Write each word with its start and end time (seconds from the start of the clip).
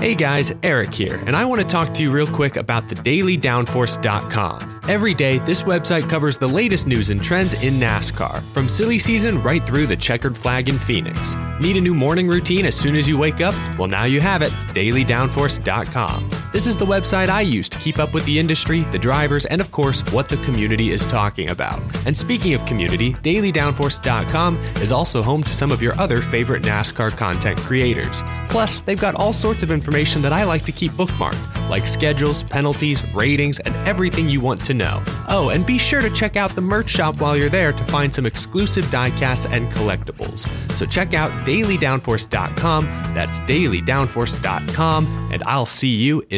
Hey 0.00 0.14
guys, 0.14 0.54
Eric 0.62 0.94
here, 0.94 1.16
and 1.26 1.34
I 1.34 1.44
want 1.44 1.60
to 1.60 1.66
talk 1.66 1.92
to 1.94 2.04
you 2.04 2.12
real 2.12 2.28
quick 2.28 2.54
about 2.54 2.86
thedailydownforce.com. 2.88 4.80
Every 4.86 5.12
day, 5.12 5.38
this 5.40 5.64
website 5.64 6.08
covers 6.08 6.38
the 6.38 6.46
latest 6.46 6.86
news 6.86 7.10
and 7.10 7.20
trends 7.20 7.54
in 7.54 7.80
NASCAR, 7.80 8.40
from 8.52 8.68
silly 8.68 9.00
season 9.00 9.42
right 9.42 9.66
through 9.66 9.88
the 9.88 9.96
checkered 9.96 10.36
flag 10.36 10.68
in 10.68 10.78
Phoenix. 10.78 11.34
Need 11.60 11.78
a 11.78 11.80
new 11.80 11.94
morning 11.94 12.28
routine 12.28 12.64
as 12.64 12.76
soon 12.76 12.94
as 12.94 13.08
you 13.08 13.18
wake 13.18 13.40
up? 13.40 13.54
Well, 13.76 13.88
now 13.88 14.04
you 14.04 14.20
have 14.20 14.40
it 14.40 14.52
dailydownforce.com. 14.72 16.47
This 16.50 16.66
is 16.66 16.78
the 16.78 16.86
website 16.86 17.28
I 17.28 17.42
use 17.42 17.68
to 17.68 17.78
keep 17.78 17.98
up 17.98 18.14
with 18.14 18.24
the 18.24 18.38
industry, 18.38 18.80
the 18.90 18.98
drivers, 18.98 19.44
and 19.44 19.60
of 19.60 19.70
course, 19.70 20.00
what 20.12 20.30
the 20.30 20.38
community 20.38 20.92
is 20.92 21.04
talking 21.04 21.50
about. 21.50 21.82
And 22.06 22.16
speaking 22.16 22.54
of 22.54 22.64
community, 22.64 23.12
dailydownforce.com 23.12 24.56
is 24.80 24.90
also 24.90 25.22
home 25.22 25.42
to 25.42 25.52
some 25.52 25.70
of 25.70 25.82
your 25.82 25.98
other 26.00 26.22
favorite 26.22 26.62
NASCAR 26.62 27.14
content 27.14 27.60
creators. 27.60 28.22
Plus, 28.48 28.80
they've 28.80 28.98
got 28.98 29.14
all 29.14 29.34
sorts 29.34 29.62
of 29.62 29.70
information 29.70 30.22
that 30.22 30.32
I 30.32 30.44
like 30.44 30.64
to 30.64 30.72
keep 30.72 30.92
bookmarked, 30.92 31.68
like 31.68 31.86
schedules, 31.86 32.44
penalties, 32.44 33.04
ratings, 33.12 33.60
and 33.60 33.76
everything 33.86 34.30
you 34.30 34.40
want 34.40 34.64
to 34.64 34.72
know. 34.72 35.02
Oh, 35.28 35.50
and 35.50 35.66
be 35.66 35.76
sure 35.76 36.00
to 36.00 36.08
check 36.10 36.36
out 36.36 36.54
the 36.54 36.62
merch 36.62 36.88
shop 36.88 37.20
while 37.20 37.36
you're 37.36 37.50
there 37.50 37.74
to 37.74 37.84
find 37.84 38.14
some 38.14 38.24
exclusive 38.24 38.86
diecasts 38.86 39.46
and 39.52 39.70
collectibles. 39.72 40.48
So 40.72 40.86
check 40.86 41.12
out 41.12 41.30
dailydownforce.com, 41.46 42.84
that's 43.12 43.40
dailydownforce.com, 43.40 45.28
and 45.30 45.42
I'll 45.44 45.66
see 45.66 45.94
you 45.94 46.24
in 46.30 46.37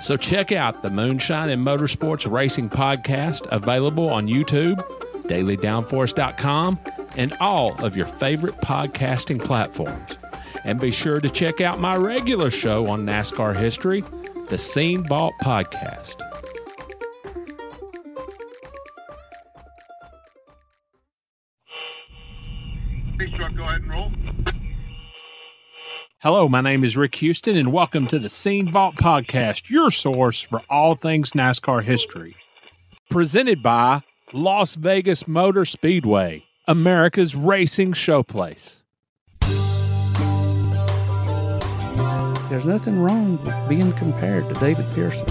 So 0.00 0.16
check 0.16 0.52
out 0.52 0.82
the 0.82 0.90
Moonshine 0.90 1.48
and 1.48 1.66
Motorsports 1.66 2.30
Racing 2.30 2.68
Podcast, 2.70 3.46
available 3.50 4.08
on 4.08 4.28
YouTube, 4.28 4.76
dailydownforce.com, 5.22 6.78
and 7.16 7.34
all 7.40 7.84
of 7.84 7.96
your 7.96 8.06
favorite 8.06 8.56
podcasting 8.58 9.42
platforms. 9.42 10.18
And 10.64 10.80
be 10.80 10.90
sure 10.90 11.20
to 11.20 11.30
check 11.30 11.60
out 11.60 11.80
my 11.80 11.96
regular 11.96 12.50
show 12.50 12.86
on 12.88 13.06
NASCAR 13.06 13.56
history, 13.56 14.04
the 14.48 14.58
Scene 14.58 15.04
Vault 15.04 15.34
Podcast. 15.42 16.35
Hello, 26.20 26.48
my 26.48 26.62
name 26.62 26.82
is 26.82 26.96
Rick 26.96 27.16
Houston, 27.16 27.58
and 27.58 27.74
welcome 27.74 28.06
to 28.06 28.18
the 28.18 28.30
Scene 28.30 28.72
Vault 28.72 28.96
Podcast, 28.96 29.68
your 29.68 29.90
source 29.90 30.40
for 30.40 30.62
all 30.70 30.94
things 30.94 31.32
NASCAR 31.32 31.82
history. 31.82 32.34
Presented 33.10 33.62
by 33.62 34.00
Las 34.32 34.76
Vegas 34.76 35.28
Motor 35.28 35.66
Speedway, 35.66 36.44
America's 36.66 37.36
racing 37.36 37.92
showplace. 37.92 38.80
There's 42.48 42.64
nothing 42.64 42.98
wrong 42.98 43.38
with 43.44 43.68
being 43.68 43.92
compared 43.92 44.48
to 44.48 44.54
David 44.58 44.86
Pearson. 44.94 45.28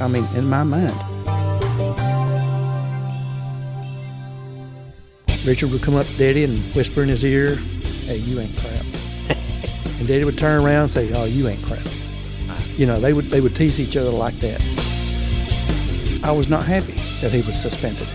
I 0.00 0.06
mean, 0.06 0.28
in 0.36 0.48
my 0.48 0.62
mind. 0.62 0.94
Richard 5.44 5.72
would 5.72 5.82
come 5.82 5.96
up 5.96 6.06
to 6.06 6.16
Daddy 6.16 6.44
and 6.44 6.60
whisper 6.76 7.02
in 7.02 7.08
his 7.08 7.24
ear, 7.24 7.56
Hey, 8.06 8.18
you 8.18 8.38
ain't 8.38 8.56
crap. 8.58 8.89
And 10.00 10.08
Daddy 10.08 10.24
would 10.24 10.36
turn 10.38 10.64
around 10.64 10.82
and 10.82 10.90
say, 10.90 11.12
Oh, 11.14 11.26
you 11.26 11.46
ain't 11.46 11.62
crap. 11.62 11.86
You 12.76 12.86
know, 12.86 12.98
they 12.98 13.12
would 13.12 13.26
they 13.26 13.40
would 13.40 13.54
tease 13.54 13.78
each 13.78 13.96
other 13.96 14.10
like 14.10 14.34
that. 14.40 14.60
I 16.24 16.32
was 16.32 16.48
not 16.48 16.64
happy 16.64 16.94
that 17.20 17.30
he 17.30 17.42
was 17.42 17.54
suspended. 17.60 18.08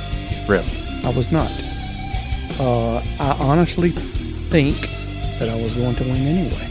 Really? 0.47 0.65
I 1.03 1.09
was 1.15 1.31
not. 1.31 1.51
Uh, 2.59 2.97
I 3.19 3.35
honestly 3.39 3.91
think 3.91 4.75
that 5.39 5.49
I 5.49 5.61
was 5.61 5.73
going 5.73 5.95
to 5.95 6.03
win 6.03 6.15
anyway. 6.15 6.67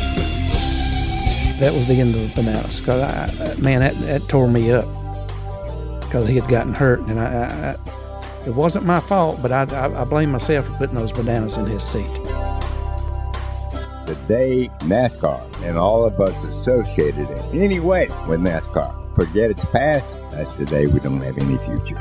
That 1.61 1.73
was 1.73 1.87
the 1.87 1.95
end 2.01 2.15
of 2.17 2.21
the 2.23 2.43
bananas. 2.43 2.81
Cause 2.81 3.01
I, 3.01 3.53
I- 3.53 3.55
man, 3.61 3.81
that, 3.81 3.95
that 4.01 4.29
tore 4.29 4.49
me 4.49 4.73
up 4.73 4.87
because 6.01 6.27
he 6.29 6.37
had 6.37 6.49
gotten 6.51 6.75
hurt, 6.75 7.01
and 7.01 7.21
I, 7.21 7.25
I, 7.25 7.71
I 7.71 7.77
it 8.49 8.55
wasn't 8.55 8.85
my 8.85 9.01
fault, 9.01 9.41
but 9.41 9.53
I, 9.53 9.63
I, 9.73 10.03
I 10.03 10.05
blame 10.05 10.33
myself 10.33 10.67
for 10.67 10.73
putting 10.75 10.97
those 10.97 11.13
bananas 11.13 11.57
in 11.57 11.67
his 11.67 11.83
seat. 11.85 12.05
The 14.07 14.15
day 14.29 14.69
NASCAR 14.81 15.41
and 15.63 15.79
all 15.79 16.05
of 16.05 16.21
us 16.21 16.45
associated 16.45 17.31
in 17.31 17.63
any 17.63 17.81
way 17.81 18.09
with 18.29 18.41
NASCAR 18.41 19.05
forget 19.15 19.51
its 19.51 19.65
past, 19.71 20.13
that's 20.31 20.57
the 20.57 20.67
day 20.67 20.87
we 20.87 21.01
don't 21.01 21.21
have 21.21 21.39
any 21.39 21.57
future. 21.59 21.99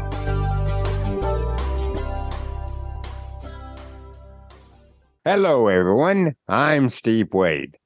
Hello, 5.23 5.67
everyone. 5.67 6.35
I'm 6.49 6.89
Steve 6.89 7.33
Wade. 7.33 7.77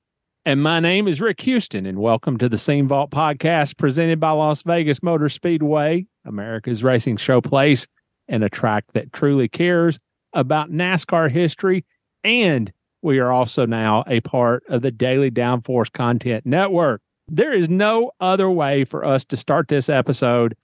And 0.45 0.63
my 0.63 0.79
name 0.79 1.07
is 1.07 1.21
Rick 1.21 1.41
Houston, 1.41 1.85
and 1.85 1.99
welcome 1.99 2.37
to 2.37 2.49
the 2.49 2.57
Scene 2.57 2.87
Vault 2.87 3.11
podcast 3.11 3.77
presented 3.77 4.19
by 4.19 4.31
Las 4.31 4.63
Vegas 4.63 5.03
Motor 5.03 5.29
Speedway, 5.29 6.07
America's 6.25 6.83
racing 6.83 7.17
show 7.17 7.41
place, 7.41 7.85
and 8.27 8.43
a 8.43 8.49
track 8.49 8.85
that 8.93 9.13
truly 9.13 9.47
cares 9.47 9.99
about 10.33 10.71
NASCAR 10.71 11.29
history. 11.29 11.85
And 12.23 12.71
we 13.01 13.19
are 13.19 13.31
also 13.31 13.65
now 13.65 14.03
a 14.07 14.19
part 14.21 14.63
of 14.69 14.81
the 14.81 14.91
Daily 14.91 15.31
Downforce 15.31 15.91
Content 15.91 16.45
Network. 16.45 17.01
There 17.27 17.53
is 17.53 17.69
no 17.69 18.11
other 18.19 18.49
way 18.49 18.85
for 18.85 19.05
us 19.05 19.25
to 19.25 19.37
start 19.37 19.67
this 19.67 19.89
episode 19.89 20.55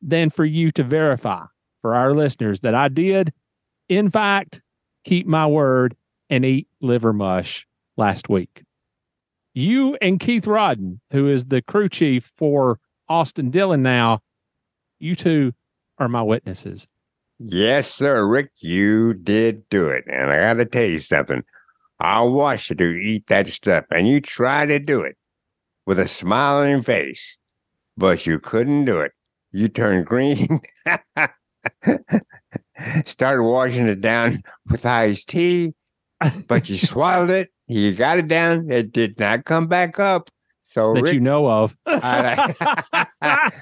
than 0.00 0.30
for 0.30 0.44
you 0.44 0.72
to 0.72 0.82
verify 0.82 1.44
for 1.80 1.94
our 1.94 2.14
listeners 2.14 2.60
that 2.60 2.74
I 2.74 2.88
did, 2.88 3.32
in 3.88 4.10
fact, 4.10 4.62
keep 5.04 5.26
my 5.26 5.46
word 5.46 5.96
and 6.30 6.44
eat 6.44 6.68
liver 6.80 7.12
mush 7.12 7.66
last 7.96 8.28
week. 8.28 8.62
You 9.54 9.96
and 10.00 10.18
Keith 10.18 10.46
Rodden, 10.46 11.00
who 11.10 11.28
is 11.28 11.46
the 11.46 11.60
crew 11.60 11.88
chief 11.88 12.32
for 12.36 12.78
Austin 13.08 13.50
Dillon 13.50 13.82
now, 13.82 14.20
you 14.98 15.14
two 15.14 15.52
are 15.98 16.08
my 16.08 16.22
witnesses. 16.22 16.88
Yes, 17.44 17.92
sir, 17.92 18.26
Rick, 18.26 18.50
you 18.60 19.14
did 19.14 19.68
do 19.68 19.88
it. 19.88 20.04
And 20.06 20.30
I 20.30 20.38
got 20.38 20.54
to 20.54 20.64
tell 20.64 20.84
you 20.84 21.00
something. 21.00 21.42
I'll 22.00 22.32
watch 22.32 22.70
you 22.70 22.76
to 22.76 22.90
eat 22.96 23.28
that 23.28 23.46
stuff, 23.48 23.84
and 23.90 24.08
you 24.08 24.20
try 24.20 24.66
to 24.66 24.78
do 24.80 25.02
it 25.02 25.16
with 25.86 25.98
a 25.98 26.08
your 26.08 26.82
face, 26.82 27.38
but 27.96 28.26
you 28.26 28.40
couldn't 28.40 28.84
do 28.86 29.00
it. 29.00 29.12
You 29.52 29.68
turned 29.68 30.06
green, 30.06 30.60
started 33.06 33.42
washing 33.42 33.86
it 33.88 34.00
down 34.00 34.42
with 34.68 34.86
iced 34.86 35.28
tea, 35.28 35.74
but 36.48 36.68
you 36.68 36.76
swallowed 36.76 37.30
it. 37.30 37.50
You 37.66 37.94
got 37.94 38.18
it 38.18 38.28
down. 38.28 38.70
It 38.70 38.92
did 38.92 39.18
not 39.18 39.44
come 39.44 39.66
back 39.66 39.98
up. 39.98 40.30
So 40.72 40.94
that 40.94 41.02
Rick, 41.02 41.14
you 41.14 41.20
know 41.20 41.46
of. 41.48 41.76
I- 41.86 42.54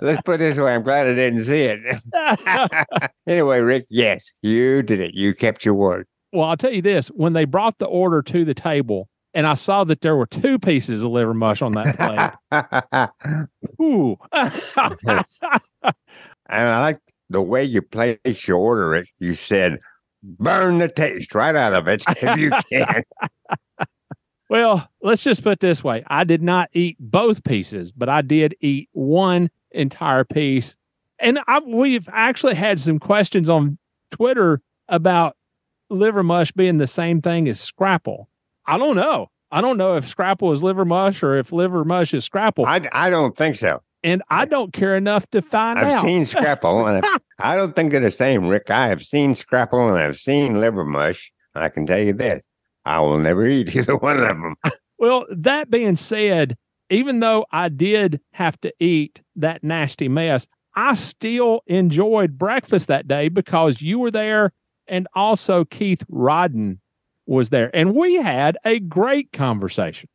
let's 0.00 0.22
put 0.22 0.36
it 0.36 0.38
this 0.38 0.58
way. 0.58 0.74
I'm 0.74 0.82
glad 0.82 1.08
I 1.08 1.14
didn't 1.14 1.44
see 1.44 1.62
it. 1.62 3.00
anyway, 3.26 3.60
Rick, 3.60 3.86
yes, 3.90 4.30
you 4.42 4.82
did 4.82 5.00
it. 5.00 5.14
You 5.14 5.34
kept 5.34 5.64
your 5.64 5.74
word. 5.74 6.06
Well, 6.32 6.44
I'll 6.44 6.56
tell 6.56 6.72
you 6.72 6.82
this 6.82 7.08
when 7.08 7.32
they 7.32 7.44
brought 7.44 7.78
the 7.78 7.86
order 7.86 8.22
to 8.22 8.44
the 8.44 8.54
table 8.54 9.08
and 9.34 9.46
I 9.46 9.54
saw 9.54 9.84
that 9.84 10.00
there 10.00 10.16
were 10.16 10.26
two 10.26 10.58
pieces 10.58 11.02
of 11.02 11.10
liver 11.10 11.34
mush 11.34 11.62
on 11.62 11.72
that 11.72 11.96
plate. 11.96 13.50
Ooh. 13.82 14.16
And 16.48 16.68
I 16.68 16.80
like 16.80 16.98
the 17.28 17.42
way 17.42 17.64
you 17.64 17.82
place 17.82 18.46
your 18.46 18.58
order, 18.58 18.88
Rick. 18.88 19.08
You 19.18 19.34
said, 19.34 19.78
burn 20.22 20.78
the 20.78 20.88
taste 20.88 21.34
right 21.34 21.54
out 21.54 21.74
of 21.74 21.86
it 21.88 22.02
if 22.08 22.38
you 22.38 22.50
can. 22.70 23.02
Well, 24.48 24.88
let's 25.02 25.22
just 25.22 25.42
put 25.42 25.52
it 25.54 25.60
this 25.60 25.82
way 25.82 26.04
I 26.06 26.24
did 26.24 26.42
not 26.42 26.70
eat 26.72 26.96
both 27.00 27.44
pieces, 27.44 27.92
but 27.92 28.08
I 28.08 28.22
did 28.22 28.54
eat 28.60 28.88
one 28.92 29.50
entire 29.72 30.24
piece. 30.24 30.76
And 31.18 31.40
I, 31.46 31.60
we've 31.60 32.08
actually 32.12 32.54
had 32.54 32.78
some 32.78 32.98
questions 32.98 33.48
on 33.48 33.78
Twitter 34.10 34.60
about 34.88 35.36
liver 35.90 36.22
mush 36.22 36.52
being 36.52 36.76
the 36.76 36.86
same 36.86 37.22
thing 37.22 37.48
as 37.48 37.58
scrapple. 37.60 38.28
I 38.66 38.78
don't 38.78 38.96
know. 38.96 39.30
I 39.50 39.60
don't 39.60 39.78
know 39.78 39.96
if 39.96 40.06
scrapple 40.08 40.52
is 40.52 40.62
liver 40.62 40.84
mush 40.84 41.22
or 41.22 41.36
if 41.38 41.52
liver 41.52 41.84
mush 41.84 42.12
is 42.12 42.24
scrapple. 42.24 42.66
I, 42.66 42.86
I 42.92 43.10
don't 43.10 43.36
think 43.36 43.56
so. 43.56 43.80
and 44.02 44.22
I 44.28 44.44
don't 44.44 44.72
care 44.72 44.96
enough 44.96 45.26
to 45.30 45.40
find 45.40 45.78
out. 45.78 45.84
I've 45.86 46.00
seen 46.02 46.26
Scrapple, 46.26 46.86
and 46.86 47.04
I- 47.04 47.18
I 47.38 47.54
don't 47.56 47.74
think 47.76 47.90
they're 47.92 48.00
the 48.00 48.10
same, 48.10 48.46
Rick. 48.46 48.70
I 48.70 48.88
have 48.88 49.04
seen 49.04 49.34
Scrapple 49.34 49.88
and 49.88 49.98
I've 49.98 50.16
seen 50.16 50.58
liver 50.58 50.84
mush. 50.84 51.30
I 51.54 51.68
can 51.68 51.86
tell 51.86 51.98
you 52.00 52.12
this: 52.12 52.42
I 52.86 53.00
will 53.00 53.18
never 53.18 53.46
eat 53.46 53.74
either 53.74 53.96
one 53.98 54.18
of 54.18 54.28
them. 54.28 54.54
Well, 54.98 55.26
that 55.30 55.70
being 55.70 55.96
said, 55.96 56.56
even 56.88 57.20
though 57.20 57.44
I 57.50 57.68
did 57.68 58.20
have 58.32 58.58
to 58.62 58.72
eat 58.80 59.20
that 59.34 59.62
nasty 59.62 60.08
mess, 60.08 60.46
I 60.74 60.94
still 60.94 61.62
enjoyed 61.66 62.38
breakfast 62.38 62.88
that 62.88 63.08
day 63.08 63.28
because 63.28 63.82
you 63.82 63.98
were 63.98 64.10
there 64.10 64.52
and 64.86 65.08
also 65.14 65.64
Keith 65.64 66.04
Rodden 66.10 66.78
was 67.26 67.50
there. 67.50 67.74
And 67.74 67.94
we 67.94 68.14
had 68.14 68.56
a 68.64 68.78
great 68.78 69.32
conversation. 69.32 70.08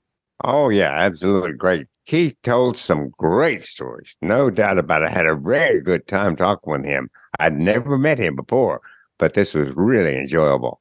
Oh 0.44 0.69
yeah, 0.69 0.91
absolutely 0.91 1.53
great. 1.53 1.88
Keith 2.06 2.35
told 2.44 2.77
some 2.77 3.09
great 3.17 3.62
stories, 3.62 4.15
no 4.21 4.50
doubt 4.50 4.77
about 4.77 5.03
it. 5.03 5.09
I 5.09 5.12
had 5.12 5.27
a 5.27 5.35
very 5.35 5.81
good 5.81 6.07
time 6.07 6.35
talking 6.35 6.71
with 6.71 6.83
him. 6.83 7.09
I'd 7.39 7.57
never 7.57 7.97
met 7.97 8.17
him 8.17 8.35
before, 8.35 8.81
but 9.19 9.33
this 9.33 9.53
was 9.53 9.69
really 9.75 10.17
enjoyable. 10.17 10.81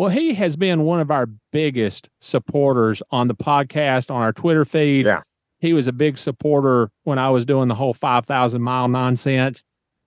Well, 0.00 0.08
he 0.08 0.32
has 0.32 0.56
been 0.56 0.84
one 0.84 1.00
of 1.00 1.10
our 1.10 1.26
biggest 1.52 2.08
supporters 2.22 3.02
on 3.10 3.28
the 3.28 3.34
podcast, 3.34 4.10
on 4.10 4.22
our 4.22 4.32
Twitter 4.32 4.64
feed. 4.64 5.04
Yeah. 5.04 5.20
He 5.58 5.74
was 5.74 5.86
a 5.88 5.92
big 5.92 6.16
supporter 6.16 6.90
when 7.04 7.18
I 7.18 7.28
was 7.28 7.44
doing 7.44 7.68
the 7.68 7.74
whole 7.74 7.92
5,000 7.92 8.62
mile 8.62 8.88
nonsense. 8.88 9.62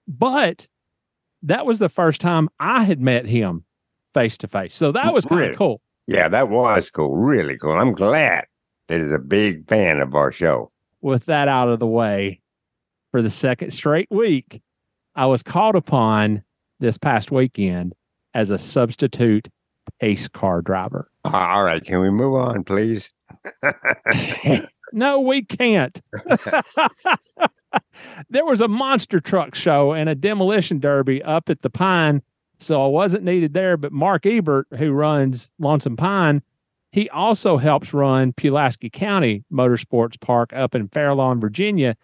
But 0.08 0.68
that 1.44 1.68
was 1.68 1.78
the 1.78 1.90
first 1.90 2.22
time 2.22 2.50
I 2.60 2.86
had 2.86 3.00
met 3.02 3.28
him 3.28 3.66
face 4.16 4.36
to 4.40 4.48
face. 4.48 4.74
So 4.74 4.92
that 4.94 5.14
was 5.14 5.28
kind 5.28 5.42
Really? 5.42 5.52
of 5.52 5.58
cool. 5.60 5.82
Yeah, 6.08 6.28
that 6.28 6.50
was 6.50 6.90
cool, 6.90 7.16
really 7.16 7.56
cool. 7.60 7.74
I'm 7.74 7.94
glad 7.94 8.46
that 8.88 9.00
he's 9.00 9.12
a 9.12 9.20
big 9.20 9.68
fan 9.70 10.00
of 10.00 10.16
our 10.16 10.32
show. 10.32 10.72
With 11.02 11.26
that 11.26 11.48
out 11.48 11.70
of 11.70 11.78
the 11.78 11.86
way, 11.86 12.42
for 13.12 13.22
the 13.22 13.30
second 13.30 13.70
straight 13.70 14.10
week, 14.10 14.60
I 15.14 15.28
was 15.28 15.44
called 15.44 15.76
upon 15.76 16.42
this 16.80 16.98
past 16.98 17.30
weekend 17.30 17.94
as 18.34 18.50
a 18.50 18.58
substitute 18.58 19.50
pace 20.00 20.28
car 20.28 20.62
driver. 20.62 21.10
All 21.26 21.64
right, 21.64 21.84
can 21.84 22.00
we 22.02 22.10
move 22.10 22.36
on, 22.36 22.64
please? 22.64 23.10
No, 24.94 25.20
we 25.20 25.42
can't. 25.42 26.00
there 28.30 28.46
was 28.46 28.62
a 28.62 28.68
monster 28.68 29.20
truck 29.20 29.56
show 29.56 29.92
and 29.92 30.08
a 30.08 30.14
demolition 30.14 30.80
derby 30.80 31.22
up 31.24 31.50
at 31.50 31.64
the 31.64 31.70
Pine, 31.72 32.22
so 32.60 32.86
I 32.86 32.88
wasn't 32.88 33.24
needed 33.24 33.56
there. 33.56 33.76
But 33.76 33.92
Mark 33.92 34.28
Ebert, 34.28 34.68
who 34.78 34.92
runs 34.92 35.50
Lonesome 35.58 35.98
Pine, 35.98 36.44
he 36.92 37.10
also 37.10 37.58
helps 37.58 37.92
run 37.92 38.34
Pulaski 38.34 38.92
County 38.92 39.44
Motorsports 39.52 40.20
Park 40.22 40.54
up 40.54 40.76
in 40.76 40.88
Fairlawn, 40.90 41.40
Virginia. 41.40 41.98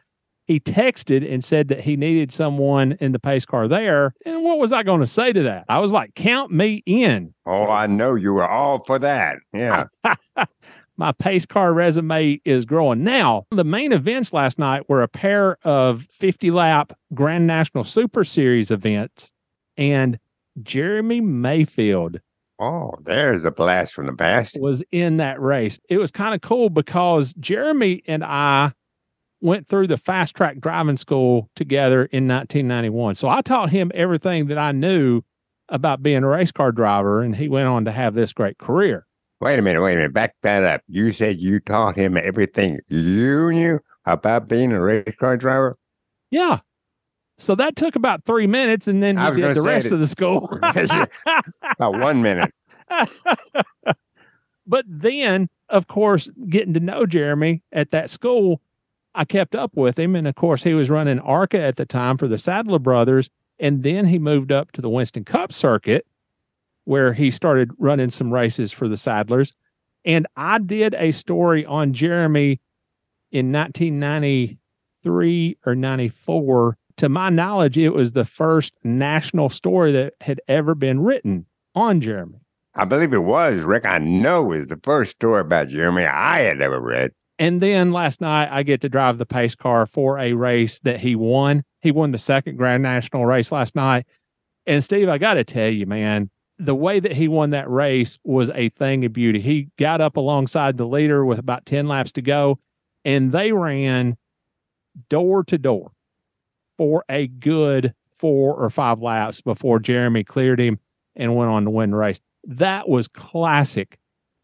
He 0.50 0.60
texted 0.60 1.32
and 1.32 1.46
said 1.46 1.68
that 1.68 1.82
he 1.82 1.96
needed 1.96 2.32
someone 2.32 2.94
in 2.94 3.12
the 3.12 3.20
pace 3.20 3.46
car 3.46 3.68
there. 3.68 4.16
And 4.26 4.44
what 4.44 4.58
was 4.58 4.74
I 4.74 4.82
going 4.82 5.00
to 5.00 5.06
say 5.06 5.32
to 5.32 5.44
that? 5.44 5.66
I 5.70 5.78
was 5.78 5.92
like, 5.92 6.16
count 6.16 6.52
me 6.52 6.82
in. 6.88 7.36
oh, 7.46 7.68
I 7.68 7.86
know 7.86 8.16
you 8.16 8.34
were 8.34 8.50
all 8.50 8.84
for 8.84 8.98
that. 8.98 9.36
Yeah. 9.54 9.84
my 10.98 11.12
pace 11.12 11.46
car 11.46 11.72
resume 11.72 12.42
is 12.46 12.66
growing. 12.66 13.04
Now, 13.04 13.46
the 13.52 13.64
main 13.64 13.94
events 13.94 14.34
last 14.34 14.58
night 14.58 14.90
were 14.90 15.04
a 15.04 15.08
pair 15.08 15.58
of 15.64 16.08
50 16.10 16.50
lap 16.50 16.94
Grand 17.14 17.46
National 17.46 17.84
Super 17.84 18.24
Series 18.24 18.72
events, 18.72 19.32
and 19.78 20.18
Jeremy 20.64 21.22
Mayfield 21.22 22.22
Oh, 22.62 22.92
there's 23.04 23.46
a 23.46 23.52
blast 23.52 23.94
from 23.94 24.08
the 24.08 24.14
past. 24.14 24.58
was 24.60 24.84
in 24.92 25.18
that 25.18 25.40
race. 25.40 25.80
It 25.90 25.98
was 25.98 26.12
kind 26.12 26.36
of 26.36 26.42
cool 26.42 26.70
because 26.70 27.34
Jeremy 27.36 28.02
and 28.06 28.22
I 28.24 28.74
went 29.42 29.68
through 29.68 29.88
the 29.88 29.98
fast 29.98 30.36
track 30.36 30.60
driving 30.60 30.98
school 30.98 31.50
together 31.56 32.06
in 32.06 32.28
1991. 32.28 33.16
So 33.16 33.30
I 33.30 33.42
taught 33.42 33.70
him 33.70 33.92
everything 33.94 34.48
that 34.48 34.58
I 34.58 34.72
knew 34.72 35.22
about 35.70 36.02
being 36.04 36.24
a 36.24 36.28
race 36.28 36.52
car 36.52 36.72
driver, 36.72 37.22
and 37.22 37.36
he 37.36 37.48
went 37.48 37.68
on 37.68 37.86
to 37.86 37.92
have 37.92 38.16
this 38.16 38.34
great 38.34 38.58
career. 38.58 39.06
Wait 39.42 39.58
a 39.58 39.62
minute, 39.62 39.82
wait 39.82 39.94
a 39.94 39.98
minute. 39.98 40.14
Back 40.14 40.36
that 40.42 40.64
up. 40.64 40.82
You 40.88 41.12
said 41.12 41.40
you 41.40 41.60
taught 41.60 41.96
him 41.96 42.18
everything 42.18 42.80
you 42.88 43.52
knew 43.52 43.80
about 44.06 44.48
being 44.48 44.74
a 44.74 44.82
race 44.82 45.16
car 45.18 45.38
driver? 45.38 45.78
Yeah. 46.32 46.60
So 47.38 47.56
that 47.56 47.78
took 47.78 47.96
about 47.96 48.26
three 48.26 48.48
minutes, 48.48 48.88
and 48.88 49.02
then 49.02 49.16
was 49.16 49.38
did 49.38 49.56
the 49.56 49.62
rest 49.62 49.90
that- 49.90 49.96
of 49.96 50.00
the 50.02 50.08
school. 50.08 50.60
About 51.78 51.98
one 52.00 52.22
minute. 52.22 52.54
but 54.68 54.86
then, 54.88 55.48
of 55.70 55.88
course, 55.88 56.30
getting 56.50 56.74
to 56.74 56.82
know 56.82 57.06
Jeremy 57.06 57.64
at 57.72 57.92
that 57.92 58.10
school, 58.10 58.62
I 59.16 59.26
kept 59.26 59.56
up 59.56 59.76
with 59.76 59.98
him. 59.98 60.16
And 60.16 60.28
of 60.28 60.36
course, 60.36 60.64
he 60.64 60.74
was 60.74 60.90
running 60.90 61.20
ARCA 61.20 61.60
at 61.60 61.78
the 61.78 61.86
time 61.86 62.18
for 62.18 62.28
the 62.28 62.38
Sadler 62.38 62.80
brothers. 62.80 63.30
And 63.60 63.84
then 63.84 64.06
he 64.06 64.20
moved 64.20 64.52
up 64.52 64.72
to 64.74 64.82
the 64.82 64.90
Winston 64.90 65.26
Cup 65.26 65.52
circuit 65.52 66.06
where 66.86 67.14
he 67.14 67.30
started 67.30 67.72
running 67.78 68.10
some 68.10 68.34
races 68.34 68.72
for 68.72 68.88
the 68.88 68.96
Sadlers. 68.96 69.54
And 70.06 70.26
I 70.36 70.60
did 70.60 70.94
a 70.96 71.12
story 71.12 71.66
on 71.66 71.94
Jeremy 71.94 72.62
in 73.32 73.52
1993 73.52 75.58
or 75.66 75.76
94. 75.76 76.78
To 76.98 77.10
my 77.10 77.30
knowledge, 77.30 77.78
it 77.78 77.90
was 77.90 78.14
the 78.14 78.26
first 78.26 78.74
national 78.84 79.50
story 79.50 79.92
that 79.92 80.14
had 80.22 80.42
ever 80.48 80.74
been 80.74 81.02
written 81.02 81.46
on 81.76 82.02
Jeremy. 82.02 82.40
I 82.76 82.86
believe 82.86 83.14
it 83.14 83.20
was, 83.20 83.62
Rick. 83.62 83.86
I 83.86 84.00
know 84.00 84.52
it 84.52 84.58
was 84.58 84.68
the 84.68 84.80
first 84.84 85.12
story 85.12 85.42
about 85.42 85.68
Jeremy 85.68 86.06
I 86.06 86.40
had 86.40 86.62
ever 86.62 86.80
read. 86.80 87.12
And 87.40 87.62
then 87.62 87.94
last 87.94 88.20
night, 88.20 88.50
I 88.52 88.64
get 88.64 88.82
to 88.82 88.90
drive 88.90 89.18
the 89.18 89.26
pace 89.26 89.56
car 89.56 89.86
for 89.86 90.20
a 90.20 90.34
race 90.34 90.80
that 90.82 91.00
he 91.00 91.16
won. 91.16 91.64
He 91.80 91.90
won 91.90 92.12
the 92.12 92.18
second 92.18 92.58
Grand 92.58 92.84
National 92.84 93.26
race 93.26 93.50
last 93.52 93.76
night. 93.76 94.06
And 94.68 94.84
Steve, 94.84 95.08
I 95.08 95.18
got 95.18 95.36
to 95.36 95.46
tell 95.46 95.70
you, 95.70 95.86
man, 95.86 96.30
the 96.60 96.76
way 96.76 97.00
that 97.00 97.14
he 97.14 97.30
won 97.30 97.52
that 97.52 97.70
race 97.70 98.20
was 98.26 98.52
a 98.54 98.68
thing 98.70 99.06
of 99.06 99.14
beauty. 99.14 99.40
He 99.40 99.70
got 99.78 100.02
up 100.02 100.18
alongside 100.18 100.76
the 100.76 100.86
leader 100.86 101.26
with 101.26 101.40
about 101.40 101.66
10 101.66 101.88
laps 101.88 102.12
to 102.14 102.22
go, 102.22 102.60
and 103.06 103.32
they 103.32 103.54
ran 103.54 104.18
door 105.08 105.46
to 105.46 105.58
door 105.58 105.94
for 106.78 107.06
a 107.08 107.28
good 107.28 107.94
four 108.18 108.54
or 108.54 108.70
five 108.70 109.02
laps 109.02 109.40
before 109.40 109.80
Jeremy 109.80 110.26
cleared 110.26 110.60
him 110.60 110.78
and 111.16 111.38
went 111.38 111.50
on 111.50 111.64
to 111.64 111.70
win 111.70 111.92
the 111.92 111.98
race. 111.98 112.20
That 112.44 112.90
was 112.90 113.08
classic 113.08 113.98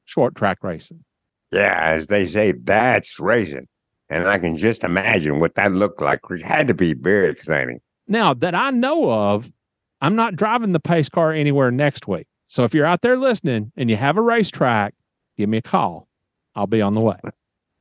short 0.06 0.34
track 0.36 0.64
racing. 0.64 1.04
Yeah, 1.52 1.80
as 1.80 2.08
they 2.08 2.28
say, 2.28 2.54
that's 2.64 3.20
racing. 3.20 3.68
And 4.10 4.28
I 4.28 4.38
can 4.38 4.58
just 4.58 4.84
imagine 4.84 5.40
what 5.40 5.56
that 5.56 5.72
looked 5.72 6.02
like. 6.02 6.20
It 6.30 6.44
had 6.44 6.68
to 6.68 6.74
be 6.74 6.94
very 6.94 7.30
exciting. 7.30 7.80
Now, 8.08 8.34
that 8.36 8.54
I 8.54 8.70
know 8.70 9.12
of, 9.12 9.52
I'm 10.02 10.16
not 10.16 10.36
driving 10.36 10.74
the 10.74 10.80
pace 10.80 11.10
car 11.10 11.32
anywhere 11.32 11.72
next 11.72 12.08
week. 12.08 12.28
So 12.46 12.64
if 12.64 12.74
you're 12.74 12.86
out 12.86 13.02
there 13.02 13.18
listening 13.18 13.72
and 13.76 13.90
you 13.90 13.96
have 13.96 14.18
a 14.18 14.22
racetrack, 14.22 14.94
give 15.38 15.50
me 15.50 15.58
a 15.58 15.62
call. 15.62 16.08
I'll 16.56 16.68
be 16.68 16.82
on 16.82 16.94
the 16.94 17.02
way. 17.02 17.18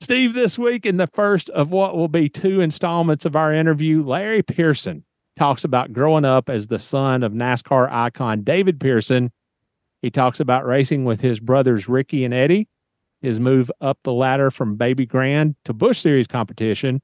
Steve, 0.00 0.34
this 0.34 0.58
week 0.58 0.86
in 0.86 0.96
the 0.96 1.06
first 1.06 1.50
of 1.50 1.70
what 1.70 1.96
will 1.96 2.08
be 2.08 2.28
two 2.28 2.60
installments 2.60 3.24
of 3.24 3.36
our 3.36 3.52
interview, 3.52 4.02
Larry 4.02 4.42
Pearson 4.42 5.04
talks 5.36 5.64
about 5.64 5.92
growing 5.92 6.24
up 6.24 6.48
as 6.48 6.66
the 6.66 6.78
son 6.78 7.22
of 7.22 7.32
NASCAR 7.32 7.90
icon 7.90 8.42
David 8.42 8.80
Pearson. 8.80 9.32
He 10.02 10.10
talks 10.10 10.40
about 10.40 10.66
racing 10.66 11.04
with 11.04 11.20
his 11.20 11.40
brothers 11.40 11.88
Ricky 11.88 12.24
and 12.24 12.34
Eddie, 12.34 12.68
his 13.24 13.40
move 13.40 13.70
up 13.80 13.98
the 14.02 14.12
ladder 14.12 14.50
from 14.50 14.76
Baby 14.76 15.06
Grand 15.06 15.56
to 15.64 15.72
Busch 15.72 15.98
Series 16.00 16.26
competition, 16.26 17.00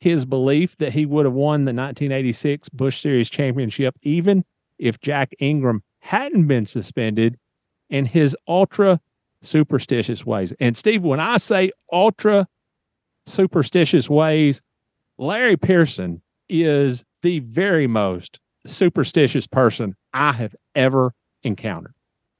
his 0.00 0.24
belief 0.24 0.76
that 0.78 0.92
he 0.92 1.04
would 1.04 1.26
have 1.26 1.34
won 1.34 1.64
the 1.64 1.74
1986 1.74 2.68
Busch 2.70 3.00
Series 3.00 3.28
championship 3.28 3.94
even 4.02 4.44
if 4.78 5.00
Jack 5.00 5.34
Ingram 5.38 5.82
hadn't 5.98 6.46
been 6.46 6.64
suspended, 6.64 7.36
and 7.90 8.08
his 8.08 8.34
ultra 8.46 9.00
superstitious 9.42 10.24
ways. 10.24 10.52
And 10.60 10.76
Steve, 10.76 11.02
when 11.02 11.20
I 11.20 11.36
say 11.36 11.72
ultra 11.92 12.48
superstitious 13.26 14.08
ways, 14.08 14.62
Larry 15.18 15.56
Pearson 15.56 16.22
is 16.48 17.04
the 17.22 17.40
very 17.40 17.86
most 17.86 18.40
superstitious 18.66 19.46
person 19.46 19.94
I 20.14 20.32
have 20.32 20.54
ever 20.74 21.12
encountered. 21.42 21.94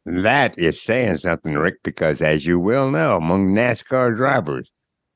That 0.06 0.58
is 0.58 0.80
saying 0.80 1.18
something, 1.18 1.54
Rick, 1.54 1.82
because 1.82 2.22
as 2.22 2.46
you 2.46 2.58
well 2.58 2.90
know, 2.90 3.16
among 3.16 3.54
NASCAR 3.54 4.16
drivers, 4.16 4.70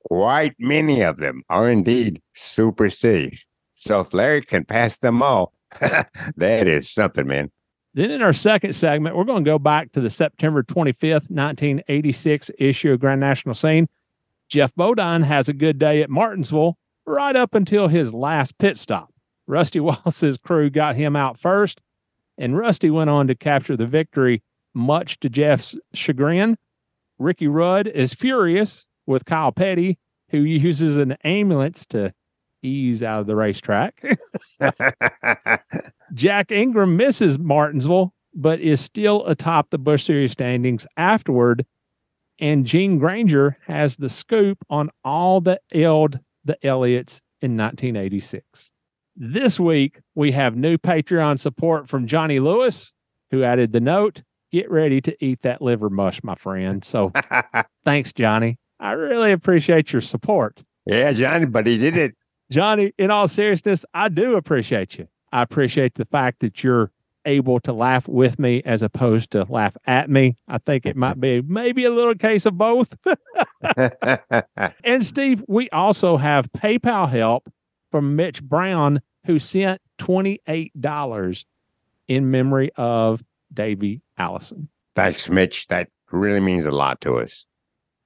quite 0.08 0.54
many 0.58 1.00
of 1.00 1.16
them 1.16 1.42
are 1.48 1.70
indeed 1.70 2.20
superstitious. 2.34 3.44
So 3.74 4.00
if 4.00 4.12
Larry 4.12 4.42
can 4.42 4.64
pass 4.64 4.98
them 4.98 5.22
all, 5.22 5.54
that 5.80 6.66
is 6.68 6.90
something, 6.90 7.26
man. 7.26 7.50
Then 7.94 8.10
in 8.10 8.22
our 8.22 8.32
second 8.32 8.74
segment, 8.74 9.16
we're 9.16 9.24
going 9.24 9.44
to 9.44 9.50
go 9.50 9.58
back 9.58 9.92
to 9.92 10.00
the 10.00 10.08
September 10.08 10.62
25th, 10.62 11.30
1986 11.30 12.50
issue 12.58 12.92
of 12.92 13.00
Grand 13.00 13.20
National 13.20 13.54
Scene. 13.54 13.88
Geoff 14.48 14.74
Bodine 14.74 15.22
has 15.22 15.48
a 15.48 15.54
good 15.54 15.78
day 15.78 16.02
at 16.02 16.10
Martinsville 16.10 16.78
right 17.06 17.36
up 17.36 17.54
until 17.54 17.88
his 17.88 18.14
last 18.14 18.58
pit 18.58 18.78
stop. 18.78 19.12
Rusty 19.46 19.80
Wallace's 19.80 20.38
crew 20.38 20.70
got 20.70 20.96
him 20.96 21.16
out 21.16 21.38
first, 21.38 21.80
and 22.38 22.56
Rusty 22.56 22.90
went 22.90 23.10
on 23.10 23.26
to 23.26 23.34
capture 23.34 23.76
the 23.76 23.86
victory, 23.86 24.42
much 24.74 25.20
to 25.20 25.28
Geoff's 25.28 25.76
chagrin. 25.92 26.56
Ricky 27.18 27.48
Rudd 27.48 27.86
is 27.86 28.14
furious 28.14 28.86
with 29.06 29.24
Kyle 29.24 29.52
Petty, 29.52 29.98
who 30.30 30.38
uses 30.38 30.96
an 30.96 31.12
ambulance 31.24 31.86
to 31.86 32.12
ease 32.62 33.02
out 33.02 33.20
of 33.20 33.26
the 33.26 33.36
racetrack. 33.36 34.02
Jack 36.14 36.50
Ingram 36.50 36.96
misses 36.96 37.38
Martinsville, 37.38 38.14
but 38.34 38.60
is 38.60 38.80
still 38.80 39.26
atop 39.26 39.70
the 39.70 39.78
Busch 39.78 40.04
Series 40.04 40.32
standings 40.32 40.86
afterward. 40.96 41.66
And 42.38 42.66
Gene 42.66 42.98
Granger 42.98 43.58
has 43.66 43.96
the 43.96 44.08
scoop 44.08 44.58
on 44.70 44.90
all 45.04 45.40
that 45.42 45.62
ailed 45.72 46.18
the 46.44 46.56
Elliotts 46.64 47.20
in 47.40 47.56
1986. 47.56 48.72
This 49.14 49.60
week, 49.60 50.00
we 50.14 50.32
have 50.32 50.56
new 50.56 50.78
Patreon 50.78 51.38
support 51.38 51.88
from 51.88 52.06
Johnny 52.06 52.40
Lewis, 52.40 52.94
who 53.30 53.44
added 53.44 53.72
the 53.72 53.80
note 53.80 54.22
Get 54.52 54.70
ready 54.70 55.00
to 55.00 55.24
eat 55.24 55.42
that 55.42 55.62
liver 55.62 55.88
mush, 55.88 56.22
my 56.22 56.34
friend. 56.34 56.84
So 56.84 57.12
thanks, 57.84 58.12
Johnny. 58.12 58.58
I 58.78 58.92
really 58.92 59.32
appreciate 59.32 59.92
your 59.92 60.02
support. 60.02 60.62
Yeah, 60.84 61.12
Johnny, 61.12 61.46
but 61.46 61.66
he 61.66 61.78
did 61.78 61.96
it. 61.96 62.14
Johnny, 62.50 62.92
in 62.98 63.10
all 63.10 63.28
seriousness, 63.28 63.84
I 63.94 64.08
do 64.08 64.34
appreciate 64.34 64.98
you. 64.98 65.08
I 65.32 65.42
appreciate 65.42 65.94
the 65.94 66.04
fact 66.04 66.40
that 66.40 66.62
you're 66.62 66.90
able 67.24 67.60
to 67.60 67.72
laugh 67.72 68.08
with 68.08 68.38
me 68.38 68.62
as 68.64 68.82
opposed 68.82 69.30
to 69.30 69.46
laugh 69.48 69.76
at 69.86 70.10
me. 70.10 70.36
I 70.48 70.58
think 70.58 70.84
it 70.84 70.96
might 70.96 71.20
be 71.20 71.40
maybe 71.40 71.84
a 71.84 71.90
little 71.90 72.14
case 72.14 72.44
of 72.44 72.58
both. 72.58 72.94
and 74.84 75.06
Steve, 75.06 75.44
we 75.48 75.70
also 75.70 76.16
have 76.16 76.50
PayPal 76.52 77.08
help 77.08 77.50
from 77.90 78.16
Mitch 78.16 78.42
Brown, 78.42 79.00
who 79.26 79.38
sent 79.38 79.80
$28 79.98 81.44
in 82.08 82.30
memory 82.30 82.70
of 82.76 83.22
Davey 83.54 84.02
Allison. 84.18 84.68
Thanks, 84.94 85.28
Mitch. 85.28 85.66
That 85.68 85.88
really 86.10 86.40
means 86.40 86.66
a 86.66 86.70
lot 86.70 87.00
to 87.02 87.18
us. 87.18 87.46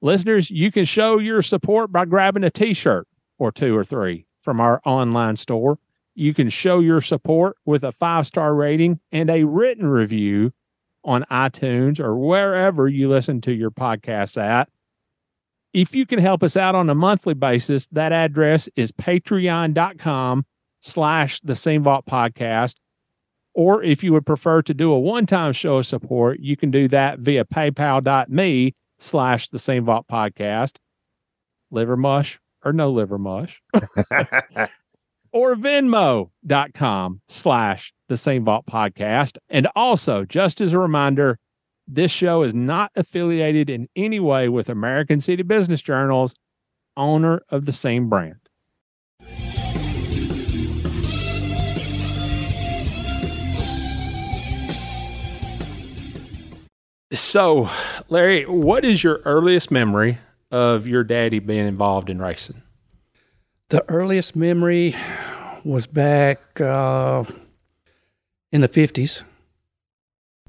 Listeners, 0.03 0.51
you 0.51 0.71
can 0.71 0.85
show 0.85 1.19
your 1.19 1.43
support 1.43 1.91
by 1.91 2.05
grabbing 2.05 2.45
a 2.45 2.51
t 2.51 2.75
shirt 2.75 3.09
or 3.39 3.51
two 3.51 3.77
or 3.77 3.85
three 3.85 4.27
from 4.43 4.61
our 4.61 4.81
online 4.85 5.37
store. 5.37 5.79
You 6.15 6.33
can 6.33 6.49
show 6.49 6.81
your 6.81 7.01
support 7.01 7.57
with 7.65 7.85
a 7.85 7.93
five 7.93 8.27
star 8.27 8.55
rating 8.55 9.01
and 9.13 9.29
a 9.31 9.45
written 9.45 9.87
review 9.89 10.53
on 11.05 11.25
iTunes 11.31 12.01
or 12.01 12.17
wherever 12.17 12.89
you 12.89 13.09
listen 13.09 13.41
to 13.43 13.53
your 13.53 13.71
podcasts 13.71 14.41
at. 14.41 14.69
If 15.73 15.95
you 15.95 16.07
can 16.07 16.19
help 16.19 16.43
us 16.43 16.57
out 16.57 16.75
on 16.75 16.89
a 16.89 16.95
monthly 16.95 17.35
basis, 17.35 17.87
that 17.89 18.13
address 18.13 18.69
is 18.77 18.93
patreon.com 18.93 20.47
slash 20.81 21.41
the 21.41 21.55
scene 21.55 21.83
vault 21.83 22.07
podcast. 22.07 22.77
Or 23.57 23.83
if 23.83 24.05
you 24.05 24.13
would 24.13 24.27
prefer 24.27 24.61
to 24.61 24.75
do 24.75 24.93
a 24.93 24.99
one-time 24.99 25.55
show 25.55 25.79
of 25.79 25.87
support, 25.87 26.41
you 26.41 26.59
can 26.59 26.71
do 26.71 26.89
that 26.89 27.21
via 27.21 27.47
paypal.me 27.47 28.75
slash 28.99 29.49
the 29.49 29.59
scene 29.59 29.83
vault 29.83 30.05
podcast. 30.13 30.77
Liver 31.71 31.97
mush 31.97 32.39
or 32.63 32.75
no 32.75 32.91
liver 32.91 33.17
mush. 33.17 33.63
or 35.33 35.55
venmo.com 35.57 37.23
slash 37.29 37.95
the 38.11 38.19
scene 38.19 38.45
vault 38.45 38.67
podcast. 38.67 39.39
And 39.49 39.69
also, 39.75 40.27
just 40.27 40.61
as 40.61 40.75
a 40.75 40.79
reminder, 40.79 41.39
this 41.89 42.13
show 42.13 42.43
is 42.43 42.53
not 42.53 42.91
affiliated 42.95 43.71
in 43.71 43.89
any 43.97 44.21
way 44.21 44.51
with 44.51 44.69
American 44.69 45.23
City 45.23 45.43
Business 45.43 45.81
Journals, 45.81 46.35
owner 46.95 47.41
of 47.49 47.65
the 47.65 47.73
Scene 47.73 48.11
brand. 48.11 48.46
So, 57.17 57.71
Larry, 58.11 58.45
what 58.45 58.85
is 58.85 59.03
your 59.03 59.23
earliest 59.25 59.71
memory 59.71 60.19
of 60.51 60.87
your 60.87 61.03
daddy 61.03 61.39
being 61.39 61.67
involved 61.67 62.11
in 62.11 62.21
racing? 62.21 62.63
The 63.71 63.85
earliest 63.89 64.37
memory 64.37 64.95
was 65.65 65.87
back 65.87 66.61
uh, 66.61 67.25
in 68.53 68.61
the 68.61 68.69
50s, 68.69 69.23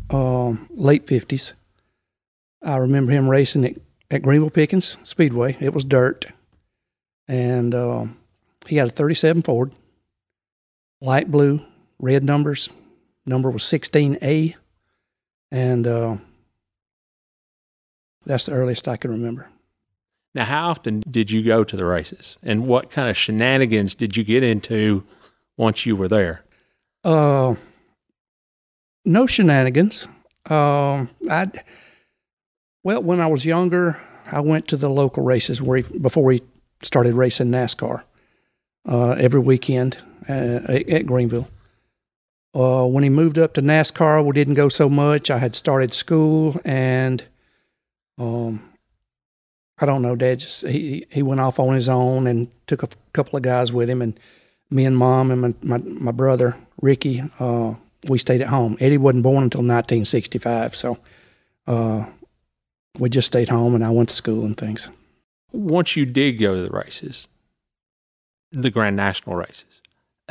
um, 0.09 0.67
late 0.69 1.05
50s. 1.07 1.53
I 2.61 2.75
remember 2.75 3.13
him 3.13 3.29
racing 3.29 3.63
at, 3.63 3.75
at 4.11 4.21
Greenville 4.21 4.49
Pickens 4.49 4.97
Speedway. 5.03 5.55
It 5.61 5.73
was 5.73 5.85
dirt. 5.85 6.25
And 7.29 7.73
uh, 7.73 8.07
he 8.67 8.75
had 8.75 8.89
a 8.89 8.91
37 8.91 9.41
Ford, 9.43 9.71
light 10.99 11.31
blue, 11.31 11.61
red 11.97 12.25
numbers. 12.25 12.69
Number 13.25 13.49
was 13.49 13.63
16A. 13.63 14.55
And 15.49 15.87
uh, 15.87 16.17
that's 18.27 18.45
the 18.45 18.51
earliest 18.51 18.87
I 18.87 18.97
can 18.97 19.11
remember. 19.11 19.49
Now, 20.35 20.45
how 20.45 20.69
often 20.69 21.03
did 21.09 21.31
you 21.31 21.41
go 21.43 21.63
to 21.63 21.75
the 21.75 21.85
races, 21.85 22.37
and 22.43 22.67
what 22.67 22.91
kind 22.91 23.09
of 23.09 23.17
shenanigans 23.17 23.95
did 23.95 24.15
you 24.15 24.23
get 24.23 24.43
into 24.43 25.03
once 25.57 25.85
you 25.85 25.95
were 25.95 26.07
there? 26.07 26.43
Uh, 27.03 27.55
no 29.05 29.25
shenanigans. 29.25 30.07
Um, 30.49 31.09
I 31.29 31.47
well, 32.83 33.01
when 33.01 33.19
I 33.19 33.27
was 33.27 33.45
younger, 33.45 33.99
I 34.31 34.39
went 34.39 34.67
to 34.69 34.77
the 34.77 34.89
local 34.89 35.23
races 35.23 35.61
where 35.61 35.79
he, 35.79 35.99
before 35.99 36.31
he 36.31 36.41
started 36.83 37.15
racing 37.15 37.47
NASCAR 37.47 38.03
uh, 38.87 39.11
every 39.11 39.39
weekend 39.39 39.97
uh, 40.29 40.61
at 40.87 41.05
Greenville. 41.05 41.47
Uh, 42.53 42.85
when 42.85 43.03
he 43.03 43.09
moved 43.09 43.37
up 43.37 43.53
to 43.53 43.61
NASCAR, 43.61 44.23
we 44.23 44.31
didn't 44.33 44.53
go 44.53 44.69
so 44.69 44.89
much. 44.89 45.29
I 45.29 45.37
had 45.37 45.55
started 45.55 45.93
school, 45.93 46.59
and 46.63 47.25
um, 48.17 48.69
I 49.79 49.85
don't 49.85 50.01
know. 50.01 50.15
Dad 50.15 50.39
just 50.39 50.65
he 50.65 51.05
he 51.11 51.21
went 51.21 51.41
off 51.41 51.59
on 51.59 51.75
his 51.75 51.89
own 51.89 52.27
and 52.27 52.49
took 52.65 52.83
a 52.83 52.89
couple 53.13 53.37
of 53.37 53.43
guys 53.43 53.71
with 53.71 53.89
him, 53.89 54.01
and 54.01 54.19
me 54.69 54.85
and 54.85 54.97
mom 54.97 55.31
and 55.31 55.41
my 55.41 55.53
my, 55.61 55.77
my 55.77 56.11
brother 56.11 56.57
Ricky 56.81 57.23
uh, 57.39 57.75
we 58.09 58.17
stayed 58.17 58.41
at 58.41 58.47
home. 58.47 58.77
Eddie 58.79 58.97
wasn't 58.97 59.23
born 59.23 59.43
until 59.43 59.59
1965, 59.59 60.75
so 60.75 60.97
uh, 61.65 62.05
we 62.97 63.09
just 63.09 63.27
stayed 63.27 63.49
home, 63.49 63.75
and 63.75 63.83
I 63.83 63.89
went 63.89 64.09
to 64.09 64.15
school 64.15 64.45
and 64.45 64.57
things. 64.57 64.89
Once 65.51 65.95
you 65.95 66.05
did 66.05 66.33
go 66.33 66.55
to 66.55 66.63
the 66.63 66.71
races, 66.71 67.27
the 68.51 68.69
Grand 68.69 68.95
National 68.95 69.35
races, 69.35 69.81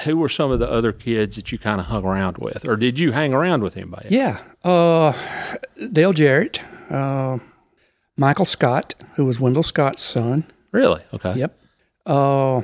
who 0.05 0.17
were 0.17 0.29
some 0.29 0.51
of 0.51 0.59
the 0.59 0.71
other 0.71 0.93
kids 0.93 1.37
that 1.37 1.53
you 1.53 1.59
kind 1.59 1.81
of 1.81 1.87
hung 1.87 2.05
around 2.05 2.39
with, 2.39 2.69
or 2.69 2.77
did 2.77 2.99
you 2.99 3.13
hang 3.13 3.33
around 3.33 3.63
with 3.63 3.77
anybody? 3.77 4.09
Yeah, 4.11 4.41
uh, 4.65 5.13
Dale 5.93 6.13
Jarrett, 6.13 6.61
uh, 6.91 7.39
Michael 8.17 8.45
Scott, 8.45 8.95
who 9.15 9.25
was 9.25 9.39
Wendell 9.41 9.63
Scott's 9.63 10.03
son. 10.03 10.45
Really? 10.73 11.03
Okay. 11.13 11.35
Yep. 11.35 11.59
Uh, 12.07 12.63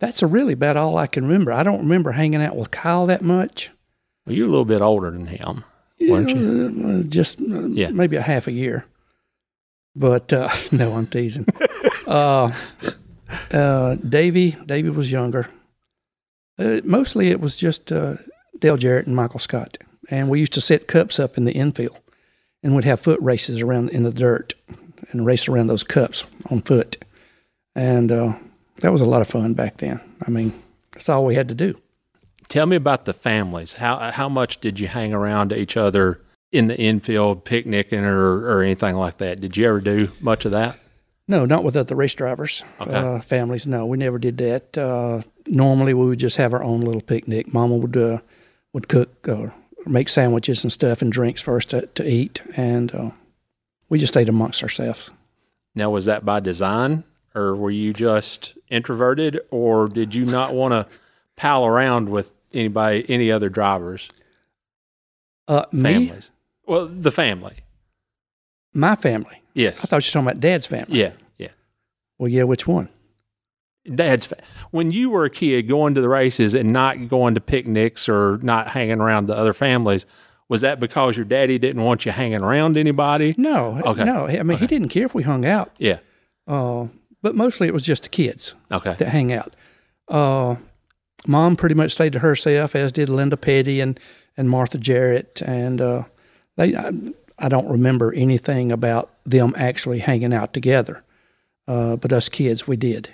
that's 0.00 0.22
a 0.22 0.26
really 0.26 0.54
about 0.54 0.76
all 0.76 0.96
I 0.98 1.06
can 1.06 1.24
remember. 1.26 1.52
I 1.52 1.62
don't 1.62 1.80
remember 1.80 2.12
hanging 2.12 2.42
out 2.42 2.56
with 2.56 2.70
Kyle 2.70 3.06
that 3.06 3.22
much. 3.22 3.70
Well, 4.26 4.34
you're 4.34 4.46
a 4.46 4.50
little 4.50 4.64
bit 4.64 4.80
older 4.80 5.10
than 5.10 5.26
him, 5.26 5.64
weren't 6.00 6.30
you? 6.32 7.00
Uh, 7.04 7.08
just 7.08 7.40
uh, 7.40 7.66
Yeah. 7.66 7.90
maybe 7.90 8.16
a 8.16 8.22
half 8.22 8.46
a 8.48 8.52
year. 8.52 8.86
But 9.94 10.32
uh, 10.32 10.48
no, 10.72 10.92
I'm 10.94 11.06
teasing. 11.06 11.46
uh, 12.06 12.50
uh, 13.52 13.94
Davy, 13.96 14.52
Davy 14.66 14.90
was 14.90 15.12
younger. 15.12 15.48
Uh, 16.58 16.80
mostly 16.84 17.28
it 17.28 17.40
was 17.40 17.56
just 17.56 17.92
uh, 17.92 18.14
Dale 18.58 18.76
Jarrett 18.76 19.06
and 19.06 19.16
Michael 19.16 19.40
Scott. 19.40 19.78
And 20.10 20.28
we 20.28 20.40
used 20.40 20.52
to 20.54 20.60
set 20.60 20.88
cups 20.88 21.20
up 21.20 21.36
in 21.38 21.44
the 21.44 21.52
infield 21.52 21.98
and 22.62 22.74
we'd 22.74 22.84
have 22.84 23.00
foot 23.00 23.20
races 23.20 23.60
around 23.60 23.90
in 23.90 24.02
the 24.04 24.12
dirt 24.12 24.54
and 25.10 25.26
race 25.26 25.48
around 25.48 25.66
those 25.66 25.82
cups 25.84 26.24
on 26.50 26.62
foot. 26.62 27.04
And 27.74 28.12
uh, 28.12 28.34
that 28.80 28.92
was 28.92 29.00
a 29.00 29.06
lot 29.06 29.20
of 29.22 29.28
fun 29.28 29.54
back 29.54 29.78
then. 29.78 30.00
I 30.26 30.30
mean, 30.30 30.52
that's 30.92 31.08
all 31.08 31.24
we 31.24 31.34
had 31.34 31.48
to 31.48 31.54
do. 31.54 31.78
Tell 32.48 32.66
me 32.66 32.76
about 32.76 33.06
the 33.06 33.12
families. 33.14 33.74
How 33.74 34.10
how 34.10 34.28
much 34.28 34.60
did 34.60 34.78
you 34.78 34.86
hang 34.88 35.14
around 35.14 35.52
each 35.52 35.76
other 35.76 36.20
in 36.50 36.66
the 36.68 36.78
infield, 36.78 37.44
picnicking 37.46 38.04
or, 38.04 38.44
or 38.46 38.62
anything 38.62 38.96
like 38.96 39.16
that? 39.18 39.40
Did 39.40 39.56
you 39.56 39.66
ever 39.68 39.80
do 39.80 40.10
much 40.20 40.44
of 40.44 40.52
that? 40.52 40.78
No, 41.26 41.46
not 41.46 41.64
with 41.64 41.74
the 41.74 41.96
race 41.96 42.14
drivers, 42.14 42.62
Okay. 42.80 42.92
uh, 42.92 43.20
families. 43.20 43.66
No, 43.66 43.86
we 43.86 43.96
never 43.96 44.18
did 44.18 44.36
that. 44.38 44.76
Uh, 44.76 45.22
normally, 45.46 45.94
we 45.94 46.04
would 46.04 46.18
just 46.18 46.36
have 46.36 46.52
our 46.52 46.62
own 46.62 46.82
little 46.82 47.00
picnic. 47.00 47.54
Mama 47.54 47.76
would 47.76 47.96
uh, 47.96 48.18
would 48.74 48.88
cook 48.88 49.26
or 49.28 49.54
make 49.86 50.08
sandwiches 50.08 50.62
and 50.64 50.72
stuff 50.72 51.02
and 51.02 51.12
drinks 51.12 51.40
for 51.40 51.56
us 51.56 51.64
to, 51.66 51.86
to 51.86 52.08
eat, 52.08 52.40
and 52.56 52.94
uh, 52.94 53.10
we 53.88 53.98
just 53.98 54.16
ate 54.16 54.28
amongst 54.28 54.62
ourselves. 54.62 55.10
Now, 55.74 55.90
was 55.90 56.04
that 56.06 56.24
by 56.24 56.40
design, 56.40 57.04
or 57.34 57.54
were 57.56 57.70
you 57.70 57.92
just 57.92 58.56
introverted, 58.68 59.40
or 59.50 59.88
did 59.88 60.14
you 60.14 60.24
not 60.26 60.54
want 60.54 60.72
to 60.72 60.86
pal 61.36 61.64
around 61.66 62.08
with 62.10 62.32
anybody, 62.52 63.04
any 63.08 63.32
other 63.32 63.48
drivers, 63.48 64.10
Uh, 65.48 65.64
me, 65.72 65.92
families? 66.06 66.30
Well, 66.66 66.86
the 66.86 67.10
family. 67.10 67.56
my 68.74 68.94
family. 68.96 69.42
Yes. 69.54 69.78
I 69.82 69.86
thought 69.86 70.04
you 70.04 70.08
were 70.08 70.12
talking 70.22 70.28
about 70.28 70.40
Dad's 70.40 70.66
family. 70.66 70.98
Yeah. 70.98 71.12
Yeah. 71.38 71.48
Well, 72.18 72.28
yeah, 72.28 72.44
which 72.44 72.66
one? 72.66 72.88
Dad's 73.94 74.26
fa- 74.26 74.36
when 74.70 74.90
you 74.92 75.10
were 75.10 75.24
a 75.24 75.30
kid 75.30 75.62
going 75.68 75.94
to 75.94 76.00
the 76.00 76.08
races 76.08 76.54
and 76.54 76.72
not 76.72 77.08
going 77.08 77.34
to 77.34 77.40
picnics 77.40 78.08
or 78.08 78.38
not 78.42 78.68
hanging 78.68 79.00
around 79.00 79.26
the 79.26 79.36
other 79.36 79.52
families, 79.52 80.06
was 80.48 80.60
that 80.60 80.78
because 80.78 81.16
your 81.16 81.24
daddy 81.24 81.58
didn't 81.58 81.82
want 81.82 82.06
you 82.06 82.12
hanging 82.12 82.42
around 82.42 82.76
anybody? 82.76 83.34
No, 83.36 83.80
Okay. 83.84 84.04
no. 84.04 84.26
I 84.28 84.42
mean, 84.44 84.58
he 84.58 84.66
didn't 84.66 84.90
care 84.90 85.06
if 85.06 85.14
we 85.14 85.22
hung 85.24 85.44
out, 85.44 85.72
Yeah. 85.78 85.98
uh, 86.46 86.86
but 87.22 87.34
mostly 87.34 87.66
it 87.66 87.74
was 87.74 87.82
just 87.82 88.04
the 88.04 88.08
kids. 88.08 88.54
Okay. 88.70 88.94
that 88.98 89.08
hang 89.08 89.32
out. 89.32 89.54
Uh, 90.08 90.56
Mom 91.26 91.56
pretty 91.56 91.74
much 91.74 91.92
stayed 91.92 92.12
to 92.12 92.18
herself, 92.20 92.74
as 92.76 92.92
did 92.92 93.08
Linda 93.08 93.36
Petty 93.36 93.80
and, 93.80 93.98
and 94.36 94.50
Martha 94.50 94.78
Jarrett, 94.78 95.40
and 95.42 95.80
uh, 95.80 96.02
they. 96.56 96.74
I, 96.76 96.90
I 97.38 97.48
don't 97.48 97.68
remember 97.68 98.12
anything 98.12 98.70
about 98.70 99.10
them 99.24 99.54
actually 99.56 99.98
hanging 100.00 100.32
out 100.32 100.52
together, 100.52 101.02
uh, 101.66 101.96
but 101.96 102.12
us 102.12 102.28
kids, 102.28 102.68
we 102.68 102.76
did. 102.76 103.12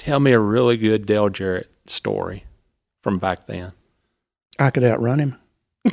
Tell 0.00 0.18
me 0.18 0.32
a 0.32 0.38
really 0.38 0.78
good 0.78 1.04
Dale 1.04 1.28
Jarrett 1.28 1.70
story 1.84 2.44
from 3.02 3.18
back 3.18 3.46
then. 3.46 3.72
I 4.58 4.70
could 4.70 4.82
outrun 4.82 5.18
him. 5.18 5.36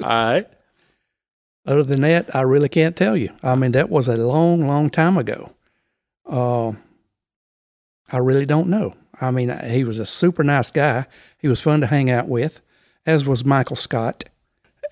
All 0.00 0.08
right. 0.08 0.46
Other 1.66 1.82
than 1.82 2.02
that, 2.02 2.32
I 2.32 2.42
really 2.42 2.68
can't 2.68 2.94
tell 2.94 3.16
you. 3.16 3.30
I 3.42 3.56
mean, 3.56 3.72
that 3.72 3.90
was 3.90 4.06
a 4.06 4.16
long, 4.16 4.68
long 4.68 4.88
time 4.88 5.16
ago. 5.16 5.50
Uh, 6.24 6.74
I 8.12 8.18
really 8.18 8.46
don't 8.46 8.68
know. 8.68 8.94
I 9.20 9.32
mean, 9.32 9.52
he 9.64 9.82
was 9.82 9.98
a 9.98 10.06
super 10.06 10.44
nice 10.44 10.70
guy. 10.70 11.06
He 11.38 11.48
was 11.48 11.60
fun 11.60 11.80
to 11.80 11.88
hang 11.88 12.08
out 12.08 12.28
with, 12.28 12.60
as 13.04 13.24
was 13.24 13.44
Michael 13.44 13.74
Scott, 13.74 14.26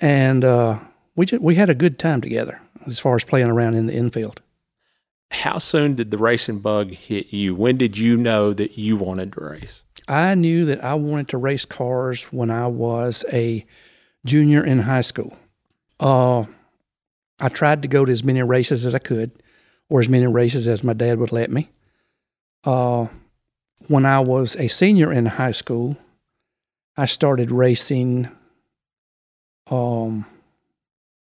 and 0.00 0.44
uh, 0.44 0.80
we 1.14 1.26
just, 1.26 1.42
we 1.42 1.54
had 1.54 1.70
a 1.70 1.76
good 1.76 1.96
time 1.96 2.20
together 2.20 2.60
as 2.88 2.98
far 2.98 3.14
as 3.14 3.22
playing 3.22 3.50
around 3.50 3.74
in 3.74 3.86
the 3.86 3.94
infield. 3.94 4.41
How 5.32 5.58
soon 5.58 5.94
did 5.94 6.10
the 6.10 6.18
racing 6.18 6.58
bug 6.58 6.90
hit 6.90 7.32
you? 7.32 7.54
When 7.54 7.78
did 7.78 7.96
you 7.96 8.16
know 8.16 8.52
that 8.52 8.78
you 8.78 8.96
wanted 8.96 9.32
to 9.32 9.40
race? 9.40 9.82
I 10.06 10.34
knew 10.34 10.66
that 10.66 10.84
I 10.84 10.94
wanted 10.94 11.28
to 11.28 11.38
race 11.38 11.64
cars 11.64 12.24
when 12.24 12.50
I 12.50 12.66
was 12.66 13.24
a 13.32 13.64
junior 14.26 14.64
in 14.64 14.80
high 14.80 15.00
school. 15.00 15.36
Uh, 15.98 16.44
I 17.40 17.48
tried 17.48 17.82
to 17.82 17.88
go 17.88 18.04
to 18.04 18.12
as 18.12 18.22
many 18.22 18.42
races 18.42 18.84
as 18.84 18.94
I 18.94 18.98
could, 18.98 19.32
or 19.88 20.00
as 20.00 20.08
many 20.08 20.26
races 20.26 20.68
as 20.68 20.84
my 20.84 20.92
dad 20.92 21.18
would 21.18 21.32
let 21.32 21.50
me. 21.50 21.70
Uh, 22.62 23.06
when 23.88 24.04
I 24.04 24.20
was 24.20 24.54
a 24.56 24.68
senior 24.68 25.12
in 25.12 25.26
high 25.26 25.50
school, 25.50 25.96
I 26.96 27.06
started 27.06 27.50
racing 27.50 28.28
um, 29.70 30.26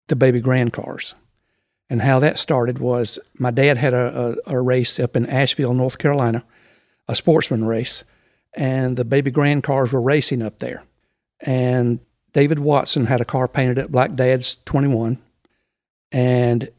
the 0.08 0.16
baby 0.16 0.40
grand 0.40 0.74
cars. 0.74 1.16
And 1.90 2.02
how 2.02 2.20
that 2.20 2.38
started 2.38 2.78
was 2.78 3.18
my 3.38 3.52
dad 3.52 3.78
had 3.78 3.94
a, 3.94 4.38
a, 4.48 4.56
a 4.56 4.62
race 4.62 5.00
up 5.00 5.16
in 5.16 5.26
Asheville, 5.26 5.74
North 5.74 5.98
Carolina, 5.98 6.44
a 7.08 7.16
sportsman 7.16 7.66
race 7.66 8.04
and 8.54 8.98
the 8.98 9.06
baby 9.06 9.32
grand 9.32 9.64
cars 9.64 9.92
were 9.92 10.02
racing 10.02 10.42
up 10.42 10.60
there. 10.60 10.84
And 11.40 12.00
David 12.34 12.60
Watson 12.60 13.06
had 13.06 13.22
a 13.22 13.26
car 13.26 13.48
painted 13.48 13.80
up 13.80 13.94
like 13.94 14.16
Dad's 14.16 14.58
21. 14.66 15.20
And 16.12 16.70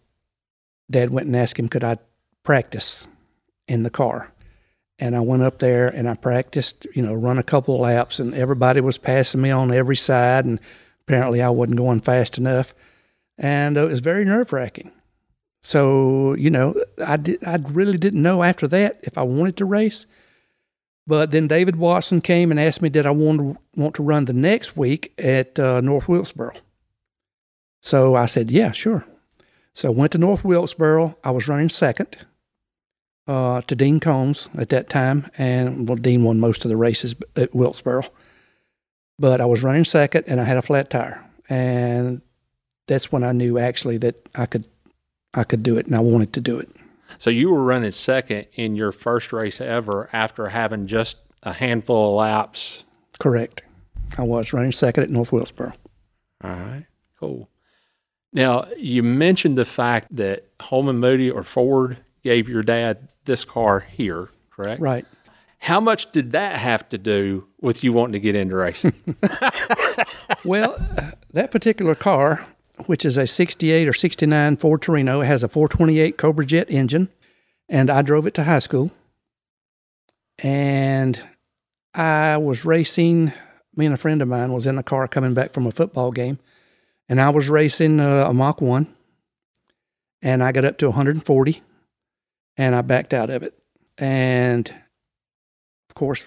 Dad 0.91 1.11
went 1.11 1.27
and 1.27 1.37
asked 1.37 1.59
him, 1.59 1.69
could 1.69 1.85
I 1.85 1.99
practice 2.43 3.09
in 3.69 3.83
the 3.83 3.91
car? 3.91 4.33
And 4.99 5.17
I 5.17 5.21
went 5.21 5.43
up 5.43 5.61
there 5.61 5.89
and 5.89 6.09
I 6.09 6.15
practiced, 6.15 6.87
you 6.95 7.03
know, 7.03 7.15
run 7.15 7.39
a 7.39 7.43
couple 7.43 7.75
of 7.75 7.81
laps, 7.81 8.19
and 8.19 8.35
everybody 8.35 8.83
was 8.83 8.99
passing 8.99 9.41
me 9.41 9.51
on 9.51 9.73
every 9.73 9.97
side. 9.97 10.45
And 10.45 10.61
apparently 11.03 11.41
I 11.41 11.49
wasn't 11.49 11.79
going 11.79 12.01
fast 12.01 12.37
enough. 12.37 12.75
And 13.39 13.79
uh, 13.79 13.87
it 13.87 13.91
was 13.91 14.01
very 14.01 14.25
nerve 14.25 14.53
wracking. 14.53 14.93
So, 15.61 16.35
you 16.35 16.51
know, 16.51 16.75
I, 17.05 17.17
did, 17.17 17.45
I 17.45 17.57
really 17.57 17.99
didn't 17.99 18.23
know 18.23 18.43
after 18.43 18.67
that 18.69 19.01
if 19.03 19.19
I 19.19 19.23
wanted 19.23 19.57
to 19.59 19.65
race. 19.65 20.07
But 21.07 21.33
then 21.33 21.49
David 21.49 21.77
Watson 21.77 22.21
came 22.21 22.51
and 22.51 22.61
asked 22.61 22.83
me, 22.83 22.89
did 22.89 23.07
I 23.07 23.11
want 23.11 23.39
to, 23.39 23.59
want 23.77 23.95
to 23.97 24.03
run 24.03 24.25
the 24.27 24.33
next 24.33 24.77
week 24.77 25.13
at 25.19 25.59
uh, 25.59 25.81
North 25.81 26.09
Wilkesboro? 26.09 26.53
So 27.81 28.15
I 28.15 28.27
said, 28.27 28.51
yeah, 28.51 28.73
sure. 28.73 29.05
So 29.75 29.89
I 29.89 29.95
went 29.95 30.13
to 30.13 30.19
North 30.19 30.45
Wilkesboro. 30.45 31.17
I 31.25 31.31
was 31.31 31.49
running 31.49 31.69
second 31.69 32.17
uh, 33.27 33.63
to 33.63 33.75
Dean 33.75 34.01
Combs 34.01 34.49
at 34.57 34.69
that 34.71 34.89
time. 34.89 35.31
And 35.37 35.89
well, 35.89 35.97
Dean 35.97 36.25
won 36.25 36.41
most 36.41 36.65
of 36.65 36.69
the 36.69 36.77
races 36.77 37.15
at 37.37 37.55
Wilkesboro. 37.55 38.03
But 39.19 39.41
I 39.41 39.47
was 39.47 39.63
running 39.63 39.85
second 39.85 40.25
and 40.27 40.41
I 40.41 40.45
had 40.45 40.57
a 40.57 40.63
flat 40.63 40.91
tire. 40.91 41.25
And 41.49 42.23
that's 42.87 43.11
when 43.11 43.25
I 43.25 43.33
knew 43.33 43.59
actually 43.59 43.99
that 43.99 44.29
I 44.35 44.47
could 44.47 44.65
I 45.35 45.45
could 45.45 45.63
do 45.63 45.77
it 45.79 45.87
and 45.87 45.95
I 45.95 46.01
wanted 46.01 46.33
to 46.35 46.41
do 46.41 46.59
it. 46.59 46.69
So 47.19 47.31
you 47.31 47.51
were 47.51 47.63
running 47.63 47.91
second 47.91 48.47
in 48.55 48.77
your 48.77 48.93
first 48.93 49.33
race 49.33 49.61
ever 49.61 50.09
after 50.13 50.49
having 50.49 50.87
just 50.87 51.19
a 51.43 51.53
handful 51.53 52.11
of 52.11 52.17
laps. 52.17 52.85
Correct. 53.19 53.63
I 54.19 54.23
was 54.23 54.53
running 54.53 54.73
second 54.73 55.05
at 55.05 55.11
North 55.11 55.33
Wilkesboro. 55.33 55.73
All 56.43 56.51
right, 56.51 56.87
cool. 57.19 57.49
Now 58.33 58.67
you 58.77 59.03
mentioned 59.03 59.59
the 59.59 59.65
fact 59.65 60.15
that 60.17 60.47
Holman 60.61 60.99
Moody 60.99 61.31
or 61.31 61.43
Ford 61.43 61.99
gave 62.23 62.49
your 62.49 62.63
dad 62.63 63.09
this 63.25 63.45
car 63.45 63.81
here, 63.81 64.31
correct? 64.51 64.81
Right. 64.81 65.05
How 65.59 65.79
much 65.79 66.11
did 66.11 66.33
that 66.33 66.59
have 66.59 66.89
to 66.89 66.97
do 66.97 67.47
with 67.61 67.85
you 67.85 67.93
wanting 67.93 68.15
to 68.15 68.21
get 68.21 68.35
into 68.35 68.57
racing? 68.57 68.95
Well, 70.45 70.79
that 71.33 71.51
particular 71.51 71.95
car, 71.95 72.47
which 72.87 73.05
is 73.05 73.17
a 73.17 73.27
68 73.27 73.89
or 73.89 73.93
69 73.93 74.57
Ford 74.57 74.83
Torino, 74.83 75.21
it 75.21 75.27
has 75.27 75.43
a 75.43 75.49
428 75.49 76.17
Cobra 76.17 76.47
Jet 76.47 76.71
engine, 76.71 77.09
and 77.69 77.91
I 77.91 78.03
drove 78.03 78.27
it 78.27 78.35
to 78.35 78.45
high 78.45 78.59
school. 78.59 78.91
And 80.39 81.23
I 81.95 82.37
was 82.37 82.65
racing, 82.65 83.33
me 83.77 83.87
and 83.87 83.95
a 83.95 83.99
friend 83.99 84.23
of 84.23 84.29
mine 84.29 84.53
was 84.53 84.67
in 84.67 84.77
the 84.77 84.83
car 84.83 85.07
coming 85.09 85.35
back 85.35 85.53
from 85.53 85.67
a 85.67 85.73
football 85.73 86.13
game, 86.13 86.39
and 87.09 87.21
I 87.21 87.31
was 87.31 87.51
racing 87.51 88.01
uh, 88.01 88.27
a 88.29 88.35
Mach 88.35 88.61
1, 88.61 88.87
and 90.23 90.43
I 90.43 90.53
got 90.53 90.65
up 90.65 90.79
to 90.79 90.89
140, 90.89 91.63
and 92.57 92.75
I 92.75 92.83
backed 92.83 93.15
out 93.15 93.31
of 93.31 93.43
it. 93.43 93.55
And 93.99 94.73
of 95.89 95.95
course, 95.95 96.27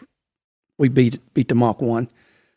we 0.78 0.90
beat 0.90 1.20
beat 1.34 1.48
the 1.48 1.56
Mach 1.56 1.82
one. 1.82 2.10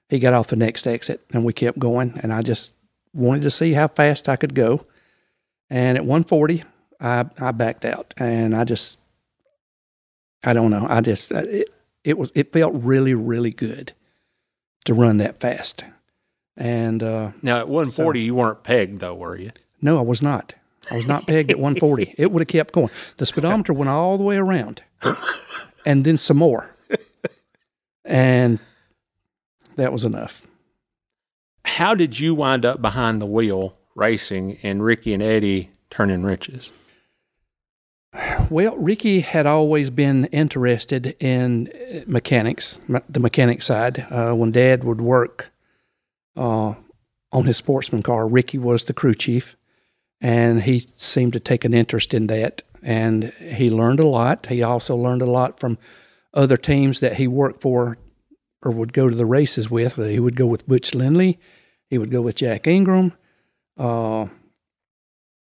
He 0.09 0.19
got 0.19 0.35
off 0.35 0.49
the 0.49 0.57
next 0.57 0.87
exit, 0.87 1.21
and 1.33 1.45
we 1.45 1.53
kept 1.53 1.79
going. 1.79 2.19
And 2.23 2.33
I 2.33 2.43
just 2.43 2.73
wanted 3.17 3.43
to 3.43 3.51
see 3.51 3.73
how 3.73 3.89
fast 3.89 4.29
I 4.29 4.37
could 4.37 4.55
go. 4.55 4.85
And 5.71 5.97
at 5.99 6.05
140, 6.05 6.63
I 7.01 7.25
I 7.39 7.51
backed 7.53 7.85
out, 7.85 8.15
and 8.17 8.55
I 8.55 8.65
just 8.65 8.99
I 10.45 10.53
don't 10.53 10.71
know. 10.71 10.87
I 10.89 11.01
just 11.01 11.33
it, 11.33 11.69
it 12.05 12.19
was 12.19 12.31
it 12.35 12.53
felt 12.53 12.73
really 12.75 13.15
really 13.15 13.51
good 13.51 13.93
to 14.85 14.95
run 14.95 15.17
that 15.17 15.41
fast. 15.41 15.85
And 16.57 17.03
uh, 17.03 17.33
Now 17.43 17.59
at 17.59 17.69
140, 17.69 18.21
you 18.21 18.35
weren't 18.35 18.63
pegged 18.63 19.01
though, 19.01 19.15
were 19.15 19.37
you? 19.37 19.51
no, 19.83 19.99
I 19.99 20.03
was 20.03 20.23
not. 20.23 20.55
I 20.91 20.95
was 20.95 21.09
not 21.09 21.27
pegged 21.27 21.51
at 21.51 21.57
140. 21.59 22.15
It 22.19 22.31
would 22.31 22.41
have 22.41 22.49
kept 22.49 22.73
going. 22.73 22.91
The 23.17 23.27
speedometer 23.27 23.73
went 23.73 23.91
all 23.91 24.17
the 24.17 24.23
way 24.25 24.37
around, 24.37 24.83
and 25.85 26.05
then 26.05 26.17
some 26.17 26.37
more, 26.37 26.75
and 28.05 28.61
that 29.75 29.93
was 29.93 30.05
enough. 30.05 30.47
How 31.77 31.95
did 31.95 32.19
you 32.19 32.35
wind 32.35 32.65
up 32.65 32.81
behind 32.81 33.21
the 33.21 33.27
wheel 33.27 33.77
racing 33.95 34.57
and 34.63 34.83
Ricky 34.83 35.13
and 35.13 35.23
Eddie 35.23 35.69
turning 35.91 36.23
riches? 36.23 36.73
Well, 38.49 38.75
Ricky 38.77 39.21
had 39.21 39.45
always 39.45 39.91
been 39.91 40.25
interested 40.27 41.15
in 41.21 41.69
uh, 41.69 42.01
mechanics, 42.07 42.81
the 43.11 43.21
mechanic 43.21 43.61
side. 43.61 44.07
Uh, 44.11 44.33
when 44.33 44.53
Dad 44.53 44.85
would 44.85 45.03
work 45.03 45.53
uh, 46.35 46.77
on 47.31 47.45
his 47.45 47.59
sportsman 47.59 48.03
car, 48.03 48.27
Ricky 48.27 48.57
was 48.57 48.85
the 48.85 48.95
crew 48.95 49.15
chief, 49.15 49.55
and 50.19 50.63
he 50.63 50.87
seemed 50.97 51.35
to 51.35 51.41
take 51.41 51.67
an 51.67 51.75
interest 51.75 52.15
in 52.15 52.29
that. 52.29 52.63
And 52.83 53.35
he 53.35 53.69
learned 53.69 54.01
a 54.01 54.07
lot. 54.07 54.47
He 54.47 54.63
also 54.63 54.97
learned 54.97 55.21
a 55.21 55.31
lot 55.31 55.61
from 55.61 55.77
other 56.33 56.57
teams 56.57 57.01
that 57.01 57.19
he 57.19 57.29
worked 57.29 57.61
for 57.61 57.99
or 58.63 58.71
would 58.71 58.95
go 58.95 59.11
to 59.11 59.15
the 59.15 59.27
races 59.27 59.71
with. 59.71 59.97
He 59.97 60.19
would 60.19 60.37
go 60.37 60.47
with 60.47 60.67
Butch 60.67 60.95
Lindley, 60.95 61.39
he 61.89 61.99
would 61.99 62.11
go 62.11 62.23
with 62.23 62.37
Jack 62.37 62.67
Ingram, 62.67 63.13
uh, 63.77 64.27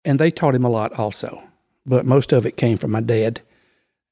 and 0.06 0.20
they 0.20 0.32
taught 0.32 0.56
him 0.56 0.66
a 0.66 0.70
lot 0.70 0.94
also 0.94 1.44
but 1.90 2.06
most 2.06 2.32
of 2.32 2.46
it 2.46 2.56
came 2.56 2.78
from 2.78 2.92
my 2.92 3.02
dad. 3.02 3.42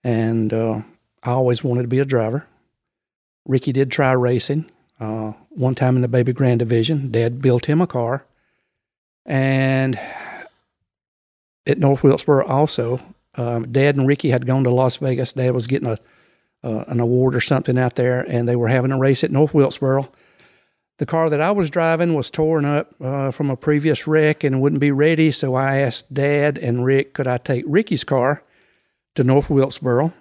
And 0.04 0.52
uh, 0.52 0.82
I 1.24 1.32
always 1.32 1.64
wanted 1.64 1.84
to 1.84 1.88
be 1.88 2.00
a 2.00 2.06
driver. 2.06 2.48
Ricky 3.46 3.72
did 3.72 3.92
try 3.92 4.12
racing 4.12 4.70
uh, 5.00 5.34
one 5.50 5.76
time 5.76 5.96
in 5.96 6.02
the 6.02 6.08
Baby 6.08 6.34
Grand 6.34 6.60
Division. 6.60 7.12
Dad 7.12 7.42
built 7.42 7.68
him 7.68 7.80
a 7.80 7.88
car. 7.88 8.26
And 9.26 10.00
at 11.68 11.78
North 11.78 12.04
Wilkesboro, 12.04 12.46
also, 12.48 13.00
um, 13.36 13.72
Dad 13.72 13.96
and 13.96 14.08
Ricky 14.08 14.32
had 14.32 14.48
gone 14.48 14.64
to 14.64 14.72
Las 14.72 14.98
Vegas. 14.98 15.34
Dad 15.34 15.54
was 15.54 15.68
getting 15.68 15.88
a 15.88 15.98
uh, 16.64 16.84
an 16.88 17.00
award 17.00 17.36
or 17.36 17.40
something 17.40 17.78
out 17.78 17.96
there, 17.96 18.22
and 18.28 18.48
they 18.48 18.56
were 18.56 18.68
having 18.68 18.92
a 18.92 18.98
race 18.98 19.24
at 19.24 19.30
North 19.30 19.54
Wilkesboro. 19.54 20.10
The 20.98 21.06
car 21.06 21.30
that 21.30 21.40
I 21.42 21.52
was 21.52 21.70
driving 21.70 22.16
was 22.16 22.32
torn 22.32 22.66
up 22.66 22.94
uh, 23.00 23.30
from 23.32 23.50
a 23.52 23.56
previous 23.56 24.08
wreck 24.08 24.44
and 24.44 24.62
wouldn't 24.62 24.82
be 24.82 24.92
ready. 24.92 25.30
So 25.32 25.54
I 25.54 25.78
asked 25.78 26.12
Dad 26.14 26.58
and 26.58 26.84
Rick, 26.84 27.14
could 27.14 27.28
I 27.28 27.38
take 27.38 27.64
Ricky's 27.68 28.04
car 28.04 28.44
to 29.16 29.24
North 29.24 29.50
Wilkesboro 29.50 30.12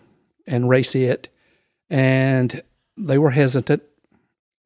and 0.47 0.69
race 0.69 0.95
it? 0.95 1.29
And 1.89 2.63
they 2.97 3.17
were 3.17 3.31
hesitant, 3.31 3.83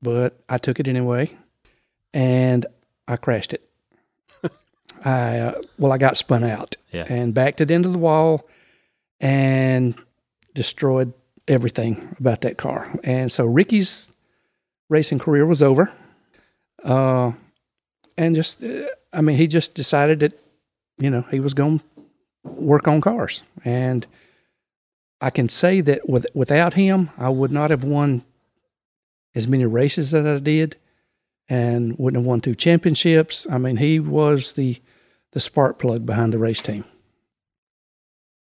but 0.03 0.37
I 0.49 0.59
took 0.59 0.81
it 0.81 0.89
anyway, 0.89 1.37
and 2.15 2.67
I 3.07 3.17
crashed 3.17 3.53
it. 3.53 3.69
I 5.05 5.39
uh, 5.39 5.61
well, 5.79 5.93
I 5.93 5.99
got 5.99 6.17
spun 6.17 6.43
out 6.45 6.77
Yeah. 6.93 7.05
and 7.09 7.35
backed 7.35 7.61
it 7.61 7.71
into 7.71 7.89
the 7.91 7.99
wall, 7.99 8.49
and 9.21 9.95
destroyed 10.55 11.13
everything 11.47 12.17
about 12.19 12.41
that 12.41 12.57
car. 12.57 12.91
And 13.05 13.31
so 13.31 13.45
Ricky's 13.45 14.11
racing 14.91 15.21
career 15.21 15.47
was 15.47 15.63
over. 15.63 15.91
Uh, 16.85 17.33
and 18.19 18.35
just, 18.37 18.63
uh, 18.63 18.89
I 19.13 19.23
mean, 19.23 19.39
he 19.39 19.47
just 19.47 19.75
decided 19.75 20.21
that, 20.21 20.39
you 20.99 21.09
know, 21.09 21.23
he 21.31 21.41
was 21.41 21.55
going 21.55 21.79
to 21.79 21.85
work 22.45 22.87
on 22.87 23.01
cars. 23.01 23.43
And 23.65 24.07
I 25.23 25.31
can 25.31 25.49
say 25.49 25.81
that 25.81 26.09
with, 26.09 26.27
without 26.35 26.75
him, 26.75 27.11
I 27.17 27.31
would 27.31 27.53
not 27.53 27.71
have 27.71 27.85
won 27.85 28.23
as 29.35 29.49
many 29.49 29.65
races 29.65 30.13
as 30.13 30.27
I 30.27 30.39
did 30.39 30.77
and 31.49 31.99
wouldn't 31.99 32.23
have 32.23 32.27
won 32.27 32.41
two 32.41 32.55
championships. 32.55 33.47
I 33.51 33.59
mean, 33.59 33.77
he 33.77 34.01
was 34.01 34.55
the, 34.55 34.81
the 35.33 35.41
spark 35.41 35.79
plug 35.79 36.05
behind 36.05 36.33
the 36.33 36.39
race 36.39 36.63
team. 36.63 36.85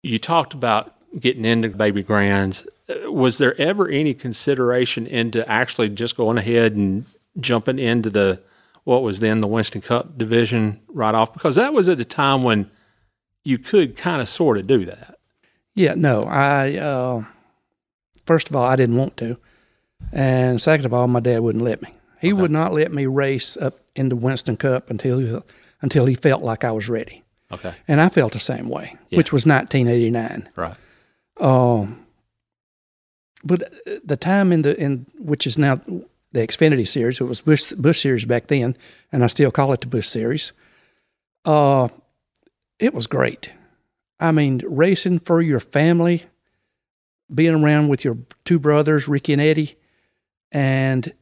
You 0.02 0.18
talked 0.18 0.54
about 0.54 0.94
getting 1.18 1.44
into 1.44 1.68
baby 1.68 2.02
grands. 2.02 2.66
Was 3.04 3.38
there 3.38 3.58
ever 3.60 3.88
any 3.88 4.14
consideration 4.14 5.06
into 5.06 5.48
actually 5.48 5.88
just 5.90 6.16
going 6.16 6.38
ahead 6.38 6.74
and 6.74 7.04
jumping 7.38 7.78
into 7.78 8.10
the 8.10 8.40
what 8.84 9.02
was 9.02 9.20
then 9.20 9.40
the 9.40 9.46
Winston 9.46 9.80
Cup 9.82 10.16
division 10.18 10.80
right 10.88 11.14
off? 11.14 11.32
Because 11.32 11.54
that 11.56 11.72
was 11.74 11.88
at 11.88 12.00
a 12.00 12.04
time 12.04 12.42
when 12.42 12.70
you 13.44 13.58
could 13.58 13.96
kind 13.96 14.20
of 14.22 14.28
sort 14.28 14.58
of 14.58 14.66
do 14.66 14.84
that. 14.86 15.18
Yeah, 15.74 15.94
no, 15.94 16.24
I 16.24 16.76
uh, 16.76 17.24
first 18.26 18.50
of 18.50 18.56
all 18.56 18.64
I 18.64 18.76
didn't 18.76 18.96
want 18.96 19.16
to, 19.18 19.36
and 20.12 20.60
second 20.60 20.86
of 20.86 20.92
all, 20.94 21.06
my 21.06 21.20
dad 21.20 21.40
wouldn't 21.40 21.64
let 21.64 21.80
me. 21.82 21.94
He 22.20 22.32
would 22.32 22.50
not 22.50 22.74
let 22.74 22.92
me 22.92 23.06
race 23.06 23.56
up 23.56 23.78
into 23.96 24.16
Winston 24.16 24.56
Cup 24.56 24.90
until 24.90 25.42
until 25.80 26.06
he 26.06 26.14
felt 26.14 26.42
like 26.42 26.64
I 26.64 26.72
was 26.72 26.88
ready, 26.88 27.22
Okay. 27.52 27.72
and 27.88 28.00
I 28.00 28.08
felt 28.10 28.32
the 28.32 28.40
same 28.40 28.68
way, 28.68 28.96
which 29.10 29.32
was 29.32 29.46
1989. 29.46 30.48
Right. 30.56 30.76
Um, 31.40 32.04
but 33.44 33.62
uh, 33.62 33.98
the 34.04 34.16
time 34.16 34.52
in 34.52 34.62
the 34.62 34.78
in 34.80 35.06
which 35.18 35.46
is 35.46 35.58
now 35.58 35.80
the 36.32 36.40
Xfinity 36.40 36.86
Series, 36.86 37.20
it 37.20 37.24
was 37.24 37.40
Busch 37.40 37.72
Busch 37.72 38.00
Series 38.02 38.24
back 38.24 38.46
then, 38.46 38.76
and 39.12 39.24
I 39.24 39.26
still 39.28 39.50
call 39.50 39.72
it 39.72 39.80
the 39.80 39.86
Busch 39.86 40.08
Series. 40.08 40.52
Uh, 41.44 41.88
it 42.78 42.94
was 42.94 43.06
great. 43.06 43.50
I 44.18 44.32
mean, 44.32 44.62
racing 44.66 45.20
for 45.20 45.40
your 45.40 45.60
family, 45.60 46.24
being 47.34 47.62
around 47.62 47.88
with 47.88 48.04
your 48.04 48.18
two 48.44 48.58
brothers, 48.58 49.08
Ricky 49.08 49.32
and 49.32 49.42
Eddie, 49.42 49.76
and 50.52 51.12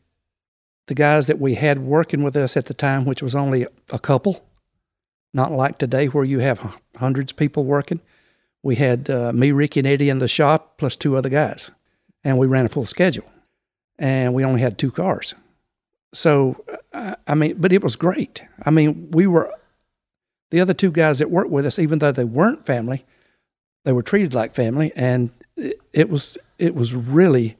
the 0.88 0.94
guys 0.94 1.26
that 1.28 1.38
we 1.38 1.54
had 1.54 1.78
working 1.78 2.22
with 2.22 2.36
us 2.36 2.56
at 2.56 2.66
the 2.66 2.74
time, 2.74 3.04
which 3.04 3.22
was 3.22 3.34
only 3.36 3.66
a 3.90 3.98
couple, 3.98 4.44
not 5.32 5.52
like 5.52 5.78
today 5.78 6.06
where 6.06 6.24
you 6.24 6.40
have 6.40 6.76
hundreds 6.96 7.30
of 7.30 7.36
people 7.36 7.64
working. 7.64 8.00
We 8.62 8.76
had 8.76 9.08
uh, 9.08 9.32
me, 9.32 9.52
Ricky, 9.52 9.80
and 9.80 9.86
Eddie 9.86 10.08
in 10.08 10.18
the 10.18 10.26
shop, 10.26 10.78
plus 10.78 10.96
two 10.96 11.16
other 11.16 11.28
guys, 11.28 11.70
and 12.24 12.38
we 12.38 12.46
ran 12.46 12.66
a 12.66 12.68
full 12.68 12.86
schedule, 12.86 13.30
and 13.98 14.34
we 14.34 14.44
only 14.44 14.60
had 14.60 14.78
two 14.78 14.90
cars. 14.90 15.34
So, 16.14 16.64
I 16.92 17.34
mean, 17.34 17.56
but 17.58 17.72
it 17.72 17.82
was 17.82 17.96
great. 17.96 18.42
I 18.64 18.70
mean, 18.70 19.10
we 19.10 19.26
were 19.26 19.52
the 20.50 20.60
other 20.60 20.74
two 20.74 20.90
guys 20.90 21.18
that 21.18 21.30
worked 21.30 21.50
with 21.50 21.66
us, 21.66 21.78
even 21.78 21.98
though 21.98 22.12
they 22.12 22.24
weren't 22.24 22.64
family, 22.64 23.04
they 23.84 23.92
were 23.92 24.02
treated 24.02 24.34
like 24.34 24.54
family, 24.54 24.92
and 24.96 25.30
it, 25.56 25.80
it 25.92 26.08
was 26.08 26.38
it 26.58 26.74
was 26.74 26.94
really 26.94 27.56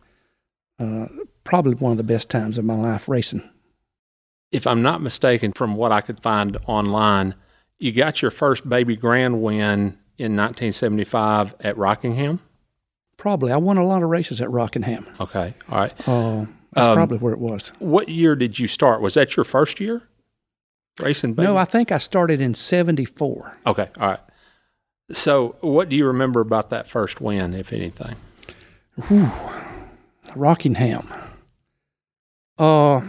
uh, 0.79 1.07
probably 1.44 1.75
one 1.75 1.92
of 1.92 1.99
the 1.99 2.05
best 2.05 2.31
times 2.31 2.59
of 2.59 2.64
my 2.64 2.75
life 2.75 3.09
racing. 3.09 3.49
If 4.51 4.66
I'm 4.66 4.83
not 4.83 5.03
mistaken, 5.03 5.53
from 5.53 5.77
what 5.77 5.92
I 5.92 6.01
could 6.01 6.21
find 6.21 6.57
online, 6.66 7.35
you 7.79 7.92
got 7.92 8.23
your 8.23 8.31
first 8.31 8.68
baby 8.68 8.97
grand 8.97 9.42
win 9.42 9.99
in 10.16 10.37
1975 10.37 11.55
at 11.61 11.77
Rockingham. 11.77 12.40
Probably, 13.18 13.52
I 13.52 13.57
won 13.59 13.76
a 13.76 13.85
lot 13.85 14.02
of 14.02 14.09
races 14.09 14.40
at 14.40 14.50
Rockingham. 14.50 15.07
Okay. 15.20 15.52
All 15.68 15.78
right. 15.78 16.09
Uh, 16.09 16.46
that's 16.72 16.87
Um, 16.88 16.94
probably 16.96 17.18
where 17.18 17.33
it 17.35 17.40
was. 17.40 17.72
What 17.81 18.09
year 18.09 18.35
did 18.37 18.59
you 18.59 18.66
start? 18.66 19.00
Was 19.02 19.14
that 19.14 19.37
your 19.37 19.44
first 19.44 19.81
year 19.81 20.02
racing? 21.00 21.35
Baby? 21.35 21.48
No, 21.48 21.57
I 21.57 21.64
think 21.64 21.90
I 21.92 21.98
started 21.98 22.40
in 22.40 22.54
'74. 22.54 23.59
Okay, 23.66 23.88
all 24.00 24.09
right. 24.09 24.20
So, 25.11 25.57
what 25.61 25.88
do 25.88 25.96
you 25.96 26.07
remember 26.07 26.40
about 26.40 26.70
that 26.70 26.87
first 26.87 27.20
win, 27.20 27.54
if 27.54 27.72
anything? 27.72 28.16
Whew. 29.09 29.31
Rockingham. 30.37 31.09
Uh, 32.59 33.00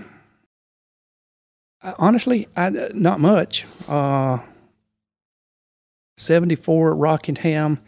honestly, 1.97 2.47
I, 2.55 2.69
not 2.93 3.19
much. 3.19 3.65
Uh, 3.87 4.39
74 6.17 6.95
Rockingham. 6.95 7.79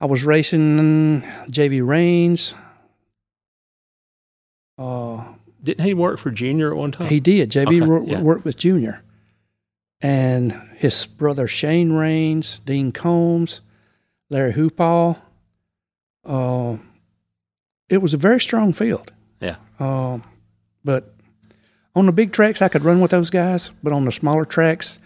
I 0.00 0.06
was 0.06 0.24
racing 0.24 1.22
JV 1.50 1.86
Rains. 1.86 2.54
Uh, 4.78 5.24
Didn't 5.62 5.84
he 5.84 5.94
work 5.94 6.18
for 6.18 6.30
Junior 6.30 6.70
at 6.70 6.76
one 6.76 6.90
time? 6.90 7.08
he 7.08 7.20
did. 7.20 7.50
JV 7.50 7.66
Okay, 7.66 7.80
wor- 7.82 8.04
yeah. 8.04 8.20
worked 8.20 8.44
with 8.44 8.56
Junior. 8.56 9.02
And 10.00 10.52
his 10.76 11.04
brother 11.04 11.46
Shane 11.46 11.92
Rains, 11.92 12.60
Dean 12.60 12.90
Combs, 12.92 13.60
Larry 14.30 14.54
Hoopall. 14.54 15.18
Uh, 16.24 16.78
it 17.90 17.98
was 17.98 18.14
a 18.14 18.16
very 18.16 18.40
strong 18.40 18.72
field. 18.72 19.12
yeah. 19.40 19.56
Um, 19.78 20.22
but 20.84 21.14
on 21.94 22.06
the 22.06 22.12
big 22.12 22.32
tracks, 22.32 22.62
I 22.62 22.68
could 22.68 22.84
run 22.84 23.00
with 23.00 23.10
those 23.10 23.28
guys. 23.28 23.70
But 23.82 23.92
on 23.92 24.06
the 24.06 24.12
smaller 24.12 24.46
tracks, 24.46 24.98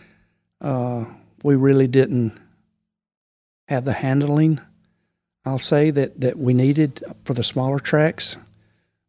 uh, 0.60 1.04
we 1.42 1.56
really 1.56 1.88
didn't 1.88 2.38
have 3.66 3.84
the 3.84 3.92
handling. 3.94 4.60
I'll 5.44 5.58
say 5.58 5.90
that 5.90 6.20
that 6.20 6.38
we 6.38 6.54
needed 6.54 7.02
for 7.24 7.34
the 7.34 7.44
smaller 7.44 7.78
tracks. 7.78 8.36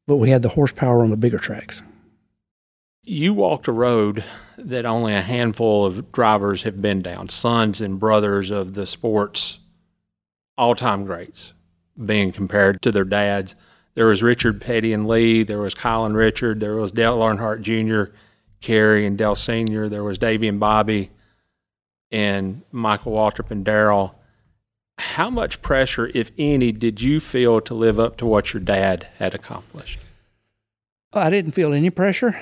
but 0.07 0.17
we 0.17 0.29
had 0.29 0.41
the 0.43 0.49
horsepower 0.49 1.01
on 1.03 1.09
the 1.09 1.17
bigger 1.17 1.39
tracks. 1.39 1.81
You 3.03 3.33
walked 3.33 3.67
a 3.67 3.71
road 3.71 4.23
that 4.57 4.85
only 4.85 5.13
a 5.13 5.21
handful 5.21 5.85
of 5.85 6.11
drivers 6.11 6.63
have 6.63 6.81
been 6.81 7.01
down, 7.01 7.29
sons 7.29 7.81
and 7.81 7.99
brothers 7.99 8.51
of 8.51 8.73
the 8.73 8.85
sport's 8.85 9.59
all 10.57 10.75
time 10.75 11.05
greats, 11.05 11.53
being 12.03 12.31
compared 12.31 12.81
to 12.83 12.91
their 12.91 13.03
dads. 13.03 13.55
There 13.95 14.07
was 14.07 14.23
Richard 14.23 14.59
Petty 14.61 14.93
and 14.93 15.07
Lee, 15.07 15.43
there 15.43 15.59
was 15.59 15.75
and 15.83 16.15
Richard, 16.15 16.59
there 16.59 16.75
was 16.75 16.91
Dale 16.91 17.17
Earnhardt 17.17 17.61
Jr., 17.61 18.11
Kerry 18.61 19.05
and 19.05 19.17
Dale 19.17 19.35
Sr., 19.35 19.89
there 19.89 20.03
was 20.03 20.17
Davey 20.17 20.47
and 20.47 20.59
Bobby, 20.59 21.11
and 22.11 22.61
Michael 22.71 23.13
Waltrip 23.13 23.51
and 23.51 23.63
Darrell. 23.63 24.19
How 25.15 25.29
much 25.29 25.61
pressure, 25.61 26.11
if 26.13 26.33
any, 26.37 26.73
did 26.73 27.01
you 27.01 27.21
feel 27.21 27.61
to 27.61 27.73
live 27.73 28.01
up 28.01 28.17
to 28.17 28.25
what 28.25 28.53
your 28.53 28.59
dad 28.61 29.07
had 29.17 29.33
accomplished? 29.33 29.97
I 31.13 31.29
didn't 31.29 31.53
feel 31.53 31.71
any 31.71 31.89
pressure. 31.89 32.35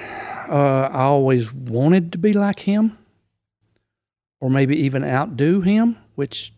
Uh, 0.50 0.90
I 0.92 1.04
always 1.04 1.54
wanted 1.54 2.12
to 2.14 2.18
be 2.18 2.34
like 2.34 2.62
him, 2.62 2.98
or 4.42 4.50
maybe 4.50 4.76
even 4.76 5.04
outdo 5.04 5.62
him, 5.62 6.00
which 6.16 6.52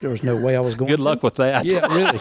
there 0.00 0.08
was 0.08 0.24
no 0.24 0.42
way 0.42 0.56
I 0.56 0.60
was 0.60 0.74
going. 0.74 0.88
Good 0.88 0.96
to. 0.96 1.02
luck 1.02 1.22
with 1.22 1.34
that. 1.34 1.66
Yeah, 1.66 1.86
really. 1.94 2.20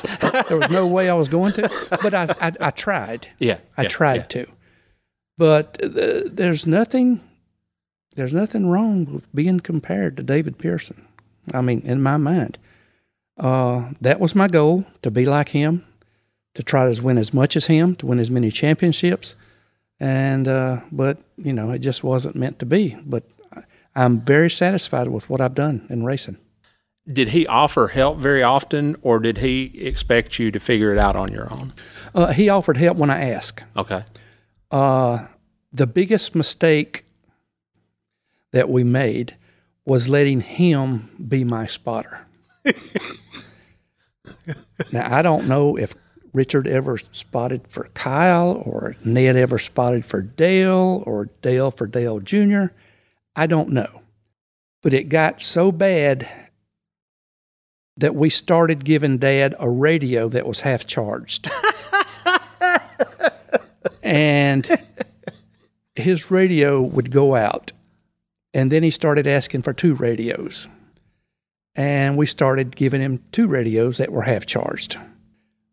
there 0.49 0.59
was 0.59 0.69
no 0.69 0.85
way 0.85 1.09
I 1.09 1.13
was 1.13 1.29
going 1.29 1.53
to, 1.53 1.97
but 2.03 2.13
I, 2.13 2.35
I, 2.41 2.51
I 2.59 2.71
tried. 2.71 3.29
Yeah, 3.39 3.59
I 3.77 3.83
yeah, 3.83 3.87
tried 3.87 4.15
yeah. 4.15 4.43
to. 4.43 4.47
But 5.37 5.81
uh, 5.81 6.23
there's 6.25 6.67
nothing, 6.67 7.21
there's 8.17 8.33
nothing 8.33 8.69
wrong 8.69 9.05
with 9.13 9.33
being 9.33 9.61
compared 9.61 10.17
to 10.17 10.23
David 10.23 10.57
Pearson. 10.57 11.07
I 11.53 11.61
mean, 11.61 11.79
in 11.85 12.01
my 12.01 12.17
mind, 12.17 12.57
uh, 13.37 13.91
that 14.01 14.19
was 14.19 14.35
my 14.35 14.47
goal 14.47 14.85
to 15.01 15.11
be 15.11 15.25
like 15.25 15.49
him, 15.49 15.85
to 16.55 16.63
try 16.63 16.91
to 16.91 17.01
win 17.01 17.17
as 17.17 17.33
much 17.33 17.55
as 17.55 17.67
him, 17.67 17.95
to 17.97 18.05
win 18.05 18.19
as 18.19 18.31
many 18.31 18.51
championships, 18.51 19.35
and 19.99 20.47
uh, 20.47 20.81
but 20.91 21.19
you 21.37 21.53
know, 21.53 21.71
it 21.71 21.79
just 21.79 22.03
wasn't 22.03 22.35
meant 22.35 22.59
to 22.59 22.65
be. 22.65 22.97
But 23.05 23.23
I'm 23.95 24.21
very 24.21 24.49
satisfied 24.49 25.07
with 25.07 25.29
what 25.29 25.41
I've 25.41 25.55
done 25.55 25.87
in 25.89 26.03
racing. 26.03 26.37
Did 27.11 27.29
he 27.29 27.47
offer 27.47 27.87
help 27.87 28.17
very 28.17 28.43
often, 28.43 28.95
or 29.01 29.19
did 29.19 29.37
he 29.37 29.87
expect 29.87 30.39
you 30.39 30.51
to 30.51 30.59
figure 30.59 30.91
it 30.91 30.97
out 30.97 31.15
on 31.15 31.31
your 31.31 31.51
own? 31.53 31.73
Uh, 32.13 32.33
he 32.33 32.49
offered 32.49 32.77
help 32.77 32.97
when 32.97 33.09
I 33.09 33.29
asked. 33.29 33.63
Okay. 33.77 34.03
Uh, 34.69 35.27
the 35.71 35.87
biggest 35.87 36.35
mistake 36.35 37.05
that 38.51 38.69
we 38.69 38.83
made 38.83 39.37
was 39.85 40.09
letting 40.09 40.41
him 40.41 41.09
be 41.25 41.45
my 41.45 41.65
spotter. 41.65 42.26
Now, 44.91 45.15
I 45.15 45.21
don't 45.21 45.47
know 45.47 45.77
if 45.77 45.95
Richard 46.33 46.67
ever 46.67 46.97
spotted 47.11 47.67
for 47.67 47.89
Kyle 47.93 48.61
or 48.65 48.95
Ned 49.03 49.35
ever 49.35 49.59
spotted 49.59 50.05
for 50.05 50.21
Dale 50.21 51.03
or 51.05 51.29
Dale 51.41 51.71
for 51.71 51.87
Dale 51.87 52.19
Jr. 52.19 52.65
I 53.35 53.47
don't 53.47 53.69
know. 53.69 54.01
But 54.83 54.93
it 54.93 55.09
got 55.09 55.41
so 55.41 55.71
bad 55.71 56.29
that 57.97 58.15
we 58.15 58.29
started 58.29 58.85
giving 58.85 59.17
Dad 59.17 59.55
a 59.59 59.69
radio 59.69 60.29
that 60.29 60.45
was 60.45 60.61
half 60.61 60.85
charged. 60.85 61.49
and 64.03 64.69
his 65.95 66.29
radio 66.29 66.81
would 66.81 67.11
go 67.11 67.35
out. 67.35 67.71
And 68.53 68.71
then 68.71 68.83
he 68.83 68.91
started 68.91 69.27
asking 69.27 69.63
for 69.63 69.73
two 69.73 69.95
radios. 69.95 70.67
And 71.77 72.17
we 72.17 72.25
started 72.25 72.75
giving 72.75 73.01
him 73.01 73.23
two 73.31 73.47
radios 73.47 73.97
that 73.97 74.11
were 74.11 74.23
half 74.23 74.47
charged, 74.47 74.97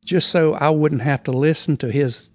just 0.05 0.29
so 0.29 0.53
I 0.53 0.69
wouldn't 0.69 1.01
have 1.01 1.23
to 1.25 1.33
listen 1.33 1.79
to 1.79 1.91
his. 1.91 2.31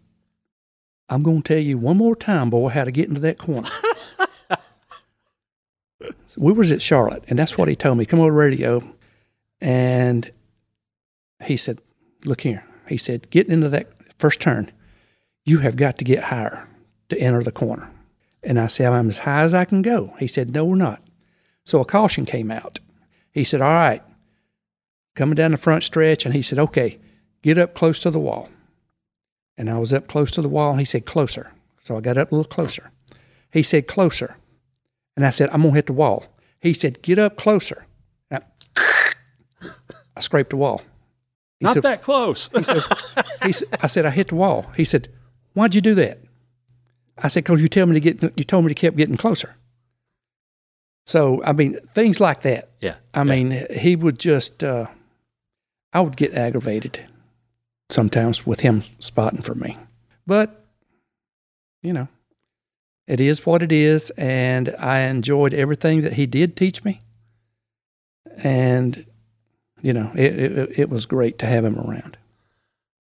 I'm 1.07 1.21
going 1.21 1.43
to 1.43 1.53
tell 1.53 1.63
you 1.63 1.77
one 1.77 1.97
more 1.97 2.15
time, 2.15 2.49
boy, 2.49 2.69
how 2.69 2.83
to 2.83 2.91
get 2.91 3.07
into 3.07 3.21
that 3.21 3.37
corner. 3.37 3.69
we 6.37 6.51
was 6.51 6.71
at 6.71 6.81
Charlotte, 6.81 7.23
and 7.27 7.37
that's 7.37 7.59
what 7.59 7.67
he 7.67 7.75
told 7.75 7.99
me. 7.99 8.05
Come 8.05 8.19
over 8.19 8.31
the 8.31 8.37
radio, 8.37 8.81
and 9.61 10.31
he 11.43 11.55
said, 11.55 11.79
"Look 12.25 12.41
here." 12.41 12.65
He 12.87 12.97
said, 12.97 13.29
"Get 13.29 13.47
into 13.47 13.69
that 13.69 13.87
first 14.17 14.39
turn. 14.39 14.71
You 15.45 15.59
have 15.59 15.75
got 15.75 15.99
to 15.99 16.03
get 16.03 16.25
higher 16.25 16.67
to 17.09 17.19
enter 17.19 17.43
the 17.43 17.51
corner." 17.51 17.91
And 18.41 18.59
I 18.59 18.65
said, 18.65 18.91
"I'm 18.91 19.09
as 19.09 19.19
high 19.19 19.41
as 19.41 19.53
I 19.53 19.65
can 19.65 19.83
go." 19.83 20.15
He 20.17 20.25
said, 20.25 20.51
"No, 20.51 20.65
we're 20.65 20.75
not." 20.75 21.03
So 21.65 21.81
a 21.81 21.85
caution 21.85 22.25
came 22.25 22.49
out. 22.49 22.79
He 23.31 23.43
said, 23.43 23.61
"All 23.61 23.73
right." 23.73 24.01
Coming 25.15 25.35
down 25.35 25.51
the 25.51 25.57
front 25.57 25.83
stretch, 25.83 26.25
and 26.25 26.33
he 26.33 26.41
said, 26.41 26.59
"Okay, 26.59 26.99
get 27.41 27.57
up 27.57 27.73
close 27.73 27.99
to 28.01 28.11
the 28.11 28.19
wall." 28.19 28.49
And 29.57 29.69
I 29.69 29.77
was 29.77 29.91
up 29.91 30.07
close 30.07 30.31
to 30.31 30.41
the 30.41 30.49
wall, 30.49 30.71
and 30.71 30.79
he 30.79 30.85
said, 30.85 31.05
"Closer." 31.05 31.51
So 31.81 31.97
I 31.97 32.01
got 32.01 32.17
up 32.17 32.31
a 32.31 32.35
little 32.35 32.49
closer. 32.49 32.91
He 33.51 33.63
said, 33.63 33.87
"Closer." 33.87 34.37
And 35.19 35.25
I 35.25 35.31
said, 35.31 35.49
I'm 35.49 35.63
going 35.63 35.73
to 35.73 35.75
hit 35.75 35.87
the 35.87 35.91
wall. 35.91 36.23
He 36.61 36.73
said, 36.73 37.01
Get 37.01 37.19
up 37.19 37.35
closer. 37.35 37.85
And 38.31 38.41
I, 38.77 39.11
I 40.15 40.21
scraped 40.21 40.51
the 40.51 40.55
wall. 40.55 40.81
He 41.59 41.65
Not 41.65 41.73
said, 41.73 41.83
that 41.83 42.01
close. 42.01 42.49
he 43.43 43.51
said, 43.51 43.67
I 43.83 43.87
said, 43.87 44.05
I 44.05 44.11
hit 44.11 44.29
the 44.29 44.35
wall. 44.35 44.71
He 44.77 44.85
said, 44.85 45.09
Why'd 45.55 45.75
you 45.75 45.81
do 45.81 45.93
that? 45.95 46.19
I 47.17 47.27
said, 47.27 47.43
Because 47.43 47.61
you, 47.61 47.67
tell 47.67 47.85
me 47.85 47.99
to 47.99 47.99
get, 47.99 48.21
you 48.37 48.45
told 48.45 48.63
me 48.63 48.69
to 48.69 48.75
keep 48.75 48.95
getting 48.95 49.17
closer. 49.17 49.57
So, 51.05 51.43
I 51.43 51.53
mean, 51.53 51.79
things 51.93 52.19
like 52.19 52.41
that. 52.41 52.69
yeah. 52.81 52.95
I 53.13 53.23
mean, 53.23 53.65
he 53.71 53.95
would 53.95 54.19
just, 54.19 54.63
uh, 54.63 54.85
I 55.91 56.01
would 56.01 56.15
get 56.15 56.33
aggravated 56.35 57.05
sometimes 57.89 58.45
with 58.45 58.59
him 58.59 58.83
spotting 58.99 59.41
for 59.41 59.55
me. 59.55 59.75
But, 60.27 60.63
you 61.81 61.93
know, 61.93 62.07
it 63.07 63.19
is 63.19 63.45
what 63.45 63.63
it 63.63 63.71
is. 63.71 64.11
And 64.11 64.75
I 64.77 64.99
enjoyed 64.99 65.53
everything 65.53 66.01
that 66.03 66.13
he 66.13 66.27
did 66.27 66.55
teach 66.55 66.83
me. 66.83 67.01
And, 68.37 69.05
you 69.81 69.93
know, 69.93 70.11
it, 70.13 70.39
it, 70.39 70.79
it 70.79 70.89
was 70.89 71.07
great 71.07 71.39
to 71.39 71.47
have 71.47 71.65
him 71.65 71.79
around. 71.79 72.17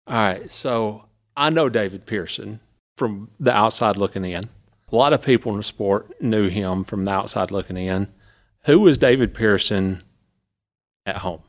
All 0.07 0.15
right. 0.15 0.51
So 0.51 1.07
I 1.37 1.51
know 1.51 1.69
David 1.69 2.07
Pearson 2.07 2.61
from 2.97 3.31
the 3.41 3.53
outside 3.55 3.97
looking 3.97 4.25
in. 4.25 4.49
A 4.91 4.97
lot 4.97 5.13
of 5.13 5.23
people 5.23 5.53
in 5.53 5.59
the 5.59 5.63
sport 5.63 6.21
knew 6.21 6.49
him 6.49 6.85
from 6.85 7.05
the 7.05 7.13
outside 7.13 7.51
looking 7.51 7.77
in. 7.77 8.09
Who 8.65 8.81
was 8.81 8.99
David 8.99 9.35
Pearson 9.35 10.03
at 11.05 11.19
home? 11.19 11.41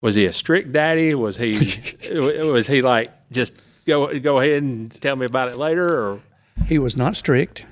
Was 0.00 0.14
he 0.14 0.26
a 0.26 0.32
strict 0.32 0.72
daddy? 0.72 1.14
Was 1.14 1.36
he 1.36 1.82
was 2.10 2.66
he 2.66 2.82
like 2.82 3.10
just 3.30 3.52
go 3.86 4.18
go 4.20 4.40
ahead 4.40 4.62
and 4.62 4.90
tell 5.00 5.16
me 5.16 5.26
about 5.26 5.50
it 5.50 5.58
later 5.58 5.86
or 5.88 6.20
He 6.66 6.78
was 6.78 6.96
not 6.96 7.16
strict. 7.16 7.64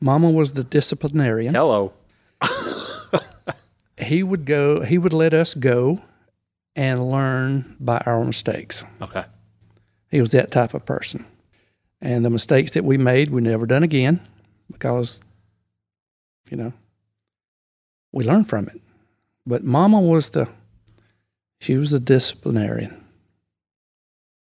Mama 0.00 0.30
was 0.30 0.52
the 0.52 0.64
disciplinarian. 0.64 1.54
hello? 1.54 1.92
He 3.98 4.22
would 4.22 4.44
go, 4.44 4.82
he 4.82 4.98
would 4.98 5.14
let 5.14 5.32
us 5.32 5.54
go 5.54 6.02
and 6.74 7.10
learn 7.10 7.76
by 7.80 8.02
our 8.04 8.22
mistakes. 8.24 8.84
Okay. 9.00 9.24
He 10.10 10.20
was 10.20 10.32
that 10.32 10.50
type 10.50 10.74
of 10.74 10.84
person. 10.84 11.24
And 12.00 12.24
the 12.24 12.30
mistakes 12.30 12.72
that 12.72 12.84
we 12.84 12.98
made, 12.98 13.30
we 13.30 13.40
never 13.40 13.66
done 13.66 13.82
again 13.82 14.20
because, 14.70 15.20
you 16.50 16.56
know, 16.56 16.72
we 18.12 18.24
learned 18.24 18.48
from 18.48 18.68
it. 18.68 18.80
But 19.46 19.64
Mama 19.64 20.00
was 20.00 20.30
the, 20.30 20.48
she 21.60 21.76
was 21.76 21.90
the 21.90 22.00
disciplinarian. 22.00 23.02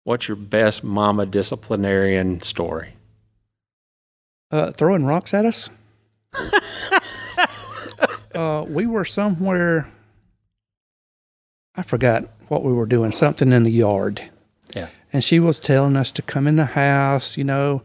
What's 0.05 0.27
your 0.27 0.37
best 0.37 0.83
mama 0.83 1.27
disciplinarian 1.27 2.41
story? 2.41 2.95
Uh, 4.51 4.73
throwing 4.73 5.05
rocks 5.05 5.35
at 5.35 5.45
us. 5.45 5.69
uh, 8.35 8.65
we 8.67 8.87
were 8.87 9.05
somewhere, 9.05 9.87
I 11.75 11.83
forgot 11.83 12.25
what 12.49 12.65
we 12.65 12.73
were 12.73 12.87
doing, 12.87 13.13
something 13.13 13.53
in 13.53 13.65
the 13.65 13.71
yard. 13.71 14.23
Yeah. 14.75 14.89
And 15.13 15.25
she 15.25 15.41
was 15.41 15.59
telling 15.59 15.97
us 15.97 16.13
to 16.13 16.23
come 16.23 16.47
in 16.47 16.57
the 16.57 16.67
house, 16.67 17.37
you 17.37 17.45
know, 17.45 17.83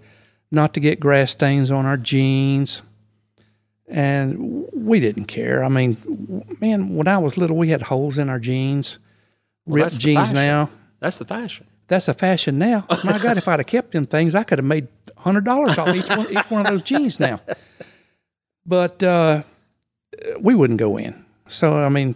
not 0.52 0.74
to 0.74 0.80
get 0.80 1.00
grass 1.00 1.32
stains 1.32 1.72
on 1.72 1.86
our 1.86 1.98
jeans. 1.98 2.84
And 3.88 4.68
we 4.74 5.00
didn't 5.00 5.26
care. 5.26 5.64
I 5.64 5.68
mean, 5.68 5.98
man, 6.62 6.96
when 6.96 7.08
I 7.08 7.18
was 7.18 7.38
little, 7.38 7.58
we 7.58 7.70
had 7.70 7.84
holes 7.84 8.18
in 8.18 8.30
our 8.30 8.40
jeans, 8.40 8.98
Well, 9.66 9.84
ripped 9.84 10.00
jeans 10.00 10.34
now. 10.34 10.70
That's 11.00 11.18
the 11.18 11.26
fashion. 11.26 11.68
That's 11.88 12.08
a 12.08 12.14
fashion 12.14 12.58
now. 12.58 12.86
My 13.04 13.20
God, 13.20 13.38
if 13.38 13.48
I'd 13.48 13.60
have 13.60 13.68
kept 13.68 13.92
them 13.92 14.06
things, 14.06 14.36
I 14.36 14.44
could 14.44 14.58
have 14.58 14.66
made 14.66 14.88
hundred 15.18 15.46
dollars 15.46 15.78
off 15.78 15.94
each 15.96 16.10
one, 16.10 16.32
each 16.32 16.50
one 16.50 16.66
of 16.66 16.72
those 16.72 16.84
jeans 16.84 17.20
now. 17.20 17.40
But 18.66 19.04
uh, 19.04 19.44
we 20.40 20.56
wouldn't 20.56 20.80
go 20.80 20.96
in. 20.96 21.26
So 21.50 21.76
I 21.76 21.90
mean, 21.90 22.16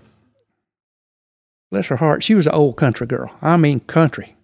bless 1.69 1.87
her 1.87 1.97
heart, 1.97 2.23
she 2.23 2.35
was 2.35 2.47
an 2.47 2.53
old 2.53 2.77
country 2.77 3.05
girl. 3.05 3.35
I 3.41 3.57
mean, 3.57 3.81
country. 3.81 4.36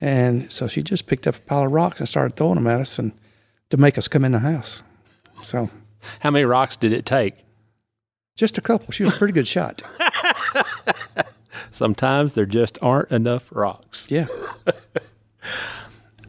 And 0.00 0.50
so 0.52 0.66
she 0.66 0.82
just 0.82 1.06
picked 1.06 1.26
up 1.26 1.36
a 1.36 1.40
pile 1.40 1.66
of 1.66 1.72
rocks 1.72 2.00
and 2.00 2.08
started 2.08 2.36
throwing 2.36 2.56
them 2.56 2.66
at 2.66 2.80
us, 2.82 2.98
and 2.98 3.12
to 3.70 3.76
make 3.76 3.96
us 3.98 4.08
come 4.08 4.24
in 4.24 4.32
the 4.32 4.38
house. 4.40 4.82
So 5.36 5.70
How 6.20 6.30
many 6.30 6.44
rocks 6.44 6.76
did 6.76 6.92
it 6.92 7.06
take? 7.06 7.34
just 8.36 8.58
a 8.58 8.60
couple. 8.60 8.92
She 8.92 9.02
was 9.02 9.14
a 9.14 9.16
pretty 9.16 9.32
good 9.32 9.48
shot. 9.48 9.80
Sometimes 11.70 12.34
there 12.34 12.44
just 12.44 12.76
aren't 12.82 13.10
enough 13.10 13.48
rocks. 13.50 14.06
Yeah. 14.10 14.26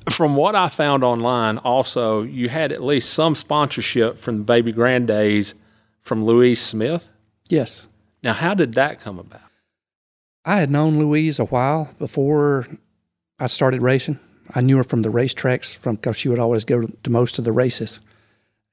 From 0.09 0.37
what 0.37 0.55
I 0.55 0.69
found 0.69 1.03
online, 1.03 1.57
also, 1.59 2.21
you 2.23 2.47
had 2.47 2.71
at 2.71 2.81
least 2.83 3.13
some 3.13 3.35
sponsorship 3.35 4.17
from 4.17 4.37
the 4.37 4.43
Baby 4.45 4.71
Grand 4.71 5.05
Days 5.07 5.53
from 6.01 6.23
Louise 6.23 6.61
Smith. 6.61 7.09
Yes. 7.49 7.89
Now, 8.23 8.31
how 8.33 8.53
did 8.53 8.73
that 8.75 9.01
come 9.01 9.19
about? 9.19 9.41
I 10.45 10.59
had 10.59 10.71
known 10.71 10.97
Louise 10.97 11.39
a 11.39 11.45
while 11.45 11.89
before 11.99 12.67
I 13.39 13.47
started 13.47 13.81
racing. 13.81 14.19
I 14.55 14.61
knew 14.61 14.77
her 14.77 14.83
from 14.83 15.01
the 15.01 15.09
racetracks 15.09 15.75
from 15.75 15.95
because 15.95 16.17
she 16.17 16.29
would 16.29 16.39
always 16.39 16.65
go 16.65 16.87
to 16.87 17.09
most 17.09 17.37
of 17.37 17.45
the 17.45 17.51
races, 17.51 17.99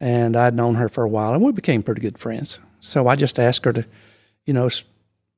and 0.01 0.37
I'd 0.37 0.55
known 0.55 0.77
her 0.77 0.89
for 0.89 1.05
a 1.05 1.09
while, 1.09 1.35
and 1.35 1.43
we 1.43 1.53
became 1.53 1.83
pretty 1.83 2.01
good 2.01 2.19
friends. 2.19 2.61
So 2.81 3.09
I 3.09 3.17
just 3.17 3.39
asked 3.39 3.65
her 3.65 3.73
to, 3.73 3.85
you 4.45 4.53
know, 4.55 4.69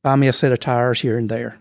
buy 0.02 0.16
me 0.16 0.28
a 0.28 0.32
set 0.32 0.52
of 0.52 0.60
tires 0.60 1.00
here 1.00 1.16
and 1.16 1.28
there, 1.28 1.58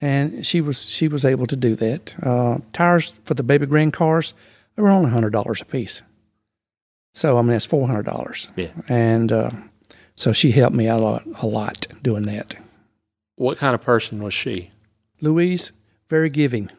and 0.00 0.46
she 0.46 0.60
was 0.60 0.88
she 0.88 1.08
was 1.08 1.24
able 1.24 1.46
to 1.46 1.56
do 1.56 1.74
that. 1.76 2.14
Uh, 2.22 2.58
tires 2.72 3.12
for 3.24 3.34
the 3.34 3.42
baby 3.42 3.66
grand 3.66 3.92
cars 3.92 4.34
they 4.76 4.82
were 4.82 4.90
only 4.90 5.10
hundred 5.10 5.32
dollars 5.32 5.60
a 5.60 5.64
piece, 5.64 6.02
so 7.14 7.38
I 7.38 7.42
mean 7.42 7.50
that's 7.50 7.66
four 7.66 7.86
hundred 7.86 8.04
dollars. 8.04 8.48
Yeah. 8.56 8.68
and 8.88 9.32
uh, 9.32 9.50
so 10.14 10.32
she 10.32 10.52
helped 10.52 10.76
me 10.76 10.88
out 10.88 11.00
a 11.00 11.02
lot, 11.02 11.22
a 11.42 11.46
lot 11.46 11.86
doing 12.02 12.24
that. 12.26 12.54
What 13.36 13.58
kind 13.58 13.74
of 13.74 13.82
person 13.82 14.22
was 14.22 14.32
she? 14.32 14.70
Louise, 15.20 15.72
very 16.08 16.30
giving, 16.30 16.70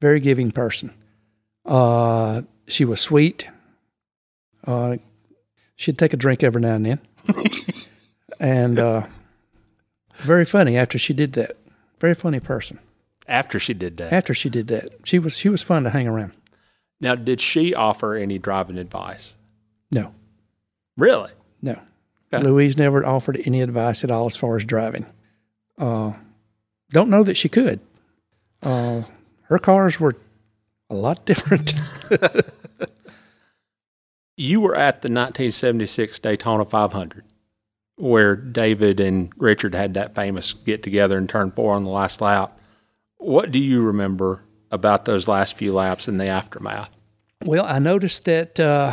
very 0.00 0.20
giving 0.20 0.50
person. 0.52 0.92
Uh, 1.64 2.42
she 2.66 2.84
was 2.84 3.00
sweet. 3.00 3.46
Uh, 4.66 4.96
she'd 5.76 5.98
take 5.98 6.12
a 6.12 6.16
drink 6.16 6.42
every 6.42 6.60
now 6.60 6.74
and 6.74 6.86
then, 6.86 7.00
and 8.40 8.78
uh, 8.78 9.06
very 10.16 10.44
funny 10.44 10.76
after 10.76 10.98
she 10.98 11.12
did 11.14 11.32
that. 11.34 11.56
Very 11.98 12.14
funny 12.14 12.40
person. 12.40 12.78
After 13.26 13.58
she 13.58 13.74
did 13.74 13.96
that. 13.98 14.12
After 14.12 14.32
she 14.34 14.48
did 14.48 14.68
that, 14.68 14.90
she 15.04 15.18
was 15.18 15.36
she 15.36 15.48
was 15.48 15.62
fun 15.62 15.84
to 15.84 15.90
hang 15.90 16.06
around. 16.08 16.32
Now, 17.00 17.14
did 17.14 17.40
she 17.40 17.74
offer 17.74 18.14
any 18.14 18.38
driving 18.38 18.78
advice? 18.78 19.34
No, 19.92 20.12
Really? 20.96 21.30
no. 21.62 21.80
Okay. 22.32 22.42
Louise 22.44 22.76
never 22.76 23.06
offered 23.06 23.40
any 23.46 23.60
advice 23.62 24.04
at 24.04 24.10
all 24.10 24.26
as 24.26 24.36
far 24.36 24.56
as 24.56 24.64
driving. 24.64 25.06
Uh, 25.78 26.12
don't 26.90 27.08
know 27.08 27.22
that 27.22 27.36
she 27.38 27.48
could. 27.48 27.80
Uh, 28.62 29.02
her 29.48 29.58
cars 29.58 30.00
were 30.00 30.16
a 30.88 30.94
lot 30.94 31.26
different. 31.26 31.74
You 34.40 34.60
were 34.60 34.76
at 34.76 35.02
the 35.02 35.08
1976 35.08 36.20
Daytona 36.20 36.64
500, 36.64 37.24
where 37.96 38.36
David 38.36 39.00
and 39.00 39.32
Richard 39.36 39.74
had 39.74 39.94
that 39.94 40.14
famous 40.14 40.52
get 40.52 40.84
together 40.84 41.18
and 41.18 41.28
turn 41.28 41.50
four 41.50 41.74
on 41.74 41.82
the 41.82 41.90
last 41.90 42.20
lap. 42.20 42.56
What 43.16 43.50
do 43.50 43.58
you 43.58 43.82
remember 43.82 44.44
about 44.70 45.06
those 45.06 45.26
last 45.26 45.56
few 45.56 45.72
laps 45.72 46.06
and 46.06 46.20
the 46.20 46.28
aftermath? 46.28 46.90
Well, 47.44 47.64
I 47.64 47.80
noticed 47.80 48.26
that 48.26 48.60
uh, 48.60 48.92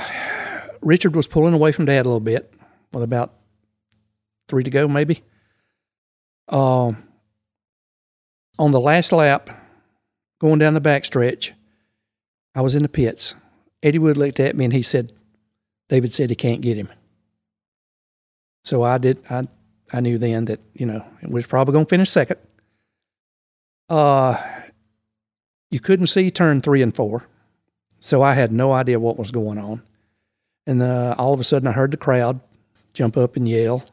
Richard 0.81 1.15
was 1.15 1.27
pulling 1.27 1.53
away 1.53 1.71
from 1.71 1.85
Dad 1.85 2.07
a 2.07 2.09
little 2.09 2.19
bit, 2.19 2.51
with 2.91 3.03
about 3.03 3.31
three 4.47 4.63
to 4.63 4.71
go, 4.71 4.87
maybe. 4.87 5.21
Um, 6.49 7.07
on 8.57 8.71
the 8.71 8.79
last 8.79 9.11
lap, 9.11 9.51
going 10.39 10.59
down 10.59 10.73
the 10.73 10.81
backstretch, 10.81 11.51
I 12.53 12.61
was 12.61 12.75
in 12.75 12.83
the 12.83 12.89
pits. 12.89 13.35
Eddie 13.83 13.99
Wood 13.99 14.17
looked 14.17 14.39
at 14.39 14.55
me 14.55 14.65
and 14.65 14.73
he 14.73 14.81
said, 14.81 15.13
"David 15.89 16.13
said 16.13 16.29
he 16.29 16.35
can't 16.35 16.61
get 16.61 16.77
him." 16.77 16.89
So 18.63 18.83
I 18.83 18.97
did. 18.97 19.21
I 19.29 19.47
I 19.93 19.99
knew 19.99 20.17
then 20.17 20.45
that 20.45 20.59
you 20.73 20.85
know 20.85 21.05
it 21.21 21.29
was 21.29 21.45
probably 21.45 21.73
going 21.73 21.85
to 21.85 21.89
finish 21.89 22.09
second. 22.09 22.39
Uh, 23.89 24.41
you 25.69 25.79
couldn't 25.79 26.07
see 26.07 26.31
turn 26.31 26.61
three 26.61 26.81
and 26.81 26.95
four. 26.95 27.27
So 27.99 28.21
I 28.21 28.33
had 28.33 28.51
no 28.51 28.71
idea 28.71 28.99
what 28.99 29.17
was 29.17 29.31
going 29.31 29.57
on. 29.57 29.81
And 30.67 30.81
uh, 30.81 31.15
all 31.17 31.33
of 31.33 31.39
a 31.39 31.43
sudden, 31.43 31.67
I 31.67 31.71
heard 31.71 31.91
the 31.91 31.97
crowd 31.97 32.39
jump 32.93 33.17
up 33.17 33.35
and 33.35 33.47
yell. 33.47 33.83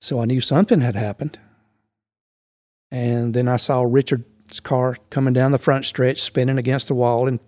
So 0.00 0.20
I 0.20 0.24
knew 0.24 0.40
something 0.40 0.80
had 0.80 0.94
happened. 0.94 1.38
And 2.90 3.34
then 3.34 3.48
I 3.48 3.56
saw 3.56 3.82
Richard's 4.44 4.60
car 4.60 4.96
coming 5.10 5.34
down 5.34 5.52
the 5.52 5.58
front 5.58 5.84
stretch, 5.84 6.20
spinning 6.22 6.58
against 6.58 6.88
the 6.88 6.94
wall 6.94 7.26
and 7.26 7.40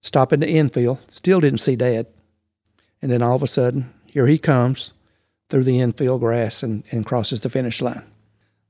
stopping 0.00 0.40
the 0.40 0.48
infield. 0.48 0.98
Still 1.08 1.40
didn't 1.40 1.60
see 1.60 1.76
Dad. 1.76 2.06
And 3.00 3.10
then 3.10 3.22
all 3.22 3.36
of 3.36 3.42
a 3.42 3.46
sudden, 3.46 3.92
here 4.06 4.26
he 4.26 4.38
comes 4.38 4.92
through 5.48 5.64
the 5.64 5.80
infield 5.80 6.20
grass 6.20 6.62
and, 6.62 6.82
and 6.90 7.06
crosses 7.06 7.40
the 7.40 7.50
finish 7.50 7.80
line. 7.80 8.02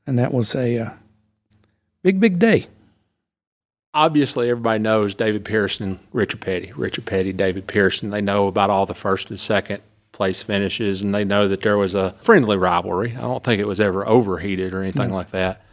And 0.06 0.18
that 0.18 0.32
was 0.32 0.54
a 0.54 0.78
uh, 0.78 0.90
big, 2.02 2.20
big 2.20 2.38
day. 2.38 2.66
Obviously, 3.94 4.50
everybody 4.50 4.78
knows 4.78 5.14
David 5.14 5.44
Pearson, 5.44 5.98
Richard 6.12 6.40
Petty. 6.40 6.72
Richard 6.76 7.06
Petty, 7.06 7.32
David 7.32 7.66
Pearson. 7.66 8.10
They 8.10 8.20
know 8.20 8.46
about 8.46 8.70
all 8.70 8.86
the 8.86 8.94
first 8.94 9.30
and 9.30 9.38
second 9.38 9.82
place 10.12 10.42
finishes, 10.42 11.02
and 11.02 11.14
they 11.14 11.24
know 11.24 11.48
that 11.48 11.62
there 11.62 11.78
was 11.78 11.94
a 11.94 12.14
friendly 12.20 12.56
rivalry. 12.56 13.16
I 13.16 13.22
don't 13.22 13.42
think 13.42 13.60
it 13.60 13.66
was 13.66 13.80
ever 13.80 14.06
overheated 14.06 14.72
or 14.72 14.82
anything 14.82 15.12
like 15.12 15.30
that. 15.30 15.64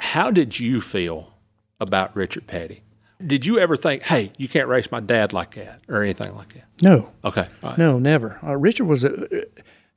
How 0.00 0.30
did 0.30 0.58
you 0.58 0.80
feel 0.80 1.32
about 1.80 2.14
Richard 2.14 2.46
Petty? 2.46 2.82
Did 3.20 3.44
you 3.44 3.58
ever 3.58 3.76
think, 3.76 4.02
hey, 4.04 4.32
you 4.38 4.48
can't 4.48 4.68
race 4.68 4.90
my 4.90 5.00
dad 5.00 5.32
like 5.32 5.54
that 5.54 5.82
or 5.88 6.02
anything 6.02 6.34
like 6.34 6.54
that? 6.54 6.64
No, 6.82 7.10
Okay. 7.24 7.48
right. 7.62 7.76
no, 7.76 7.98
never. 7.98 8.38
Uh, 8.42 8.56
Richard 8.56 8.84
was 8.86 9.04
a 9.04 9.44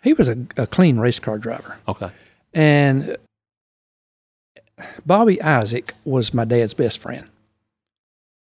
he 0.04 0.12
was 0.14 0.28
a, 0.28 0.38
a 0.58 0.68
clean 0.68 0.98
race 0.98 1.20
car 1.20 1.38
driver, 1.38 1.78
Okay. 1.88 2.10
and 2.54 3.16
Bobby 5.06 5.42
Isaac 5.42 5.94
was 6.04 6.34
my 6.34 6.46
dad's 6.46 6.74
best 6.74 7.00
friend 7.00 7.30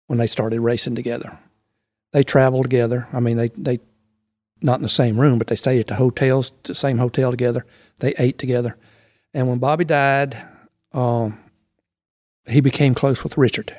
when 0.07 0.19
they 0.19 0.27
started 0.27 0.61
racing 0.61 0.95
together. 0.95 1.39
They 2.13 2.23
traveled 2.23 2.65
together. 2.65 3.09
I 3.13 3.21
mean, 3.21 3.37
they 3.37 3.49
they 3.57 3.81
not 4.61 4.77
in 4.79 4.83
the 4.83 4.89
same 4.89 5.21
room, 5.21 5.39
but 5.39 5.47
they 5.47 5.57
stayed 5.57 5.81
at 5.81 5.87
the 5.87 5.95
hotels, 5.95 6.53
the 6.65 6.75
same 6.75 6.99
hotel 6.99 7.31
together. 7.31 7.65
They 8.01 8.15
ate 8.19 8.37
together, 8.39 8.77
and 9.33 9.49
when 9.49 9.59
Bobby 9.59 9.85
died, 9.85 10.37
um, 10.93 11.39
he 12.49 12.61
became 12.61 12.95
close 12.95 13.23
with 13.23 13.37
Richard. 13.39 13.77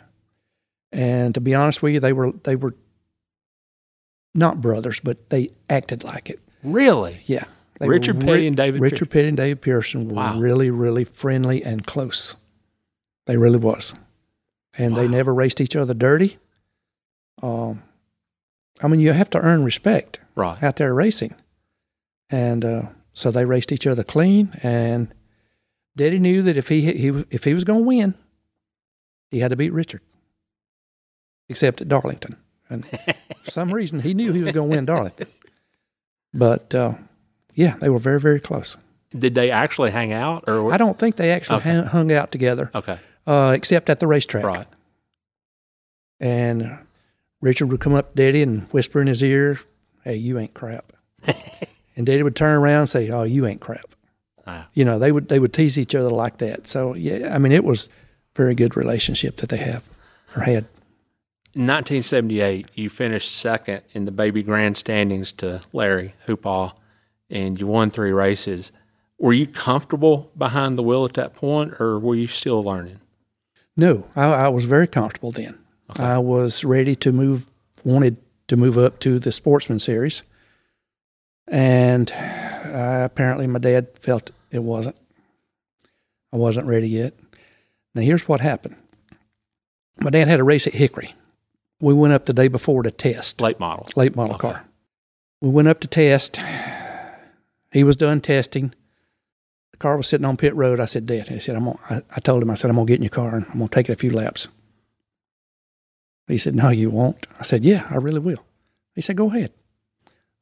And 0.92 1.34
to 1.36 1.42
be 1.42 1.54
honest 1.56 1.82
with 1.82 1.94
you, 1.94 2.00
they 2.00 2.14
were 2.14 2.32
they 2.44 2.56
were 2.56 2.76
not 4.34 4.62
brothers, 4.62 5.00
but 5.00 5.30
they 5.30 5.50
acted 5.70 6.04
like 6.04 6.30
it. 6.30 6.40
Really? 6.64 7.22
Yeah. 7.26 7.46
They 7.80 7.88
Richard 7.88 8.20
Petty 8.20 8.48
and 8.48 8.58
David 8.58 8.82
Richard 8.82 9.10
Petty 9.10 9.30
and 9.30 9.38
David 9.38 9.62
Pearson 9.62 10.10
were 10.10 10.16
Wow. 10.16 10.40
really, 10.40 10.70
really 10.70 11.04
friendly 11.06 11.64
and 11.64 11.86
close. 11.86 12.36
They 13.26 13.38
really 13.38 13.60
was. 13.60 13.94
And 14.78 14.96
they 14.96 15.08
never 15.08 15.34
raced 15.34 15.62
each 15.62 15.76
other 15.76 15.94
dirty. 15.94 16.38
Um, 17.42 17.84
I 18.82 18.88
mean, 18.88 19.00
you 19.00 19.14
have 19.14 19.30
to 19.32 19.40
earn 19.40 19.64
respect 19.64 20.20
Right. 20.36 20.62
out 20.62 20.76
there 20.76 20.94
racing. 20.94 21.36
And 22.30 22.64
uh, 22.66 22.82
so 23.14 23.32
they 23.32 23.46
raced 23.46 23.72
each 23.72 23.88
other 23.88 24.04
clean. 24.04 24.52
And 24.62 25.14
Daddy 25.96 26.20
knew 26.20 26.42
that 26.44 26.58
if 26.58 26.68
he, 26.68 26.92
he 26.94 27.08
if 27.30 27.46
he 27.46 27.54
was 27.54 27.64
going 27.64 27.82
to 27.82 27.88
win, 27.88 28.14
he 29.32 29.40
had 29.40 29.50
to 29.52 29.56
beat 29.56 29.74
Richard, 29.74 30.02
except 31.48 31.82
at 31.82 31.88
Darlington. 31.88 32.36
And 32.70 32.86
for 32.86 33.52
some 33.52 33.74
reason, 33.74 34.02
he 34.02 34.14
knew 34.14 34.32
he 34.34 34.44
was 34.44 34.52
going 34.52 34.70
to 34.70 34.76
win 34.76 34.86
Darlington. 34.86 35.28
But 36.34 36.76
uh, 36.76 36.94
yeah, 37.56 37.78
they 37.80 37.90
were 37.90 37.98
very, 38.00 38.20
very 38.20 38.40
close. 38.40 38.78
Did 39.18 39.34
they 39.34 39.50
actually 39.50 39.90
hang 39.92 40.14
out 40.14 40.44
or 40.48 40.72
I 40.72 40.78
don't 40.78 40.98
think 41.00 41.16
they 41.16 41.32
actually 41.32 41.58
Okay. 41.60 41.82
hung, 41.84 42.12
out 42.12 42.32
together, 42.32 42.70
Okay. 42.76 43.00
uh, 43.26 43.54
except 43.56 43.90
at 43.90 44.00
the 44.00 44.06
racetrack. 44.06 44.44
Right. 44.46 44.68
And 46.20 46.78
Richard 47.42 47.68
would 47.72 47.80
come 47.80 47.96
up 47.96 48.14
to 48.14 48.24
Daddy 48.24 48.42
and 48.42 48.64
whisper 48.74 49.02
in 49.02 49.08
his 49.08 49.24
ear, 49.24 49.60
"Hey, 50.04 50.16
you 50.18 50.38
ain't 50.38 50.54
crap." 50.54 50.92
and 51.96 52.06
Daddy 52.06 52.22
would 52.24 52.36
turn 52.36 52.58
around 52.58 52.82
and 52.82 52.90
say, 52.90 53.10
"Oh, 53.10 53.24
you 53.24 53.46
ain't 53.48 53.62
crap." 53.62 53.96
Wow. 54.46 54.66
You 54.74 54.86
know, 54.86 55.00
they 55.00 55.12
would 55.12 55.30
they 55.30 55.40
would 55.40 55.54
tease 55.54 55.80
each 55.80 55.96
other 55.96 56.10
like 56.10 56.38
that. 56.38 56.68
So 56.68 56.94
yeah, 56.94 57.34
I 57.34 57.38
mean, 57.38 57.52
it 57.52 57.64
was 57.64 57.90
very 58.36 58.56
good 58.56 58.78
relationship 58.78 59.38
that 59.38 59.50
they 59.50 59.58
have 59.58 59.84
or 60.36 60.44
had. 60.44 60.66
In 61.56 61.66
1978, 61.66 62.68
you 62.76 62.90
finished 62.90 63.36
second 63.36 63.82
in 63.94 64.06
the 64.06 64.12
baby 64.12 64.44
grand 64.44 64.78
standings 64.78 65.32
to 65.34 65.62
Larry 65.74 66.14
Hoopaw, 66.28 66.74
and 67.30 67.60
you 67.60 67.66
won 67.66 67.90
three 67.90 68.12
races. 68.12 68.72
Were 69.18 69.34
you 69.34 69.48
comfortable 69.48 70.32
behind 70.38 70.78
the 70.78 70.84
wheel 70.84 71.06
at 71.06 71.14
that 71.14 71.34
point, 71.34 71.74
or 71.80 71.98
were 72.00 72.16
you 72.16 72.28
still 72.28 72.64
learning? 72.64 73.00
No, 73.76 74.06
I, 74.16 74.26
I 74.26 74.48
was 74.50 74.66
very 74.66 74.88
comfortable 74.88 75.32
then. 75.32 75.58
I 75.90 76.20
was 76.20 76.64
ready 76.64 76.96
to 76.98 77.12
move, 77.12 77.48
wanted 77.84 78.18
to 78.48 78.56
move 78.56 78.78
up 78.78 79.00
to 79.00 79.18
the 79.18 79.32
Sportsman 79.32 79.80
Series, 79.80 80.22
and 81.48 82.12
uh, 82.12 83.02
apparently 83.06 83.48
my 83.48 83.60
dad 83.60 83.88
felt 83.98 84.30
it 84.52 84.64
wasn't. 84.64 84.98
I 86.32 86.38
wasn't 86.38 86.68
ready 86.68 86.90
yet. 86.90 87.16
Now 87.96 88.02
here's 88.02 88.28
what 88.28 88.42
happened. 88.42 88.76
My 90.00 90.10
dad 90.10 90.28
had 90.28 90.40
a 90.40 90.44
race 90.44 90.68
at 90.68 90.74
Hickory. 90.74 91.14
We 91.82 91.94
went 91.94 92.14
up 92.14 92.26
the 92.26 92.34
day 92.34 92.48
before 92.48 92.84
to 92.84 92.92
test 92.92 93.42
Late 93.42 93.60
model. 93.60 93.88
late 93.96 94.16
model 94.16 94.36
Okay. 94.36 94.50
car. 94.52 94.66
We 95.42 95.50
went 95.50 95.68
up 95.68 95.80
to 95.82 95.88
test. 95.88 96.40
He 97.72 97.84
was 97.84 97.96
done 97.96 98.20
testing. 98.22 98.74
The 99.72 99.78
car 99.78 99.96
was 99.96 100.08
sitting 100.08 100.26
on 100.26 100.36
pit 100.38 100.54
road. 100.56 100.80
I 100.80 100.86
said, 100.86 101.06
Dad, 101.06 101.32
I 101.32 101.38
said, 101.38 101.56
I'm 101.56 101.66
gonna, 101.66 101.80
I, 101.90 102.02
I 102.16 102.20
told 102.20 102.42
him, 102.44 102.50
I 102.50 102.56
said, 102.56 102.70
I'm 102.70 102.76
gonna 102.76 102.86
get 102.88 102.98
in 102.98 103.04
your 103.04 103.10
car 103.10 103.36
and 103.36 103.46
I'm 103.46 103.54
gonna 103.60 103.70
take 103.70 103.90
it 103.90 103.94
a 103.94 103.96
few 103.96 104.10
laps. 104.10 104.48
He 106.28 106.38
said, 106.38 106.56
No, 106.56 106.70
you 106.70 106.90
won't. 106.90 107.26
I 107.40 107.44
said, 107.44 107.64
Yeah, 107.64 107.88
I 107.90 107.96
really 107.96 108.20
will. 108.20 108.44
He 108.96 109.02
said, 109.02 109.16
Go 109.18 109.28
ahead. 109.30 109.52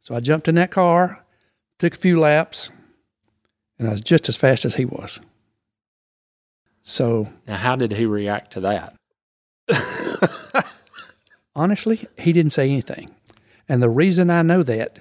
So 0.02 0.16
I 0.16 0.20
jumped 0.20 0.48
in 0.48 0.56
that 0.56 0.72
car, 0.72 1.24
took 1.80 1.94
a 1.96 1.98
few 2.00 2.20
laps, 2.20 2.72
and 3.78 3.88
I 3.88 3.92
was 3.92 4.02
just 4.02 4.28
as 4.30 4.38
fast 4.38 4.66
as 4.66 4.76
he 4.76 4.86
was. 4.86 5.20
So 6.88 7.28
Now, 7.46 7.58
how 7.58 7.76
did 7.76 7.92
he 7.92 8.06
react 8.06 8.54
to 8.54 8.62
that? 8.62 8.96
honestly, 11.54 12.08
he 12.18 12.32
didn't 12.32 12.54
say 12.54 12.70
anything. 12.70 13.14
And 13.68 13.84
the 13.84 13.90
reason 13.90 14.30
I 14.30 14.42
know 14.42 14.64
that 14.64 15.00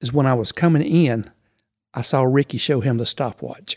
is 0.00 0.12
when 0.12 0.24
I 0.24 0.34
was 0.34 0.52
coming 0.52 0.82
in, 0.82 1.28
I 1.94 2.02
saw 2.02 2.22
Ricky 2.22 2.58
show 2.58 2.80
him 2.80 2.98
the 2.98 3.06
stopwatch. 3.06 3.76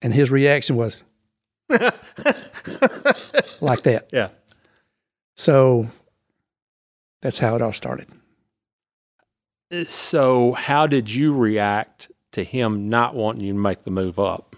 And 0.00 0.14
his 0.14 0.30
reaction 0.30 0.76
was 0.76 1.02
like 3.60 3.82
that. 3.82 4.08
Yeah. 4.12 4.28
So 5.36 5.88
that's 7.22 7.40
how 7.40 7.56
it 7.56 7.62
all 7.62 7.72
started. 7.72 8.06
So, 9.88 10.52
how 10.52 10.86
did 10.86 11.10
you 11.12 11.34
react 11.34 12.12
to 12.38 12.44
him 12.44 12.88
not 12.88 13.14
wanting 13.14 13.42
you 13.44 13.52
to 13.52 13.58
make 13.58 13.84
the 13.84 13.90
move 13.90 14.18
up? 14.18 14.56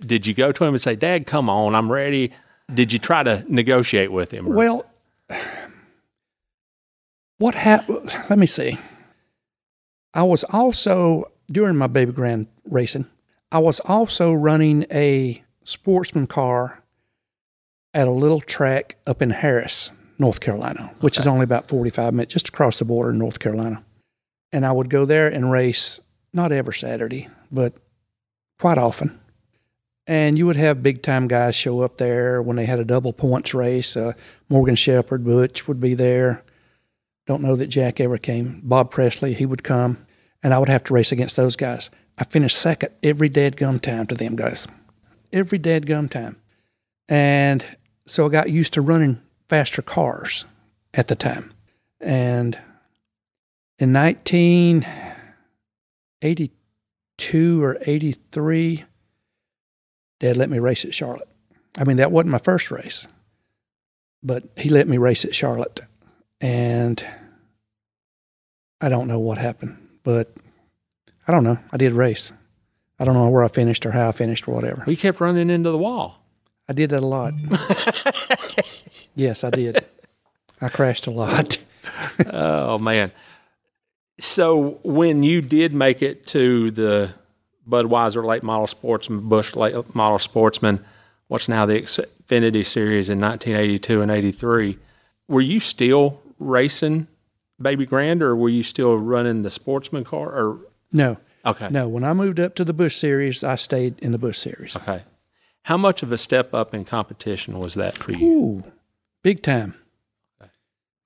Did 0.00 0.26
you 0.26 0.34
go 0.34 0.52
to 0.52 0.64
him 0.64 0.74
and 0.74 0.80
say, 0.80 0.94
Dad, 0.96 1.26
come 1.26 1.50
on, 1.50 1.74
I'm 1.74 1.90
ready? 1.90 2.32
Did 2.72 2.92
you 2.92 2.98
try 2.98 3.22
to 3.22 3.44
negotiate 3.48 4.12
with 4.12 4.30
him? 4.30 4.46
or- 4.48 4.54
Well, 4.54 4.86
what 7.38 7.54
happened? 7.54 8.14
Let 8.28 8.38
me 8.38 8.46
see. 8.46 8.78
I 10.12 10.22
was 10.22 10.44
also, 10.44 11.24
during 11.50 11.76
my 11.76 11.86
baby 11.86 12.12
grand 12.12 12.48
racing, 12.64 13.06
I 13.52 13.58
was 13.58 13.80
also 13.80 14.32
running 14.32 14.86
a 14.90 15.42
sportsman 15.64 16.26
car 16.26 16.82
at 17.94 18.06
a 18.06 18.12
little 18.12 18.40
track 18.40 18.96
up 19.06 19.22
in 19.22 19.30
Harris, 19.30 19.90
North 20.18 20.40
Carolina, 20.40 20.92
which 21.00 21.18
is 21.18 21.26
only 21.26 21.44
about 21.44 21.68
45 21.68 22.14
minutes 22.14 22.32
just 22.32 22.48
across 22.48 22.78
the 22.78 22.84
border 22.84 23.10
in 23.10 23.18
North 23.18 23.38
Carolina. 23.38 23.82
And 24.52 24.66
I 24.66 24.72
would 24.72 24.90
go 24.90 25.04
there 25.04 25.28
and 25.28 25.50
race, 25.50 26.00
not 26.32 26.52
every 26.52 26.74
Saturday, 26.74 27.28
but 27.50 27.74
quite 28.58 28.78
often. 28.78 29.18
And 30.06 30.36
you 30.36 30.46
would 30.46 30.56
have 30.56 30.82
big 30.82 31.02
time 31.02 31.28
guys 31.28 31.54
show 31.54 31.82
up 31.82 31.98
there 31.98 32.42
when 32.42 32.56
they 32.56 32.66
had 32.66 32.80
a 32.80 32.84
double 32.84 33.12
points 33.12 33.54
race. 33.54 33.96
Uh, 33.96 34.14
Morgan 34.48 34.74
Shepherd, 34.74 35.24
Butch 35.24 35.68
would 35.68 35.80
be 35.80 35.94
there. 35.94 36.42
Don't 37.26 37.42
know 37.42 37.54
that 37.54 37.68
Jack 37.68 38.00
ever 38.00 38.18
came. 38.18 38.60
Bob 38.64 38.90
Pressley, 38.90 39.34
he 39.34 39.46
would 39.46 39.62
come, 39.62 40.04
and 40.42 40.52
I 40.52 40.58
would 40.58 40.68
have 40.68 40.82
to 40.84 40.94
race 40.94 41.12
against 41.12 41.36
those 41.36 41.54
guys. 41.54 41.90
I 42.18 42.24
finished 42.24 42.58
second 42.58 42.92
every 43.02 43.28
dead 43.28 43.56
gum 43.56 43.78
time 43.78 44.06
to 44.08 44.14
them 44.14 44.36
guys. 44.36 44.66
Every 45.32 45.58
dead 45.58 45.86
gum 45.86 46.08
time. 46.08 46.36
And 47.08 47.64
so 48.06 48.26
I 48.26 48.30
got 48.30 48.50
used 48.50 48.72
to 48.74 48.82
running 48.82 49.20
faster 49.48 49.82
cars 49.82 50.44
at 50.92 51.06
the 51.06 51.14
time. 51.14 51.52
And 52.00 52.58
in 53.78 53.92
1982 56.22 57.62
or 57.62 57.78
83, 57.82 58.84
Dad 60.20 60.36
let 60.36 60.50
me 60.50 60.58
race 60.58 60.84
at 60.84 60.94
Charlotte. 60.94 61.28
I 61.78 61.84
mean, 61.84 61.96
that 61.96 62.12
wasn't 62.12 62.32
my 62.32 62.38
first 62.38 62.70
race, 62.70 63.06
but 64.22 64.44
he 64.56 64.68
let 64.68 64.88
me 64.88 64.98
race 64.98 65.24
at 65.24 65.34
Charlotte. 65.34 65.80
And 66.40 67.04
I 68.80 68.88
don't 68.88 69.08
know 69.08 69.18
what 69.18 69.38
happened, 69.38 69.76
but 70.02 70.32
I 71.26 71.32
don't 71.32 71.44
know. 71.44 71.58
I 71.72 71.76
did 71.76 71.92
race. 71.92 72.32
I 72.98 73.04
don't 73.04 73.14
know 73.14 73.28
where 73.30 73.44
I 73.44 73.48
finished 73.48 73.86
or 73.86 73.92
how 73.92 74.08
I 74.08 74.12
finished 74.12 74.46
or 74.46 74.54
whatever. 74.54 74.84
we 74.86 74.96
kept 74.96 75.20
running 75.20 75.48
into 75.48 75.70
the 75.70 75.78
wall. 75.78 76.22
I 76.68 76.72
did 76.72 76.90
that 76.90 77.02
a 77.02 77.06
lot. 77.06 77.32
yes, 79.14 79.42
I 79.42 79.50
did. 79.50 79.84
I 80.60 80.68
crashed 80.68 81.06
a 81.06 81.10
lot. 81.10 81.58
Oh, 82.26 82.78
man. 82.78 83.10
So, 84.20 84.78
when 84.82 85.22
you 85.22 85.40
did 85.40 85.72
make 85.72 86.02
it 86.02 86.26
to 86.28 86.70
the 86.70 87.14
Budweiser 87.68 88.24
Late 88.24 88.42
Model 88.42 88.66
Sportsman, 88.66 89.28
Busch 89.28 89.56
Late 89.56 89.94
Model 89.94 90.18
Sportsman, 90.18 90.84
what's 91.28 91.48
now 91.48 91.64
the 91.66 91.80
Xfinity 91.80 92.64
Series 92.64 93.08
in 93.08 93.20
1982 93.20 94.02
and 94.02 94.10
83, 94.10 94.78
were 95.28 95.40
you 95.40 95.58
still 95.60 96.20
racing 96.38 97.06
Baby 97.60 97.86
Grand 97.86 98.22
or 98.22 98.34
were 98.36 98.48
you 98.48 98.62
still 98.62 98.96
running 98.98 99.42
the 99.42 99.50
sportsman 99.50 100.04
car? 100.04 100.28
Or 100.30 100.58
No, 100.92 101.16
Okay. 101.46 101.68
no. 101.70 101.88
When 101.88 102.04
I 102.04 102.12
moved 102.12 102.40
up 102.40 102.54
to 102.56 102.64
the 102.64 102.72
Busch 102.72 102.96
Series, 102.96 103.42
I 103.44 103.54
stayed 103.54 103.98
in 104.00 104.12
the 104.12 104.18
Busch 104.18 104.38
Series. 104.38 104.76
Okay. 104.76 105.02
How 105.64 105.76
much 105.76 106.02
of 106.02 106.10
a 106.12 106.18
step 106.18 106.52
up 106.54 106.74
in 106.74 106.84
competition 106.84 107.58
was 107.58 107.74
that 107.74 107.96
for 107.96 108.12
you? 108.12 108.26
Ooh, 108.26 108.72
big 109.22 109.42
time. 109.42 109.74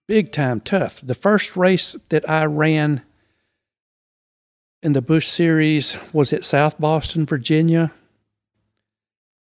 Big 0.06 0.32
time 0.32 0.60
tough. 0.60 1.00
The 1.02 1.14
first 1.14 1.56
race 1.56 1.94
that 2.10 2.28
I 2.28 2.44
ran 2.44 3.02
in 4.82 4.92
the 4.92 5.00
Busch 5.00 5.26
Series 5.26 5.96
was 6.12 6.32
at 6.32 6.44
South 6.44 6.78
Boston, 6.78 7.24
Virginia. 7.24 7.90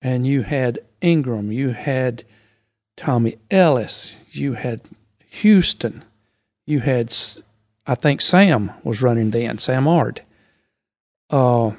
And 0.02 0.28
you 0.28 0.42
had 0.42 0.80
Ingram, 1.02 1.52
you 1.52 1.70
had 1.70 2.24
Tommy 2.98 3.38
Ellis, 3.50 4.16
you 4.32 4.54
had 4.54 4.82
Houston, 5.30 6.04
you 6.66 6.82
had, 6.82 7.16
I 7.88 7.96
think 7.96 8.20
Sam 8.20 8.72
was 8.84 9.02
running 9.02 9.32
then, 9.32 9.58
Sam 9.58 9.88
Ard. 9.88 10.22
Uh, 11.30 11.70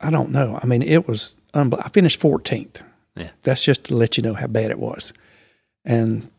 I 0.00 0.10
don't 0.10 0.30
know. 0.30 0.58
I 0.62 0.66
mean, 0.66 0.82
it 0.82 1.08
was, 1.08 1.36
unbel- 1.54 1.82
I 1.84 1.88
finished 1.88 2.20
14th. 2.20 2.82
Yeah. 3.16 3.30
That's 3.42 3.62
just 3.62 3.84
to 3.84 3.96
let 3.96 4.16
you 4.16 4.22
know 4.22 4.34
how 4.34 4.46
bad 4.46 4.70
it 4.70 4.78
was. 4.78 5.12
And 5.84 6.30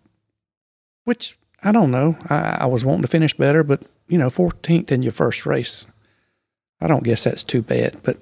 which 1.06 1.39
I 1.64 1.72
don't 1.72 1.92
know. 1.92 2.18
I, 2.30 2.60
I 2.62 2.66
was 2.66 2.86
wanting 2.86 3.02
to 3.04 3.08
finish 3.08 3.34
better, 3.34 3.64
but 3.64 3.84
you 4.08 4.18
know, 4.18 4.30
14th 4.30 4.92
in 4.92 5.04
your 5.04 5.12
first 5.12 5.46
race, 5.46 5.88
I 6.82 6.88
don't 6.88 7.04
guess 7.04 7.24
that's 7.24 7.44
too 7.44 7.62
bad. 7.62 8.02
But 8.04 8.18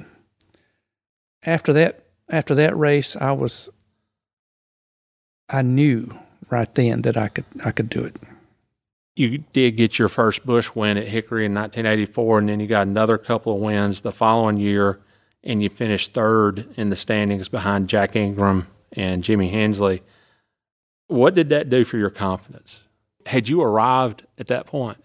after 1.44 1.74
that, 1.74 2.04
after 2.30 2.56
that 2.56 2.76
race, 2.76 3.16
I 3.16 3.32
was, 3.32 3.70
I 5.50 5.62
knew 5.62 6.18
right 6.50 6.74
then 6.74 7.04
that 7.04 7.18
I 7.18 7.30
could, 7.30 7.46
I 7.64 7.72
could 7.72 7.90
do 7.90 8.04
it. 8.04 8.18
You 9.16 9.40
did 9.54 9.78
get 9.78 9.98
your 9.98 10.10
first 10.10 10.46
Busch 10.46 10.76
win 10.76 10.98
at 10.98 11.08
Hickory 11.08 11.46
in 11.46 11.54
1984, 11.54 12.40
and 12.40 12.50
then 12.50 12.60
you 12.60 12.68
got 12.68 12.86
another 12.86 13.18
couple 13.18 13.56
of 13.56 13.62
wins 13.62 14.02
the 14.02 14.12
following 14.12 14.58
year, 14.58 15.00
and 15.44 15.64
you 15.64 15.70
finished 15.70 16.14
third 16.14 16.68
in 16.78 16.90
the 16.90 16.96
standings 16.96 17.48
behind 17.48 17.90
Jack 17.90 18.16
Ingram 18.16 18.68
and 18.92 19.24
Jimmy 19.24 19.50
Hensley. 19.50 20.04
What 21.08 21.34
did 21.34 21.50
that 21.50 21.70
do 21.70 21.84
for 21.84 21.98
your 21.98 22.10
confidence? 22.10 22.84
Had 23.28 23.48
you 23.50 23.62
arrived 23.62 24.26
at 24.38 24.48
that 24.48 24.66
point? 24.66 24.98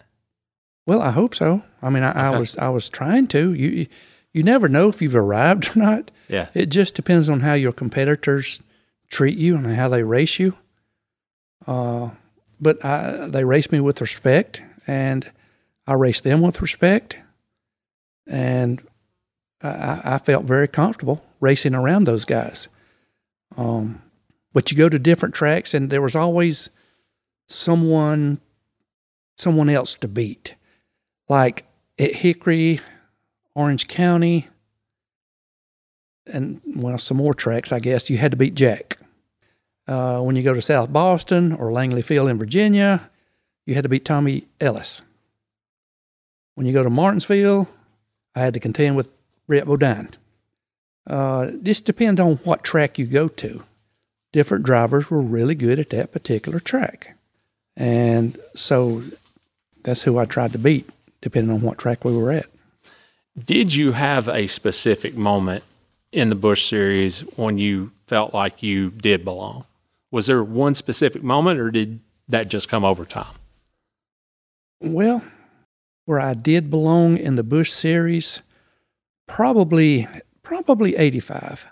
Well, 0.87 1.01
I 1.03 1.11
hope 1.11 1.35
so. 1.35 1.63
I 1.81 1.91
mean, 1.91 2.03
I, 2.03 2.13
I 2.29 2.39
was, 2.39 2.57
I 2.57 2.69
was 2.71 2.89
trying 2.89 3.27
to. 3.29 3.53
You, 3.55 3.87
you 4.33 4.43
never 4.43 4.69
know 4.69 4.89
if 4.89 5.01
you've 5.03 5.15
arrived 5.17 5.71
or 5.77 5.79
not. 5.81 6.11
Yeah. 6.29 6.49
It 6.55 6.67
just 6.71 6.95
depends 6.95 7.29
on 7.29 7.41
how 7.41 7.55
your 7.55 7.73
competitors 7.73 8.61
treat 9.11 9.37
you 9.39 9.55
and 9.57 9.67
how 9.77 9.89
they 9.89 10.03
race 10.03 10.39
you. 10.39 10.57
Uh, 11.67 12.11
but 12.61 12.85
I, 12.85 13.29
they 13.29 13.45
race 13.45 13.71
me 13.71 13.81
with 13.81 14.01
respect, 14.01 14.63
and 14.87 15.31
I 15.87 15.93
race 15.95 16.21
them 16.21 16.41
with 16.41 16.61
respect, 16.63 17.19
and 18.27 18.81
I- 19.63 19.69
I, 19.69 20.01
I 20.15 20.19
felt 20.19 20.45
very 20.45 20.69
comfortable 20.69 21.25
racing 21.41 21.75
around 21.75 22.05
those 22.05 22.25
guys. 22.25 22.69
Um, 23.57 24.03
but 24.53 24.71
you 24.71 24.79
go 24.79 24.89
to 24.89 24.99
different 24.99 25.35
tracks, 25.35 25.75
and 25.75 25.91
there 25.91 26.03
was 26.03 26.17
always 26.17 26.71
someone, 27.53 28.41
someone 29.37 29.69
else 29.69 29.95
to 29.97 30.09
beat. 30.09 30.55
Like 31.29 31.65
at 31.99 32.17
Hickory, 32.17 32.81
Orange 33.55 33.89
County, 33.89 34.49
and 36.27 36.61
well, 36.77 36.99
some 36.99 37.17
more 37.17 37.35
tracks, 37.35 37.73
I 37.73 37.81
guess, 37.81 38.09
you 38.09 38.19
had 38.19 38.31
to 38.31 38.37
beat 38.37 38.55
Jack. 38.55 38.99
Uh, 39.87 40.21
when 40.21 40.37
you 40.37 40.43
go 40.43 40.55
to 40.55 40.63
South 40.63 40.93
Boston 40.93 41.53
or 41.53 41.73
Langley 41.73 42.03
Field 42.03 42.29
in 42.29 42.39
Virginia, 42.39 43.11
you 43.67 43.75
had 43.75 43.83
to 43.83 43.89
beat 43.89 44.05
Tommy 44.05 44.47
Ellis. 44.61 45.03
When 46.55 46.67
you 46.67 46.73
go 46.73 46.83
to 46.83 46.91
Martinsville, 46.91 47.69
I 48.35 48.41
had 48.41 48.55
to 48.55 48.61
contend 48.61 48.97
with 48.97 49.09
Brett 49.47 49.67
Bodine. 49.67 50.11
Uh, 51.09 51.49
this 51.53 51.81
depends 51.81 52.21
on 52.21 52.37
what 52.37 52.63
track 52.63 52.99
you 52.99 53.07
go 53.07 53.27
to. 53.29 53.65
Different 54.33 54.65
drivers 54.65 55.11
were 55.11 55.21
really 55.21 55.55
good 55.55 55.79
at 55.79 55.91
that 55.91 56.13
particular 56.13 56.61
track. 56.61 57.17
And 57.77 58.39
so 58.55 59.03
that's 59.83 60.03
who 60.03 60.19
I 60.19 60.25
tried 60.25 60.53
to 60.53 60.59
beat, 60.59 60.89
depending 61.21 61.55
on 61.55 61.63
what 61.63 61.79
track 61.79 62.05
we 62.05 62.17
were 62.17 62.33
at. 62.33 62.47
Did 63.39 63.75
you 63.75 63.93
have 63.93 64.29
a 64.29 64.47
specific 64.47 65.17
moment 65.17 65.65
in 66.13 66.29
the 66.29 66.35
Busch 66.35 66.65
series 66.65 67.21
when 67.37 67.57
you 67.59 67.93
felt 68.07 68.35
like 68.35 68.63
you 68.63 68.91
did 68.91 69.25
belong? 69.25 69.65
Was 70.11 70.27
there 70.27 70.45
one 70.45 70.75
specific 70.75 71.23
moment, 71.23 71.59
or 71.59 71.71
did 71.71 72.01
that 72.29 72.49
just 72.49 72.69
come 72.69 72.85
over 72.85 73.07
time? 73.07 73.35
Well, 74.81 75.25
where 76.05 76.21
I 76.21 76.35
did 76.35 76.71
belong 76.71 77.17
in 77.17 77.37
the 77.37 77.43
Busch 77.43 77.71
series, 77.71 78.43
probably 79.27 80.07
probably 80.43 80.97
85. 80.97 81.67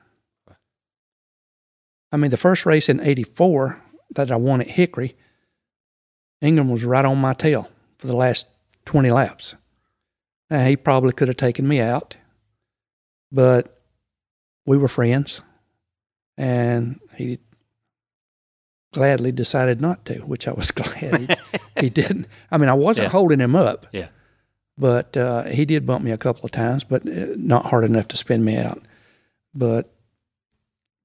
I 2.12 2.16
mean, 2.16 2.30
the 2.30 2.36
first 2.36 2.64
race 2.64 2.88
in 2.88 3.00
'84 3.00 3.82
that 4.14 4.30
I 4.30 4.36
won 4.36 4.62
at 4.62 4.68
Hickory, 4.68 5.14
Ingram 6.40 6.68
was 6.70 6.84
right 6.84 7.04
on 7.04 7.18
my 7.20 7.34
tail 7.34 7.68
for 7.98 8.06
the 8.06 8.16
last 8.16 8.46
20 8.86 9.10
laps. 9.10 9.54
Now, 10.50 10.64
he 10.66 10.76
probably 10.76 11.12
could 11.12 11.28
have 11.28 11.36
taken 11.36 11.68
me 11.68 11.80
out, 11.80 12.16
but 13.30 13.80
we 14.66 14.76
were 14.78 14.88
friends, 14.88 15.40
and 16.36 16.98
he 17.16 17.38
gladly 18.92 19.30
decided 19.32 19.80
not 19.80 20.04
to, 20.06 20.14
which 20.20 20.48
I 20.48 20.52
was 20.52 20.70
glad 20.72 21.16
he, 21.20 21.28
he 21.82 21.90
didn't. 21.90 22.26
I 22.50 22.58
mean, 22.58 22.68
I 22.68 22.74
wasn't 22.74 23.06
Yeah. 23.06 23.10
holding 23.12 23.38
him 23.40 23.54
up. 23.54 23.86
Yeah. 23.92 24.08
But 24.76 25.16
uh, 25.16 25.44
he 25.44 25.64
did 25.66 25.86
bump 25.86 26.02
me 26.04 26.10
a 26.10 26.16
couple 26.18 26.44
of 26.46 26.50
times, 26.52 26.84
but 26.84 27.06
uh, 27.06 27.26
not 27.36 27.66
hard 27.66 27.84
enough 27.84 28.08
to 28.08 28.16
spin 28.16 28.44
me 28.44 28.56
out. 28.56 28.82
But 29.54 29.92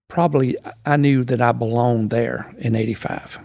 probably 0.07 0.55
I 0.85 0.95
knew 0.97 1.23
that 1.25 1.41
I 1.41 1.51
belonged 1.51 2.09
there 2.09 2.55
in 2.57 2.75
'85. 2.75 3.39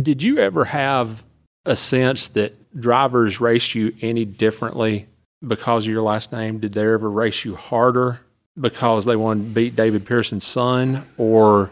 Did 0.00 0.22
you 0.22 0.38
ever 0.38 0.64
have 0.66 1.24
a 1.64 1.76
sense 1.76 2.28
that 2.28 2.54
drivers 2.78 3.40
raced 3.40 3.74
you 3.74 3.94
any 4.00 4.24
differently 4.24 5.06
because 5.46 5.86
of 5.86 5.92
your 5.92 6.02
last 6.02 6.32
name? 6.32 6.58
Did 6.58 6.72
they 6.72 6.82
ever 6.86 7.10
race 7.10 7.44
you 7.44 7.54
harder 7.54 8.20
because 8.58 9.04
they 9.04 9.16
wanted 9.16 9.44
to 9.44 9.50
beat 9.50 9.76
David 9.76 10.04
Pearson's 10.04 10.44
son, 10.44 11.06
or 11.16 11.70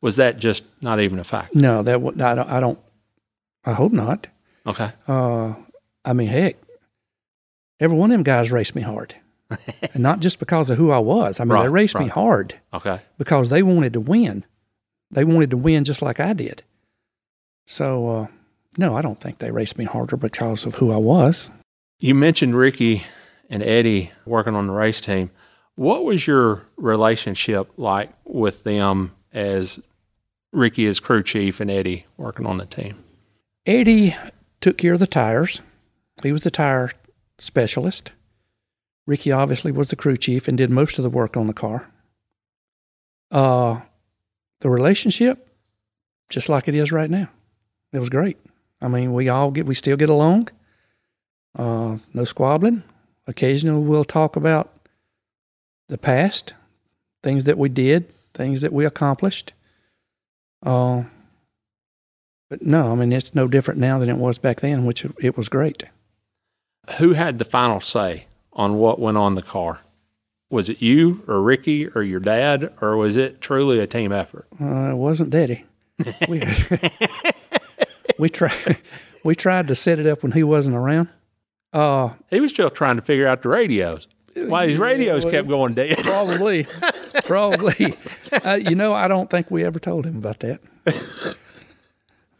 was 0.00 0.16
that 0.16 0.38
just 0.38 0.64
not 0.82 1.00
even 1.00 1.18
a 1.18 1.24
fact? 1.24 1.54
No, 1.54 1.82
that 1.82 2.00
wa- 2.00 2.12
I 2.12 2.34
don't. 2.34 2.50
I, 2.50 2.60
don't, 2.60 2.78
I 3.64 3.72
hope 3.72 3.92
not. 3.92 4.26
Okay. 4.66 4.92
Uh, 5.08 5.54
I 6.04 6.12
mean, 6.12 6.28
heck, 6.28 6.56
every 7.80 7.96
one 7.96 8.10
of 8.10 8.14
them 8.14 8.22
guys 8.22 8.52
raced 8.52 8.74
me 8.74 8.82
hard, 8.82 9.14
and 9.94 10.02
not 10.02 10.20
just 10.20 10.38
because 10.38 10.68
of 10.70 10.76
who 10.78 10.90
I 10.90 10.98
was. 10.98 11.40
I 11.40 11.44
mean, 11.44 11.50
they 11.58 11.62
Right, 11.64 11.70
raced 11.70 11.98
me 11.98 12.08
hard 12.08 12.54
Okay. 12.74 13.00
because 13.18 13.48
they 13.50 13.62
wanted 13.62 13.94
to 13.94 14.00
win. 14.00 14.44
They 15.10 15.24
wanted 15.24 15.50
to 15.50 15.56
win 15.56 15.84
just 15.84 16.02
like 16.02 16.20
I 16.20 16.32
did. 16.34 16.62
So, 17.66 18.08
uh, 18.08 18.26
no, 18.76 18.96
I 18.96 19.02
don't 19.02 19.20
think 19.20 19.38
they 19.38 19.50
raced 19.50 19.78
me 19.78 19.84
harder 19.84 20.16
because 20.16 20.66
of 20.66 20.76
who 20.76 20.92
I 20.92 20.96
was. 20.96 21.50
You 21.98 22.14
mentioned 22.14 22.54
Ricky 22.54 23.04
and 23.48 23.62
Eddie 23.62 24.10
working 24.26 24.54
on 24.54 24.66
the 24.66 24.72
race 24.72 25.00
team. 25.00 25.30
What 25.76 26.04
was 26.04 26.26
your 26.26 26.66
relationship 26.76 27.70
like 27.76 28.10
with 28.24 28.64
them 28.64 29.12
as 29.32 29.82
Ricky 30.52 30.86
as 30.86 31.00
crew 31.00 31.22
chief 31.22 31.60
and 31.60 31.70
Eddie 31.70 32.06
working 32.16 32.46
on 32.46 32.58
the 32.58 32.66
team? 32.66 33.02
Eddie 33.66 34.14
took 34.60 34.78
care 34.78 34.92
of 34.92 34.98
the 34.98 35.06
tires. 35.06 35.60
He 36.22 36.32
was 36.32 36.42
the 36.42 36.50
tire 36.50 36.90
specialist. 37.38 38.12
Ricky 39.06 39.32
obviously 39.32 39.72
was 39.72 39.88
the 39.88 39.96
crew 39.96 40.16
chief 40.16 40.48
and 40.48 40.56
did 40.56 40.70
most 40.70 40.98
of 40.98 41.02
the 41.02 41.10
work 41.10 41.36
on 41.36 41.46
the 41.46 41.52
car. 41.52 41.90
Uh, 43.30 43.80
the 44.60 44.70
relationship, 44.70 45.50
just 46.28 46.48
like 46.48 46.68
it 46.68 46.74
is 46.74 46.92
right 46.92 47.10
now, 47.10 47.28
it 47.94 48.00
was 48.00 48.10
great. 48.10 48.38
I 48.80 48.88
mean, 48.88 49.12
we 49.12 49.28
all 49.28 49.50
get, 49.50 49.66
we 49.66 49.74
still 49.74 49.96
get 49.96 50.08
along. 50.08 50.48
Uh, 51.56 51.98
no 52.12 52.24
squabbling. 52.24 52.82
Occasionally, 53.26 53.82
we'll 53.82 54.04
talk 54.04 54.36
about 54.36 54.72
the 55.88 55.98
past, 55.98 56.54
things 57.22 57.44
that 57.44 57.56
we 57.56 57.68
did, 57.68 58.10
things 58.34 58.60
that 58.60 58.72
we 58.72 58.84
accomplished. 58.84 59.52
Uh, 60.62 61.04
but 62.50 62.62
no, 62.62 62.92
I 62.92 62.94
mean, 62.94 63.12
it's 63.12 63.34
no 63.34 63.48
different 63.48 63.80
now 63.80 63.98
than 63.98 64.08
it 64.08 64.16
was 64.16 64.38
back 64.38 64.60
then, 64.60 64.84
which 64.84 65.06
it 65.20 65.36
was 65.36 65.48
great. 65.48 65.84
Who 66.98 67.14
had 67.14 67.38
the 67.38 67.44
final 67.44 67.80
say 67.80 68.26
on 68.52 68.74
what 68.74 68.98
went 68.98 69.16
on 69.16 69.34
the 69.34 69.42
car? 69.42 69.80
Was 70.50 70.68
it 70.68 70.82
you 70.82 71.24
or 71.26 71.40
Ricky 71.40 71.88
or 71.88 72.02
your 72.02 72.20
dad, 72.20 72.72
or 72.80 72.96
was 72.96 73.16
it 73.16 73.40
truly 73.40 73.80
a 73.80 73.86
team 73.86 74.12
effort? 74.12 74.46
Uh, 74.60 74.90
it 74.90 74.96
wasn't 74.96 75.30
Daddy. 75.30 75.64
We, 76.28 76.42
we 78.18 78.28
tried. 78.28 78.76
We 79.24 79.34
tried 79.34 79.68
to 79.68 79.74
set 79.74 79.98
it 79.98 80.06
up 80.06 80.22
when 80.22 80.32
he 80.32 80.44
wasn't 80.44 80.76
around. 80.76 81.08
Uh, 81.72 82.10
He 82.28 82.40
was 82.40 82.50
still 82.50 82.68
trying 82.68 82.96
to 82.96 83.02
figure 83.02 83.26
out 83.26 83.40
the 83.40 83.48
radios. 83.48 84.06
Why 84.36 84.68
his 84.68 84.76
radios 84.76 85.24
kept 85.24 85.48
going 85.48 85.72
dead. 85.72 85.96
probably, 86.04 86.66
probably. 87.24 87.94
Uh, 88.44 88.56
you 88.56 88.74
know, 88.74 88.92
I 88.92 89.08
don't 89.08 89.30
think 89.30 89.50
we 89.50 89.64
ever 89.64 89.78
told 89.78 90.04
him 90.04 90.16
about 90.18 90.40
that. 90.40 90.60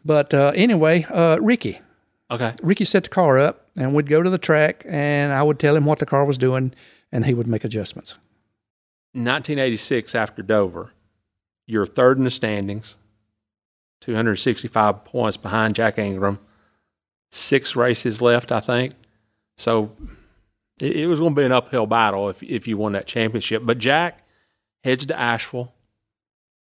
But 0.05 0.31
uh, 0.33 0.51
anyway, 0.53 1.05
uh, 1.09 1.37
Ricky, 1.41 1.79
Okay. 2.29 2.53
Ricky 2.61 2.85
set 2.85 3.03
the 3.05 3.09
car 3.09 3.39
up, 3.39 3.65
and 3.77 3.95
we'd 3.95 4.07
go 4.09 4.21
to 4.21 4.29
the 4.29 4.37
track, 4.37 4.83
and 4.87 5.31
I 5.33 5.41
would 5.41 5.57
tell 5.57 5.75
him 5.75 5.85
what 5.85 5.97
the 5.99 6.05
car 6.05 6.23
was 6.25 6.37
doing, 6.37 6.73
and 7.11 7.25
he 7.25 7.33
would 7.33 7.47
make 7.47 7.63
adjustments. 7.63 8.13
1986 9.13 10.13
after 10.15 10.41
Dover, 10.43 10.91
you're 11.65 11.87
third 11.87 12.17
in 12.17 12.25
the 12.25 12.29
standings, 12.29 12.97
265 14.05 15.03
points 15.03 15.37
behind 15.37 15.75
Jack 15.75 15.97
Ingram. 15.97 16.39
Six 17.31 17.75
races 17.75 18.21
left, 18.21 18.51
I 18.51 18.59
think. 18.59 18.93
So 19.57 19.91
it, 20.79 20.95
it 20.95 21.07
was 21.07 21.19
going 21.19 21.33
to 21.33 21.41
be 21.41 21.45
an 21.45 21.51
uphill 21.51 21.87
battle 21.87 22.29
if, 22.29 22.43
if 22.43 22.67
you 22.67 22.77
won 22.77 22.93
that 22.93 23.07
championship. 23.07 23.63
But 23.65 23.79
Jack 23.79 24.25
heads 24.83 25.05
to 25.07 25.19
Asheville. 25.19 25.73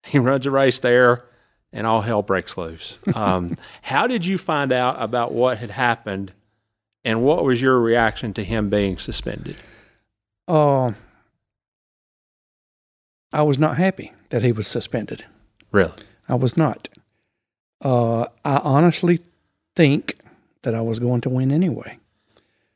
He 0.04 0.20
runs 0.20 0.46
a 0.46 0.52
race 0.52 0.80
there, 0.80 1.26
and 1.74 1.86
all 1.88 2.02
hell 2.02 2.22
breaks 2.22 2.58
loose. 2.58 2.98
Um, 3.16 3.56
how 3.82 4.08
did 4.08 4.26
you 4.26 4.38
find 4.38 4.72
out 4.72 4.96
about 4.98 5.32
what 5.32 5.58
had 5.58 5.72
happened, 5.72 6.32
and 7.04 7.24
what 7.24 7.44
was 7.44 7.62
your 7.62 7.80
reaction 7.80 8.34
to 8.34 8.44
him 8.44 8.70
being 8.70 8.98
suspended? 8.98 9.58
Uh, 10.48 10.94
I 13.34 13.42
was 13.44 13.60
not 13.60 13.78
happy 13.78 14.12
that 14.30 14.44
he 14.44 14.52
was 14.52 14.68
suspended. 14.68 15.26
Really? 15.72 15.94
I 16.28 16.36
was 16.36 16.58
not. 16.58 16.90
Uh, 17.82 18.26
I 18.46 18.58
honestly 18.58 19.20
think 19.76 20.18
that 20.62 20.76
I 20.76 20.82
was 20.82 21.00
going 21.00 21.22
to 21.22 21.30
win 21.30 21.52
anyway. 21.52 21.98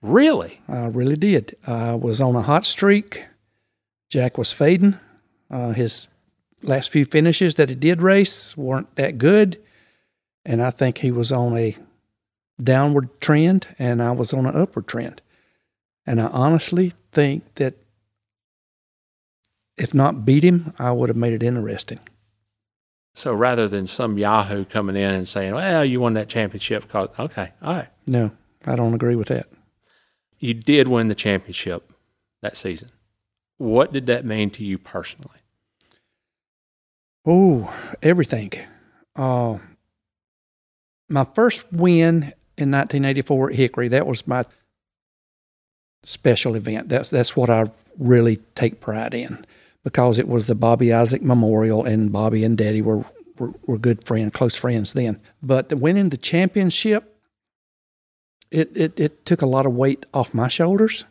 Really? 0.02 0.62
I 0.68 0.86
really 0.88 1.16
did. 1.16 1.56
I 1.66 1.94
was 1.96 2.22
on 2.22 2.36
a 2.36 2.42
hot 2.42 2.66
streak. 2.66 3.26
Jack 4.10 4.38
was 4.38 4.52
fading. 4.52 4.98
Uh, 5.50 5.72
his 5.72 6.08
last 6.64 6.92
few 6.92 7.06
finishes 7.06 7.56
that 7.56 7.70
he 7.70 7.76
did 7.76 8.02
race 8.02 8.56
weren't 8.58 8.96
that 8.96 9.18
good. 9.18 9.62
And 10.46 10.62
I 10.62 10.70
think 10.70 11.00
he 11.00 11.12
was 11.12 11.32
on 11.32 11.58
a 11.58 11.76
downward 12.62 13.20
trend 13.20 13.68
and 13.78 14.02
I 14.02 14.12
was 14.12 14.34
on 14.34 14.46
an 14.46 14.56
upward 14.56 14.88
trend. 14.88 15.22
And 16.06 16.22
I 16.22 16.28
honestly 16.28 16.94
think 17.12 17.56
that 17.56 17.74
if 19.78 19.94
not 19.94 20.24
beat 20.24 20.44
him, 20.44 20.74
I 20.78 20.92
would 20.92 21.10
have 21.10 21.18
made 21.18 21.34
it 21.34 21.44
interesting. 21.44 22.00
So 23.18 23.34
rather 23.34 23.68
than 23.70 23.88
some 23.88 24.18
Yahoo 24.18 24.66
coming 24.66 24.98
in 24.98 25.10
and 25.14 25.26
saying, 25.28 25.54
"Well, 25.56 25.86
you 25.86 26.02
won 26.02 26.14
that 26.16 26.28
championship," 26.28 26.84
because 26.84 27.08
okay, 27.18 27.54
all 27.62 27.74
right, 27.74 27.88
No, 28.06 28.32
I 28.68 28.76
don't 28.76 28.94
agree 28.94 29.16
with 29.16 29.30
that. 29.30 29.48
you 30.38 30.54
did 30.54 30.88
win 30.90 31.08
the 31.08 31.16
championship 31.16 31.92
that 32.42 32.58
season. 32.58 32.90
What 33.58 33.94
did 33.94 34.06
that 34.08 34.26
mean 34.26 34.50
to 34.52 34.64
you 34.66 34.78
personally? 34.78 35.40
Oh, 37.26 37.74
everything. 38.04 38.52
Uh, 39.16 39.60
my 41.10 41.24
first 41.24 41.72
win 41.72 42.34
in 42.58 42.70
1984 42.72 43.50
at 43.52 43.56
Hickory, 43.56 43.88
that 43.88 44.06
was 44.06 44.28
my 44.28 44.44
special 46.04 46.56
event. 46.56 46.90
That's 46.90 47.10
that's 47.10 47.36
what 47.36 47.50
I 47.50 47.72
really 47.98 48.38
take 48.56 48.82
pride 48.82 49.14
in 49.14 49.46
because 49.86 50.18
it 50.18 50.28
was 50.28 50.48
the 50.48 50.56
Bobby 50.56 50.92
Isaac 50.92 51.22
Memorial, 51.22 51.86
and 51.86 52.12
Bobby 52.12 52.44
and 52.44 52.58
Daddy 52.58 52.82
were 52.82 53.06
were, 53.38 53.54
were 53.66 53.78
good 53.78 54.04
friends, 54.04 54.34
close 54.34 54.56
friends 54.56 54.94
then. 54.94 55.22
But 55.42 55.72
winning 55.74 56.10
the 56.10 56.18
championship, 56.18 57.18
it, 58.52 58.76
it 58.76 59.00
it 59.00 59.26
took 59.26 59.42
a 59.42 59.46
lot 59.46 59.66
of 59.66 59.74
weight 59.74 60.06
off 60.14 60.34
my 60.34 60.50
shoulders 60.50 61.06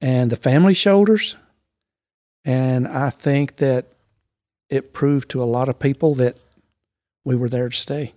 and 0.00 0.30
the 0.30 0.36
family 0.36 0.74
shoulders, 0.74 1.36
and 2.44 2.86
I 2.86 3.10
think 3.10 3.56
that 3.56 3.86
it 4.68 4.92
proved 4.92 5.30
to 5.30 5.42
a 5.42 5.44
lot 5.44 5.68
of 5.68 5.78
people 5.78 6.14
that 6.16 6.36
we 7.24 7.34
were 7.34 7.48
there 7.48 7.68
to 7.68 7.76
stay. 7.76 8.12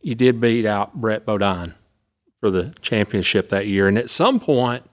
You 0.00 0.14
did 0.14 0.40
beat 0.40 0.64
out 0.64 0.94
Brett 0.94 1.26
Bodine 1.26 1.74
for 2.40 2.50
the 2.50 2.74
championship 2.80 3.50
that 3.50 3.66
year, 3.66 3.88
and 3.88 3.98
at 3.98 4.08
some 4.08 4.40
point, 4.40 4.84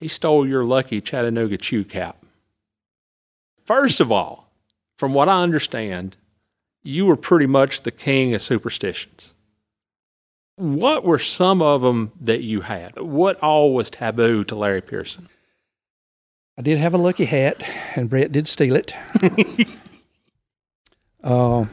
he 0.00 0.08
stole 0.08 0.46
your 0.46 0.64
lucky 0.64 1.00
Chattanooga 1.00 1.56
Chew 1.56 1.84
cap. 1.84 2.24
First 3.64 4.00
of 4.00 4.10
all, 4.12 4.50
from 4.96 5.14
what 5.14 5.28
I 5.28 5.42
understand, 5.42 6.16
you 6.82 7.06
were 7.06 7.16
pretty 7.16 7.46
much 7.46 7.82
the 7.82 7.90
king 7.90 8.34
of 8.34 8.42
superstitions. 8.42 9.34
What 10.56 11.04
were 11.04 11.18
some 11.18 11.62
of 11.62 11.82
them 11.82 12.12
that 12.20 12.42
you 12.42 12.62
had? 12.62 12.98
What 12.98 13.38
all 13.40 13.74
was 13.74 13.90
taboo 13.90 14.42
to 14.44 14.54
Larry 14.54 14.80
Pearson? 14.80 15.28
I 16.56 16.62
did 16.62 16.78
have 16.78 16.94
a 16.94 16.98
lucky 16.98 17.26
hat, 17.26 17.62
and 17.94 18.10
Brett 18.10 18.32
did 18.32 18.48
steal 18.48 18.74
it. 18.74 18.92
uh, 21.22 21.66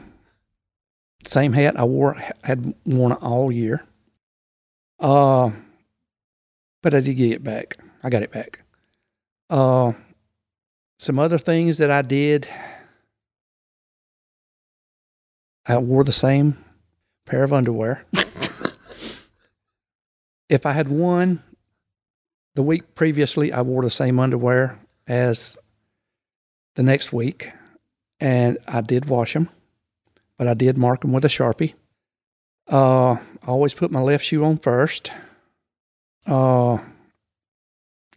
same 1.24 1.52
hat 1.52 1.76
I 1.76 1.82
wore 1.82 2.16
had 2.44 2.74
worn 2.84 3.12
all 3.12 3.50
year. 3.50 3.84
Uh, 5.00 5.50
but 6.82 6.94
I 6.94 7.00
did 7.00 7.14
get 7.14 7.32
it 7.32 7.42
back. 7.42 7.78
I 8.02 8.10
got 8.10 8.22
it 8.22 8.30
back. 8.30 8.60
Uh, 9.48 9.92
some 10.98 11.18
other 11.18 11.38
things 11.38 11.78
that 11.78 11.90
I 11.90 12.02
did. 12.02 12.48
I 15.66 15.78
wore 15.78 16.04
the 16.04 16.12
same 16.12 16.64
pair 17.24 17.42
of 17.42 17.52
underwear. 17.52 18.04
if 20.48 20.64
I 20.64 20.72
had 20.72 20.88
won 20.88 21.42
the 22.54 22.62
week 22.62 22.94
previously, 22.94 23.52
I 23.52 23.62
wore 23.62 23.82
the 23.82 23.90
same 23.90 24.20
underwear 24.20 24.78
as 25.06 25.58
the 26.76 26.82
next 26.82 27.12
week, 27.12 27.50
and 28.20 28.58
I 28.68 28.80
did 28.80 29.06
wash 29.06 29.34
them, 29.34 29.48
but 30.38 30.46
I 30.46 30.54
did 30.54 30.78
mark 30.78 31.00
them 31.00 31.12
with 31.12 31.24
a 31.24 31.28
sharpie. 31.28 31.74
Uh, 32.70 33.12
I 33.12 33.46
always 33.46 33.74
put 33.74 33.90
my 33.90 34.00
left 34.00 34.24
shoe 34.24 34.44
on 34.44 34.58
first. 34.58 35.10
Uh, 36.26 36.78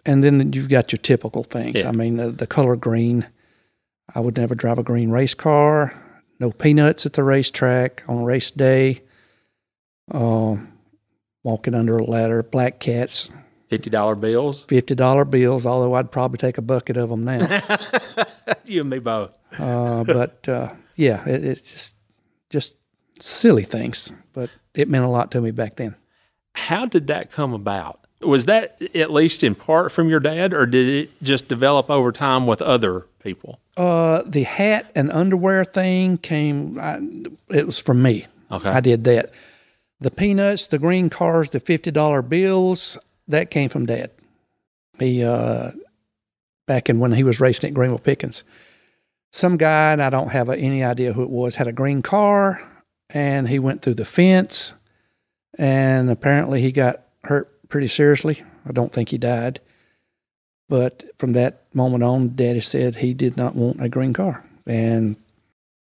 and 0.10 0.24
then 0.24 0.54
you've 0.54 0.70
got 0.70 0.92
your 0.92 0.98
typical 0.98 1.44
things. 1.44 1.76
Yeah. 1.76 1.90
I 1.90 1.92
mean, 1.92 2.18
the, 2.18 2.32
the 2.32 2.48
color 2.48 2.76
green. 2.76 3.28
I 4.16 4.20
would 4.20 4.38
never 4.38 4.56
drive 4.56 4.80
a 4.80 4.84
green 4.84 5.12
race 5.12 5.36
car. 5.36 5.94
No 6.40 6.52
peanuts 6.52 7.06
at 7.06 7.14
the 7.14 7.24
racetrack 7.24 8.04
on 8.08 8.24
race 8.24 8.50
day. 8.50 9.04
Uh, 10.10 10.58
walking 11.44 11.76
under 11.76 11.98
a 11.98 12.04
ladder. 12.04 12.42
Black 12.42 12.80
cats. 12.80 13.30
Fifty 13.68 13.92
dollar 13.92 14.16
bills. 14.16 14.66
Fifty 14.66 14.96
dollar 14.96 15.26
bills. 15.26 15.68
Although 15.68 15.94
I'd 15.94 16.12
probably 16.12 16.40
take 16.40 16.58
a 16.58 16.64
bucket 16.64 16.98
of 16.98 17.10
them 17.10 17.24
now. 17.24 17.62
you 18.66 18.82
and 18.82 18.90
me 18.90 18.98
both. 18.98 19.32
uh, 19.60 20.04
but 20.06 20.50
uh, 20.50 20.74
yeah, 20.96 21.24
it, 21.30 21.46
it's 21.46 21.72
just 21.72 21.94
just 22.50 22.76
silly 23.20 23.64
things. 23.64 24.12
But 24.34 24.50
it 24.74 24.90
meant 24.90 25.06
a 25.06 25.10
lot 25.10 25.30
to 25.32 25.42
me 25.42 25.52
back 25.52 25.76
then. 25.76 25.96
How 26.56 26.88
did 26.88 27.06
that 27.08 27.32
come 27.32 27.54
about? 27.54 28.08
Was 28.22 28.46
that 28.46 28.82
at 28.94 29.12
least 29.12 29.44
in 29.44 29.56
part 29.56 29.92
from 29.92 30.10
your 30.10 30.20
dad, 30.20 30.54
or 30.54 30.66
did 30.66 30.88
it 30.88 31.24
just 31.24 31.48
develop 31.48 31.90
over 31.90 32.12
time 32.12 32.46
with 32.46 32.62
other 32.62 33.06
people? 33.24 33.60
Uh, 33.78 34.24
the 34.26 34.44
hat 34.44 34.92
and 34.94 35.10
underwear 35.12 35.64
thing 35.64 36.18
came. 36.18 36.78
I, 36.78 37.00
it 37.50 37.66
was 37.66 37.80
from 37.80 38.02
me. 38.02 38.28
Okay. 38.52 38.70
I 38.70 38.82
did 38.82 39.06
that. 39.06 39.32
The 40.02 40.12
peanuts, 40.12 40.68
the 40.68 40.80
green 40.80 41.10
cars, 41.10 41.52
the 41.52 41.60
fifty 41.60 41.92
dollar 41.92 42.22
bills. 42.22 42.98
That 43.28 43.52
came 43.52 43.70
from 43.70 43.86
Dad. 43.86 44.12
He 44.98 45.24
uh, 45.24 45.72
back 46.68 46.90
in 46.90 47.00
when 47.00 47.14
he 47.14 47.24
was 47.24 47.40
racing 47.40 47.70
at 47.70 47.74
Greenville 47.74 48.00
Pickens. 48.00 48.44
Some 49.32 49.56
guy, 49.58 49.94
and 49.94 50.02
I 50.02 50.10
don't 50.10 50.32
have 50.32 50.50
any 50.50 50.84
idea 50.84 51.14
who 51.14 51.22
it 51.24 51.30
was, 51.30 51.56
had 51.56 51.68
a 51.68 51.72
green 51.72 52.02
car, 52.02 52.62
and 53.10 53.48
he 53.48 53.60
went 53.60 53.82
through 53.82 53.94
the 53.94 54.06
fence, 54.06 54.74
and 55.58 56.10
apparently 56.10 56.62
he 56.62 56.72
got 56.72 57.04
hurt 57.24 57.54
pretty 57.70 57.88
seriously. 57.88 58.44
I 58.66 58.72
don't 58.72 58.92
think 58.92 59.10
he 59.10 59.18
died. 59.18 59.62
But 60.68 61.04
from 61.18 61.34
that 61.34 61.64
moment 61.74 62.04
on, 62.04 62.36
Daddy 62.36 62.62
said 62.62 62.98
he 62.98 63.14
did 63.14 63.38
not 63.38 63.56
want 63.56 63.82
a 63.82 63.90
green 63.90 64.14
car. 64.14 64.44
And 64.68 65.16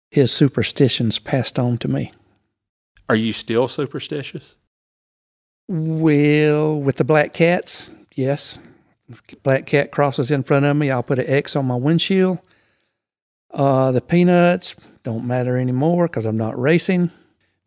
his 0.09 0.31
superstitions 0.31 1.19
passed 1.19 1.57
on 1.57 1.77
to 1.79 1.87
me. 1.87 2.11
Are 3.07 3.15
you 3.15 3.31
still 3.31 3.67
superstitious? 3.67 4.55
Well, 5.67 6.79
with 6.79 6.97
the 6.97 7.03
black 7.03 7.33
cats, 7.33 7.91
yes. 8.13 8.59
Black 9.43 9.65
cat 9.65 9.91
crosses 9.91 10.31
in 10.31 10.43
front 10.43 10.65
of 10.65 10.75
me, 10.75 10.91
I'll 10.91 11.03
put 11.03 11.19
an 11.19 11.27
X 11.27 11.55
on 11.55 11.65
my 11.65 11.75
windshield. 11.75 12.39
Uh, 13.51 13.91
the 13.91 14.01
peanuts 14.01 14.75
don't 15.03 15.27
matter 15.27 15.57
anymore 15.57 16.07
because 16.07 16.25
I'm 16.25 16.37
not 16.37 16.59
racing. 16.59 17.11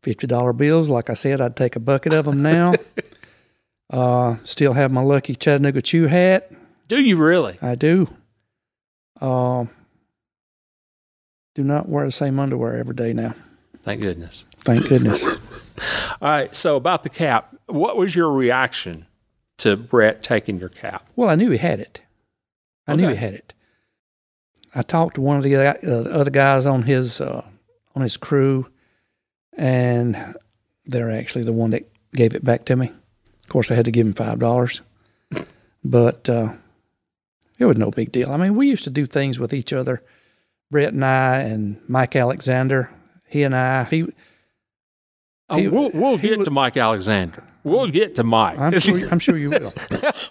$50 0.02 0.56
bills, 0.56 0.88
like 0.88 1.10
I 1.10 1.14
said, 1.14 1.40
I'd 1.40 1.56
take 1.56 1.76
a 1.76 1.80
bucket 1.80 2.12
of 2.12 2.26
them 2.26 2.42
now. 2.42 2.74
uh, 3.90 4.36
still 4.44 4.72
have 4.72 4.90
my 4.90 5.02
lucky 5.02 5.34
Chattanooga 5.34 5.82
Chew 5.82 6.06
hat. 6.06 6.50
Do 6.88 7.00
you 7.00 7.16
really? 7.16 7.58
I 7.60 7.74
do. 7.74 8.08
Um, 9.20 9.70
do 11.54 11.62
not 11.62 11.88
wear 11.88 12.04
the 12.04 12.12
same 12.12 12.38
underwear 12.38 12.76
every 12.76 12.94
day 12.94 13.12
now. 13.12 13.34
Thank 13.82 14.00
goodness. 14.00 14.44
Thank 14.58 14.88
goodness. 14.88 15.40
All 16.20 16.28
right. 16.28 16.54
So 16.54 16.76
about 16.76 17.02
the 17.02 17.08
cap, 17.08 17.54
what 17.66 17.96
was 17.96 18.14
your 18.14 18.30
reaction 18.32 19.06
to 19.58 19.76
Brett 19.76 20.22
taking 20.22 20.58
your 20.58 20.68
cap? 20.68 21.08
well, 21.16 21.30
I 21.30 21.34
knew 21.34 21.50
he 21.50 21.58
had 21.58 21.80
it. 21.80 22.02
I 22.86 22.94
knew 22.94 23.08
he 23.08 23.16
had 23.16 23.34
it. 23.34 23.52
I 24.74 24.82
talked 24.82 25.14
to 25.14 25.20
one 25.20 25.38
of 25.38 25.42
the 25.42 25.56
uh, 25.56 25.74
the 25.82 26.10
other 26.12 26.30
guys 26.30 26.66
on 26.66 26.82
his 26.82 27.20
uh, 27.20 27.44
on 27.94 28.02
his 28.02 28.16
crew, 28.16 28.68
and 29.56 30.36
they're 30.84 31.10
actually 31.10 31.44
the 31.44 31.52
one 31.52 31.70
that 31.70 31.90
gave 32.14 32.34
it 32.34 32.44
back 32.44 32.64
to 32.66 32.76
me. 32.76 32.92
Of 33.46 33.50
course, 33.50 33.70
I 33.70 33.74
had 33.74 33.84
to 33.84 33.92
give 33.92 34.06
him 34.06 34.12
five 34.12 34.40
dollars, 34.40 34.80
but 35.84 36.28
uh, 36.28 36.54
it 37.58 37.64
was 37.64 37.76
no 37.76 37.92
big 37.92 38.10
deal. 38.10 38.32
I 38.32 38.36
mean, 38.36 38.56
we 38.56 38.68
used 38.68 38.82
to 38.84 38.90
do 38.90 39.06
things 39.06 39.38
with 39.38 39.52
each 39.54 39.72
other. 39.72 40.02
Brett 40.70 40.92
and 40.92 41.04
I, 41.04 41.38
and 41.42 41.80
Mike 41.88 42.16
Alexander. 42.16 42.90
He 43.28 43.44
and 43.44 43.54
I. 43.54 43.84
He. 43.84 44.12
Oh, 45.48 45.56
he- 45.56 45.68
we'll 45.68 45.90
we'll 45.90 46.16
he 46.16 46.28
get 46.30 46.38
was- 46.38 46.46
to 46.46 46.50
Mike 46.50 46.76
Alexander. 46.76 47.44
We'll 47.62 47.88
get 47.88 48.16
to 48.16 48.24
Mike. 48.24 48.58
I'm 48.58 48.78
sure. 48.80 48.98
I'm 49.10 49.18
sure 49.20 49.36
you 49.36 49.50
will. 49.50 49.72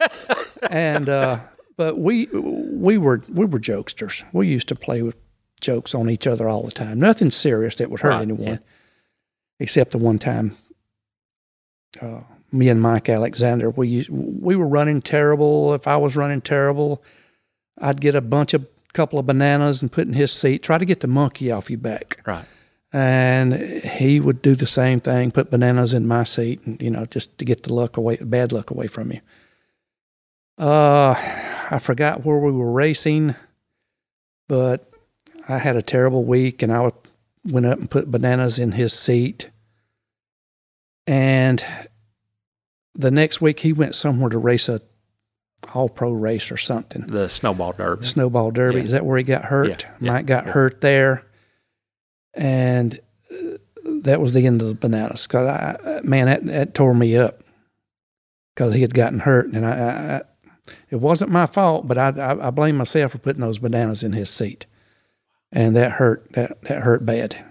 and 0.70 1.08
uh, 1.10 1.40
but 1.78 1.98
we 1.98 2.26
we 2.28 2.98
were 2.98 3.22
we 3.32 3.46
were 3.46 3.60
jokesters. 3.60 4.24
We 4.34 4.48
used 4.50 4.68
to 4.70 4.76
play 4.76 5.02
with 5.02 5.16
jokes 5.62 5.96
on 5.96 6.10
each 6.10 6.28
other 6.28 6.50
all 6.50 6.64
the 6.64 6.72
time. 6.72 7.00
Nothing 7.00 7.32
serious 7.32 7.76
that 7.76 7.90
would 7.90 8.02
hurt 8.02 8.10
Right, 8.10 8.22
anyone, 8.24 8.44
yeah. 8.48 8.58
except 9.60 9.92
the 9.92 9.98
one 9.98 10.20
time. 10.20 10.56
Uh, 12.02 12.22
me 12.56 12.70
and 12.70 12.82
Mike 12.82 13.10
Alexander, 13.10 13.70
we 13.70 14.08
we 14.10 14.56
were 14.56 14.68
running 14.68 15.02
terrible. 15.02 15.74
If 15.74 15.88
I 15.88 15.98
was 15.98 16.16
running 16.16 16.42
terrible, 16.42 17.04
I'd 17.80 18.02
get 18.02 18.16
a 18.16 18.22
bunch 18.22 18.54
of 18.54 18.68
couple 18.94 19.20
of 19.20 19.26
bananas 19.26 19.82
and 19.82 19.92
put 19.92 20.08
in 20.08 20.14
his 20.14 20.32
seat. 20.32 20.64
Try 20.64 20.78
to 20.78 20.86
get 20.86 21.02
the 21.02 21.08
monkey 21.08 21.52
off 21.52 21.70
your 21.70 21.80
back 21.80 22.22
right. 22.26 22.46
and 22.94 23.54
he 23.84 24.20
would 24.20 24.42
do 24.42 24.56
the 24.56 24.66
same 24.66 25.02
thing, 25.02 25.32
put 25.32 25.52
bananas 25.52 25.94
in 25.94 26.08
my 26.08 26.24
seat, 26.24 26.66
and 26.66 26.82
you 26.82 26.90
know, 26.90 27.06
just 27.06 27.38
to 27.38 27.46
get 27.46 27.64
the 27.64 27.74
luck 27.74 27.98
away, 27.98 28.16
bad 28.18 28.52
luck 28.52 28.72
away 28.72 28.88
from 28.88 29.12
you. 29.12 29.20
Uh, 30.58 31.14
I 31.70 31.80
forgot 31.80 32.26
where 32.26 32.38
we 32.38 32.52
were 32.52 32.72
racing, 32.72 33.36
but 34.48 34.90
I 35.50 35.58
had 35.58 35.76
a 35.76 35.82
terrible 35.82 36.24
week, 36.24 36.64
and 36.64 36.72
I 36.72 36.82
would, 36.82 36.94
went 37.52 37.66
up 37.66 37.78
and 37.78 37.92
put 37.92 38.10
bananas 38.10 38.58
in 38.58 38.72
his 38.72 38.94
seat. 38.94 39.50
And 41.06 41.64
the 42.96 43.12
next 43.12 43.42
week, 43.42 43.60
he 43.60 43.74
went 43.74 43.96
somewhere 43.96 44.30
to 44.30 44.38
race 44.38 44.70
a 44.70 44.82
all 45.74 45.90
pro 45.90 46.12
race 46.12 46.52
or 46.52 46.58
something 46.58 47.08
The 47.08 47.28
snowball 47.28 47.74
derby. 47.74 48.06
snowball 48.06 48.52
derby. 48.52 48.80
Yeah. 48.80 48.86
Is 48.86 48.92
that 48.92 49.06
where 49.06 49.18
he 49.18 49.24
got 49.24 49.46
hurt? 49.46 49.68
Yeah, 49.84 49.92
yeah, 50.00 50.12
Mike 50.12 50.26
got 50.28 50.46
yeah. 50.46 50.52
hurt 50.52 50.82
there, 50.82 51.26
and 52.34 53.00
uh, 53.32 53.58
that 54.02 54.22
was 54.22 54.34
the 54.34 54.46
end 54.46 54.62
of 54.62 54.68
the 54.68 54.76
bananas. 54.76 55.26
Cause 55.28 55.48
I, 55.48 56.02
man, 56.04 56.28
that, 56.28 56.46
that 56.46 56.74
tore 56.76 56.94
me 56.94 57.18
up 57.18 57.44
because 58.54 58.74
he 58.74 58.82
had 58.82 58.94
gotten 58.94 59.20
hurt, 59.20 59.48
and 59.52 59.66
I, 59.66 59.72
I, 59.72 60.16
I 60.18 60.22
it 60.90 60.98
wasn't 60.98 61.32
my 61.32 61.46
fault, 61.46 61.88
but 61.88 61.98
I, 61.98 62.10
I, 62.10 62.48
I 62.48 62.50
blame 62.52 62.78
myself 62.78 63.12
for 63.14 63.18
putting 63.18 63.42
those 63.42 63.60
bananas 63.60 64.04
in 64.04 64.14
his 64.14 64.30
seat, 64.30 64.66
and 65.52 65.76
that 65.76 65.94
hurt. 65.94 66.32
That 66.34 66.62
that 66.64 66.84
hurt 66.84 67.06
bad. 67.06 67.44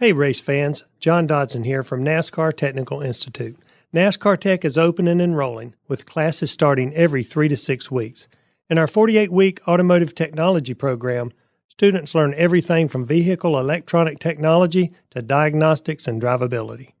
Hey, 0.00 0.12
race 0.12 0.38
fans. 0.38 0.84
John 1.00 1.26
Dodson 1.26 1.64
here 1.64 1.82
from 1.82 2.04
NASCAR 2.04 2.56
Technical 2.56 3.02
Institute. 3.02 3.58
NASCAR 3.92 4.38
Tech 4.38 4.64
is 4.64 4.78
open 4.78 5.08
and 5.08 5.20
enrolling, 5.20 5.74
with 5.88 6.06
classes 6.06 6.52
starting 6.52 6.94
every 6.94 7.24
three 7.24 7.48
to 7.48 7.56
six 7.56 7.90
weeks. 7.90 8.28
In 8.70 8.78
our 8.78 8.86
48 8.86 9.32
week 9.32 9.60
automotive 9.66 10.14
technology 10.14 10.72
program, 10.72 11.32
students 11.66 12.14
learn 12.14 12.32
everything 12.34 12.86
from 12.86 13.06
vehicle 13.06 13.58
electronic 13.58 14.20
technology 14.20 14.92
to 15.10 15.20
diagnostics 15.20 16.06
and 16.06 16.22
drivability. 16.22 16.92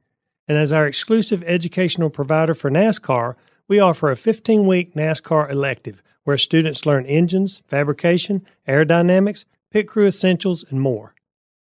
And 0.48 0.58
as 0.58 0.72
our 0.72 0.84
exclusive 0.84 1.44
educational 1.46 2.10
provider 2.10 2.52
for 2.52 2.68
NASCAR, 2.68 3.36
we 3.68 3.78
offer 3.78 4.10
a 4.10 4.16
15 4.16 4.66
week 4.66 4.94
NASCAR 4.94 5.48
elective 5.48 6.02
where 6.24 6.36
students 6.36 6.84
learn 6.84 7.06
engines, 7.06 7.62
fabrication, 7.64 8.44
aerodynamics, 8.66 9.44
pit 9.70 9.86
crew 9.86 10.08
essentials, 10.08 10.64
and 10.68 10.80
more. 10.80 11.14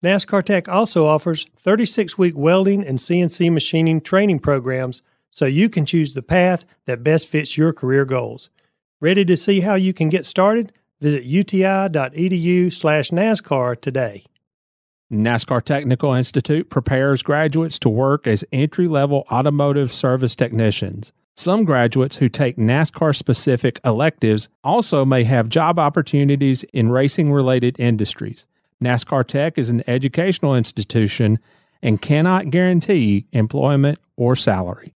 NASCAR 0.05 0.43
Tech 0.43 0.69
also 0.69 1.07
offers 1.07 1.47
36 1.57 2.19
week 2.19 2.37
welding 2.37 2.87
and 2.87 2.99
CNC 2.99 3.51
machining 3.51 4.03
training 4.03 4.39
programs 4.39 5.01
so 5.31 5.47
you 5.47 5.71
can 5.71 5.87
choose 5.87 6.13
the 6.13 6.21
path 6.21 6.67
that 6.85 7.03
best 7.03 7.27
fits 7.27 7.57
your 7.57 7.73
career 7.73 8.05
goals. 8.05 8.51
Ready 9.01 9.25
to 9.25 9.35
see 9.35 9.61
how 9.61 9.77
you 9.77 9.95
can 9.95 10.11
get 10.11 10.27
started? 10.27 10.73
Visit 11.01 11.25
uti.edu 11.25 12.71
slash 12.71 13.13
NASCAR 13.13 13.81
today. 13.81 14.25
NASCAR 15.11 15.63
Technical 15.63 16.13
Institute 16.13 16.69
prepares 16.69 17.23
graduates 17.23 17.79
to 17.79 17.89
work 17.89 18.27
as 18.27 18.45
entry 18.53 18.89
level 18.89 19.27
automotive 19.33 19.91
service 19.91 20.37
technicians. 20.37 21.15
Some 21.35 21.65
graduates 21.65 22.17
who 22.17 22.29
take 22.29 22.59
NASCAR 22.59 23.17
specific 23.17 23.81
electives 23.87 24.51
also 24.63 25.07
may 25.07 25.25
have 25.25 25.49
job 25.49 25.79
opportunities 25.79 26.63
in 26.75 26.91
racing 26.91 27.33
related 27.33 27.81
industries. 27.81 28.45
NASCAR 28.85 29.26
Tech 29.26 29.59
is 29.59 29.70
an 29.70 29.82
educational 29.87 30.55
institution 30.55 31.39
and 31.82 32.01
cannot 32.01 32.51
guarantee 32.51 33.26
employment 33.32 33.99
or 34.16 34.37
salary. 34.37 34.95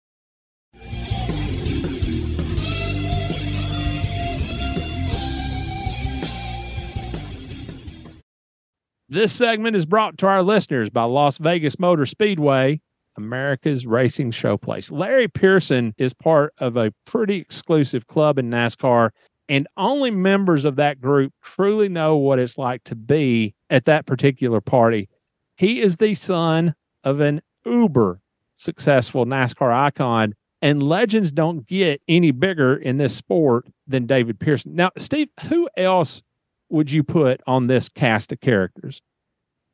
This 9.07 9.31
segment 9.31 9.75
is 9.75 9.85
brought 9.85 10.17
to 10.17 10.27
our 10.27 10.41
listeners 10.41 10.89
by 10.89 11.03
Las 11.03 11.37
Vegas 11.37 11.79
Motor 11.79 12.05
Speedway, 12.05 12.81
America's 13.15 13.85
racing 13.85 14.31
showplace. 14.31 14.91
Larry 14.91 15.27
Pearson 15.27 15.93
is 15.97 16.13
part 16.13 16.53
of 16.57 16.75
a 16.75 16.91
pretty 17.05 17.35
exclusive 17.35 18.07
club 18.07 18.37
in 18.39 18.49
NASCAR, 18.49 19.11
and 19.47 19.67
only 19.77 20.11
members 20.11 20.65
of 20.65 20.75
that 20.77 20.99
group 20.99 21.33
truly 21.41 21.87
know 21.87 22.17
what 22.17 22.39
it's 22.39 22.57
like 22.57 22.83
to 22.85 22.95
be 22.95 23.54
at 23.69 23.85
that 23.85 24.05
particular 24.05 24.61
party. 24.61 25.09
He 25.57 25.81
is 25.81 25.97
the 25.97 26.15
son 26.15 26.75
of 27.03 27.19
an 27.19 27.41
uber 27.65 28.21
successful 28.55 29.25
NASCAR 29.25 29.73
icon, 29.73 30.33
and 30.61 30.81
legends 30.81 31.31
don't 31.31 31.67
get 31.67 32.01
any 32.07 32.31
bigger 32.31 32.75
in 32.75 32.97
this 32.97 33.15
sport 33.15 33.67
than 33.87 34.05
David 34.05 34.39
Pearson. 34.39 34.75
Now, 34.75 34.91
Steve, 34.97 35.29
who 35.49 35.69
else 35.77 36.21
would 36.69 36.91
you 36.91 37.03
put 37.03 37.41
on 37.45 37.67
this 37.67 37.89
cast 37.89 38.31
of 38.31 38.39
characters? 38.39 39.01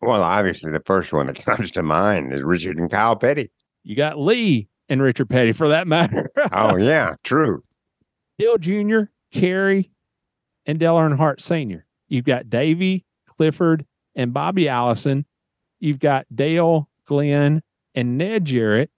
Well, 0.02 0.24
obviously, 0.24 0.72
the 0.72 0.82
first 0.86 1.14
one 1.14 1.28
that 1.28 1.44
comes 1.46 1.72
to 1.72 1.84
mind 1.84 2.34
is 2.34 2.42
Richard 2.42 2.78
and 2.78 2.90
Kyle 2.90 3.16
Petty. 3.16 3.52
You 3.84 3.96
got 3.96 4.20
Lee 4.20 4.68
and 4.90 5.02
Richard 5.02 5.30
Petty 5.30 5.52
for 5.52 5.70
that 5.70 5.88
matter. 5.88 6.32
oh, 6.52 6.76
yeah, 6.78 7.16
true. 7.24 7.64
Dale 8.38 8.58
Jr., 8.58 9.02
Kerry, 9.32 9.92
and 10.66 10.80
Dale 10.80 10.96
Earnhardt 10.96 11.40
Sr. 11.40 11.86
You've 12.08 12.26
got 12.26 12.50
Davey, 12.50 13.06
Clifford, 13.38 13.86
and 14.16 14.34
Bobby 14.34 14.68
Allison. 14.68 15.26
You've 15.80 16.00
got 16.00 16.26
Dale, 16.34 16.90
Glenn, 17.06 17.64
and 17.96 18.18
Ned 18.18 18.46
Jarrett. 18.46 18.92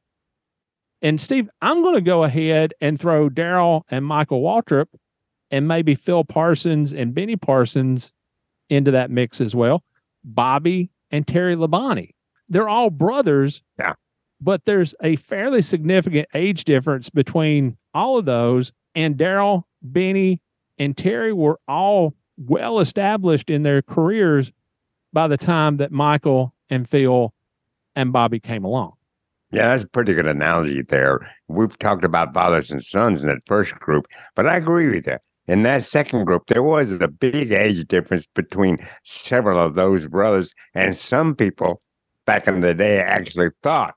And 1.02 1.20
Steve, 1.20 1.50
I'm 1.62 1.82
going 1.82 1.96
to 1.96 2.02
go 2.02 2.24
ahead 2.24 2.74
and 2.80 3.00
throw 3.00 3.30
Darrell 3.30 3.86
and 3.90 4.06
Michael 4.06 4.42
Waltrip 4.42 4.88
and 5.52 5.68
maybe 5.68 5.96
Phil 5.96 6.24
Parsons 6.24 6.94
and 6.94 7.14
Benny 7.14 7.36
Parsons 7.36 8.14
into 8.70 8.92
that 8.92 9.12
mix 9.12 9.42
as 9.42 9.54
well. 9.54 9.84
Bobby 10.24 10.90
and 11.12 11.28
Terry 11.28 11.56
Labonte. 11.56 12.12
They're 12.50 12.70
all 12.70 12.90
brothers. 12.90 13.62
Yeah. 13.78 13.94
But 14.40 14.66
there's 14.66 14.96
a 15.02 15.16
fairly 15.18 15.62
significant 15.62 16.28
age 16.34 16.64
difference 16.64 17.10
between 17.10 17.78
all 17.94 18.18
of 18.18 18.26
those. 18.26 18.72
And 18.96 19.18
Darrell, 19.18 19.68
Benny, 19.82 20.42
and 20.78 20.96
Terry 20.98 21.34
were 21.34 21.60
all 21.68 22.14
well 22.38 22.80
established 22.80 23.50
in 23.50 23.64
their 23.64 23.82
careers 23.82 24.52
by 25.12 25.28
the 25.28 25.38
time 25.38 25.78
that 25.78 25.92
Michael 25.92 26.54
and 26.70 26.90
Phil 26.90 27.34
and 27.96 28.12
Bobby 28.12 28.40
came 28.40 28.64
along. 28.64 28.94
Yeah, 29.52 29.68
that's 29.68 29.84
a 29.84 29.88
pretty 29.88 30.16
good 30.16 30.26
analogy 30.26 30.82
there. 30.82 31.32
We've 31.48 31.78
talked 31.78 32.04
about 32.04 32.34
fathers 32.34 32.72
and 32.72 32.84
sons 32.84 33.22
in 33.22 33.30
that 33.30 33.46
first 33.46 33.76
group, 33.76 34.08
but 34.36 34.48
I 34.48 34.58
agree 34.58 34.90
with 34.90 35.06
you. 35.06 35.18
In 35.48 35.62
that 35.64 35.84
second 35.84 36.26
group, 36.26 36.48
there 36.48 36.64
was 36.64 36.92
a 36.92 37.08
big 37.08 37.52
age 37.52 37.88
difference 37.88 38.26
between 38.34 38.78
several 39.04 39.60
of 39.60 39.76
those 39.76 40.08
brothers, 40.08 40.54
and 40.74 40.98
some 40.98 41.36
people 41.36 41.82
back 42.26 42.48
in 42.48 42.62
the 42.62 42.74
day 42.74 43.00
actually 43.00 43.50
thought 43.62 43.94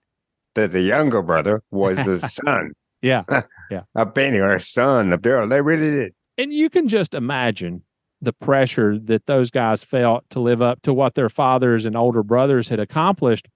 that 0.56 0.72
the 0.72 0.82
younger 0.82 1.22
brother 1.22 1.62
was 1.70 1.96
the 1.98 2.18
son. 2.44 2.72
Yeah, 3.00 3.22
yeah, 3.70 3.82
a 3.94 4.04
Benny 4.04 4.38
or 4.38 4.54
a 4.54 4.60
son 4.60 5.12
of 5.12 5.22
Darrell. 5.22 5.48
They 5.48 5.62
really 5.62 5.90
did. 5.90 6.14
And 6.36 6.52
you 6.52 6.68
can 6.68 6.88
just 6.88 7.14
imagine 7.14 7.82
the 8.20 8.32
pressure 8.32 8.98
that 8.98 9.26
those 9.26 9.50
guys 9.50 9.84
felt 9.84 10.28
to 10.30 10.40
live 10.40 10.62
up 10.62 10.82
to 10.82 10.92
what 10.92 11.14
their 11.14 11.28
fathers 11.28 11.84
and 11.84 11.96
older 11.96 12.22
brothers 12.22 12.68
had 12.68 12.80
accomplished 12.80 13.48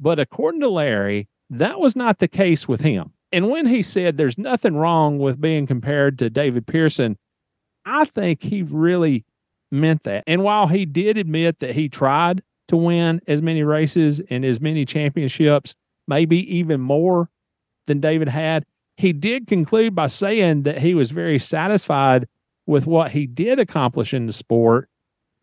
but 0.00 0.18
according 0.18 0.60
to 0.60 0.68
Larry, 0.68 1.28
that 1.50 1.80
was 1.80 1.94
not 1.96 2.18
the 2.18 2.28
case 2.28 2.66
with 2.66 2.80
him. 2.80 3.12
And 3.32 3.48
when 3.48 3.66
he 3.66 3.82
said 3.82 4.16
there's 4.16 4.38
nothing 4.38 4.76
wrong 4.76 5.18
with 5.18 5.40
being 5.40 5.66
compared 5.66 6.18
to 6.18 6.30
David 6.30 6.66
Pearson, 6.66 7.16
I 7.84 8.04
think 8.04 8.42
he 8.42 8.62
really 8.62 9.24
meant 9.70 10.04
that. 10.04 10.24
And 10.26 10.42
while 10.42 10.68
he 10.68 10.86
did 10.86 11.18
admit 11.18 11.60
that 11.60 11.74
he 11.74 11.88
tried 11.88 12.42
to 12.68 12.76
win 12.76 13.20
as 13.26 13.42
many 13.42 13.62
races 13.62 14.20
and 14.30 14.44
as 14.44 14.60
many 14.60 14.84
championships, 14.84 15.74
maybe 16.06 16.38
even 16.56 16.80
more 16.80 17.28
than 17.86 18.00
David 18.00 18.28
had, 18.28 18.64
he 18.96 19.12
did 19.12 19.46
conclude 19.46 19.94
by 19.94 20.06
saying 20.06 20.62
that 20.62 20.78
he 20.78 20.94
was 20.94 21.10
very 21.10 21.38
satisfied 21.38 22.28
with 22.66 22.86
what 22.86 23.12
he 23.12 23.26
did 23.26 23.58
accomplish 23.58 24.14
in 24.14 24.26
the 24.26 24.32
sport, 24.32 24.88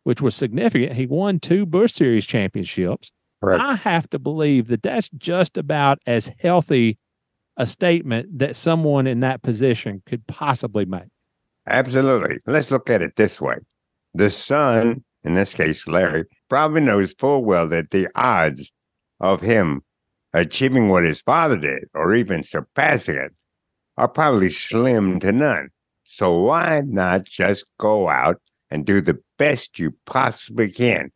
which 0.03 0.21
was 0.21 0.35
significant. 0.35 0.93
He 0.93 1.05
won 1.05 1.39
two 1.39 1.65
Busch 1.65 1.93
Series 1.93 2.25
championships. 2.25 3.11
I 3.43 3.75
have 3.75 4.09
to 4.11 4.19
believe 4.19 4.67
that 4.67 4.83
that's 4.83 5.09
just 5.17 5.57
about 5.57 5.99
as 6.05 6.31
healthy 6.39 6.97
a 7.57 7.65
statement 7.65 8.39
that 8.39 8.55
someone 8.55 9.07
in 9.07 9.19
that 9.21 9.41
position 9.41 10.01
could 10.05 10.25
possibly 10.27 10.85
make. 10.85 11.09
Absolutely. 11.67 12.37
Let's 12.45 12.71
look 12.71 12.89
at 12.89 13.01
it 13.01 13.15
this 13.15 13.41
way. 13.41 13.57
The 14.13 14.29
son, 14.29 15.03
in 15.23 15.35
this 15.35 15.53
case, 15.53 15.87
Larry, 15.87 16.25
probably 16.49 16.81
knows 16.81 17.13
full 17.13 17.43
well 17.43 17.67
that 17.69 17.91
the 17.91 18.07
odds 18.15 18.71
of 19.19 19.41
him 19.41 19.81
achieving 20.33 20.89
what 20.89 21.03
his 21.03 21.21
father 21.21 21.57
did, 21.57 21.85
or 21.93 22.15
even 22.15 22.43
surpassing 22.43 23.15
it, 23.15 23.31
are 23.97 24.07
probably 24.07 24.49
slim 24.49 25.19
to 25.19 25.31
none. 25.31 25.69
So 26.13 26.37
why 26.37 26.81
not 26.85 27.23
just 27.23 27.65
go 27.79 28.09
out 28.09 28.41
and 28.69 28.85
do 28.85 28.99
the 28.99 29.17
best 29.37 29.79
you 29.79 29.95
possibly 30.05 30.69
can 30.69 31.09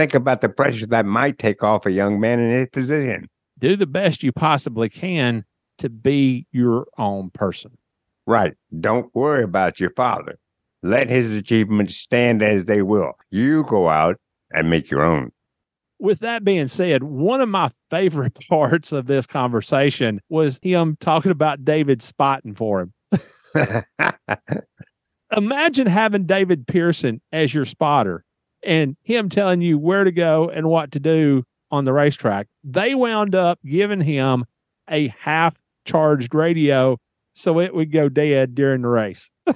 think 0.00 0.14
about 0.14 0.40
the 0.40 0.48
pressure 0.48 0.86
that 0.86 1.04
might 1.04 1.38
take 1.38 1.62
off 1.62 1.84
a 1.84 1.92
young 1.92 2.18
man 2.20 2.40
in 2.40 2.50
his 2.52 2.68
position. 2.72 3.28
Do 3.58 3.76
the 3.76 3.86
best 3.86 4.22
you 4.22 4.32
possibly 4.32 4.88
can 4.88 5.44
to 5.76 5.90
be 5.90 6.46
your 6.52 6.86
own 6.96 7.28
person. 7.28 7.76
Right. 8.26 8.54
Don't 8.80 9.14
worry 9.14 9.42
about 9.42 9.78
your 9.78 9.90
father. 9.90 10.38
Let 10.82 11.10
his 11.10 11.36
achievements 11.36 11.96
stand 11.96 12.42
as 12.42 12.64
they 12.64 12.80
will. 12.80 13.12
You 13.30 13.64
go 13.64 13.90
out 13.90 14.16
and 14.54 14.70
make 14.70 14.90
your 14.90 15.02
own. 15.02 15.32
With 15.98 16.20
that 16.20 16.44
being 16.44 16.68
said, 16.68 17.02
one 17.02 17.42
of 17.42 17.50
my 17.50 17.70
favorite 17.90 18.38
parts 18.48 18.92
of 18.92 19.06
this 19.06 19.26
conversation 19.26 20.22
was 20.30 20.58
him 20.62 20.96
talking 20.98 21.30
about 21.30 21.62
David 21.62 22.00
spotting 22.00 22.54
for 22.54 22.80
him. 22.80 22.94
Imagine 25.36 25.86
having 25.86 26.26
David 26.26 26.66
Pearson 26.66 27.20
as 27.32 27.54
your 27.54 27.64
spotter 27.64 28.24
and 28.62 28.96
him 29.02 29.28
telling 29.28 29.60
you 29.60 29.78
where 29.78 30.04
to 30.04 30.12
go 30.12 30.50
and 30.50 30.68
what 30.68 30.92
to 30.92 31.00
do 31.00 31.44
on 31.70 31.84
the 31.84 31.92
racetrack. 31.92 32.48
They 32.64 32.94
wound 32.94 33.34
up 33.34 33.58
giving 33.64 34.00
him 34.00 34.44
a 34.88 35.08
half 35.20 35.54
charged 35.84 36.34
radio 36.34 36.98
so 37.34 37.60
it 37.60 37.74
would 37.74 37.92
go 37.92 38.08
dead 38.08 38.54
during 38.54 38.82
the 38.82 38.88
race. 38.88 39.30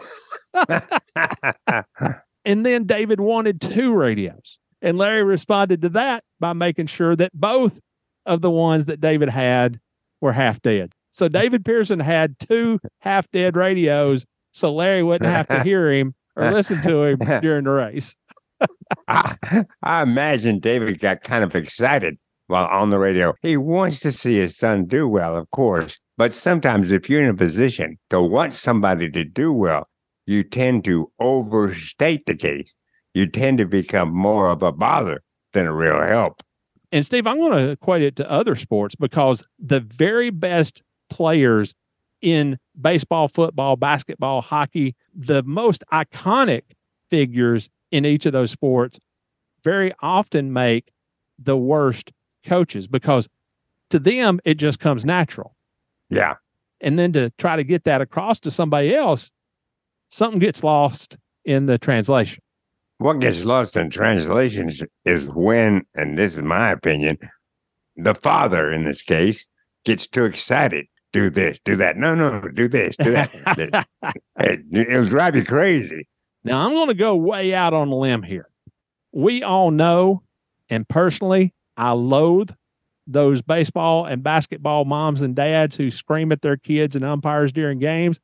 and 2.44 2.64
then 2.64 2.84
David 2.86 3.20
wanted 3.20 3.60
two 3.60 3.92
radios. 3.92 4.58
And 4.80 4.96
Larry 4.98 5.24
responded 5.24 5.82
to 5.82 5.88
that 5.90 6.24
by 6.40 6.52
making 6.52 6.86
sure 6.86 7.16
that 7.16 7.32
both 7.34 7.80
of 8.26 8.42
the 8.42 8.50
ones 8.50 8.84
that 8.86 9.00
David 9.00 9.28
had 9.28 9.80
were 10.20 10.32
half 10.32 10.62
dead. 10.62 10.92
So 11.14 11.28
David 11.28 11.64
Pearson 11.64 12.00
had 12.00 12.40
two 12.40 12.80
half 12.98 13.30
dead 13.30 13.54
radios 13.54 14.26
so 14.50 14.72
Larry 14.74 15.04
wouldn't 15.04 15.30
have 15.30 15.46
to 15.46 15.62
hear 15.64 15.92
him 15.92 16.12
or 16.34 16.50
listen 16.50 16.82
to 16.82 17.04
him 17.04 17.18
during 17.40 17.64
the 17.64 17.70
race. 17.70 18.16
I, 19.06 19.64
I 19.82 20.02
imagine 20.02 20.58
David 20.58 20.98
got 20.98 21.22
kind 21.22 21.44
of 21.44 21.54
excited 21.54 22.16
while 22.48 22.66
on 22.66 22.90
the 22.90 22.98
radio. 22.98 23.34
He 23.42 23.56
wants 23.56 24.00
to 24.00 24.10
see 24.10 24.38
his 24.38 24.56
son 24.56 24.86
do 24.86 25.06
well, 25.06 25.36
of 25.36 25.48
course. 25.52 26.00
But 26.16 26.34
sometimes, 26.34 26.90
if 26.90 27.08
you're 27.10 27.22
in 27.22 27.28
a 27.28 27.34
position 27.34 27.96
to 28.10 28.20
want 28.20 28.52
somebody 28.52 29.08
to 29.10 29.24
do 29.24 29.52
well, 29.52 29.86
you 30.26 30.42
tend 30.44 30.84
to 30.84 31.12
overstate 31.20 32.26
the 32.26 32.36
case. 32.36 32.72
You 33.12 33.26
tend 33.26 33.58
to 33.58 33.66
become 33.66 34.12
more 34.12 34.50
of 34.50 34.62
a 34.62 34.72
bother 34.72 35.22
than 35.52 35.66
a 35.66 35.74
real 35.74 36.00
help. 36.00 36.42
And 36.92 37.04
Steve, 37.04 37.26
I'm 37.26 37.38
going 37.38 37.52
to 37.52 37.72
equate 37.72 38.02
it 38.02 38.14
to 38.16 38.30
other 38.30 38.54
sports 38.54 38.94
because 38.94 39.42
the 39.58 39.80
very 39.80 40.30
best 40.30 40.83
players 41.10 41.74
in 42.20 42.58
baseball, 42.80 43.28
football, 43.28 43.76
basketball, 43.76 44.40
hockey, 44.40 44.96
the 45.14 45.42
most 45.42 45.84
iconic 45.92 46.62
figures 47.10 47.68
in 47.90 48.04
each 48.04 48.26
of 48.26 48.32
those 48.32 48.50
sports 48.50 48.98
very 49.62 49.92
often 50.00 50.52
make 50.52 50.92
the 51.38 51.56
worst 51.56 52.12
coaches 52.44 52.86
because 52.86 53.28
to 53.90 53.98
them 53.98 54.40
it 54.44 54.54
just 54.54 54.80
comes 54.80 55.04
natural. 55.04 55.54
Yeah. 56.10 56.34
And 56.80 56.98
then 56.98 57.12
to 57.12 57.30
try 57.38 57.56
to 57.56 57.64
get 57.64 57.84
that 57.84 58.00
across 58.00 58.40
to 58.40 58.50
somebody 58.50 58.94
else, 58.94 59.30
something 60.08 60.38
gets 60.38 60.62
lost 60.62 61.16
in 61.44 61.66
the 61.66 61.78
translation. 61.78 62.42
What 62.98 63.20
gets 63.20 63.44
lost 63.44 63.76
in 63.76 63.90
translations 63.90 64.82
is 65.04 65.26
when, 65.26 65.82
and 65.94 66.16
this 66.16 66.36
is 66.36 66.42
my 66.42 66.70
opinion, 66.70 67.18
the 67.96 68.14
father 68.14 68.70
in 68.70 68.84
this 68.84 69.02
case 69.02 69.46
gets 69.84 70.06
too 70.06 70.24
excited. 70.24 70.86
Do 71.14 71.30
this, 71.30 71.60
do 71.64 71.76
that. 71.76 71.96
No, 71.96 72.16
no, 72.16 72.40
do 72.40 72.66
this, 72.66 72.96
do 72.96 73.12
that. 73.12 73.30
it, 74.40 74.60
it 74.72 74.98
was 74.98 75.10
drive 75.10 75.36
you 75.36 75.44
crazy. 75.44 76.08
Now, 76.42 76.66
I'm 76.66 76.74
going 76.74 76.88
to 76.88 76.94
go 76.94 77.14
way 77.14 77.54
out 77.54 77.72
on 77.72 77.86
a 77.86 77.94
limb 77.94 78.24
here. 78.24 78.48
We 79.12 79.44
all 79.44 79.70
know, 79.70 80.24
and 80.68 80.88
personally, 80.88 81.54
I 81.76 81.92
loathe 81.92 82.50
those 83.06 83.42
baseball 83.42 84.06
and 84.06 84.24
basketball 84.24 84.86
moms 84.86 85.22
and 85.22 85.36
dads 85.36 85.76
who 85.76 85.88
scream 85.88 86.32
at 86.32 86.42
their 86.42 86.56
kids 86.56 86.96
and 86.96 87.04
umpires 87.04 87.52
during 87.52 87.78
games. 87.78 88.18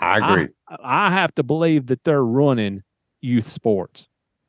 I 0.00 0.16
agree. 0.16 0.48
I, 0.68 0.76
I 0.82 1.10
have 1.10 1.34
to 1.34 1.42
believe 1.42 1.88
that 1.88 2.02
they're 2.02 2.24
ruining 2.24 2.82
youth 3.20 3.46
sports. 3.46 4.08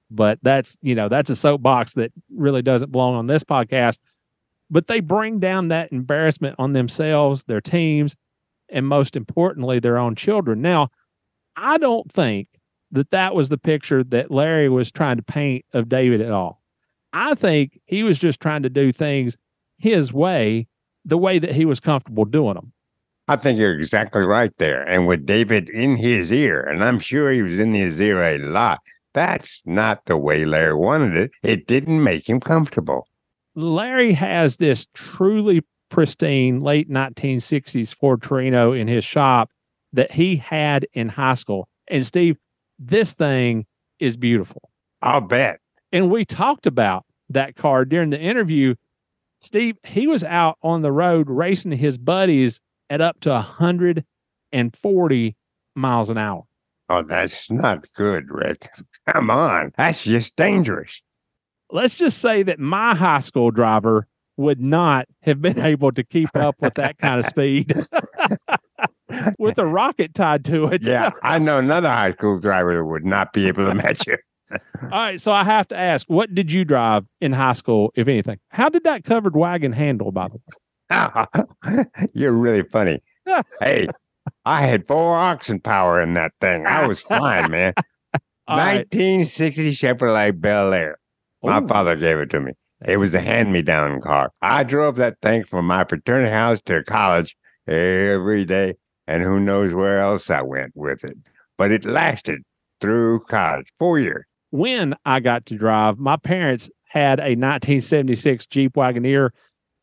But 0.09 0.39
that's, 0.41 0.77
you 0.81 0.95
know, 0.95 1.09
that's 1.09 1.29
a 1.29 1.35
soapbox 1.35 1.95
that 1.95 2.13
really 2.33 2.61
doesn't 2.61 2.93
belong 2.93 3.15
on 3.15 3.27
this 3.27 3.43
podcast. 3.43 3.97
But 4.69 4.87
they 4.87 4.99
bring 4.99 5.39
down 5.39 5.67
that 5.67 5.91
embarrassment 5.91 6.55
on 6.57 6.73
themselves, 6.73 7.43
their 7.43 7.61
teams, 7.61 8.15
and 8.69 8.87
most 8.87 9.15
importantly, 9.15 9.79
their 9.79 9.97
own 9.97 10.15
children. 10.15 10.61
Now, 10.61 10.89
I 11.55 11.77
don't 11.77 12.11
think 12.11 12.47
that 12.91 13.11
that 13.11 13.35
was 13.35 13.49
the 13.49 13.57
picture 13.57 14.03
that 14.03 14.31
Larry 14.31 14.69
was 14.69 14.91
trying 14.91 15.17
to 15.17 15.23
paint 15.23 15.65
of 15.73 15.89
David 15.89 16.21
at 16.21 16.31
all. 16.31 16.61
I 17.11 17.35
think 17.35 17.79
he 17.85 18.03
was 18.03 18.17
just 18.17 18.39
trying 18.39 18.63
to 18.63 18.69
do 18.69 18.91
things 18.91 19.37
his 19.77 20.11
way, 20.11 20.67
the 21.05 21.17
way 21.17 21.39
that 21.39 21.53
he 21.53 21.65
was 21.65 21.79
comfortable 21.79 22.25
doing 22.25 22.55
them. 22.55 22.73
I 23.27 23.35
think 23.35 23.57
you're 23.57 23.73
exactly 23.77 24.23
right 24.23 24.51
there. 24.57 24.81
And 24.83 25.07
with 25.07 25.25
David 25.25 25.69
in 25.69 25.97
his 25.97 26.31
ear, 26.31 26.61
and 26.61 26.83
I'm 26.83 26.99
sure 26.99 27.31
he 27.31 27.41
was 27.41 27.59
in 27.59 27.73
his 27.73 27.99
ear 28.01 28.21
a 28.23 28.37
lot, 28.37 28.79
that's 29.13 29.61
not 29.65 30.05
the 30.05 30.17
way 30.17 30.43
Larry 30.43 30.75
wanted 30.75 31.15
it. 31.15 31.31
It 31.43 31.67
didn't 31.67 32.03
make 32.03 32.27
him 32.27 32.39
comfortable. 32.39 33.07
Larry 33.55 34.13
has 34.13 34.57
this 34.57 34.87
truly 34.93 35.63
pristine 35.89 36.61
late 36.61 36.89
1960s 36.89 37.93
Ford 37.93 38.21
Torino 38.21 38.71
in 38.71 38.87
his 38.87 39.03
shop 39.03 39.49
that 39.93 40.11
he 40.11 40.37
had 40.37 40.87
in 40.93 41.09
high 41.09 41.35
school. 41.35 41.67
And 41.87 42.05
Steve, 42.05 42.37
this 42.79 43.13
thing 43.13 43.65
is 43.99 44.17
beautiful. 44.17 44.69
I'll 45.01 45.21
bet. 45.21 45.59
And 45.91 46.09
we 46.09 46.25
talked 46.25 46.65
about 46.65 47.05
that 47.29 47.55
car 47.55 47.85
during 47.85 48.09
the 48.09 48.19
interview. 48.19 48.75
Steve, 49.41 49.77
he 49.83 50.07
was 50.07 50.23
out 50.23 50.57
on 50.63 50.81
the 50.81 50.91
road 50.91 51.29
racing 51.29 51.73
his 51.73 51.97
buddies 51.97 52.59
at 52.89 53.01
up 53.01 53.19
to 53.21 53.29
140 53.29 55.35
miles 55.75 56.09
an 56.09 56.17
hour. 56.17 56.43
Oh, 56.89 57.03
that's 57.03 57.51
not 57.51 57.85
good, 57.95 58.29
Rick. 58.29 58.69
Come 59.07 59.29
on. 59.29 59.71
That's 59.77 60.03
just 60.03 60.35
dangerous. 60.35 61.01
Let's 61.73 61.95
just 61.95 62.19
say 62.19 62.43
that 62.43 62.59
my 62.59 62.93
high 62.93 63.19
school 63.19 63.49
driver 63.49 64.07
would 64.37 64.61
not 64.61 65.07
have 65.23 65.41
been 65.41 65.59
able 65.73 65.91
to 65.91 66.03
keep 66.03 66.29
up 66.35 66.55
with 66.61 66.75
that 66.75 66.99
kind 66.99 67.19
of 67.19 67.25
speed 67.25 67.73
with 69.39 69.57
a 69.57 69.65
rocket 69.65 70.13
tied 70.13 70.45
to 70.45 70.67
it. 70.67 70.87
Yeah, 70.87 71.09
I 71.23 71.39
know 71.39 71.57
another 71.57 71.89
high 71.89 72.13
school 72.13 72.39
driver 72.39 72.75
that 72.75 72.85
would 72.85 73.05
not 73.05 73.33
be 73.33 73.47
able 73.47 73.65
to 73.65 73.73
match 73.73 74.05
you. 74.05 74.17
All 74.83 74.89
right, 74.91 75.19
so 75.19 75.31
I 75.31 75.43
have 75.43 75.67
to 75.69 75.75
ask, 75.75 76.07
what 76.07 76.35
did 76.35 76.51
you 76.51 76.63
drive 76.63 77.05
in 77.19 77.33
high 77.33 77.53
school, 77.53 77.91
if 77.95 78.07
anything? 78.07 78.37
How 78.49 78.69
did 78.69 78.83
that 78.83 79.03
covered 79.03 79.35
wagon 79.35 79.73
handle, 79.73 80.11
by 80.11 80.27
the 80.27 80.37
way? 81.71 82.07
You're 82.13 82.33
really 82.33 82.61
funny. 82.61 83.01
hey, 83.59 83.87
I 84.45 84.61
had 84.61 84.85
four 84.85 85.17
oxen 85.17 85.59
power 85.59 85.99
in 85.99 86.13
that 86.13 86.33
thing. 86.39 86.67
I 86.67 86.85
was 86.85 87.01
fine, 87.01 87.49
man. 87.49 87.73
All 88.47 88.57
right. 88.57 88.85
1960 88.93 89.71
Chevrolet 89.71 90.39
Bel 90.39 90.71
Air. 90.71 90.99
My 91.43 91.61
Ooh. 91.61 91.67
father 91.67 91.95
gave 91.95 92.17
it 92.17 92.29
to 92.31 92.39
me. 92.39 92.53
It 92.85 92.97
was 92.97 93.13
a 93.13 93.19
hand-me-down 93.21 94.01
car. 94.01 94.31
I 94.41 94.63
drove 94.63 94.95
that 94.97 95.19
thing 95.21 95.43
from 95.43 95.67
my 95.67 95.83
fraternity 95.85 96.31
house 96.31 96.61
to 96.63 96.83
college 96.83 97.35
every 97.67 98.45
day, 98.45 98.75
and 99.07 99.23
who 99.23 99.39
knows 99.39 99.73
where 99.73 99.99
else 100.01 100.29
I 100.29 100.41
went 100.41 100.71
with 100.75 101.03
it. 101.03 101.17
But 101.57 101.71
it 101.71 101.85
lasted 101.85 102.41
through 102.81 103.21
college, 103.29 103.67
four 103.79 103.99
years. 103.99 104.25
when 104.49 104.93
I 105.05 105.19
got 105.19 105.45
to 105.47 105.55
drive, 105.55 105.97
my 105.97 106.15
parents 106.17 106.69
had 106.85 107.19
a 107.19 107.33
1976 107.33 108.45
Jeep 108.47 108.73
Wagoneer 108.73 109.31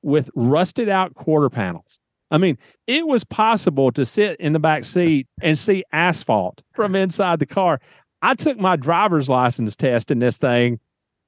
with 0.02 0.30
rusted 0.36 0.88
out 0.88 1.14
quarter 1.14 1.50
panels. 1.50 1.98
I 2.30 2.38
mean, 2.38 2.56
it 2.86 3.06
was 3.08 3.24
possible 3.24 3.90
to 3.92 4.06
sit 4.06 4.38
in 4.38 4.52
the 4.52 4.60
back 4.60 4.84
seat 4.84 5.26
and 5.42 5.58
see 5.58 5.82
asphalt 5.92 6.62
from 6.74 6.94
inside 6.94 7.40
the 7.40 7.46
car. 7.46 7.80
I 8.22 8.34
took 8.34 8.58
my 8.58 8.76
driver's 8.76 9.28
license 9.28 9.74
test 9.74 10.12
in 10.12 10.20
this 10.20 10.38
thing, 10.38 10.78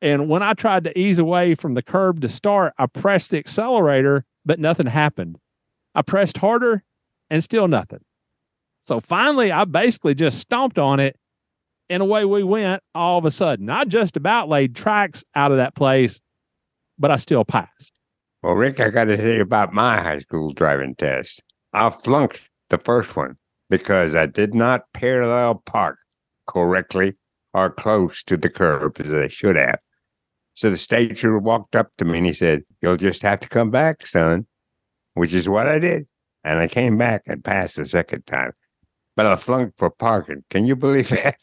and 0.02 0.28
when 0.28 0.42
I 0.42 0.52
tried 0.52 0.82
to 0.84 0.98
ease 0.98 1.20
away 1.20 1.54
from 1.54 1.74
the 1.74 1.82
curb 1.82 2.20
to 2.22 2.28
start, 2.28 2.74
I 2.76 2.86
pressed 2.86 3.30
the 3.30 3.38
accelerator, 3.38 4.24
but 4.44 4.58
nothing 4.58 4.88
happened. 4.88 5.38
I 5.94 6.02
pressed 6.02 6.38
harder 6.38 6.82
and 7.30 7.42
still 7.42 7.68
nothing. 7.68 8.00
So 8.80 8.98
finally, 8.98 9.52
I 9.52 9.64
basically 9.64 10.16
just 10.16 10.40
stomped 10.40 10.76
on 10.76 10.98
it 10.98 11.16
and 11.88 12.02
away 12.02 12.24
we 12.24 12.42
went 12.42 12.82
all 12.96 13.16
of 13.18 13.24
a 13.24 13.30
sudden. 13.30 13.70
I 13.70 13.84
just 13.84 14.16
about 14.16 14.48
laid 14.48 14.74
tracks 14.74 15.22
out 15.36 15.52
of 15.52 15.58
that 15.58 15.76
place, 15.76 16.20
but 16.98 17.12
I 17.12 17.16
still 17.16 17.44
passed. 17.44 17.92
Well, 18.42 18.54
Rick, 18.54 18.80
I 18.80 18.90
got 18.90 19.04
to 19.04 19.16
tell 19.16 19.26
you 19.26 19.42
about 19.42 19.72
my 19.72 20.02
high 20.02 20.18
school 20.18 20.52
driving 20.52 20.96
test. 20.96 21.44
I 21.72 21.90
flunked 21.90 22.40
the 22.70 22.78
first 22.78 23.14
one 23.14 23.36
because 23.70 24.16
I 24.16 24.26
did 24.26 24.52
not 24.52 24.92
parallel 24.94 25.62
park 25.64 25.98
correctly 26.48 27.14
or 27.54 27.70
close 27.70 28.24
to 28.24 28.36
the 28.36 28.50
curb 28.50 29.00
as 29.00 29.12
I 29.12 29.28
should 29.28 29.54
have. 29.54 29.78
So 30.54 30.70
the 30.70 30.78
state 30.78 31.16
trooper 31.16 31.38
walked 31.38 31.76
up 31.76 31.88
to 31.98 32.04
me 32.04 32.18
and 32.18 32.26
he 32.26 32.32
said, 32.32 32.62
You'll 32.80 32.96
just 32.96 33.22
have 33.22 33.40
to 33.40 33.48
come 33.48 33.70
back, 33.70 34.06
son, 34.06 34.46
which 35.14 35.34
is 35.34 35.48
what 35.48 35.66
I 35.66 35.78
did. 35.78 36.06
And 36.44 36.58
I 36.58 36.68
came 36.68 36.98
back 36.98 37.22
and 37.26 37.44
passed 37.44 37.76
the 37.76 37.86
second 37.86 38.26
time. 38.26 38.52
But 39.14 39.26
I 39.26 39.36
flunked 39.36 39.78
for 39.78 39.90
parking. 39.90 40.42
Can 40.50 40.66
you 40.66 40.74
believe 40.74 41.08
that? 41.10 41.38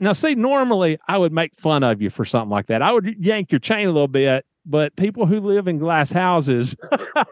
Now, 0.00 0.12
see, 0.12 0.34
normally 0.34 0.98
I 1.08 1.18
would 1.18 1.32
make 1.32 1.54
fun 1.54 1.82
of 1.82 2.02
you 2.02 2.10
for 2.10 2.24
something 2.24 2.50
like 2.50 2.66
that. 2.66 2.82
I 2.82 2.92
would 2.92 3.16
yank 3.18 3.52
your 3.52 3.60
chain 3.60 3.88
a 3.88 3.92
little 3.92 4.08
bit, 4.08 4.44
but 4.66 4.94
people 4.96 5.26
who 5.26 5.40
live 5.40 5.68
in 5.68 5.78
glass 5.78 6.10
houses 6.10 6.76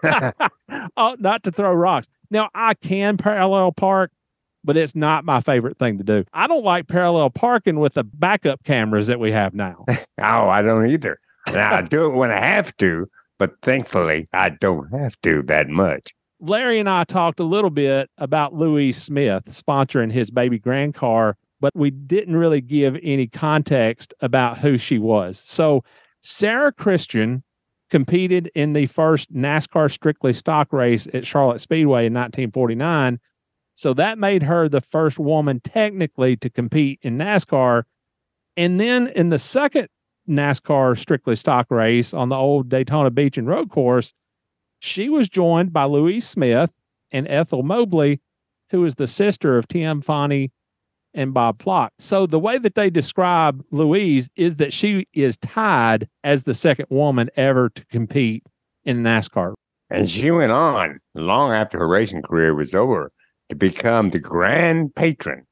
ought 0.97 1.21
not 1.21 1.43
to 1.45 1.51
throw 1.51 1.73
rocks. 1.75 2.07
Now, 2.31 2.49
I 2.55 2.75
can 2.75 3.17
parallel 3.17 3.73
park, 3.73 4.13
but 4.65 4.77
it's 4.77 4.95
not 4.95 5.25
my 5.25 5.41
favorite 5.41 5.79
thing 5.79 5.99
to 5.99 6.05
do. 6.05 6.25
I 6.33 6.47
don't 6.47 6.65
like 6.65 6.89
parallel 6.89 7.31
parking 7.31 7.81
with 7.81 7.95
the 7.95 8.05
backup 8.05 8.65
cameras 8.65 9.07
that 9.07 9.21
we 9.21 9.33
have 9.33 9.55
now. 9.55 9.85
Oh, 10.23 10.51
I 10.51 10.61
don't 10.61 10.87
either. 10.87 11.19
Now, 11.51 11.77
I 11.77 11.81
do 11.81 12.05
it 12.05 12.15
when 12.15 12.31
I 12.31 12.41
have 12.41 12.77
to, 12.77 13.07
but 13.39 13.55
thankfully 13.63 14.29
I 14.35 14.51
don't 14.51 14.91
have 14.91 15.19
to 15.23 15.43
that 15.45 15.69
much. 15.69 16.11
Larry 16.41 16.79
and 16.79 16.91
I 16.91 17.05
talked 17.05 17.41
a 17.41 17.45
little 17.45 17.71
bit 17.71 18.11
about 18.19 18.53
Louise 18.53 19.01
Smith 19.03 19.45
sponsoring 19.47 20.13
his 20.13 20.31
baby 20.31 20.59
grand 20.59 20.95
car, 20.95 21.39
but 21.59 21.75
we 21.75 21.91
didn't 21.91 22.37
really 22.37 22.61
give 22.61 22.99
any 23.03 23.27
context 23.27 24.13
about 24.21 24.59
who 24.59 24.77
she 24.77 24.99
was. 24.99 25.39
So, 25.39 25.85
Sara 26.21 26.71
Christian 26.71 27.43
competed 27.89 28.51
in 28.55 28.75
the 28.75 28.87
first 28.87 29.33
NASCAR 29.33 29.91
strictly 29.91 30.33
stock 30.33 30.73
race 30.73 31.09
at 31.13 31.27
Charlotte 31.27 31.61
Speedway 31.61 32.07
in 32.07 32.15
1949. 32.15 33.19
So, 33.75 33.95
that 33.95 34.19
made 34.19 34.43
her 34.43 34.69
the 34.69 34.81
first 34.81 35.19
woman 35.19 35.61
technically 35.61 36.37
to 36.39 36.51
compete 36.51 36.99
in 37.03 37.17
NASCAR. 37.19 37.85
And 38.57 38.81
then 38.81 39.09
in 39.09 39.31
the 39.31 39.39
second 39.39 39.89
NASCAR 40.29 40.99
strictly 40.99 41.37
stock 41.37 41.67
race 41.71 42.13
on 42.13 42.29
the 42.29 42.37
old 42.37 42.69
Daytona 42.69 43.11
Beach 43.11 43.39
and 43.39 43.49
Road 43.49 43.71
course, 43.71 44.13
she 44.79 45.09
was 45.09 45.29
joined 45.29 45.73
by 45.73 45.85
Louise 45.85 46.27
Smith 46.27 46.73
and 47.13 47.29
Ethel 47.29 47.63
Mobley, 47.63 48.21
who 48.71 48.85
is 48.85 48.95
the 48.95 49.07
sister 49.07 49.59
of 49.59 49.69
Tim 49.69 50.03
Fonty 50.03 50.51
and 51.13 51.35
Bob 51.35 51.61
Flock. 51.61 51.93
So 51.99 52.27
the 52.27 52.39
way 52.39 52.59
that 52.59 52.75
they 52.75 52.89
describe 52.89 53.63
Louise 53.71 54.31
is 54.37 54.57
that 54.57 54.73
she 54.73 55.07
is 55.13 55.37
tied 55.39 56.09
as 56.23 56.45
the 56.45 56.55
second 56.55 56.87
woman 56.89 57.31
ever 57.37 57.69
to 57.71 57.85
compete 57.87 58.45
in 58.85 59.03
NASCAR. 59.03 59.55
And 59.91 60.09
she 60.09 60.31
went 60.31 60.53
on 60.53 61.01
long 61.15 61.53
after 61.53 61.79
her 61.79 61.89
racing 61.89 62.23
career 62.23 62.55
was 62.55 62.75
over 62.75 63.11
to 63.51 63.57
become 63.57 64.11
the 64.11 64.19
grand 64.19 64.95
patron 64.95 65.45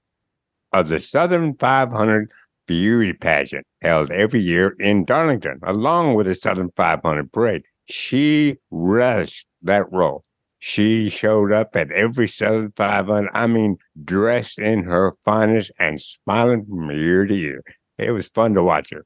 of 0.72 0.88
the 0.88 1.00
Southern 1.00 1.54
500 1.56 2.30
beauty 2.66 3.12
pageant 3.12 3.66
held 3.82 4.10
every 4.10 4.40
year 4.40 4.74
in 4.78 5.04
Darlington, 5.04 5.58
along 5.64 6.14
with 6.14 6.26
the 6.26 6.34
Southern 6.34 6.70
500 6.76 7.32
parade. 7.32 7.62
She 7.86 8.56
relished 8.70 9.46
that 9.62 9.90
role. 9.92 10.24
She 10.60 11.08
showed 11.08 11.52
up 11.52 11.74
at 11.76 11.90
every 11.92 12.28
Southern 12.28 12.72
500, 12.76 13.30
I 13.32 13.46
mean, 13.46 13.76
dressed 14.04 14.58
in 14.58 14.84
her 14.84 15.12
finest 15.24 15.70
and 15.78 16.00
smiling 16.00 16.66
from 16.66 16.90
ear 16.90 17.26
to 17.26 17.34
ear. 17.34 17.62
It 17.96 18.10
was 18.10 18.28
fun 18.28 18.54
to 18.54 18.62
watch 18.62 18.90
her. 18.90 19.04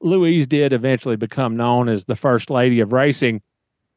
Louise 0.00 0.46
did 0.46 0.72
eventually 0.72 1.16
become 1.16 1.56
known 1.56 1.88
as 1.88 2.04
the 2.04 2.16
first 2.16 2.50
lady 2.50 2.80
of 2.80 2.92
racing, 2.92 3.42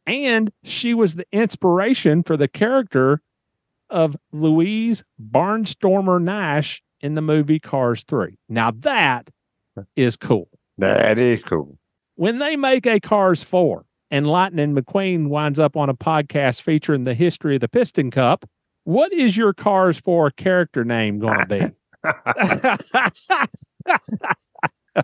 and 0.05 0.51
she 0.63 0.93
was 0.93 1.15
the 1.15 1.25
inspiration 1.31 2.23
for 2.23 2.37
the 2.37 2.47
character 2.47 3.21
of 3.89 4.15
Louise 4.31 5.03
Barnstormer 5.21 6.21
Nash 6.21 6.81
in 7.01 7.15
the 7.15 7.21
movie 7.21 7.59
Cars 7.59 8.03
3. 8.03 8.37
Now 8.47 8.71
that 8.71 9.29
is 9.95 10.17
cool. 10.17 10.49
That 10.77 11.17
is 11.17 11.43
cool. 11.43 11.77
When 12.15 12.39
they 12.39 12.55
make 12.55 12.85
a 12.85 12.99
Cars 12.99 13.43
4 13.43 13.85
and 14.11 14.27
Lightning 14.27 14.75
McQueen 14.75 15.27
winds 15.27 15.59
up 15.59 15.77
on 15.77 15.89
a 15.89 15.93
podcast 15.93 16.61
featuring 16.61 17.03
the 17.03 17.13
history 17.13 17.55
of 17.55 17.61
the 17.61 17.67
Piston 17.67 18.11
Cup, 18.11 18.45
what 18.83 19.13
is 19.13 19.37
your 19.37 19.53
Cars 19.53 19.99
4 19.99 20.31
character 20.31 20.83
name 20.83 21.19
going 21.19 21.39
to 21.39 21.45
be? 21.45 21.61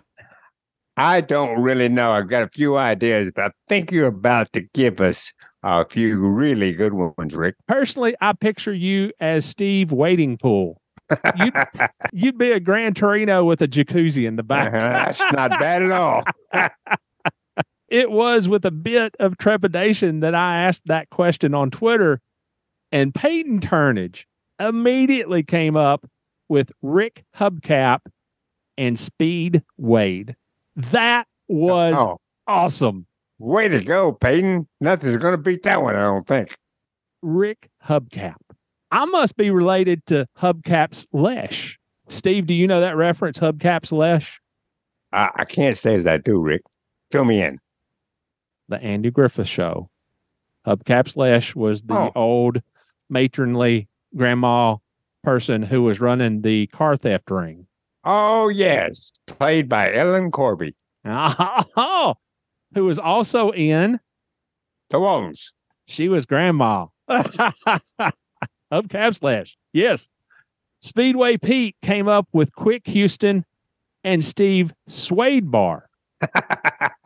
I 0.96 1.20
don't 1.20 1.60
really 1.60 1.88
know. 1.88 2.12
I've 2.12 2.28
got 2.28 2.42
a 2.42 2.48
few 2.48 2.76
ideas, 2.76 3.30
but 3.34 3.46
I 3.46 3.50
think 3.68 3.92
you're 3.92 4.06
about 4.06 4.52
to 4.54 4.62
give 4.72 5.00
us 5.00 5.32
a 5.62 5.84
few 5.88 6.28
really 6.28 6.72
good 6.72 6.92
ones, 6.92 7.34
Rick. 7.34 7.56
Personally, 7.66 8.14
I 8.20 8.32
picture 8.32 8.74
you 8.74 9.12
as 9.20 9.44
Steve 9.44 9.92
Wading 9.92 10.38
Pool. 10.38 10.80
You'd, 11.36 11.54
you'd 12.12 12.38
be 12.38 12.52
a 12.52 12.60
Grand 12.60 12.96
Torino 12.96 13.44
with 13.44 13.62
a 13.62 13.68
jacuzzi 13.68 14.26
in 14.26 14.36
the 14.36 14.42
back. 14.42 14.74
Uh-huh, 14.74 14.88
that's 14.88 15.20
not 15.32 15.50
bad 15.50 15.82
at 15.82 15.90
all. 15.90 16.22
it 17.88 18.10
was 18.10 18.48
with 18.48 18.64
a 18.64 18.70
bit 18.70 19.14
of 19.20 19.38
trepidation 19.38 20.20
that 20.20 20.34
I 20.34 20.62
asked 20.62 20.82
that 20.86 21.10
question 21.10 21.54
on 21.54 21.70
Twitter, 21.70 22.20
and 22.92 23.14
Peyton 23.14 23.60
Turnage 23.60 24.24
immediately 24.58 25.42
came 25.42 25.76
up 25.76 26.08
with 26.48 26.72
Rick 26.82 27.24
Hubcap 27.36 28.00
and 28.78 28.98
Speed 28.98 29.62
Wade. 29.76 30.36
That 30.76 31.26
was 31.48 31.94
Oh, 31.96 32.18
awesome. 32.46 33.06
Way 33.38 33.68
to 33.68 33.82
go, 33.82 34.12
Peyton. 34.12 34.66
Nothing's 34.80 35.16
going 35.16 35.32
to 35.32 35.38
beat 35.38 35.62
that 35.64 35.82
one, 35.82 35.96
I 35.96 36.02
don't 36.02 36.26
think. 36.26 36.56
Rick 37.22 37.68
Hubcap. 37.84 38.34
I 38.90 39.04
must 39.06 39.36
be 39.36 39.50
related 39.50 40.04
to 40.06 40.26
Hubcap's 40.38 41.06
Lesh. 41.12 41.78
Steve, 42.08 42.46
do 42.46 42.54
you 42.54 42.66
know 42.66 42.80
that 42.80 42.96
reference, 42.96 43.38
Hubcap's 43.38 43.90
Lesh? 43.92 44.40
I, 45.12 45.30
I 45.36 45.44
can't 45.44 45.76
say 45.76 45.94
as 45.96 46.06
I 46.06 46.18
do, 46.18 46.40
Rick. 46.40 46.62
Fill 47.10 47.24
me 47.24 47.42
in. 47.42 47.58
The 48.68 48.80
Andy 48.82 49.10
Griffith 49.10 49.48
Show. 49.48 49.90
Hubcap's 50.66 51.16
Lesh 51.16 51.54
was 51.54 51.82
the 51.82 51.94
Oh. 51.94 52.12
old 52.14 52.62
matronly 53.10 53.88
grandma 54.16 54.76
person 55.22 55.62
who 55.62 55.82
was 55.82 56.00
running 56.00 56.42
the 56.42 56.66
car 56.68 56.96
theft 56.96 57.30
ring. 57.30 57.66
Oh, 58.04 58.48
yes. 58.48 59.12
Played 59.26 59.68
by 59.68 59.92
Ellen 59.92 60.30
Corby. 60.30 60.74
Oh, 61.08 62.14
who 62.74 62.84
was 62.84 62.98
also 62.98 63.50
in 63.50 64.00
The 64.90 65.00
Waltons. 65.00 65.52
She 65.86 66.08
was 66.08 66.26
grandma. 66.26 66.86
of 67.08 68.88
Cab 68.88 69.14
slash. 69.14 69.56
Yes. 69.72 70.10
Speedway 70.80 71.36
Pete 71.36 71.76
came 71.82 72.08
up 72.08 72.28
with 72.32 72.54
Quick 72.54 72.86
Houston 72.88 73.44
and 74.04 74.24
Steve 74.24 74.72
Swade 74.86 75.50
Bar. 75.50 75.88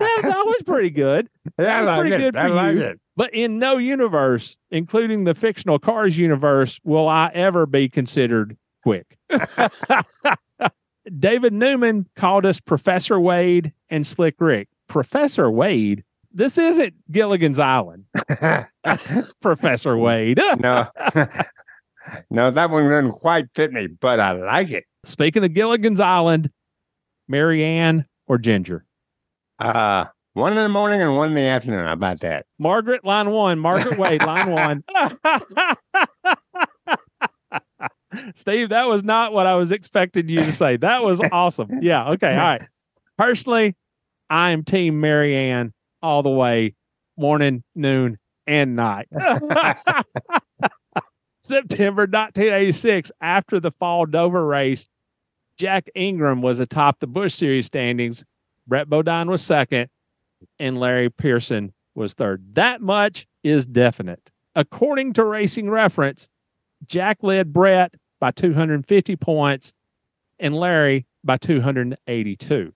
That, 0.01 0.23
that 0.23 0.47
was 0.47 0.63
pretty 0.65 0.89
good. 0.89 1.29
Yeah, 1.59 1.77
I 1.77 1.81
was 1.81 1.89
like 1.89 2.01
pretty 2.01 2.15
it. 2.15 2.19
good 2.19 2.37
I 2.37 2.49
for 2.49 2.55
like 2.55 2.75
you. 2.75 2.81
it. 2.81 3.01
But 3.17 3.35
in 3.35 3.59
no 3.59 3.77
universe, 3.77 4.57
including 4.71 5.25
the 5.25 5.35
fictional 5.35 5.79
Cars 5.79 6.17
universe, 6.17 6.81
will 6.85 7.07
I 7.07 7.31
ever 7.35 7.67
be 7.67 7.91
considered 7.91 8.57
quick. 8.83 9.19
David 11.19 11.53
Newman 11.53 12.07
called 12.17 12.47
us 12.47 12.61
Professor 12.61 13.21
Wade 13.21 13.73
and 13.91 14.07
Slick 14.07 14.37
Rick. 14.39 14.69
Professor 14.91 15.49
Wade? 15.49 16.03
This 16.33 16.59
isn't 16.59 16.95
Gilligan's 17.11 17.59
Island. 17.61 18.05
Professor 19.41 19.97
Wade. 19.97 20.41
no. 20.59 20.89
no, 22.31 22.51
that 22.51 22.71
one 22.71 22.89
doesn't 22.89 23.13
quite 23.13 23.47
fit 23.55 23.73
me, 23.73 23.87
but 23.87 24.19
I 24.19 24.33
like 24.33 24.71
it. 24.71 24.85
Speaking 25.05 25.45
of 25.45 25.55
Gilligan's 25.55 26.01
Island, 26.01 26.51
Mary 27.29 27.65
Ann 27.65 28.05
or 28.27 28.37
Ginger? 28.37 28.85
Uh, 29.61 30.07
one 30.35 30.53
in 30.53 30.59
the 30.59 30.69
morning 30.69 31.01
and 31.01 31.17
one 31.17 31.29
in 31.29 31.35
the 31.35 31.43
afternoon. 31.43 31.87
How 31.87 31.93
about 31.93 32.21
that? 32.21 32.47
Margaret, 32.59 33.05
line 33.05 33.31
one. 33.31 33.61
Margaret 33.61 33.97
Wade, 33.97 34.25
line 34.25 34.51
one. 34.51 34.85
Steve, 38.35 38.71
that 38.71 38.89
was 38.89 39.05
not 39.05 39.33
what 39.33 39.47
I 39.47 39.55
was 39.55 39.71
expecting 39.71 40.29
you 40.29 40.41
to 40.41 40.53
say. 40.53 40.77
That 40.77 41.05
was 41.05 41.21
awesome. 41.31 41.79
Yeah. 41.81 42.11
Okay. 42.11 42.33
All 42.33 42.39
right. 42.39 42.63
Personally, 43.17 43.77
I 44.31 44.51
am 44.51 44.63
Team 44.63 45.01
Mary 45.01 45.35
Ann 45.35 45.73
all 46.01 46.23
the 46.23 46.31
way, 46.31 46.75
morning, 47.17 47.65
noon, 47.75 48.17
and 48.47 48.77
night. 48.77 49.09
September 51.43 52.03
1986, 52.03 53.11
after 53.21 53.59
the 53.59 53.73
fall 53.73 54.07
Dover 54.07 54.47
race, 54.47 54.87
Jack 55.57 55.89
Ingram 55.95 56.43
was 56.43 56.61
atop 56.61 57.01
the 57.01 57.09
Busch 57.09 57.35
Series 57.35 57.67
standings. 57.67 58.25
Brett 58.67 58.89
Bodine 58.89 59.29
was 59.29 59.43
second, 59.43 59.89
and 60.59 60.79
Larry 60.79 61.11
Pearson 61.11 61.73
was 61.95 62.15
third. 62.15 62.55
That 62.55 62.81
much 62.81 63.27
is 63.43 63.67
definite. 63.67 64.31
According 64.55 65.15
to 65.15 65.25
Racing 65.25 65.69
Reference, 65.69 66.31
Jack 66.87 67.19
led 67.23 67.53
Brett 67.53 67.95
by 68.21 68.31
250 68.31 69.17
points 69.17 69.75
and 70.39 70.57
Larry 70.57 71.07
by 71.25 71.37
282. 71.37 72.73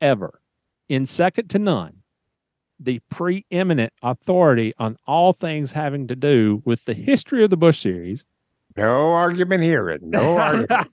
However, 0.00 0.40
in 0.88 1.06
second 1.06 1.48
to 1.50 1.58
none, 1.58 2.02
the 2.80 3.00
preeminent 3.10 3.92
authority 4.02 4.72
on 4.78 4.96
all 5.06 5.32
things 5.32 5.72
having 5.72 6.06
to 6.08 6.16
do 6.16 6.62
with 6.64 6.84
the 6.84 6.94
history 6.94 7.42
of 7.42 7.50
the 7.50 7.56
Busch 7.56 7.80
Series. 7.80 8.24
No 8.76 9.12
argument 9.12 9.62
here. 9.64 9.98
No 10.00 10.36
argument. 10.38 10.88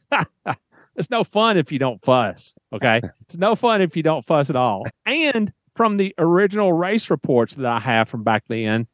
it's 0.95 1.11
no 1.11 1.23
fun 1.23 1.57
if 1.57 1.71
you 1.71 1.77
don't 1.77 2.03
fuss. 2.03 2.55
Okay. 2.73 3.01
it's 3.21 3.37
no 3.37 3.55
fun 3.55 3.81
if 3.81 3.95
you 3.95 4.01
don't 4.03 4.25
fuss 4.25 4.49
at 4.49 4.55
all. 4.55 4.85
And 5.05 5.53
from 5.75 5.97
the 5.97 6.15
original 6.17 6.73
race 6.73 7.09
reports 7.09 7.55
that 7.55 7.65
I 7.65 7.79
have 7.79 8.09
from 8.09 8.23
back 8.23 8.45
then, 8.47 8.87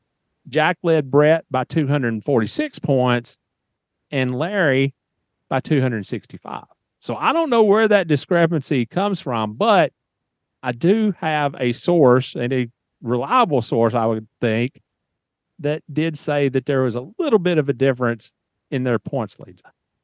Jack 0.50 0.78
led 0.84 1.10
Brett 1.10 1.46
by 1.50 1.64
246 1.64 2.80
points 2.80 3.38
and 4.10 4.36
Larry 4.38 4.94
by 5.48 5.62
265. 5.62 6.66
So 7.00 7.16
I 7.16 7.32
don't 7.32 7.50
know 7.50 7.64
where 7.64 7.88
that 7.88 8.08
discrepancy 8.08 8.86
comes 8.86 9.20
from, 9.22 9.54
but 9.54 9.94
I 10.64 10.72
do 10.72 11.14
have 11.20 11.56
a 11.60 11.72
source 11.72 12.36
and 12.36 12.54
a 12.54 12.70
reliable 13.02 13.62
source, 13.62 13.94
I 13.94 14.06
would 14.06 14.28
think, 14.40 14.82
that 15.60 15.84
did 15.92 16.18
say 16.18 16.50
that 16.50 16.66
there 16.66 16.84
was 16.84 16.96
a 16.96 17.08
little 17.20 17.40
bit 17.40 17.58
of 17.58 17.70
a 17.70 17.74
difference 17.74 18.34
in 18.70 18.84
their 18.84 19.00
points 19.00 19.40
leads. 19.40 19.64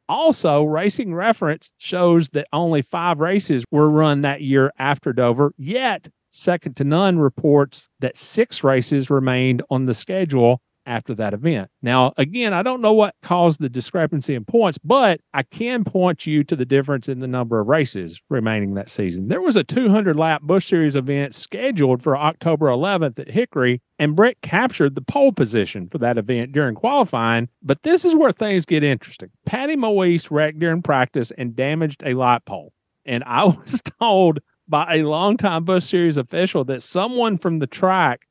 Also, 0.09 0.63
Racing 0.63 1.13
Reference 1.13 1.71
shows 1.77 2.29
that 2.29 2.47
only 2.53 2.81
five 2.81 3.19
races 3.19 3.65
were 3.71 3.89
run 3.89 4.21
that 4.21 4.41
year 4.41 4.71
after 4.79 5.11
Dover, 5.13 5.53
yet 5.57 6.09
Second 6.29 6.75
to 6.77 6.83
None 6.83 7.19
reports 7.19 7.89
that 7.99 8.15
six 8.15 8.63
races 8.63 9.09
remained 9.09 9.63
on 9.69 9.85
the 9.85 9.93
schedule 9.93 10.61
after 10.87 11.13
that 11.15 11.33
event. 11.33 11.69
Now, 11.81 12.13
again, 12.17 12.53
I 12.53 12.63
don't 12.63 12.81
know 12.81 12.93
what 12.93 13.15
caused 13.21 13.59
the 13.59 13.69
discrepancy 13.69 14.33
in 14.33 14.45
points, 14.45 14.77
but 14.77 15.19
I 15.33 15.43
can 15.43 15.83
point 15.83 16.25
you 16.25 16.43
to 16.45 16.55
the 16.55 16.65
difference 16.65 17.09
in 17.09 17.19
the 17.19 17.27
number 17.27 17.59
of 17.59 17.67
races 17.67 18.19
remaining 18.29 18.73
that 18.75 18.89
season. 18.89 19.27
There 19.27 19.41
was 19.41 19.55
a 19.55 19.63
200 19.63 20.17
lap 20.17 20.41
Busch 20.41 20.67
Series 20.67 20.95
event 20.95 21.35
scheduled 21.35 22.01
for 22.01 22.17
October 22.17 22.67
11th 22.67 23.19
at 23.19 23.29
Hickory, 23.29 23.81
and 23.99 24.15
Brett 24.15 24.41
captured 24.41 24.95
the 24.95 25.01
pole 25.01 25.31
position 25.31 25.89
for 25.89 25.97
that 25.99 26.17
event 26.17 26.53
during 26.53 26.75
qualifying. 26.75 27.49
But 27.61 27.83
this 27.83 28.05
is 28.05 28.15
where 28.15 28.31
things 28.31 28.65
get 28.65 28.83
interesting. 28.83 29.29
Patty 29.45 29.75
Moise 29.75 30.31
wrecked 30.31 30.59
during 30.59 30.81
practice 30.81 31.31
and 31.37 31.55
damaged 31.55 32.01
a 32.05 32.13
light 32.13 32.45
pole. 32.45 32.71
And 33.05 33.23
I 33.25 33.45
was 33.45 33.81
told 33.99 34.39
by 34.67 34.95
a 34.95 35.03
longtime 35.03 35.63
Busch 35.63 35.85
Series 35.85 36.17
official 36.17 36.63
that 36.65 36.83
someone 36.83 37.37
from 37.37 37.59
the 37.59 37.67
track 37.67 38.26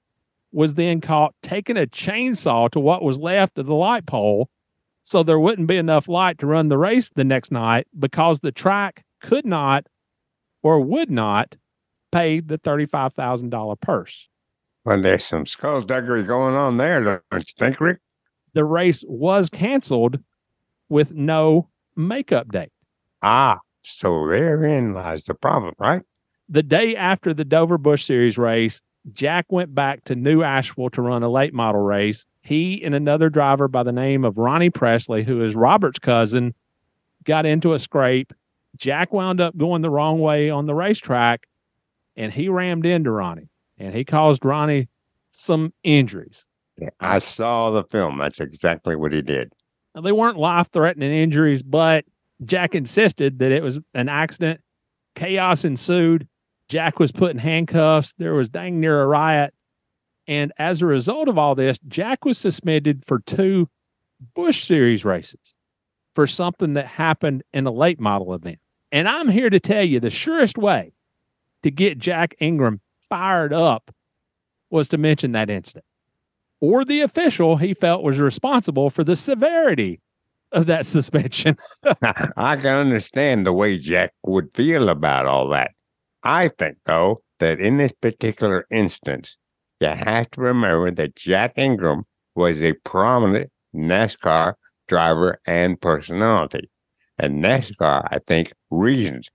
was 0.57 0.73
then 0.73 1.03
caught 1.03 1.35
taking 1.43 1.77
a 1.77 1.87
chainsaw 1.87 2.71
to 2.71 2.81
what 2.81 3.03
was 3.03 3.19
left 3.19 3.59
of 3.59 3.67
the 3.67 3.75
light 3.75 4.07
pole 4.07 4.49
so 5.03 5.23
there 5.23 5.39
wouldn't 5.39 5.69
be 5.69 5.77
enough 5.77 6.09
light 6.09 6.39
to 6.39 6.47
run 6.47 6.71
the 6.71 6.79
race 6.79 7.11
the 7.11 7.25
next 7.25 7.53
night 7.53 7.87
because 7.97 8.41
the 8.41 8.51
track 8.51 9.05
could 9.21 9.45
not 9.45 9.87
or 10.63 10.81
would 10.81 11.11
not 11.11 11.57
pay 12.11 12.41
the 12.41 12.59
$35,000 12.59 13.81
purse. 13.83 14.31
well, 14.87 15.01
there's 15.01 15.25
some 15.27 15.45
skullduggery 15.45 16.23
going 16.23 16.55
on 16.55 16.79
there, 16.79 17.05
don't 17.05 17.23
you 17.33 17.55
think, 17.59 17.79
Rick? 17.79 17.99
The 18.55 18.65
race 18.65 19.05
was 19.07 19.51
canceled 19.51 20.21
with 20.89 21.13
no 21.13 21.69
makeup 21.95 22.51
date. 22.51 22.73
Ah, 23.21 23.61
so 23.83 24.27
therein 24.27 24.95
lies 24.95 25.25
the 25.25 25.35
problem, 25.35 25.75
right? 25.79 26.03
The 26.49 26.63
day 26.63 26.97
after 26.97 27.35
the 27.35 27.45
Dover 27.45 27.77
Busch 27.77 28.07
Series 28.07 28.39
race, 28.39 28.81
Jack 29.13 29.47
went 29.51 29.75
back 29.75 30.05
to 30.05 30.17
New 30.17 30.43
Asheville 30.43 30.91
to 30.91 31.03
run 31.03 31.23
a 31.23 31.29
late 31.29 31.55
model 31.55 31.81
race. 31.81 32.27
He 32.43 32.83
and 32.83 32.95
another 32.95 33.29
driver 33.29 33.69
by 33.69 33.83
the 33.83 33.93
name 33.93 34.25
of 34.25 34.39
Ronnie 34.39 34.71
Pressley, 34.71 35.23
who 35.23 35.43
is 35.43 35.55
Robert's 35.55 35.99
cousin, 35.99 36.55
got 37.25 37.47
into 37.47 37.73
a 37.73 37.79
scrape. 37.79 38.33
Jack 38.77 39.13
wound 39.13 39.41
up 39.41 39.57
going 39.57 39.83
the 39.83 39.91
wrong 39.91 40.19
way 40.21 40.51
on 40.51 40.67
the 40.67 40.75
racetrack 40.75 41.47
and 42.17 42.33
he 42.33 42.49
rammed 42.49 42.87
into 42.87 43.11
Ronnie 43.11 43.49
and 43.79 43.95
he 43.95 44.05
caused 44.05 44.45
Ronnie 44.45 44.89
some 45.31 45.73
injuries. 45.83 46.47
Yeah, 46.79 46.91
I 47.01 47.21
saw 47.21 47.71
the 47.71 47.85
film. 47.85 48.19
That's 48.19 48.41
exactly 48.41 48.97
what 48.97 49.13
he 49.13 49.23
did. 49.23 49.53
Now, 49.95 50.03
they 50.03 50.13
weren't 50.13 50.39
life 50.39 50.69
threatening 50.73 51.11
injuries, 51.11 51.63
but 51.63 52.05
Jack 52.45 52.75
insisted 52.75 53.39
that 53.39 53.51
it 53.51 53.63
was 53.63 53.79
an 53.95 54.09
accident. 54.09 54.61
Chaos 55.15 55.65
ensued. 55.65 56.29
Jack 56.69 56.99
was 56.99 57.13
put 57.13 57.31
in 57.31 57.39
handcuffs. 57.39 58.15
There 58.15 58.35
was 58.35 58.49
dang 58.49 58.81
near 58.81 59.03
a 59.03 59.07
riot. 59.07 59.55
And 60.27 60.53
as 60.59 60.83
a 60.83 60.87
result 60.87 61.29
of 61.29 61.39
all 61.39 61.55
this, 61.55 61.79
Jack 61.87 62.25
was 62.25 62.39
suspended 62.39 63.05
for 63.05 63.21
two 63.21 63.69
Busch 64.35 64.65
Series 64.65 65.05
races 65.05 65.57
for 66.15 66.27
something 66.27 66.75
that 66.75 66.87
happened 66.87 67.45
in 67.53 67.67
a 67.67 67.71
late 67.71 68.01
model 68.01 68.35
event. 68.35 68.59
And 68.91 69.09
I'm 69.09 69.29
here 69.29 69.51
to 69.51 69.61
tell 69.61 69.85
you 69.85 70.01
the 70.01 70.11
surest 70.11 70.59
way 70.59 70.93
to 71.63 71.71
get 71.71 71.99
Jack 71.99 72.35
Ingram 72.41 72.81
fired 73.09 73.53
up 73.53 73.95
was 74.71 74.89
to 74.89 74.99
mention 74.99 75.33
that 75.33 75.51
incident 75.51 75.85
or 76.61 76.85
the 76.85 77.01
official 77.01 77.57
he 77.57 77.75
felt 77.75 78.03
was 78.03 78.19
responsible 78.19 78.91
for 78.91 79.05
the 79.05 79.17
severity 79.17 80.01
of 80.53 80.67
that 80.67 80.87
suspension. 80.95 81.57
I 82.03 82.57
can 82.57 82.67
understand 82.67 83.47
the 83.47 83.53
way 83.53 83.79
Jack 83.79 84.13
would 84.25 84.51
feel 84.55 84.89
about 84.89 85.27
all 85.27 85.49
that. 85.51 85.73
I 86.27 86.49
think, 86.59 86.79
though, 86.87 87.23
that 87.39 87.61
in 87.61 87.77
this 87.77 87.93
particular 87.93 88.67
instance, 88.69 89.37
you 89.81 89.87
have 89.87 90.29
to 90.33 90.41
remember 90.41 90.91
that 90.91 91.15
Jack 91.15 91.53
Ingram 91.57 92.03
was 92.35 92.61
a 92.61 92.73
prominent 92.85 93.49
NASCAR 93.73 94.55
driver 94.89 95.39
and 95.47 95.81
personality. 95.81 96.69
And 97.17 97.45
NASCAR, 97.45 98.09
I 98.11 98.19
think, 98.27 98.53
reasons 98.73 99.29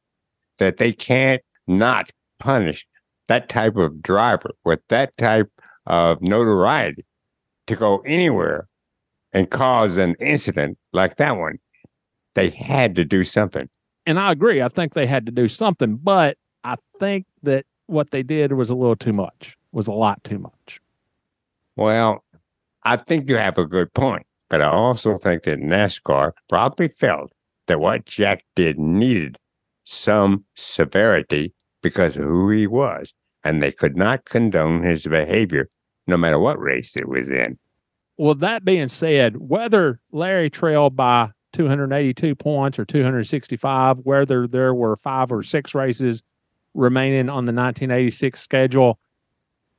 that 0.59 0.77
they 0.77 0.91
can't 0.91 1.41
not 1.65 2.11
punish 2.39 2.85
that 3.29 3.47
type 3.47 3.77
of 3.77 4.01
driver 4.01 4.51
with 4.65 4.81
that 4.89 5.15
type 5.15 5.49
of 5.85 6.21
notoriety 6.21 7.05
to 7.67 7.75
go 7.77 7.99
anywhere 7.99 8.67
and 9.31 9.49
cause 9.49 9.97
an 9.97 10.15
incident 10.19 10.77
like 10.91 11.15
that 11.15 11.37
one. 11.37 11.57
They 12.35 12.49
had 12.49 12.95
to 12.95 13.05
do 13.05 13.23
something. 13.23 13.69
And 14.05 14.19
I 14.19 14.33
agree. 14.33 14.61
I 14.61 14.67
think 14.67 14.93
they 14.93 15.07
had 15.07 15.25
to 15.27 15.31
do 15.31 15.47
something, 15.47 15.95
but 15.95 16.37
I 16.63 16.75
think 16.99 17.25
that 17.43 17.65
what 17.87 18.11
they 18.11 18.23
did 18.23 18.53
was 18.53 18.69
a 18.69 18.75
little 18.75 18.95
too 18.95 19.13
much, 19.13 19.57
was 19.71 19.87
a 19.87 19.91
lot 19.91 20.23
too 20.23 20.39
much. 20.39 20.79
Well, 21.75 22.23
I 22.83 22.97
think 22.97 23.29
you 23.29 23.37
have 23.37 23.57
a 23.57 23.65
good 23.65 23.93
point, 23.93 24.25
but 24.49 24.61
I 24.61 24.69
also 24.69 25.17
think 25.17 25.43
that 25.43 25.59
NASCAR 25.59 26.31
probably 26.49 26.87
felt 26.89 27.31
that 27.67 27.79
what 27.79 28.05
Jack 28.05 28.43
did 28.55 28.79
needed 28.79 29.37
some 29.83 30.45
severity 30.55 31.53
because 31.81 32.17
of 32.17 32.23
who 32.23 32.49
he 32.49 32.67
was, 32.67 33.13
and 33.43 33.61
they 33.61 33.71
could 33.71 33.95
not 33.95 34.25
condone 34.25 34.83
his 34.83 35.05
behavior 35.07 35.69
no 36.07 36.17
matter 36.17 36.39
what 36.39 36.59
race 36.59 36.95
it 36.95 37.07
was 37.07 37.29
in. 37.29 37.57
Well, 38.17 38.35
that 38.35 38.65
being 38.65 38.87
said, 38.87 39.37
whether 39.37 39.99
Larry 40.11 40.49
trailed 40.49 40.95
by 40.95 41.31
282 41.53 42.35
points 42.35 42.77
or 42.77 42.85
265, 42.85 43.99
whether 44.03 44.47
there 44.47 44.73
were 44.73 44.95
five 44.97 45.31
or 45.31 45.43
six 45.43 45.73
races 45.73 46.21
remaining 46.73 47.29
on 47.29 47.45
the 47.45 47.53
1986 47.53 48.39
schedule, 48.39 48.99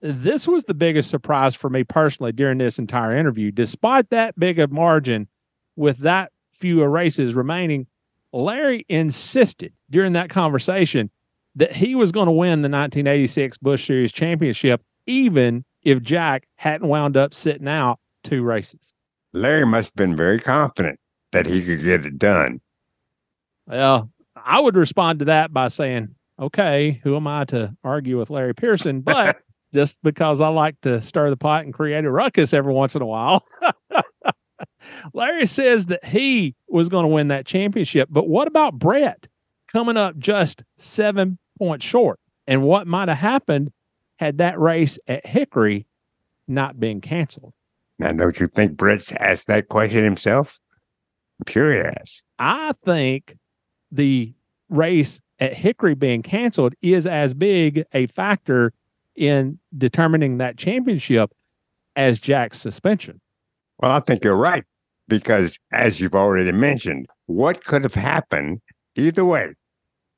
this 0.01 0.49
was 0.49 0.65
the 0.65 0.75
biggest 0.75 1.11
surprise 1.11 1.55
for 1.55 1.71
me 1.71 1.85
personally 1.85 2.33
during 2.33 2.59
this 2.59 2.79
entire 2.79 3.17
interview. 3.17 3.51
Despite 3.51 4.11
that 4.11 4.39
big 4.39 4.59
of 4.59 4.73
margin, 4.73 5.29
with 5.77 5.99
that 5.99 6.33
few 6.53 6.85
races 6.85 7.35
remaining, 7.35 7.87
Larry 8.33 8.85
insisted 8.89 9.73
during 9.91 10.13
that 10.15 10.31
conversation 10.31 11.11
that 11.55 11.75
he 11.75 11.95
was 11.95 12.13
going 12.13 12.27
to 12.27 12.33
win 12.33 12.63
the 12.63 12.69
1986 12.69 13.59
Busch 13.59 13.87
Series 13.87 14.13
championship, 14.13 14.83
even 15.07 15.65
if 15.83 16.03
Jack 16.03 16.49
hadn't 16.57 16.89
wound 16.89 17.17
up 17.17 17.35
sitting 17.35 17.69
out 17.69 17.99
two 18.25 18.43
races. 18.43 18.95
Larry 19.33 19.67
must 19.67 19.91
have 19.91 19.97
been 19.97 20.17
very 20.17 20.39
confident 20.39 20.99
that 21.33 21.47
he 21.47 21.65
could 21.65 21.83
get 21.83 22.07
it 22.07 22.19
done. 22.19 22.61
Well, 23.67 24.11
I 24.37 24.61
would 24.61 24.77
respond 24.77 25.21
to 25.21 25.25
that 25.27 25.53
by 25.53 25.69
saying, 25.69 26.15
okay, 26.43 27.01
who 27.05 27.17
am 27.17 27.27
I 27.27 27.45
to 27.47 27.75
argue 27.85 28.19
with 28.19 28.31
Larry 28.31 28.55
Pearson? 28.55 29.01
But 29.01 29.41
just 29.75 30.03
because 30.03 30.41
I 30.41 30.49
like 30.49 30.81
to 30.83 31.01
stir 31.01 31.31
the 31.31 31.37
pot 31.37 31.65
and 31.65 31.73
create 31.73 32.05
a 32.05 32.11
ruckus 32.11 32.53
every 32.53 32.73
once 32.73 32.95
in 32.95 33.03
a 33.03 33.07
while. 33.07 33.47
Larry 35.15 35.47
says 35.47 35.87
that 35.87 36.05
he 36.05 36.55
was 36.69 36.89
going 36.89 37.05
to 37.05 37.09
win 37.09 37.29
that 37.29 37.47
championship. 37.47 38.09
But 38.11 38.29
what 38.29 38.49
about 38.49 38.79
Brett 38.79 39.29
coming 39.73 39.97
up 39.97 40.19
just 40.19 40.65
seven 40.77 41.39
points 41.59 41.85
short? 41.85 42.19
And 42.47 42.63
what 42.63 42.87
might 42.87 43.09
have 43.09 43.19
happened 43.19 43.73
had 44.17 44.39
that 44.39 44.59
race 44.59 44.99
at 45.07 45.25
Hickory 45.25 45.87
not 46.49 46.79
been 46.79 47.01
canceled? 47.01 47.55
Now, 47.99 48.13
don't 48.13 48.39
you 48.41 48.49
think 48.49 48.77
Brett's 48.77 49.13
asked 49.13 49.47
that 49.47 49.69
question 49.69 50.03
himself? 50.03 50.59
I'm 51.47 51.55
has. 51.55 52.23
I 52.39 52.73
think 52.85 53.37
the 53.91 54.33
race 54.69 55.21
at 55.43 55.55
Hickory 55.55 55.95
being 55.95 56.23
canceled 56.23 56.73
is 56.83 57.05
as 57.05 57.35
big 57.35 57.85
a 57.93 58.07
factor 58.07 58.73
in 59.17 59.59
determining 59.77 60.39
that 60.39 60.57
championship 60.57 61.33
as 61.97 62.21
Jack's 62.21 62.61
suspension. 62.61 63.21
Well, 63.81 63.91
I 63.91 63.99
think 63.99 64.23
you're 64.23 64.37
right 64.37 64.63
because, 65.09 65.59
as 65.73 65.99
you've 65.99 66.15
already 66.15 66.53
mentioned, 66.53 67.07
what 67.27 67.65
could 67.65 67.83
have 67.83 67.97
happened 67.97 68.61
either 68.95 69.25
way 69.25 69.55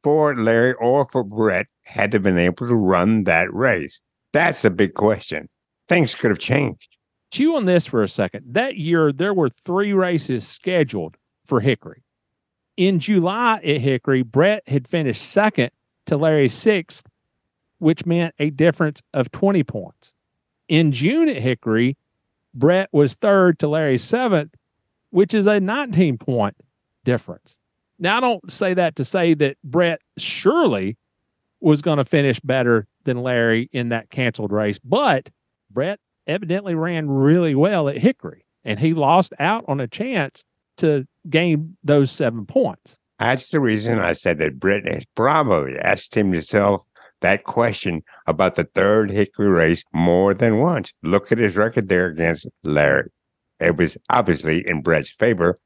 for 0.02 0.36
Larry 0.36 0.74
or 0.74 1.08
for 1.10 1.24
Brett 1.24 1.68
had 1.84 2.10
they 2.10 2.18
been 2.18 2.36
able 2.36 2.68
to 2.68 2.74
run 2.74 3.24
that 3.24 3.52
race? 3.54 3.98
That's 4.34 4.60
the 4.60 4.68
big 4.68 4.92
question. 4.92 5.48
Things 5.88 6.14
could 6.14 6.32
have 6.32 6.38
changed. 6.38 6.98
Chew 7.30 7.56
on 7.56 7.64
this 7.64 7.86
for 7.86 8.02
a 8.02 8.08
second. 8.10 8.44
That 8.46 8.76
year, 8.76 9.10
there 9.10 9.32
were 9.32 9.48
three 9.48 9.94
races 9.94 10.46
scheduled 10.46 11.16
for 11.46 11.60
Hickory. 11.60 12.03
In 12.76 12.98
July 12.98 13.56
at 13.56 13.80
Hickory, 13.80 14.22
Brett 14.22 14.68
had 14.68 14.88
finished 14.88 15.22
second 15.22 15.70
to 16.06 16.16
Larry 16.16 16.48
sixth, 16.48 17.06
which 17.78 18.04
meant 18.04 18.34
a 18.38 18.50
difference 18.50 19.02
of 19.12 19.30
20 19.30 19.62
points. 19.64 20.14
In 20.68 20.92
June 20.92 21.28
at 21.28 21.36
Hickory, 21.36 21.96
Brett 22.52 22.88
was 22.92 23.14
third 23.14 23.58
to 23.60 23.68
Larry 23.68 23.98
seventh, 23.98 24.54
which 25.10 25.34
is 25.34 25.46
a 25.46 25.60
19 25.60 26.18
point 26.18 26.56
difference. 27.04 27.58
Now, 27.98 28.16
I 28.16 28.20
don't 28.20 28.50
say 28.50 28.74
that 28.74 28.96
to 28.96 29.04
say 29.04 29.34
that 29.34 29.56
Brett 29.62 30.00
surely 30.16 30.96
was 31.60 31.80
going 31.80 31.98
to 31.98 32.04
finish 32.04 32.40
better 32.40 32.86
than 33.04 33.22
Larry 33.22 33.68
in 33.72 33.90
that 33.90 34.10
canceled 34.10 34.52
race, 34.52 34.78
but 34.78 35.30
Brett 35.70 36.00
evidently 36.26 36.74
ran 36.74 37.08
really 37.08 37.54
well 37.54 37.88
at 37.88 37.98
Hickory 37.98 38.44
and 38.64 38.80
he 38.80 38.94
lost 38.94 39.32
out 39.38 39.64
on 39.68 39.80
a 39.80 39.86
chance 39.86 40.44
to 40.78 41.06
gain 41.28 41.76
those 41.82 42.10
seven 42.10 42.46
points. 42.46 42.96
That's 43.18 43.50
the 43.50 43.60
reason 43.60 43.98
I 43.98 44.12
said 44.12 44.38
that 44.38 44.58
Brett 44.58 44.86
has 44.86 45.04
probably 45.14 45.78
asked 45.78 46.14
himself 46.14 46.84
that 47.20 47.44
question 47.44 48.02
about 48.26 48.56
the 48.56 48.64
third 48.74 49.10
Hickory 49.10 49.48
race 49.48 49.82
more 49.92 50.34
than 50.34 50.58
once. 50.58 50.92
Look 51.02 51.32
at 51.32 51.38
his 51.38 51.56
record 51.56 51.88
there 51.88 52.06
against 52.06 52.46
Larry. 52.64 53.10
It 53.60 53.76
was 53.76 53.96
obviously 54.10 54.66
in 54.66 54.82
Brett's 54.82 55.10
favor, 55.10 55.56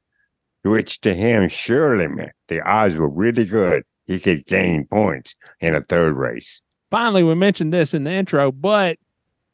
which 0.63 1.01
to 1.01 1.13
him 1.13 1.49
surely 1.49 2.07
meant 2.07 2.31
the 2.47 2.61
odds 2.61 2.95
were 2.95 3.09
really 3.09 3.45
good. 3.45 3.83
He 4.05 4.19
could 4.19 4.45
gain 4.45 4.87
points 4.87 5.35
in 5.59 5.75
a 5.75 5.81
third 5.81 6.15
race. 6.15 6.61
Finally, 6.89 7.23
we 7.23 7.35
mentioned 7.35 7.73
this 7.73 7.93
in 7.93 8.03
the 8.03 8.11
intro, 8.11 8.51
but 8.51 8.97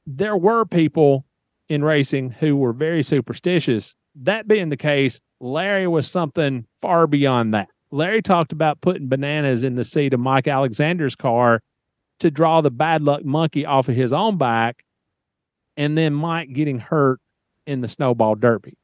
there 0.06 0.38
were 0.38 0.66
people 0.66 1.26
in 1.68 1.84
racing 1.84 2.32
who 2.32 2.56
were 2.56 2.72
very 2.72 3.04
superstitious. 3.04 3.96
That 4.16 4.48
being 4.48 4.70
the 4.70 4.78
case, 4.78 5.20
Larry 5.40 5.88
was 5.88 6.10
something 6.10 6.66
far 6.82 7.08
beyond 7.08 7.54
that. 7.54 7.70
Larry 7.92 8.22
talked 8.22 8.52
about 8.52 8.82
putting 8.82 9.08
bananas 9.08 9.64
in 9.64 9.76
the 9.76 9.84
seat 9.84 10.14
of 10.14 10.20
Mike 10.20 10.48
Alexander's 10.48 11.16
car 11.16 11.62
to 12.20 12.32
draw 12.32 12.62
the 12.62 12.72
bad 12.72 13.02
luck 13.02 13.26
monkey 13.26 13.66
off 13.66 13.90
of 13.90 13.96
his 13.96 14.14
own 14.14 14.38
back, 14.38 14.84
and 15.78 15.98
then 15.98 16.14
Mike 16.14 16.54
getting 16.54 16.80
hurt 16.80 17.20
in 17.68 17.82
the 17.82 17.88
snowball 17.88 18.36
derby. 18.36 18.78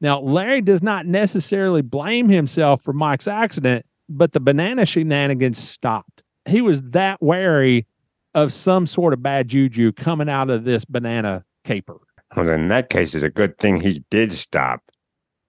Now, 0.00 0.20
Larry 0.20 0.60
does 0.60 0.82
not 0.82 1.06
necessarily 1.06 1.82
blame 1.82 2.28
himself 2.28 2.82
for 2.82 2.92
Mike's 2.92 3.26
accident, 3.26 3.86
but 4.08 4.32
the 4.32 4.40
banana 4.40 4.86
shenanigans 4.86 5.58
stopped. 5.58 6.22
He 6.44 6.60
was 6.60 6.82
that 6.82 7.20
wary 7.20 7.86
of 8.34 8.52
some 8.52 8.86
sort 8.86 9.12
of 9.12 9.22
bad 9.22 9.48
juju 9.48 9.92
coming 9.92 10.28
out 10.28 10.50
of 10.50 10.64
this 10.64 10.84
banana 10.84 11.44
caper. 11.64 11.98
Well, 12.36 12.50
in 12.50 12.68
that 12.68 12.90
case, 12.90 13.14
it's 13.14 13.24
a 13.24 13.30
good 13.30 13.58
thing 13.58 13.80
he 13.80 14.04
did 14.10 14.32
stop. 14.34 14.82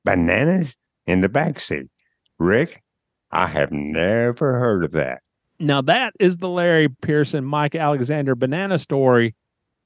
Bananas 0.06 0.78
in 1.06 1.20
the 1.22 1.28
back 1.30 1.60
seat. 1.60 1.88
Rick, 2.40 2.82
I 3.32 3.48
have 3.48 3.72
never 3.72 4.58
heard 4.58 4.86
of 4.86 4.94
that. 4.94 5.22
Now, 5.60 5.82
that 5.82 6.14
is 6.20 6.38
the 6.38 6.48
Larry 6.48 6.88
Pearson, 6.88 7.44
Mike 7.44 7.76
Alexander 7.76 8.36
banana 8.36 8.80
story. 8.80 9.36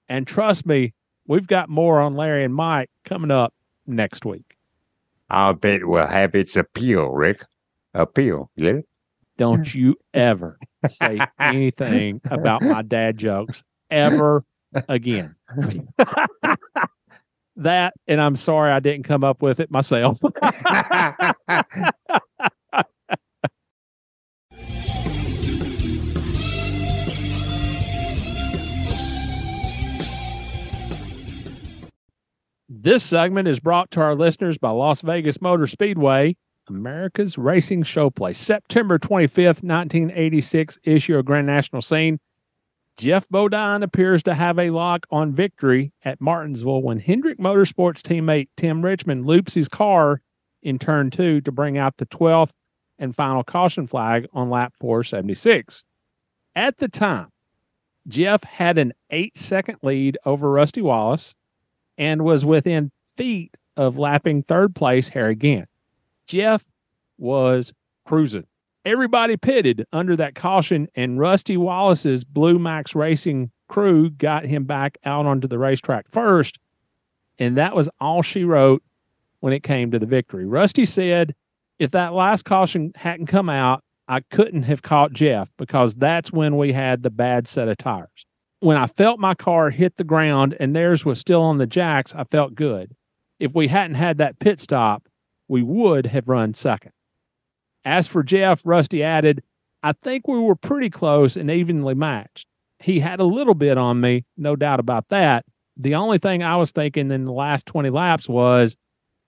And 0.07 0.27
trust 0.27 0.65
me, 0.65 0.93
we've 1.25 1.47
got 1.47 1.69
more 1.69 1.99
on 2.01 2.15
Larry 2.15 2.43
and 2.43 2.53
Mike 2.53 2.89
coming 3.05 3.31
up 3.31 3.53
next 3.87 4.25
week. 4.25 4.57
I'll 5.29 5.53
bet 5.53 5.81
it 5.81 5.87
will 5.87 6.05
have 6.05 6.35
its 6.35 6.55
appeal, 6.55 7.07
Rick. 7.07 7.45
Appeal, 7.93 8.51
get 8.57 8.75
it? 8.75 8.87
Don't 9.37 9.73
you 9.73 9.95
ever 10.13 10.59
say 10.87 11.19
anything 11.39 12.21
about 12.25 12.61
my 12.61 12.81
dad 12.81 13.17
jokes 13.17 13.63
ever 13.89 14.43
again. 14.87 15.35
that, 17.57 17.93
and 18.07 18.21
I'm 18.21 18.35
sorry 18.35 18.71
I 18.71 18.79
didn't 18.79 19.03
come 19.03 19.23
up 19.23 19.41
with 19.41 19.59
it 19.59 19.71
myself. 19.71 20.19
This 32.83 33.03
segment 33.03 33.47
is 33.47 33.59
brought 33.59 33.91
to 33.91 34.01
our 34.01 34.15
listeners 34.15 34.57
by 34.57 34.71
Las 34.71 35.01
Vegas 35.01 35.39
Motor 35.39 35.67
Speedway. 35.67 36.35
America's 36.67 37.37
Racing 37.37 37.83
Showplace, 37.83 38.37
September 38.37 38.97
25th, 38.97 39.61
1986, 39.61 40.79
issue 40.83 41.15
of 41.15 41.25
Grand 41.25 41.45
National 41.45 41.83
Scene. 41.83 42.19
Geoff 43.01 43.27
Bodine 43.29 43.81
appears 43.81 44.21
to 44.21 44.35
have 44.35 44.59
a 44.59 44.69
lock 44.69 45.07
on 45.09 45.33
victory 45.33 45.91
at 46.05 46.21
Martinsville 46.21 46.83
when 46.83 46.99
Hendrick 46.99 47.39
Motorsports 47.39 48.03
teammate 48.03 48.49
Tim 48.55 48.85
Richmond 48.85 49.25
loops 49.25 49.55
his 49.55 49.67
car 49.67 50.21
in 50.61 50.77
turn 50.77 51.09
two 51.09 51.41
to 51.41 51.51
bring 51.51 51.79
out 51.79 51.97
the 51.97 52.05
12th 52.05 52.51
and 52.99 53.15
final 53.15 53.43
caution 53.43 53.87
flag 53.87 54.27
on 54.33 54.51
lap 54.51 54.75
476. 54.79 55.83
At 56.55 56.77
the 56.77 56.87
time, 56.87 57.29
Geoff 58.07 58.43
had 58.43 58.77
an 58.77 58.93
eight 59.09 59.35
second 59.35 59.79
lead 59.81 60.19
over 60.23 60.51
Rusty 60.51 60.83
Wallace 60.83 61.33
and 61.97 62.23
was 62.23 62.45
within 62.45 62.91
feet 63.17 63.57
of 63.75 63.97
lapping 63.97 64.43
third 64.43 64.75
place 64.75 65.07
Harry 65.07 65.33
Gant. 65.33 65.69
Geoff 66.27 66.63
was 67.17 67.73
cruising. 68.05 68.45
Everybody 68.83 69.37
pitted 69.37 69.85
under 69.93 70.15
that 70.15 70.33
caution, 70.33 70.87
and 70.95 71.19
Rusty 71.19 71.55
Wallace's 71.55 72.23
Blue 72.23 72.57
Max 72.57 72.95
Racing 72.95 73.51
crew 73.67 74.09
got 74.09 74.45
him 74.45 74.63
back 74.63 74.97
out 75.05 75.27
onto 75.27 75.47
the 75.47 75.59
racetrack 75.59 76.09
first. 76.09 76.57
And 77.37 77.57
that 77.57 77.75
was 77.75 77.89
all 77.99 78.23
she 78.23 78.43
wrote 78.43 78.83
when 79.39 79.53
it 79.53 79.61
came 79.61 79.91
to 79.91 79.99
the 79.99 80.05
victory. 80.07 80.45
Rusty 80.45 80.85
said, 80.85 81.35
if 81.77 81.91
that 81.91 82.13
last 82.13 82.43
caution 82.43 82.91
hadn't 82.95 83.27
come 83.27 83.49
out, 83.49 83.83
I 84.07 84.19
couldn't 84.19 84.63
have 84.63 84.81
caught 84.81 85.13
Geoff 85.13 85.49
because 85.57 85.95
that's 85.95 86.31
when 86.31 86.57
we 86.57 86.73
had 86.73 87.03
the 87.03 87.09
bad 87.09 87.47
set 87.47 87.67
of 87.67 87.77
tires. 87.77 88.25
When 88.59 88.77
I 88.77 88.87
felt 88.87 89.19
my 89.19 89.35
car 89.35 89.69
hit 89.69 89.97
the 89.97 90.03
ground 90.03 90.55
and 90.59 90.75
theirs 90.75 91.05
was 91.05 91.19
still 91.19 91.41
on 91.41 91.59
the 91.59 91.67
jacks, 91.67 92.13
I 92.13 92.23
felt 92.25 92.55
good. 92.55 92.95
If 93.39 93.53
we 93.53 93.67
hadn't 93.67 93.95
had 93.95 94.17
that 94.17 94.39
pit 94.39 94.59
stop, 94.59 95.07
we 95.47 95.63
would 95.63 96.07
have 96.07 96.27
run 96.27 96.53
second. 96.53 96.91
As 97.83 98.07
for 98.07 98.23
Geoff, 98.23 98.61
Rusty 98.63 99.03
added, 99.03 99.43
I 99.83 99.93
think 99.93 100.27
we 100.27 100.39
were 100.39 100.55
pretty 100.55 100.89
close 100.89 101.35
and 101.35 101.49
evenly 101.49 101.95
matched. 101.95 102.47
He 102.79 102.99
had 102.99 103.19
a 103.19 103.25
little 103.25 103.53
bit 103.53 103.77
on 103.77 104.01
me, 104.01 104.25
no 104.37 104.55
doubt 104.55 104.79
about 104.79 105.09
that. 105.09 105.45
The 105.77 105.95
only 105.95 106.17
thing 106.17 106.43
I 106.43 106.57
was 106.57 106.71
thinking 106.71 107.11
in 107.11 107.25
the 107.25 107.31
last 107.31 107.65
20 107.65 107.89
laps 107.89 108.29
was 108.29 108.77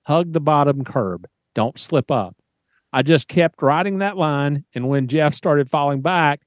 hug 0.06 0.34
the 0.34 0.40
bottom 0.40 0.84
curb, 0.84 1.28
don't 1.56 1.80
slip 1.80 2.12
up. 2.12 2.36
I 2.92 3.02
just 3.02 3.28
kept 3.28 3.62
riding 3.62 4.00
that 4.00 4.18
line, 4.18 4.66
and 4.76 4.88
when 4.88 5.08
Geoff 5.08 5.34
started 5.34 5.70
falling 5.70 6.02
back, 6.02 6.42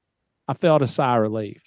I 0.47 0.55
felt 0.55 0.83
a 0.83 0.89
sigh 0.89 1.17
of 1.17 1.23
relief. 1.23 1.61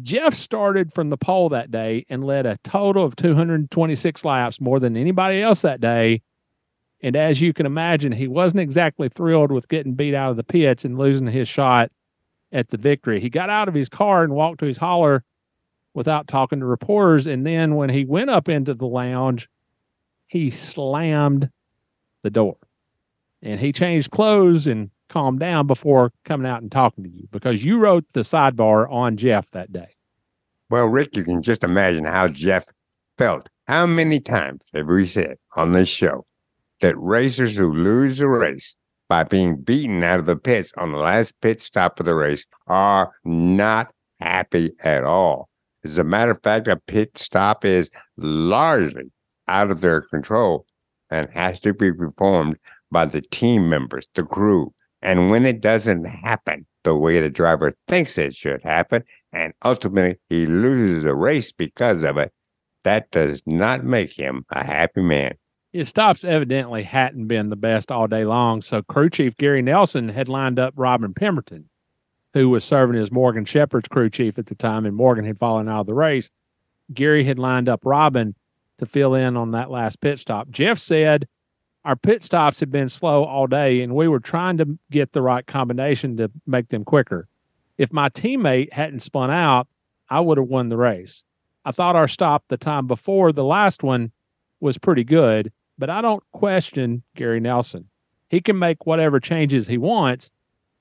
Geoff 0.00 0.34
started 0.34 0.92
from 0.92 1.10
the 1.10 1.16
pole 1.16 1.48
that 1.48 1.70
day 1.70 2.04
and 2.08 2.22
led 2.22 2.46
a 2.46 2.58
total 2.62 3.04
of 3.04 3.16
226 3.16 4.24
laps, 4.24 4.60
more 4.60 4.78
than 4.78 4.96
anybody 4.96 5.42
else 5.42 5.62
that 5.62 5.80
day. 5.80 6.22
And 7.02 7.14
as 7.14 7.40
you 7.40 7.52
can 7.52 7.66
imagine, 7.66 8.12
he 8.12 8.26
wasn't 8.26 8.60
exactly 8.60 9.08
thrilled 9.08 9.52
with 9.52 9.68
getting 9.68 9.94
beat 9.94 10.14
out 10.14 10.30
of 10.30 10.36
the 10.36 10.44
pits 10.44 10.84
and 10.84 10.98
losing 10.98 11.26
his 11.26 11.48
shot 11.48 11.90
at 12.52 12.70
the 12.70 12.78
victory. 12.78 13.20
He 13.20 13.28
got 13.28 13.50
out 13.50 13.68
of 13.68 13.74
his 13.74 13.88
car 13.88 14.24
and 14.24 14.32
walked 14.32 14.60
to 14.60 14.66
his 14.66 14.78
hauler 14.78 15.22
without 15.94 16.26
talking 16.26 16.60
to 16.60 16.66
reporters. 16.66 17.26
And 17.26 17.46
then 17.46 17.74
when 17.74 17.90
he 17.90 18.04
went 18.04 18.30
up 18.30 18.48
into 18.48 18.74
the 18.74 18.86
lounge, 18.86 19.48
he 20.26 20.50
slammed 20.50 21.50
the 22.22 22.30
door 22.30 22.56
and 23.42 23.60
he 23.60 23.72
changed 23.72 24.10
clothes 24.10 24.66
and 24.66 24.90
calmed 25.08 25.38
down 25.38 25.66
before 25.66 26.12
coming 26.24 26.46
out 26.46 26.62
and 26.62 26.72
talking 26.72 27.04
to 27.04 27.10
you 27.10 27.28
because 27.30 27.64
you 27.64 27.78
wrote 27.78 28.04
the 28.12 28.20
sidebar 28.20 28.90
on 28.90 29.16
Geoff 29.16 29.50
that 29.52 29.72
day. 29.72 29.94
Well, 30.68 30.86
Rick, 30.86 31.16
you 31.16 31.22
can 31.22 31.42
just 31.42 31.62
imagine 31.62 32.04
how 32.04 32.28
Geoff 32.28 32.64
felt. 33.18 33.48
How 33.68 33.86
many 33.86 34.18
times 34.20 34.62
have 34.74 34.86
we 34.86 35.06
said 35.06 35.36
on 35.54 35.72
this 35.72 35.88
show 35.88 36.26
that 36.80 36.98
racers 36.98 37.56
who 37.56 37.72
lose 37.72 38.20
a 38.20 38.28
race 38.28 38.74
by 39.08 39.22
being 39.22 39.56
beaten 39.56 40.02
out 40.02 40.18
of 40.18 40.26
the 40.26 40.36
pits 40.36 40.72
on 40.76 40.92
the 40.92 40.98
last 40.98 41.34
pit 41.40 41.60
stop 41.60 41.98
of 42.00 42.06
the 42.06 42.14
race 42.14 42.44
are 42.66 43.12
not 43.24 43.92
happy 44.20 44.72
at 44.82 45.04
all? 45.04 45.48
As 45.84 45.98
a 45.98 46.04
matter 46.04 46.32
of 46.32 46.42
fact, 46.42 46.66
a 46.68 46.76
pit 46.76 47.16
stop 47.16 47.64
is 47.64 47.90
largely 48.16 49.10
out 49.48 49.70
of 49.70 49.80
their 49.80 50.00
control 50.00 50.66
and 51.10 51.28
has 51.30 51.60
to 51.60 51.72
be 51.72 51.92
performed 51.92 52.58
by 52.90 53.06
the 53.06 53.20
team 53.20 53.68
members, 53.68 54.08
the 54.14 54.24
crew. 54.24 54.72
And 55.02 55.30
when 55.30 55.44
it 55.46 55.60
doesn't 55.60 56.04
happen 56.04 56.66
the 56.82 56.94
way 56.94 57.20
the 57.20 57.30
driver 57.30 57.74
thinks 57.88 58.16
it 58.16 58.34
should 58.34 58.62
happen, 58.62 59.02
and 59.32 59.52
ultimately 59.64 60.18
he 60.28 60.46
loses 60.46 61.04
a 61.04 61.14
race 61.14 61.52
because 61.52 62.02
of 62.02 62.16
it, 62.16 62.32
that 62.84 63.10
does 63.10 63.42
not 63.46 63.84
make 63.84 64.12
him 64.12 64.44
a 64.50 64.64
happy 64.64 65.02
man. 65.02 65.34
His 65.76 65.90
stops 65.90 66.24
evidently 66.24 66.84
hadn't 66.84 67.26
been 67.26 67.50
the 67.50 67.54
best 67.54 67.92
all 67.92 68.06
day 68.06 68.24
long, 68.24 68.62
so 68.62 68.80
crew 68.80 69.10
chief 69.10 69.36
Gary 69.36 69.60
Nelson 69.60 70.08
had 70.08 70.26
lined 70.26 70.58
up 70.58 70.72
Robin 70.74 71.12
Pemberton, 71.12 71.68
who 72.32 72.48
was 72.48 72.64
serving 72.64 72.98
as 72.98 73.12
Morgan 73.12 73.44
Shepherd's 73.44 73.86
crew 73.86 74.08
chief 74.08 74.38
at 74.38 74.46
the 74.46 74.54
time, 74.54 74.86
and 74.86 74.96
Morgan 74.96 75.26
had 75.26 75.38
fallen 75.38 75.68
out 75.68 75.80
of 75.80 75.86
the 75.86 75.92
race. 75.92 76.30
Gary 76.94 77.24
had 77.24 77.38
lined 77.38 77.68
up 77.68 77.80
Robin 77.84 78.34
to 78.78 78.86
fill 78.86 79.14
in 79.14 79.36
on 79.36 79.50
that 79.50 79.70
last 79.70 80.00
pit 80.00 80.18
stop. 80.18 80.48
Geoff 80.48 80.78
said 80.78 81.28
our 81.84 81.94
pit 81.94 82.24
stops 82.24 82.58
had 82.58 82.70
been 82.70 82.88
slow 82.88 83.24
all 83.24 83.46
day, 83.46 83.82
and 83.82 83.94
we 83.94 84.08
were 84.08 84.18
trying 84.18 84.56
to 84.56 84.78
get 84.90 85.12
the 85.12 85.20
right 85.20 85.46
combination 85.46 86.16
to 86.16 86.30
make 86.46 86.68
them 86.68 86.86
quicker. 86.86 87.28
If 87.76 87.92
my 87.92 88.08
teammate 88.08 88.72
hadn't 88.72 89.00
spun 89.00 89.30
out, 89.30 89.68
I 90.08 90.20
would 90.20 90.38
have 90.38 90.48
won 90.48 90.70
the 90.70 90.78
race. 90.78 91.22
I 91.66 91.72
thought 91.72 91.96
our 91.96 92.08
stop 92.08 92.44
the 92.48 92.56
time 92.56 92.86
before 92.86 93.30
the 93.30 93.44
last 93.44 93.82
one 93.82 94.10
was 94.58 94.78
pretty 94.78 95.04
good, 95.04 95.52
but 95.78 95.90
I 95.90 96.00
don't 96.00 96.22
question 96.32 97.02
Gary 97.14 97.40
Nelson. 97.40 97.88
He 98.28 98.40
can 98.40 98.58
make 98.58 98.86
whatever 98.86 99.20
changes 99.20 99.66
he 99.66 99.78
wants, 99.78 100.30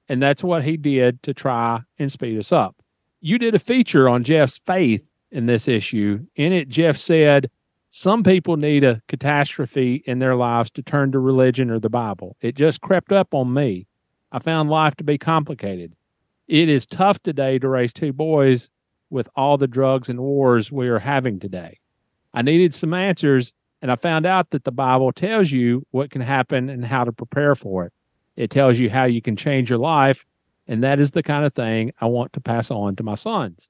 and 0.09 0.21
that's 0.21 0.43
what 0.43 0.63
he 0.63 0.77
did 0.77 1.21
to 1.23 1.33
try 1.33 1.81
and 1.99 2.11
speed 2.11 2.37
us 2.37 2.51
up. 2.51 2.75
You 3.21 3.37
did 3.37 3.55
a 3.55 3.59
feature 3.59 4.07
on 4.09 4.23
Geoff's 4.23 4.59
faith 4.65 5.03
in 5.31 5.45
this 5.45 5.67
issue. 5.67 6.25
In 6.35 6.53
it, 6.53 6.69
Geoff 6.69 6.97
said, 6.97 7.49
Some 7.89 8.23
people 8.23 8.57
need 8.57 8.83
a 8.83 9.01
catastrophe 9.07 10.03
in 10.05 10.19
their 10.19 10.35
lives 10.35 10.71
to 10.71 10.81
turn 10.81 11.11
to 11.11 11.19
religion 11.19 11.69
or 11.69 11.79
the 11.79 11.89
Bible. 11.89 12.35
It 12.41 12.55
just 12.55 12.81
crept 12.81 13.11
up 13.11 13.33
on 13.33 13.53
me. 13.53 13.87
I 14.31 14.39
found 14.39 14.69
life 14.69 14.95
to 14.95 15.03
be 15.03 15.17
complicated. 15.17 15.93
It 16.47 16.69
is 16.69 16.85
tough 16.85 17.21
today 17.23 17.57
to 17.59 17.67
raise 17.67 17.93
two 17.93 18.13
boys 18.13 18.69
with 19.09 19.29
all 19.35 19.57
the 19.57 19.67
drugs 19.67 20.09
and 20.09 20.19
wars 20.19 20.71
we 20.71 20.87
are 20.87 20.99
having 20.99 21.39
today. 21.39 21.79
I 22.33 22.41
needed 22.41 22.73
some 22.73 22.93
answers, 22.93 23.53
and 23.85 23.91
I 23.91 23.97
found 23.97 24.25
out 24.25 24.49
that 24.49 24.63
the 24.63 24.71
Bible 24.71 25.11
tells 25.11 25.51
you 25.51 25.85
what 25.91 26.09
can 26.09 26.21
happen 26.21 26.69
and 26.71 26.83
how 26.83 27.03
to 27.03 27.11
prepare 27.11 27.53
for 27.53 27.85
it. 27.85 27.93
It 28.35 28.49
tells 28.49 28.79
you 28.79 28.89
how 28.89 29.03
you 29.03 29.21
can 29.21 29.35
change 29.35 29.69
your 29.69 29.77
life, 29.77 30.25
and 30.67 30.83
that 30.83 30.99
is 30.99 31.11
the 31.11 31.21
kind 31.21 31.45
of 31.45 31.53
thing 31.53 31.91
I 32.01 32.07
want 32.07 32.33
to 32.33 32.41
pass 32.41 32.71
on 32.71 32.95
to 32.95 33.03
my 33.03 33.13
sons. 33.13 33.69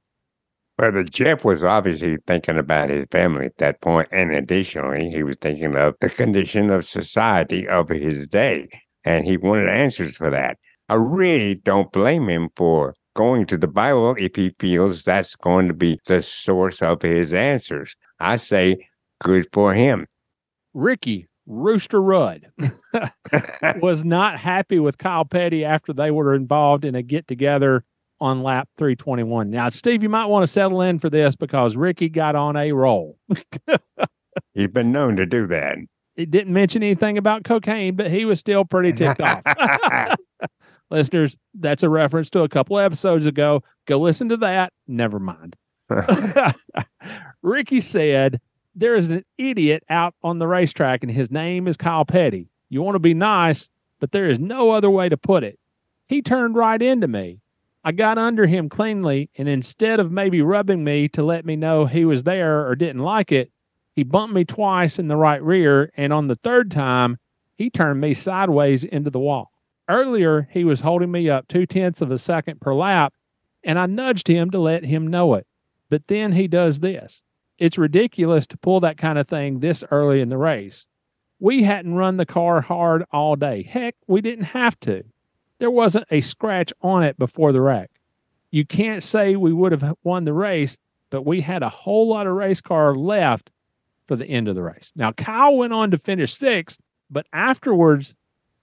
Well, 0.79 0.93
the 0.93 1.03
Geoff 1.03 1.43
was 1.43 1.65
obviously 1.65 2.15
thinking 2.27 2.57
about 2.57 2.91
his 2.91 3.07
family 3.11 3.47
at 3.47 3.57
that 3.57 3.81
point, 3.81 4.07
and 4.09 4.31
additionally, 4.31 5.09
he 5.09 5.21
was 5.21 5.35
thinking 5.41 5.75
of 5.75 5.95
the 5.99 6.09
condition 6.09 6.69
of 6.69 6.85
society 6.85 7.67
of 7.67 7.89
his 7.89 8.25
day, 8.25 8.69
and 9.03 9.25
he 9.25 9.35
wanted 9.35 9.67
answers 9.67 10.15
for 10.15 10.29
that. 10.29 10.57
I 10.87 10.93
really 10.93 11.55
don't 11.55 11.91
blame 11.91 12.29
him 12.29 12.51
for 12.55 12.95
going 13.15 13.47
to 13.47 13.57
the 13.57 13.67
Bible 13.67 14.15
if 14.17 14.37
he 14.37 14.55
feels 14.59 15.03
that's 15.03 15.35
going 15.35 15.67
to 15.67 15.73
be 15.73 15.99
the 16.05 16.21
source 16.21 16.81
of 16.81 17.01
his 17.01 17.33
answers. 17.33 17.97
I 18.21 18.37
say, 18.37 18.77
good 19.25 19.47
for 19.51 19.73
him. 19.73 20.05
Ricky 20.75 21.27
Rooster 21.47 22.01
Rudd 22.01 22.51
was 23.81 24.05
not 24.05 24.37
happy 24.37 24.77
with 24.77 24.99
Kyle 24.99 25.25
Petty 25.25 25.65
after 25.65 25.93
they 25.93 26.11
were 26.11 26.35
involved 26.35 26.85
in 26.85 26.93
a 26.93 27.01
get 27.01 27.27
together 27.27 27.83
on 28.21 28.43
lap 28.43 28.69
321. 28.77 29.49
Now, 29.49 29.69
Steve, 29.69 30.03
you 30.03 30.09
might 30.09 30.27
want 30.27 30.43
to 30.43 30.47
settle 30.47 30.81
in 30.81 30.99
for 30.99 31.09
this 31.09 31.35
because 31.35 31.75
Ricky 31.75 32.07
got 32.07 32.35
on 32.35 32.55
a 32.55 32.71
roll. 32.71 33.17
He's 34.53 34.67
been 34.67 34.91
known 34.91 35.15
to 35.15 35.25
do 35.25 35.47
that. 35.47 35.77
It 36.15 36.29
didn't 36.29 36.53
mention 36.53 36.83
anything 36.83 37.17
about 37.17 37.43
cocaine, 37.43 37.95
but 37.95 38.11
he 38.11 38.25
was 38.25 38.39
still 38.39 38.63
pretty 38.63 38.93
ticked 38.93 39.21
off. 39.21 39.41
Listeners, 40.91 41.35
that's 41.55 41.81
a 41.83 41.89
reference 41.89 42.29
to 42.29 42.43
a 42.43 42.49
couple 42.49 42.77
episodes 42.77 43.25
ago. 43.25 43.63
Go 43.87 43.97
listen 43.99 44.29
to 44.29 44.37
that. 44.37 44.71
Never 44.87 45.19
mind. 45.19 45.55
Ricky 47.41 47.81
said, 47.81 48.39
There 48.75 48.95
is 48.95 49.09
an 49.09 49.23
idiot 49.37 49.83
out 49.89 50.15
on 50.21 50.37
the 50.39 50.47
racetrack, 50.47 51.01
and 51.01 51.11
his 51.11 51.31
name 51.31 51.67
is 51.67 51.77
Kyle 51.77 52.03
Petty. 52.03 52.49
You 52.67 52.81
want 52.81 52.95
to 52.95 52.99
be 52.99 53.13
nice, 53.13 53.69
but 54.01 54.11
there 54.11 54.29
is 54.29 54.37
no 54.37 54.71
other 54.71 54.89
way 54.89 55.07
to 55.07 55.15
put 55.15 55.45
it. 55.45 55.57
He 56.07 56.21
turned 56.21 56.55
right 56.55 56.81
into 56.81 57.07
me. 57.07 57.39
I 57.85 57.93
got 57.93 58.17
under 58.17 58.47
him 58.47 58.67
cleanly, 58.67 59.29
and 59.37 59.47
instead 59.47 59.99
of 59.99 60.11
maybe 60.11 60.41
rubbing 60.41 60.83
me 60.83 61.07
to 61.09 61.23
let 61.23 61.45
me 61.45 61.55
know 61.55 61.85
he 61.85 62.03
was 62.03 62.23
there 62.23 62.67
or 62.67 62.75
didn't 62.75 63.01
like 63.01 63.31
it, 63.31 63.51
he 63.95 64.03
bumped 64.03 64.35
me 64.35 64.43
twice 64.43 64.99
in 64.99 65.07
the 65.07 65.15
right 65.15 65.41
rear, 65.41 65.89
and 65.95 66.11
on 66.11 66.27
the 66.27 66.35
third 66.35 66.69
time, 66.69 67.17
he 67.57 67.69
turned 67.69 68.01
me 68.01 68.13
sideways 68.13 68.83
into 68.83 69.09
the 69.09 69.19
wall. 69.19 69.51
Earlier, 69.87 70.49
he 70.51 70.65
was 70.65 70.81
holding 70.81 71.11
me 71.11 71.29
up 71.29 71.47
two 71.47 71.65
tenths 71.65 72.01
of 72.01 72.11
a 72.11 72.17
second 72.17 72.59
per 72.59 72.73
lap, 72.73 73.13
and 73.63 73.79
I 73.79 73.85
nudged 73.85 74.27
him 74.27 74.49
to 74.51 74.59
let 74.59 74.83
him 74.83 75.07
know 75.07 75.35
it. 75.35 75.47
But 75.89 76.07
then 76.07 76.33
he 76.33 76.49
does 76.49 76.81
this. 76.81 77.21
It's 77.57 77.77
ridiculous 77.77 78.47
to 78.47 78.57
pull 78.57 78.79
that 78.81 78.97
kind 78.97 79.17
of 79.17 79.27
thing 79.27 79.59
this 79.59 79.83
early 79.91 80.21
in 80.21 80.29
the 80.29 80.37
race. 80.37 80.85
We 81.39 81.63
hadn't 81.63 81.95
run 81.95 82.17
the 82.17 82.25
car 82.25 82.61
hard 82.61 83.05
all 83.11 83.35
day. 83.35 83.63
Heck, 83.63 83.95
we 84.07 84.21
didn't 84.21 84.45
have 84.45 84.79
to. 84.81 85.03
There 85.59 85.71
wasn't 85.71 86.05
a 86.09 86.21
scratch 86.21 86.73
on 86.81 87.03
it 87.03 87.17
before 87.17 87.51
the 87.51 87.61
wreck. 87.61 87.91
You 88.51 88.65
can't 88.65 89.03
say 89.03 89.35
we 89.35 89.53
would 89.53 89.71
have 89.71 89.95
won 90.03 90.25
the 90.25 90.33
race, 90.33 90.77
but 91.09 91.25
we 91.25 91.41
had 91.41 91.63
a 91.63 91.69
whole 91.69 92.07
lot 92.07 92.27
of 92.27 92.33
race 92.33 92.61
car 92.61 92.95
left 92.95 93.51
for 94.07 94.15
the 94.15 94.25
end 94.25 94.47
of 94.47 94.55
the 94.55 94.63
race. 94.63 94.91
Now, 94.95 95.11
Kyle 95.11 95.55
went 95.57 95.73
on 95.73 95.91
to 95.91 95.97
finish 95.97 96.33
sixth, 96.33 96.79
but 97.09 97.25
afterwards, 97.33 98.15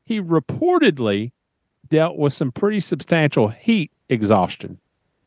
he 0.05 0.21
reportedly 0.21 1.33
dealt 1.89 2.17
with 2.17 2.33
some 2.33 2.53
pretty 2.53 2.81
substantial 2.81 3.49
heat 3.49 3.91
exhaustion 4.09 4.79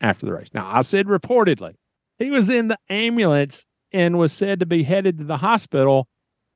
after 0.01 0.25
the 0.25 0.33
race. 0.33 0.49
Now, 0.53 0.69
I 0.71 0.81
said 0.81 1.07
reportedly. 1.07 1.75
He 2.17 2.29
was 2.29 2.49
in 2.49 2.67
the 2.67 2.77
ambulance 2.89 3.65
and 3.91 4.17
was 4.17 4.33
said 4.33 4.59
to 4.59 4.65
be 4.65 4.83
headed 4.83 5.17
to 5.17 5.23
the 5.23 5.37
hospital, 5.37 6.07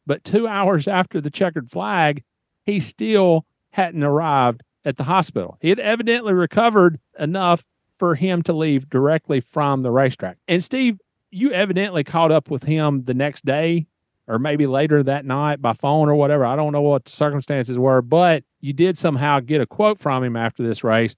but 0.06 0.24
two 0.24 0.48
hours 0.48 0.88
after 0.88 1.22
the 1.22 1.30
checkered 1.30 1.70
flag, 1.70 2.24
he 2.66 2.80
still 2.80 3.46
hadn't 3.72 4.04
arrived 4.04 4.64
at 4.86 4.98
the 4.98 5.04
hospital. 5.04 5.58
He 5.62 5.70
had 5.70 5.80
evidently 5.80 6.34
recovered 6.34 7.00
enough 7.18 7.66
for 7.98 8.16
him 8.16 8.42
to 8.44 8.54
leave 8.54 8.90
directly 8.90 9.42
from 9.42 9.84
the 9.84 9.92
racetrack. 9.92 10.38
And 10.48 10.64
Steve, 10.64 11.00
you 11.32 11.52
evidently 11.52 12.04
caught 12.04 12.32
up 12.32 12.50
with 12.50 12.64
him 12.64 13.04
the 13.04 13.14
next 13.14 13.46
day 13.46 13.88
or 14.28 14.40
maybe 14.40 14.68
later 14.68 15.04
that 15.04 15.26
night 15.26 15.62
by 15.62 15.74
phone 15.74 16.08
or 16.08 16.16
whatever. 16.16 16.46
I 16.46 16.56
don't 16.56 16.72
know 16.72 16.82
what 16.82 17.06
the 17.06 17.12
circumstances 17.12 17.78
were, 17.78 18.02
but 18.02 18.44
you 18.62 18.74
did 18.74 18.98
somehow 18.98 19.40
get 19.40 19.60
a 19.60 19.66
quote 19.66 20.00
from 20.00 20.24
him 20.24 20.36
after 20.36 20.64
this 20.64 20.84
race. 20.84 21.16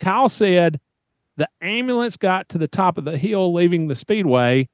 Kyle 0.00 0.28
said, 0.28 0.80
The 1.36 1.48
ambulance 1.60 2.16
got 2.16 2.48
to 2.50 2.58
the 2.58 2.68
top 2.68 2.98
of 2.98 3.04
the 3.04 3.18
hill 3.18 3.52
leaving 3.52 3.88
the 3.88 3.94
speedway, 3.94 4.68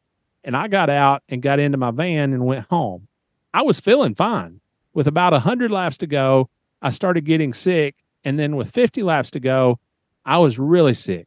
and 0.44 0.56
I 0.56 0.68
got 0.68 0.90
out 0.90 1.22
and 1.28 1.42
got 1.42 1.58
into 1.58 1.78
my 1.78 1.90
van 1.90 2.32
and 2.32 2.46
went 2.46 2.66
home. 2.68 3.08
I 3.54 3.62
was 3.62 3.80
feeling 3.80 4.14
fine. 4.14 4.60
With 4.94 5.06
about 5.06 5.32
100 5.32 5.70
laps 5.70 5.98
to 5.98 6.06
go, 6.06 6.48
I 6.80 6.90
started 6.90 7.24
getting 7.24 7.54
sick. 7.54 7.96
And 8.24 8.38
then 8.38 8.56
with 8.56 8.70
50 8.70 9.02
laps 9.02 9.30
to 9.32 9.40
go, 9.40 9.78
I 10.24 10.38
was 10.38 10.58
really 10.58 10.94
sick. 10.94 11.26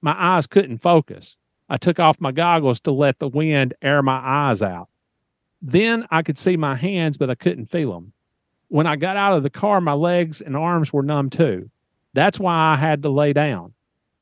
My 0.00 0.14
eyes 0.18 0.46
couldn't 0.46 0.78
focus. 0.78 1.36
I 1.68 1.76
took 1.76 2.00
off 2.00 2.20
my 2.20 2.32
goggles 2.32 2.80
to 2.80 2.90
let 2.90 3.18
the 3.18 3.28
wind 3.28 3.74
air 3.80 4.02
my 4.02 4.18
eyes 4.18 4.62
out. 4.62 4.88
Then 5.60 6.06
I 6.10 6.22
could 6.22 6.36
see 6.36 6.56
my 6.56 6.74
hands, 6.74 7.16
but 7.16 7.30
I 7.30 7.36
couldn't 7.36 7.70
feel 7.70 7.92
them. 7.92 8.12
When 8.68 8.86
I 8.86 8.96
got 8.96 9.16
out 9.16 9.36
of 9.36 9.42
the 9.42 9.50
car, 9.50 9.80
my 9.80 9.92
legs 9.92 10.40
and 10.40 10.56
arms 10.56 10.92
were 10.92 11.02
numb 11.02 11.30
too. 11.30 11.70
That's 12.14 12.40
why 12.40 12.72
I 12.72 12.76
had 12.76 13.02
to 13.02 13.10
lay 13.10 13.32
down. 13.32 13.74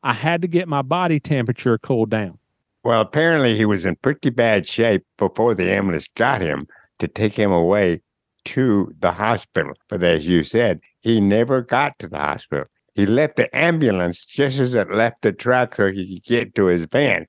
I 0.03 0.15
had 0.15 0.43
to 0.43 0.49
get 0.49 0.69
my 0.69 0.83
body 0.83 1.21
temperature 1.21 1.79
cooled 1.79 2.11
down. 2.11 2.39
Well, 2.83 3.01
apparently 3.01 3.57
he 3.57 3.67
was 3.67 3.85
in 3.85 3.97
pretty 3.97 4.31
bad 4.31 4.67
shape 4.67 5.05
before 5.19 5.55
the 5.55 5.71
ambulance 5.71 6.09
got 6.15 6.41
him 6.41 6.67
to 6.99 7.09
take 7.09 7.35
him 7.35 7.53
away 7.53 8.01
to 8.47 8.95
the 8.99 9.13
hospital. 9.13 9.75
But 9.89 10.03
as 10.03 10.27
you 10.27 10.43
said, 10.45 10.81
he 11.01 11.21
never 11.21 11.61
got 11.61 11.99
to 11.99 12.09
the 12.09 12.19
hospital. 12.19 12.65
He 12.95 13.05
left 13.07 13.37
the 13.37 13.55
ambulance 13.55 14.25
just 14.25 14.59
as 14.59 14.75
it 14.75 14.91
left 14.91 15.23
the 15.23 15.33
track 15.33 15.75
so 15.75 15.91
he 15.91 16.15
could 16.15 16.25
get 16.25 16.55
to 16.55 16.67
his 16.67 16.87
van. 16.87 17.27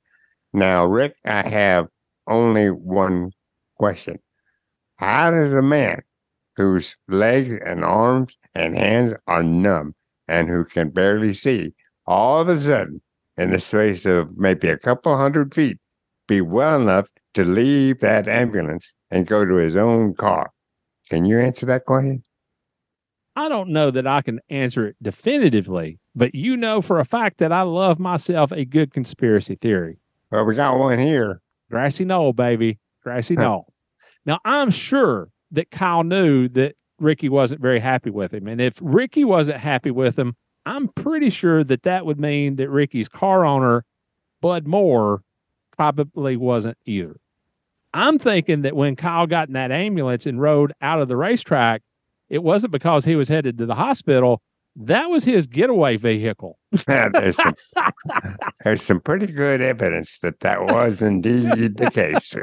Now, 0.54 0.86
Rick, 0.86 1.16
I 1.26 1.48
have 1.48 1.88
only 2.28 2.70
one 2.70 3.32
question. 3.78 4.20
How 4.96 5.32
does 5.32 5.54
a 5.54 5.62
man 5.62 6.02
whose 6.56 6.96
legs 7.08 7.58
and 7.66 7.84
arms 7.84 8.38
and 8.56 8.78
hands 8.78 9.14
are 9.28 9.44
numb 9.44 9.96
and 10.28 10.50
who 10.50 10.64
can 10.64 10.90
barely 10.90 11.34
see 11.34 11.74
all 12.06 12.42
of 12.42 12.50
a 12.50 12.60
sudden 12.60 13.02
in 13.38 13.52
the 13.52 13.60
space 13.60 14.06
of 14.06 14.38
maybe 14.38 14.68
a 14.68 14.78
couple 14.78 15.16
hundred 15.18 15.54
feet 15.54 15.78
be 16.28 16.42
well 16.42 16.80
enough 16.82 17.10
to 17.34 17.44
leave 17.44 18.00
that 18.00 18.28
ambulance 18.28 18.94
and 19.10 19.28
go 19.28 19.46
to 19.46 19.56
his 19.56 19.76
own 19.76 20.14
car? 20.14 20.52
Can 21.10 21.26
you 21.26 21.40
answer 21.40 21.66
that 21.66 21.86
question? 21.86 22.24
I 23.36 23.50
don't 23.50 23.70
know 23.70 23.92
that 23.92 24.08
I 24.08 24.22
can 24.22 24.40
answer 24.50 24.88
it 24.88 24.98
definitively, 25.02 26.00
but 26.16 26.36
you 26.36 26.58
know 26.58 26.82
for 26.82 27.00
a 27.00 27.06
fact 27.06 27.38
that 27.38 27.52
I 27.52 27.62
love 27.62 28.00
myself 28.00 28.52
a 28.52 28.66
good 28.66 28.94
conspiracy 28.94 29.56
theory. 29.56 30.00
Well, 30.32 30.46
we 30.46 30.56
got 30.56 30.78
one 30.78 31.00
here. 31.00 31.42
Grassy 31.70 32.06
knoll, 32.06 32.34
baby. 32.34 32.80
Grassy 33.04 33.36
knoll. 33.38 33.74
Now, 34.26 34.40
I'm 34.46 34.70
sure 34.70 35.30
that 35.52 35.72
Kyle 35.72 36.04
knew 36.04 36.48
that 36.50 36.76
Ricky 37.00 37.30
wasn't 37.30 37.62
very 37.62 37.80
happy 37.80 38.10
with 38.10 38.34
him. 38.34 38.48
And 38.48 38.62
if 38.62 38.78
Ricky 38.82 39.24
wasn't 39.24 39.58
happy 39.58 39.92
with 39.92 40.20
him, 40.20 40.36
I'm 40.66 40.88
pretty 40.90 41.30
sure 41.30 41.64
that 41.64 41.84
that 41.84 42.06
would 42.06 42.20
mean 42.20 42.58
that 42.58 42.70
Ricky's 42.70 43.10
car 43.10 43.46
owner, 43.46 43.84
Bud 44.42 44.68
Moore, 44.68 45.24
probably 45.76 46.38
wasn't 46.38 46.78
either. 46.86 47.18
I'm 47.94 48.20
thinking 48.20 48.62
that 48.62 48.76
when 48.76 48.96
Kyle 48.96 49.28
got 49.28 49.48
in 49.48 49.54
that 49.54 49.72
ambulance 49.72 50.26
and 50.26 50.42
rode 50.42 50.74
out 50.82 51.02
of 51.02 51.08
the 51.08 51.18
racetrack, 51.18 51.82
it 52.30 52.44
wasn't 52.44 52.72
because 52.72 53.04
he 53.04 53.16
was 53.16 53.28
headed 53.28 53.58
to 53.58 53.66
the 53.66 53.76
hospital. 53.76 54.42
That 54.76 55.10
was 55.10 55.26
his 55.26 55.48
getaway 55.48 55.98
vehicle. 55.98 56.58
there's, 56.88 57.36
some, 57.36 57.54
there's 58.64 58.82
some 58.82 59.02
pretty 59.02 59.28
good 59.28 59.60
evidence 59.60 60.20
that 60.20 60.40
that 60.40 60.64
was 60.64 61.02
indeed 61.02 61.78
the 61.78 61.92
case. 61.92 62.36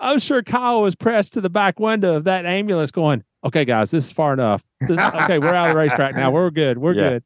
I'm 0.00 0.18
sure 0.18 0.42
Kyle 0.42 0.82
was 0.82 0.94
pressed 0.94 1.32
to 1.34 1.40
the 1.40 1.50
back 1.50 1.78
window 1.80 2.16
of 2.16 2.24
that 2.24 2.44
ambulance 2.46 2.90
going, 2.90 3.22
okay, 3.44 3.64
guys, 3.64 3.90
this 3.90 4.04
is 4.06 4.12
far 4.12 4.32
enough. 4.32 4.62
This, 4.80 4.98
okay, 4.98 5.38
we're 5.38 5.54
out 5.54 5.68
of 5.70 5.74
the 5.74 5.78
racetrack 5.78 6.14
now. 6.14 6.30
We're 6.30 6.50
good. 6.50 6.78
We're 6.78 6.94
Yeah. 6.94 7.18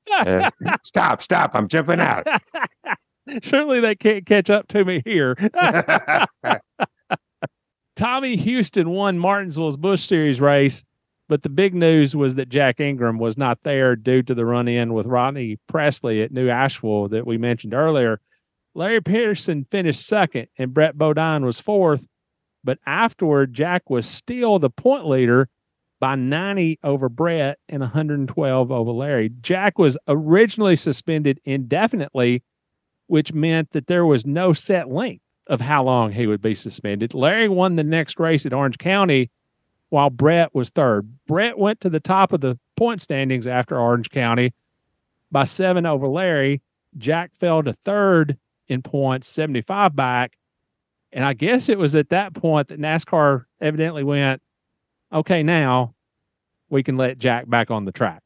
good. 0.62 0.74
Stop, 0.84 1.22
stop. 1.22 1.54
I'm 1.54 1.68
jumping 1.68 2.00
out. 2.00 2.26
Surely 3.42 3.80
they 3.80 3.94
can't 3.94 4.26
catch 4.26 4.50
up 4.50 4.66
to 4.68 4.84
me 4.84 5.02
here. 5.04 5.36
Tommy 7.96 8.36
Houston 8.36 8.90
won 8.90 9.18
Martinsville's 9.18 9.76
Busch 9.76 10.02
Series 10.06 10.40
race, 10.40 10.84
but 11.28 11.42
the 11.42 11.48
big 11.48 11.74
news 11.74 12.16
was 12.16 12.36
that 12.36 12.48
Jack 12.48 12.80
Ingram 12.80 13.18
was 13.18 13.36
not 13.36 13.58
there 13.62 13.94
due 13.94 14.22
to 14.22 14.34
the 14.34 14.46
run 14.46 14.68
in 14.68 14.94
with 14.94 15.06
Rodney 15.06 15.58
Pressley 15.68 16.22
at 16.22 16.32
New 16.32 16.48
Asheville 16.48 17.08
that 17.08 17.26
we 17.26 17.36
mentioned 17.36 17.74
earlier. 17.74 18.20
Larry 18.74 19.00
Pearson 19.02 19.66
finished 19.70 20.06
second 20.06 20.48
and 20.56 20.72
Brett 20.72 20.96
Bodine 20.96 21.44
was 21.44 21.60
fourth, 21.60 22.06
but 22.62 22.78
afterward, 22.86 23.54
Jack 23.54 23.88
was 23.88 24.06
still 24.06 24.58
the 24.58 24.70
point 24.70 25.06
leader 25.06 25.48
by 26.00 26.14
90 26.14 26.78
over 26.82 27.08
Brett 27.08 27.58
and 27.68 27.80
112 27.80 28.72
over 28.72 28.90
Larry. 28.90 29.30
Jack 29.40 29.78
was 29.78 29.98
originally 30.08 30.76
suspended 30.76 31.40
indefinitely, 31.44 32.42
which 33.06 33.32
meant 33.32 33.70
that 33.72 33.86
there 33.86 34.06
was 34.06 34.24
no 34.24 34.52
set 34.52 34.90
length 34.90 35.22
of 35.46 35.60
how 35.60 35.82
long 35.82 36.12
he 36.12 36.26
would 36.26 36.40
be 36.40 36.54
suspended. 36.54 37.12
Larry 37.12 37.48
won 37.48 37.76
the 37.76 37.84
next 37.84 38.18
race 38.18 38.46
at 38.46 38.54
Orange 38.54 38.78
County 38.78 39.30
while 39.90 40.08
Brett 40.10 40.54
was 40.54 40.70
third. 40.70 41.12
Brett 41.26 41.58
went 41.58 41.80
to 41.80 41.90
the 41.90 42.00
top 42.00 42.32
of 42.32 42.40
the 42.40 42.58
point 42.76 43.02
standings 43.02 43.46
after 43.46 43.78
Orange 43.78 44.08
County 44.10 44.54
by 45.30 45.44
seven 45.44 45.84
over 45.84 46.06
Larry. 46.06 46.62
Jack 46.96 47.32
fell 47.38 47.62
to 47.62 47.72
third 47.84 48.38
in 48.68 48.82
points, 48.82 49.28
75 49.28 49.94
back. 49.94 50.36
And 51.12 51.24
I 51.24 51.32
guess 51.32 51.68
it 51.68 51.78
was 51.78 51.96
at 51.96 52.10
that 52.10 52.34
point 52.34 52.68
that 52.68 52.80
NASCAR 52.80 53.44
evidently 53.60 54.04
went, 54.04 54.40
okay, 55.12 55.42
now 55.42 55.94
we 56.68 56.82
can 56.82 56.96
let 56.96 57.18
Jack 57.18 57.48
back 57.48 57.70
on 57.70 57.84
the 57.84 57.92
track. 57.92 58.22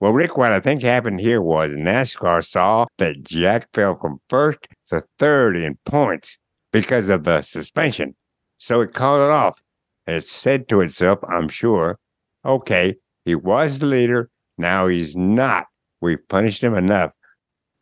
Well, 0.00 0.12
Rick, 0.12 0.36
what 0.36 0.52
I 0.52 0.60
think 0.60 0.82
happened 0.82 1.20
here 1.20 1.40
was 1.40 1.70
NASCAR 1.70 2.44
saw 2.44 2.86
that 2.98 3.22
Jack 3.24 3.68
fell 3.72 3.98
from 3.98 4.20
first 4.28 4.58
to 4.88 5.02
third 5.18 5.56
in 5.56 5.78
points 5.86 6.38
because 6.72 7.08
of 7.08 7.24
the 7.24 7.42
suspension. 7.42 8.14
So 8.58 8.80
it 8.80 8.94
called 8.94 9.22
it 9.22 9.30
off. 9.30 9.58
It 10.06 10.24
said 10.24 10.68
to 10.68 10.80
itself, 10.80 11.20
I'm 11.28 11.48
sure, 11.48 11.98
okay, 12.44 12.96
he 13.24 13.34
was 13.34 13.78
the 13.78 13.86
leader. 13.86 14.30
Now 14.58 14.86
he's 14.88 15.16
not. 15.16 15.66
We've 16.00 16.26
punished 16.28 16.62
him 16.62 16.74
enough. 16.74 17.14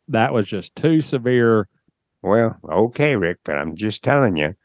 That 0.07 0.33
was 0.33 0.47
just 0.47 0.75
too 0.75 1.01
severe. 1.01 1.67
Well, 2.23 2.57
okay, 2.67 3.15
Rick, 3.15 3.39
but 3.43 3.57
I'm 3.57 3.75
just 3.75 4.01
telling 4.01 4.37
you. 4.37 4.55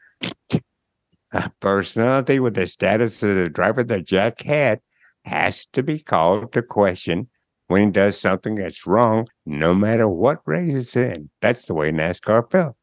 A 1.31 1.51
personality 1.59 2.39
with 2.39 2.55
the 2.55 2.65
status 2.65 3.21
of 3.21 3.35
the 3.35 3.49
driver 3.49 3.83
that 3.83 4.07
Jack 4.07 4.41
had 4.41 4.79
has 5.25 5.67
to 5.73 5.83
be 5.83 5.99
called 5.99 6.53
to 6.53 6.63
question 6.63 7.27
when 7.67 7.85
he 7.85 7.91
does 7.91 8.19
something 8.19 8.55
that's 8.55 8.87
wrong, 8.87 9.27
no 9.45 9.75
matter 9.75 10.07
what 10.07 10.39
race 10.45 10.73
it's 10.73 10.95
in. 10.95 11.29
That's 11.41 11.65
the 11.65 11.75
way 11.75 11.91
NASCAR 11.91 12.49
felt. 12.49 12.75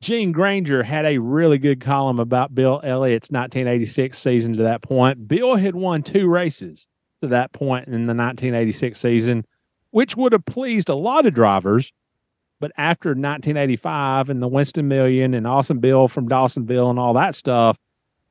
Gene 0.00 0.32
Granger 0.32 0.82
had 0.82 1.04
a 1.04 1.18
really 1.18 1.58
good 1.58 1.82
column 1.82 2.18
about 2.18 2.54
Bill 2.54 2.80
Elliott's 2.82 3.30
1986 3.30 4.18
season 4.18 4.56
to 4.56 4.62
that 4.62 4.80
point. 4.80 5.28
Bill 5.28 5.56
had 5.56 5.74
won 5.74 6.02
two 6.02 6.26
races 6.26 6.88
to 7.20 7.28
that 7.28 7.52
point 7.52 7.86
in 7.86 8.06
the 8.06 8.14
1986 8.14 8.98
season, 8.98 9.44
which 9.90 10.16
would 10.16 10.32
have 10.32 10.46
pleased 10.46 10.88
a 10.88 10.94
lot 10.94 11.26
of 11.26 11.34
drivers. 11.34 11.92
But 12.60 12.72
after 12.76 13.10
1985 13.10 14.28
and 14.28 14.42
the 14.42 14.48
Winston 14.48 14.86
Million 14.86 15.32
and 15.34 15.46
Awesome 15.46 15.78
Bill 15.78 16.08
from 16.08 16.28
Dawsonville 16.28 16.90
and 16.90 16.98
all 16.98 17.14
that 17.14 17.34
stuff, 17.34 17.78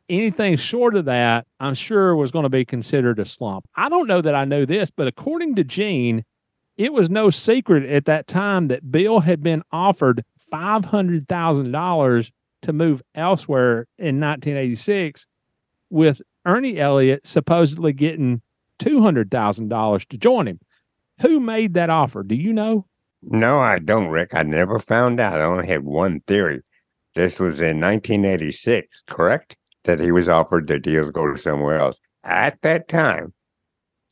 anything 0.08 0.56
short 0.56 0.96
of 0.96 1.06
that, 1.06 1.48
I'm 1.60 1.74
sure 1.74 2.16
was 2.16 2.32
going 2.32 2.44
to 2.44 2.50
be 2.50 2.64
considered 2.64 3.20
a 3.20 3.26
slump. 3.26 3.68
I 3.76 3.90
don't 3.90 4.08
know 4.08 4.22
that 4.22 4.36
I 4.36 4.46
know 4.46 4.66
this, 4.66 4.92
but 4.92 5.08
according 5.08 5.56
to 5.56 5.64
Gene, 5.64 6.24
it 6.78 6.94
was 6.94 7.10
no 7.10 7.30
secret 7.30 7.90
at 7.90 8.06
that 8.06 8.28
time 8.28 8.68
that 8.68 8.92
Bill 8.92 9.20
had 9.22 9.42
been 9.42 9.64
offered 9.72 10.24
$500,000 10.54 12.32
to 12.62 12.74
move 12.74 13.02
elsewhere 13.16 13.88
in 13.98 14.20
1986 14.20 15.26
with 15.90 16.22
Ernie 16.46 16.80
Elliott 16.80 17.26
supposedly 17.26 17.94
getting 17.94 18.42
$200,000 18.80 20.06
to 20.08 20.18
join 20.18 20.48
him. 20.48 20.60
Who 21.22 21.40
made 21.40 21.74
that 21.74 21.90
offer? 21.90 22.24
Do 22.24 22.36
you 22.36 22.54
know? 22.54 22.86
No, 23.22 23.60
I 23.60 23.80
don't, 23.80 24.08
Rick. 24.08 24.34
I 24.34 24.44
never 24.44 24.80
found 24.80 25.20
out. 25.20 25.40
I 25.40 25.44
only 25.44 25.68
had 25.68 25.84
one 25.84 26.22
theory. 26.22 26.62
This 27.16 27.40
was 27.40 27.60
in 27.60 27.82
1986, 27.82 29.04
correct? 29.08 29.58
That 29.84 30.00
he 30.00 30.12
was 30.12 30.28
offered 30.28 30.68
the 30.68 30.80
deal 30.80 31.06
to 31.06 31.12
go 31.12 31.32
to 31.32 31.38
somewhere 31.38 31.80
else. 31.80 32.00
At 32.24 32.62
that 32.62 32.88
time, 32.88 33.34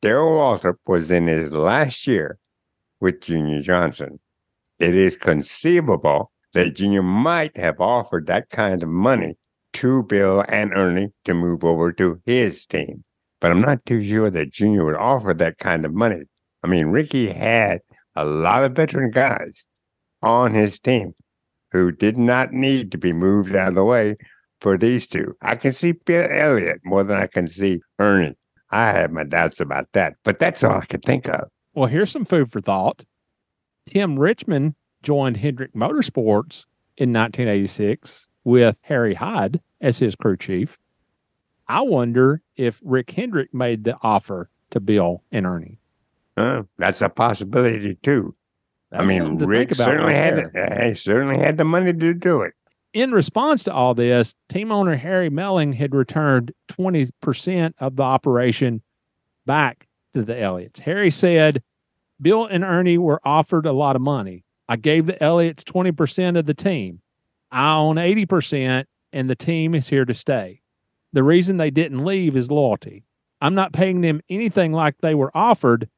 Darrell 0.01 0.31
Waltrip 0.31 0.77
was 0.87 1.11
in 1.11 1.27
his 1.27 1.51
last 1.53 2.05
year 2.07 2.37
with 2.99 3.21
Junior 3.21 3.61
Johnson. 3.61 4.19
It 4.79 4.95
is 4.95 5.17
conceivable 5.17 6.31
that 6.53 6.75
Junior 6.75 7.03
might 7.03 7.55
have 7.57 7.79
offered 7.79 8.27
that 8.27 8.49
kind 8.49 8.83
of 8.83 8.89
money 8.89 9.35
to 9.73 10.03
Bill 10.03 10.43
and 10.47 10.73
Ernie 10.73 11.13
to 11.25 11.33
move 11.33 11.63
over 11.63 11.91
to 11.93 12.21
his 12.25 12.65
team. 12.65 13.03
But 13.39 13.51
I'm 13.51 13.61
not 13.61 13.85
too 13.85 14.03
sure 14.03 14.29
that 14.31 14.51
Junior 14.51 14.85
would 14.85 14.95
offer 14.95 15.33
that 15.33 15.59
kind 15.59 15.85
of 15.85 15.93
money. 15.93 16.23
I 16.63 16.67
mean, 16.67 16.87
Ricky 16.87 17.29
had 17.29 17.81
a 18.17 18.25
lot 18.25 18.63
of 18.63 18.73
veteran 18.73 19.11
guys 19.11 19.63
on 20.23 20.53
his 20.53 20.79
team 20.79 21.13
who 21.71 21.91
did 21.91 22.17
not 22.17 22.51
need 22.51 22.91
to 22.91 22.97
be 22.97 23.13
moved 23.13 23.55
out 23.55 23.69
of 23.69 23.75
the 23.75 23.83
way 23.83 24.15
for 24.59 24.77
these 24.77 25.07
two. 25.07 25.35
I 25.41 25.55
can 25.55 25.71
see 25.71 25.91
Bill 25.91 26.27
Elliott 26.29 26.81
more 26.83 27.03
than 27.03 27.17
I 27.17 27.27
can 27.27 27.47
see 27.47 27.79
Ernie. 27.99 28.35
I 28.71 28.87
have 28.87 29.11
my 29.11 29.23
doubts 29.23 29.59
about 29.59 29.87
that, 29.93 30.15
but 30.23 30.39
that's 30.39 30.63
all 30.63 30.79
I 30.79 30.85
could 30.85 31.03
think 31.03 31.27
of. 31.29 31.47
Well, 31.75 31.85
here's 31.85 32.11
some 32.11 32.25
food 32.25 32.51
for 32.51 32.59
thought. 32.59 33.03
Tim 33.85 34.17
Richmond 34.17 34.73
joined 35.03 35.37
Hendrick 35.37 35.73
Motorsports 35.73 36.65
in 36.97 37.13
1986 37.13 38.27
with 38.43 38.75
Harry 38.81 39.13
Hyde 39.13 39.61
as 39.79 39.99
his 39.99 40.15
crew 40.15 40.35
chief. 40.35 40.79
I 41.67 41.81
wonder 41.81 42.41
if 42.55 42.81
Rick 42.83 43.11
Hendrick 43.11 43.53
made 43.53 43.83
the 43.83 43.97
offer 44.01 44.49
to 44.71 44.79
Bill 44.79 45.23
and 45.31 45.45
Ernie. 45.45 45.79
Uh, 46.37 46.63
that's 46.77 47.01
a 47.01 47.09
possibility 47.09 47.95
too. 48.03 48.35
That's 48.91 49.03
I 49.03 49.05
mean, 49.05 49.17
something 49.17 49.39
to 49.39 49.47
Rick 49.47 49.75
certainly 49.75 50.13
right 50.13 50.37
had 50.37 50.53
the, 50.53 50.85
he 50.87 50.93
certainly 50.93 51.37
had 51.37 51.57
the 51.57 51.65
money 51.65 51.91
to 51.91 52.13
do 52.13 52.41
it. 52.41 52.53
In 52.93 53.11
response 53.11 53.63
to 53.65 53.73
all 53.73 53.93
this, 53.93 54.33
team 54.47 54.71
owner 54.71 54.95
Harry 54.95 55.29
Melling 55.29 55.73
had 55.73 55.93
returned 55.93 56.53
20% 56.69 57.73
of 57.79 57.95
the 57.95 58.03
operation 58.03 58.81
back 59.45 59.87
to 60.13 60.23
the 60.23 60.33
Elliotts. 60.33 60.79
Harry 60.79 61.11
said, 61.11 61.61
Bill 62.21 62.45
and 62.45 62.63
Ernie 62.63 62.97
were 62.97 63.21
offered 63.25 63.65
a 63.65 63.73
lot 63.73 63.95
of 63.95 64.01
money. 64.01 64.45
I 64.69 64.77
gave 64.77 65.05
the 65.05 65.13
Elliotts 65.13 65.63
20% 65.63 66.37
of 66.37 66.45
the 66.45 66.53
team. 66.53 67.01
I 67.51 67.75
own 67.75 67.95
80%, 67.97 68.85
and 69.13 69.29
the 69.29 69.35
team 69.35 69.75
is 69.75 69.89
here 69.89 70.05
to 70.05 70.13
stay. 70.13 70.61
The 71.13 71.23
reason 71.23 71.57
they 71.57 71.71
didn't 71.71 72.03
leave 72.03 72.35
is 72.35 72.51
loyalty. 72.51 73.05
I'm 73.39 73.55
not 73.55 73.73
paying 73.73 74.01
them 74.01 74.21
anything 74.29 74.73
like 74.73 74.97
they 74.99 75.15
were 75.15 75.35
offered, 75.35 75.89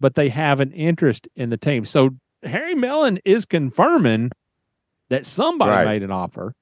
but 0.00 0.14
they 0.14 0.28
have 0.28 0.60
an 0.60 0.72
interest 0.72 1.28
in 1.36 1.50
the 1.50 1.56
team. 1.56 1.84
So 1.84 2.10
Harry 2.42 2.74
Melling 2.74 3.18
is 3.24 3.44
confirming 3.46 4.30
that 5.08 5.24
somebody 5.26 5.70
Right. 5.70 5.84
made 5.84 6.02
an 6.02 6.10
offer. 6.10 6.54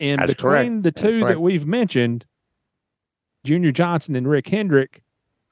And 0.00 0.20
That's 0.20 0.32
between 0.34 0.50
correct. 0.52 0.82
the 0.82 0.92
two 0.92 1.20
that 1.20 1.40
we've 1.40 1.66
mentioned, 1.66 2.26
Junior 3.44 3.70
Johnson 3.70 4.16
and 4.16 4.28
Rick 4.28 4.48
Hendrick, 4.48 5.02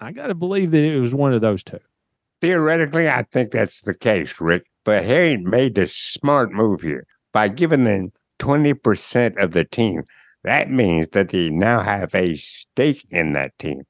I 0.01 0.13
got 0.13 0.27
to 0.29 0.35
believe 0.35 0.71
that 0.73 0.83
it 0.85 0.99
was 0.99 1.15
one 1.15 1.33
of 1.33 1.41
those 1.41 1.63
two. 1.63 1.79
Theoretically, 2.41 3.09
I 3.09 3.23
think 3.23 3.53
that's 3.53 3.83
the 3.83 3.95
case, 3.95 4.41
Rick. 4.41 4.65
But 4.85 5.05
Harry 5.05 5.37
made 5.37 5.77
the 5.77 5.87
smart 5.87 6.53
move 6.53 6.81
here 6.81 7.07
by 7.33 7.49
giving 7.49 7.85
them 7.85 8.13
20% 8.41 9.41
of 9.41 9.53
the 9.53 9.65
team. 9.65 10.03
That 10.43 10.69
means 10.71 11.09
that 11.13 11.29
they 11.29 11.51
now 11.51 11.81
have 11.83 12.13
a 12.17 12.35
stake 12.35 13.05
in 13.13 13.33
that 13.35 13.57
team. 13.61 13.83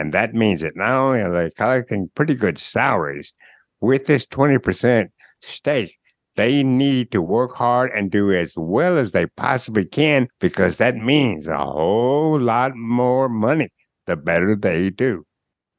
And 0.00 0.14
that 0.14 0.32
means 0.32 0.62
that 0.62 0.76
not 0.76 0.98
only 0.98 1.20
are 1.20 1.30
they 1.30 1.50
collecting 1.50 2.10
pretty 2.14 2.34
good 2.34 2.56
salaries, 2.58 3.34
with 3.82 4.06
this 4.06 4.24
20% 4.24 5.08
stake, 5.42 5.94
they 6.36 6.62
need 6.62 7.12
to 7.12 7.20
work 7.20 7.54
hard 7.54 7.90
and 7.94 8.10
do 8.10 8.32
as 8.32 8.54
well 8.56 8.96
as 8.96 9.12
they 9.12 9.26
possibly 9.26 9.84
can 9.84 10.28
because 10.40 10.78
that 10.78 10.96
means 10.96 11.46
a 11.46 11.58
whole 11.58 12.40
lot 12.40 12.74
more 12.76 13.28
money 13.28 13.68
the 14.06 14.16
better 14.16 14.56
they 14.56 14.88
do. 14.88 15.26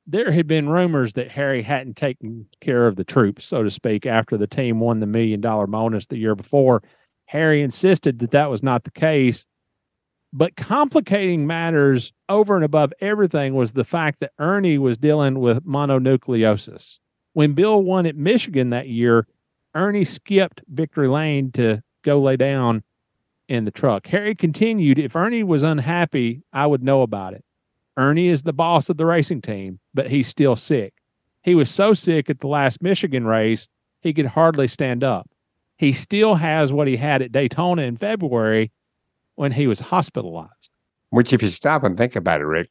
There 0.05 0.31
had 0.31 0.45
been 0.45 0.69
rumors 0.69 1.13
that 1.13 1.31
Harry 1.31 1.63
hadn't 1.63 1.97
taken 1.97 2.45
care 2.59 2.85
of 2.85 2.97
the 2.97 3.03
troops, 3.03 3.43
so 3.43 3.63
to 3.63 3.71
speak, 3.71 4.05
after 4.05 4.37
the 4.37 4.45
team 4.45 4.79
won 4.79 4.99
the 4.99 5.07
million 5.07 5.41
dollar 5.41 5.65
bonus 5.65 6.05
the 6.05 6.17
year 6.17 6.35
before. 6.35 6.83
Harry 7.25 7.63
insisted 7.63 8.19
that 8.19 8.31
that 8.31 8.51
was 8.51 8.61
not 8.61 8.83
the 8.83 8.91
case. 8.91 9.47
But 10.33 10.55
complicating 10.55 11.45
matters 11.45 12.13
over 12.29 12.55
and 12.55 12.63
above 12.63 12.93
everything 13.01 13.53
was 13.53 13.73
the 13.73 13.83
fact 13.83 14.21
that 14.21 14.31
Ernie 14.39 14.77
was 14.77 14.97
dealing 14.97 15.39
with 15.39 15.65
mononucleosis. 15.65 16.99
When 17.33 17.53
Bill 17.53 17.81
won 17.81 18.05
at 18.05 18.15
Michigan 18.15 18.69
that 18.69 18.87
year, 18.87 19.27
Ernie 19.75 20.05
skipped 20.05 20.61
Victory 20.67 21.07
Lane 21.07 21.51
to 21.53 21.81
go 22.03 22.21
lay 22.21 22.37
down 22.37 22.83
in 23.47 23.65
the 23.65 23.71
truck. 23.71 24.07
Harry 24.07 24.33
continued, 24.33 24.97
If 24.97 25.15
Ernie 25.15 25.43
was 25.43 25.63
unhappy, 25.63 26.43
I 26.53 26.67
would 26.67 26.83
know 26.83 27.01
about 27.01 27.33
it. 27.33 27.43
Ernie 27.97 28.29
is 28.29 28.43
the 28.43 28.53
boss 28.53 28.89
of 28.89 28.97
the 28.97 29.05
racing 29.05 29.41
team, 29.41 29.79
but 29.93 30.09
he's 30.09 30.27
still 30.27 30.55
sick. 30.55 30.93
He 31.43 31.55
was 31.55 31.69
so 31.69 31.93
sick 31.93 32.29
at 32.29 32.39
the 32.39 32.47
last 32.47 32.81
Michigan 32.81 33.25
race, 33.25 33.67
he 34.01 34.13
could 34.13 34.27
hardly 34.27 34.67
stand 34.67 35.03
up. 35.03 35.29
He 35.77 35.93
still 35.93 36.35
has 36.35 36.71
what 36.71 36.87
he 36.87 36.97
had 36.97 37.21
at 37.21 37.31
Daytona 37.31 37.81
in 37.81 37.97
February 37.97 38.71
when 39.35 39.51
he 39.51 39.67
was 39.67 39.79
hospitalized. 39.79 40.69
Which, 41.09 41.33
if 41.33 41.41
you 41.43 41.49
stop 41.49 41.83
and 41.83 41.97
think 41.97 42.15
about 42.15 42.41
it, 42.41 42.45
Rick, 42.45 42.69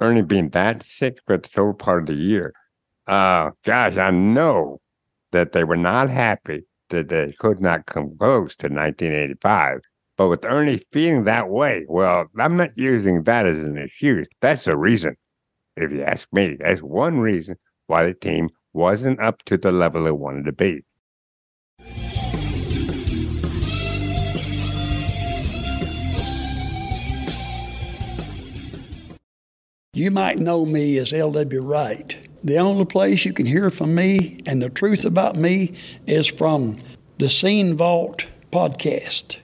Ernie 0.00 0.22
being 0.22 0.50
that 0.50 0.82
sick 0.82 1.18
for 1.26 1.36
the 1.36 1.48
total 1.48 1.74
part 1.74 2.00
of 2.00 2.06
the 2.06 2.14
year, 2.14 2.52
uh, 3.06 3.50
gosh, 3.64 3.96
I 3.96 4.10
know 4.10 4.80
that 5.32 5.52
they 5.52 5.64
were 5.64 5.76
not 5.76 6.10
happy 6.10 6.64
that 6.90 7.08
they 7.08 7.32
could 7.38 7.60
not 7.60 7.86
come 7.86 8.16
close 8.18 8.56
to 8.56 8.66
1985. 8.66 9.80
But 10.16 10.28
with 10.28 10.44
Ernie 10.44 10.80
feeling 10.92 11.24
that 11.24 11.50
way, 11.50 11.84
well, 11.88 12.26
I'm 12.38 12.56
not 12.56 12.76
using 12.76 13.24
that 13.24 13.46
as 13.46 13.58
an 13.58 13.76
excuse. 13.76 14.26
That's 14.40 14.64
the 14.64 14.76
reason, 14.76 15.16
if 15.76 15.92
you 15.92 16.02
ask 16.02 16.28
me. 16.32 16.56
That's 16.58 16.80
one 16.80 17.18
reason 17.18 17.56
why 17.86 18.06
the 18.06 18.14
team 18.14 18.48
wasn't 18.72 19.20
up 19.20 19.42
to 19.44 19.58
the 19.58 19.72
level 19.72 20.06
it 20.06 20.16
wanted 20.16 20.46
to 20.46 20.52
be. 20.52 20.82
You 29.96 30.10
might 30.10 30.36
know 30.38 30.66
me 30.66 30.98
as 30.98 31.14
L.W. 31.14 31.62
Wright. 31.62 32.18
The 32.44 32.58
only 32.58 32.84
place 32.84 33.24
you 33.24 33.32
can 33.32 33.46
hear 33.46 33.70
from 33.70 33.94
me 33.94 34.42
and 34.44 34.60
the 34.60 34.68
truth 34.68 35.06
about 35.06 35.36
me 35.36 35.72
is 36.06 36.26
from 36.26 36.76
the 37.16 37.30
Scene 37.30 37.78
Vault 37.78 38.26
podcast. 38.52 39.38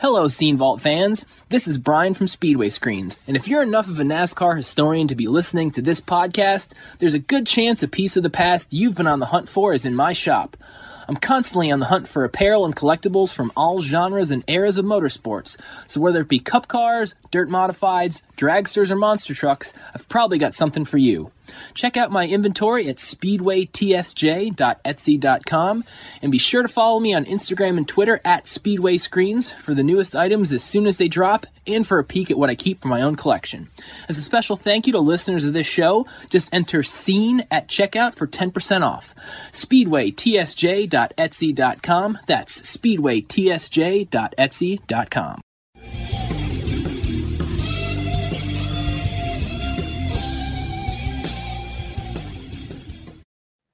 Hello, 0.00 0.28
Scene 0.28 0.58
Vault 0.58 0.82
fans. 0.82 1.24
This 1.48 1.66
is 1.66 1.78
Brian 1.78 2.12
from 2.12 2.28
Speedway 2.28 2.68
Screens. 2.68 3.18
And 3.26 3.38
if 3.38 3.48
you're 3.48 3.62
enough 3.62 3.88
of 3.88 3.98
a 3.98 4.02
NASCAR 4.02 4.54
historian 4.54 5.08
to 5.08 5.14
be 5.14 5.28
listening 5.28 5.70
to 5.70 5.80
this 5.80 6.02
podcast, 6.02 6.74
there's 6.98 7.14
a 7.14 7.18
good 7.18 7.46
chance 7.46 7.82
a 7.82 7.88
piece 7.88 8.18
of 8.18 8.22
the 8.22 8.28
past 8.28 8.74
you've 8.74 8.96
been 8.96 9.06
on 9.06 9.20
the 9.20 9.26
hunt 9.26 9.48
for 9.48 9.72
is 9.72 9.86
in 9.86 9.94
my 9.94 10.12
shop. 10.12 10.58
I'm 11.10 11.16
constantly 11.16 11.72
on 11.72 11.80
the 11.80 11.86
hunt 11.86 12.06
for 12.06 12.22
apparel 12.22 12.64
and 12.64 12.76
collectibles 12.76 13.34
from 13.34 13.50
all 13.56 13.82
genres 13.82 14.30
and 14.30 14.44
eras 14.46 14.78
of 14.78 14.84
motorsports. 14.84 15.56
So 15.88 16.00
whether 16.00 16.20
it 16.20 16.28
be 16.28 16.38
cup 16.38 16.68
cars, 16.68 17.16
dirt 17.32 17.48
modifieds, 17.48 18.22
dragsters, 18.40 18.90
or 18.90 18.96
monster 18.96 19.34
trucks, 19.34 19.72
I've 19.94 20.08
probably 20.08 20.38
got 20.38 20.54
something 20.54 20.84
for 20.84 20.98
you. 20.98 21.30
Check 21.74 21.96
out 21.96 22.12
my 22.12 22.26
inventory 22.26 22.88
at 22.88 22.96
speedwaytsj.etsy.com 22.96 25.84
and 26.22 26.32
be 26.32 26.38
sure 26.38 26.62
to 26.62 26.68
follow 26.68 27.00
me 27.00 27.12
on 27.12 27.24
Instagram 27.24 27.76
and 27.76 27.88
Twitter 27.88 28.20
at 28.24 28.46
Speedway 28.46 28.96
Screens 28.98 29.52
for 29.52 29.74
the 29.74 29.82
newest 29.82 30.14
items 30.16 30.52
as 30.52 30.62
soon 30.62 30.86
as 30.86 30.96
they 30.96 31.08
drop 31.08 31.44
and 31.66 31.84
for 31.86 31.98
a 31.98 32.04
peek 32.04 32.30
at 32.30 32.38
what 32.38 32.48
I 32.50 32.54
keep 32.54 32.80
for 32.80 32.88
my 32.88 33.02
own 33.02 33.16
collection. 33.16 33.68
As 34.08 34.16
a 34.18 34.22
special 34.22 34.56
thank 34.56 34.86
you 34.86 34.92
to 34.92 35.00
listeners 35.00 35.44
of 35.44 35.52
this 35.52 35.66
show, 35.66 36.06
just 36.30 36.54
enter 36.54 36.82
SCENE 36.82 37.44
at 37.50 37.68
checkout 37.68 38.14
for 38.14 38.26
10% 38.26 38.82
off. 38.82 39.14
SpeedwayTSJ.etsy.com. 39.52 42.18
That's 42.26 42.76
SpeedwayTSJ.etsy.com. 42.76 45.40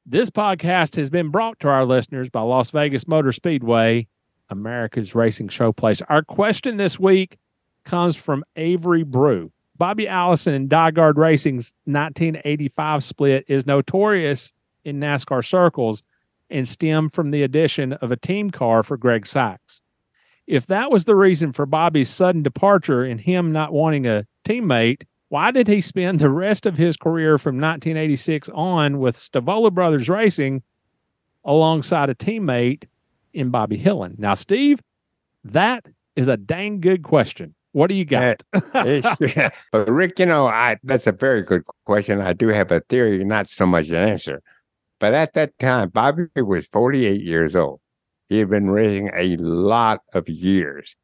This 0.09 0.31
podcast 0.31 0.95
has 0.95 1.11
been 1.11 1.31
brought 1.31 1.59
to 1.59 1.69
our 1.69 1.85
listeners 1.85 2.31
by 2.31 2.41
Las 2.43 2.70
Vegas 2.70 3.09
Motor 3.09 3.33
Speedway, 3.33 4.07
America's 4.49 5.16
racing 5.16 5.49
showplace. 5.49 6.01
Our 6.09 6.23
question 6.23 6.77
this 6.77 6.97
week 6.97 7.39
comes 7.85 8.15
from 8.15 8.45
Avery 8.55 9.03
Brew. 9.03 9.51
Bobby 9.77 10.07
Allison 10.07 10.55
and 10.55 10.70
DiGard 10.70 11.16
Racing's 11.16 11.74
1985 11.87 13.03
split 13.03 13.47
is 13.49 13.66
notorious 13.66 14.53
in 14.85 15.01
NASCAR 15.01 15.45
circles, 15.45 16.05
and 16.51 16.69
stemmed 16.69 17.12
from 17.12 17.33
the 17.33 17.43
addition 17.43 17.95
of 17.95 18.12
a 18.12 18.16
team 18.16 18.53
car 18.53 18.85
for 18.85 18.97
Greg 18.97 19.27
Sacks. 19.27 19.83
If 20.47 20.66
that 20.69 20.93
was 20.93 21.07
the 21.07 21.16
reason 21.16 21.53
for 21.53 21.66
Bobby's 21.66 22.11
sudden 22.11 22.45
departure 22.45 23.03
and 23.03 23.20
him 23.20 23.51
not 23.51 23.73
wanting 23.73 24.07
a 24.07 24.24
teammate, 24.45 25.03
why 25.28 25.51
did 25.51 25.66
he 25.66 25.81
spend 25.81 26.20
the 26.20 26.31
rest 26.31 26.66
of 26.66 26.77
his 26.77 26.97
career 26.97 27.39
from 27.39 27.57
1986 27.57 28.48
on 28.51 28.98
with 28.98 29.19
Stavola 29.19 29.73
Brothers 29.73 30.09
Racing 30.09 30.62
alongside 31.44 32.11
a 32.11 32.15
teammate 32.15 32.85
in 33.32 33.51
Bobby 33.51 33.77
Hillin? 33.77 34.15
Now, 34.19 34.35
Steve, 34.35 34.81
that 35.44 35.86
is 36.15 36.28
a 36.28 36.36
dang 36.36 36.81
good 36.81 37.03
question. 37.03 37.55
What 37.73 37.89
do 37.89 37.94
you 37.94 38.05
got? 38.05 38.43
yeah. 38.74 39.51
But 39.73 39.90
Rick, 39.90 40.19
you 40.19 40.27
know, 40.27 40.47
I 40.47 40.78
that's 40.82 41.07
a 41.07 41.12
very 41.12 41.43
good 41.43 41.62
question. 41.85 42.20
I 42.20 42.32
do 42.32 42.48
have 42.48 42.73
a 42.73 42.81
theory, 42.81 43.23
not 43.24 43.51
so 43.51 43.66
much 43.66 43.89
an 43.89 43.97
answer. 43.97 44.43
But 44.98 45.12
at 45.12 45.35
that 45.35 45.59
time, 45.59 45.90
Bobby 45.90 46.24
was 46.36 46.66
48 46.69 47.20
years 47.20 47.55
old. 47.55 47.81
He 48.31 48.39
had 48.39 48.48
been 48.48 48.70
racing 48.70 49.11
a 49.15 49.36
lot 49.36 50.01
of 50.15 50.28
years. 50.28 50.97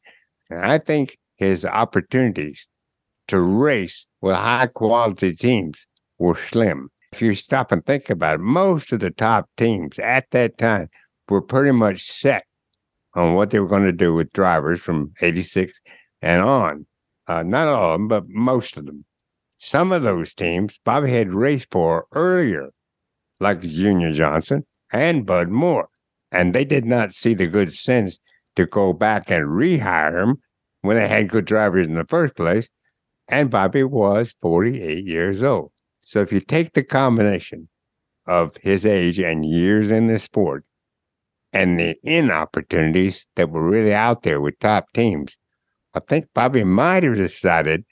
And 0.48 0.60
I 0.60 0.78
think 0.78 1.18
his 1.36 1.64
opportunities 1.66 2.66
to 3.28 3.40
race 3.40 4.06
with 4.22 4.36
high 4.36 4.68
quality 4.68 5.34
teams 5.34 5.86
were 6.18 6.38
slim. 6.48 6.88
If 7.12 7.20
you 7.20 7.34
stop 7.34 7.72
and 7.72 7.84
think 7.84 8.08
about 8.08 8.36
it, 8.36 8.42
most 8.42 8.92
of 8.92 9.00
the 9.00 9.10
top 9.10 9.50
teams 9.58 9.98
at 9.98 10.30
that 10.30 10.56
time 10.56 10.88
were 11.28 11.42
pretty 11.42 11.72
much 11.72 12.04
set 12.04 12.44
on 13.14 13.34
what 13.34 13.50
they 13.50 13.58
were 13.58 13.68
going 13.68 13.84
to 13.84 13.92
do 13.92 14.14
with 14.14 14.32
drivers 14.32 14.80
from 14.80 15.12
86 15.20 15.78
and 16.22 16.40
on. 16.40 16.86
Uh, 17.26 17.42
not 17.42 17.68
all 17.68 17.94
of 17.94 18.00
them, 18.00 18.08
but 18.08 18.28
most 18.28 18.76
of 18.78 18.86
them. 18.86 19.04
Some 19.58 19.92
of 19.92 20.02
those 20.02 20.34
teams 20.34 20.80
Bobby 20.84 21.12
had 21.12 21.34
raced 21.34 21.68
for 21.70 22.06
earlier, 22.12 22.70
like 23.40 23.60
Junior 23.60 24.12
Johnson 24.12 24.64
and 24.92 25.26
Bud 25.26 25.48
Moore, 25.48 25.88
and 26.30 26.54
they 26.54 26.64
did 26.64 26.84
not 26.84 27.12
see 27.12 27.34
the 27.34 27.46
good 27.46 27.72
sense 27.74 28.18
to 28.56 28.66
go 28.66 28.92
back 28.92 29.30
and 29.30 29.46
rehire 29.46 30.22
him 30.22 30.36
when 30.80 30.96
they 30.96 31.08
had 31.08 31.28
good 31.28 31.44
drivers 31.44 31.86
in 31.86 31.94
the 31.94 32.04
first 32.04 32.34
place. 32.34 32.68
And 33.32 33.48
Bobby 33.48 33.82
was 33.82 34.34
48 34.42 35.06
years 35.06 35.42
old. 35.42 35.72
So 36.00 36.20
if 36.20 36.34
you 36.34 36.40
take 36.40 36.74
the 36.74 36.82
combination 36.82 37.70
of 38.26 38.58
his 38.58 38.84
age 38.84 39.18
and 39.18 39.46
years 39.46 39.90
in 39.90 40.06
the 40.06 40.18
sport 40.18 40.66
and 41.50 41.80
the 41.80 41.96
in 42.04 42.30
opportunities 42.30 43.26
that 43.36 43.48
were 43.48 43.66
really 43.66 43.94
out 43.94 44.22
there 44.22 44.38
with 44.42 44.58
top 44.58 44.92
teams, 44.92 45.38
I 45.94 46.00
think 46.00 46.26
Bobby 46.34 46.62
might 46.62 47.04
have 47.04 47.16
decided 47.16 47.86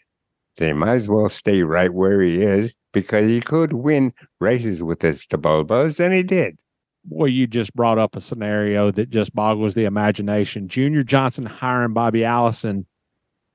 that 0.58 0.66
he 0.66 0.72
might 0.74 0.96
as 0.96 1.08
well 1.08 1.30
stay 1.30 1.62
right 1.62 1.92
where 1.92 2.20
he 2.20 2.42
is 2.42 2.74
because 2.92 3.30
he 3.30 3.40
could 3.40 3.72
win 3.72 4.12
races 4.40 4.82
with 4.82 5.00
his 5.00 5.24
Stavolas, 5.24 6.00
and 6.00 6.12
he 6.12 6.22
did. 6.22 6.58
Boy, 7.02 7.26
you 7.26 7.46
just 7.46 7.74
brought 7.74 7.98
up 7.98 8.14
a 8.14 8.20
scenario 8.20 8.90
that 8.90 9.08
just 9.08 9.34
boggles 9.34 9.72
the 9.72 9.86
imagination. 9.86 10.68
Junior 10.68 11.02
Johnson 11.02 11.46
hiring 11.46 11.94
Bobby 11.94 12.26
Allison 12.26 12.84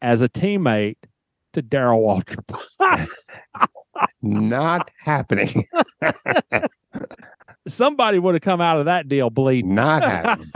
as 0.02 0.24
a 0.24 0.30
teammate 0.30 0.98
to 1.56 1.62
Darrell 1.62 2.02
Waltrip. 2.02 2.56
Not 4.22 4.92
happening. 5.00 5.66
Somebody 7.68 8.20
would 8.20 8.36
have 8.36 8.42
come 8.42 8.62
out 8.62 8.78
of 8.78 8.86
that 8.86 9.08
deal 9.08 9.30
bleeding. 9.30 9.74
Not 9.74 10.04
happening. 10.04 10.48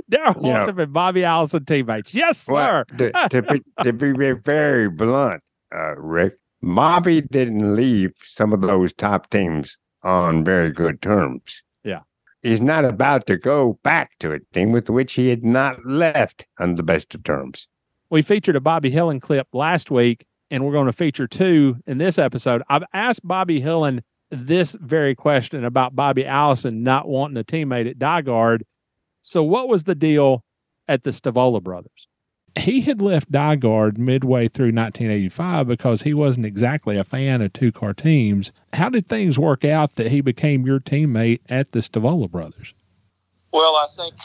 Know- 0.07 0.33
Waltrip 0.33 0.81
and 0.81 0.93
Bobby 0.93 1.23
Allison 1.23 1.65
teammates. 1.65 2.13
Yes, 2.13 2.39
sir. 2.39 2.85
To, 2.97 3.11
to, 3.29 3.41
be, 3.41 3.61
to 3.83 3.93
be 3.93 4.31
very 4.33 4.89
blunt, 4.89 5.43
uh, 5.73 5.95
Rick, 5.97 6.37
Bobby 6.61 7.21
didn't 7.21 7.75
leave 7.75 8.13
some 8.23 8.51
of 8.53 8.61
those 8.61 8.93
top 8.93 9.29
teams 9.29 9.77
on 10.03 10.43
very 10.43 10.71
good 10.71 11.01
terms. 11.01 11.61
Yeah. 11.83 12.01
He's 12.41 12.61
not 12.61 12.85
about 12.85 13.27
to 13.27 13.37
go 13.37 13.79
back 13.83 14.11
to 14.19 14.31
a 14.31 14.39
team 14.53 14.71
with 14.71 14.89
which 14.89 15.13
he 15.13 15.29
had 15.29 15.43
not 15.43 15.85
left 15.85 16.45
on 16.59 16.75
the 16.75 16.83
best 16.83 17.13
of 17.13 17.23
terms. 17.23 17.67
We 18.15 18.21
featured 18.21 18.55
a 18.55 18.61
Bobby 18.61 18.91
Hillin 18.91 19.19
clip 19.19 19.49
last 19.51 19.91
week, 19.91 20.25
and 20.49 20.63
we're 20.63 20.71
going 20.71 20.85
to 20.85 20.93
feature 20.93 21.27
two 21.27 21.79
in 21.85 21.97
this 21.97 22.17
episode. 22.17 22.63
I've 22.69 22.85
asked 22.93 23.27
Bobby 23.27 23.59
Hillin 23.59 24.03
this 24.31 24.73
very 24.79 25.15
question 25.15 25.65
about 25.65 25.97
Bobby 25.97 26.25
Allison 26.25 26.81
not 26.81 27.09
wanting 27.09 27.35
a 27.35 27.43
teammate 27.43 27.89
at 27.89 27.99
DiGard. 27.99 28.61
So, 29.21 29.43
what 29.43 29.67
was 29.67 29.83
the 29.83 29.95
deal 29.95 30.45
at 30.87 31.03
the 31.03 31.09
Stavola 31.09 31.61
brothers? 31.61 32.07
He 32.57 32.79
had 32.79 33.01
left 33.01 33.33
DiGard 33.33 33.97
midway 33.97 34.47
through 34.47 34.71
1985 34.71 35.67
because 35.67 36.03
he 36.03 36.13
wasn't 36.13 36.45
exactly 36.45 36.95
a 36.95 37.03
fan 37.03 37.41
of 37.41 37.51
two 37.51 37.73
car 37.73 37.93
teams. 37.93 38.53
How 38.71 38.87
did 38.87 39.07
things 39.07 39.37
work 39.37 39.65
out 39.65 39.95
that 39.95 40.09
he 40.09 40.21
became 40.21 40.65
your 40.65 40.79
teammate 40.79 41.41
at 41.49 41.73
the 41.73 41.79
Stavola 41.79 42.31
brothers? 42.31 42.73
Well, 43.55 43.77
I 43.77 43.87
think 43.95 44.15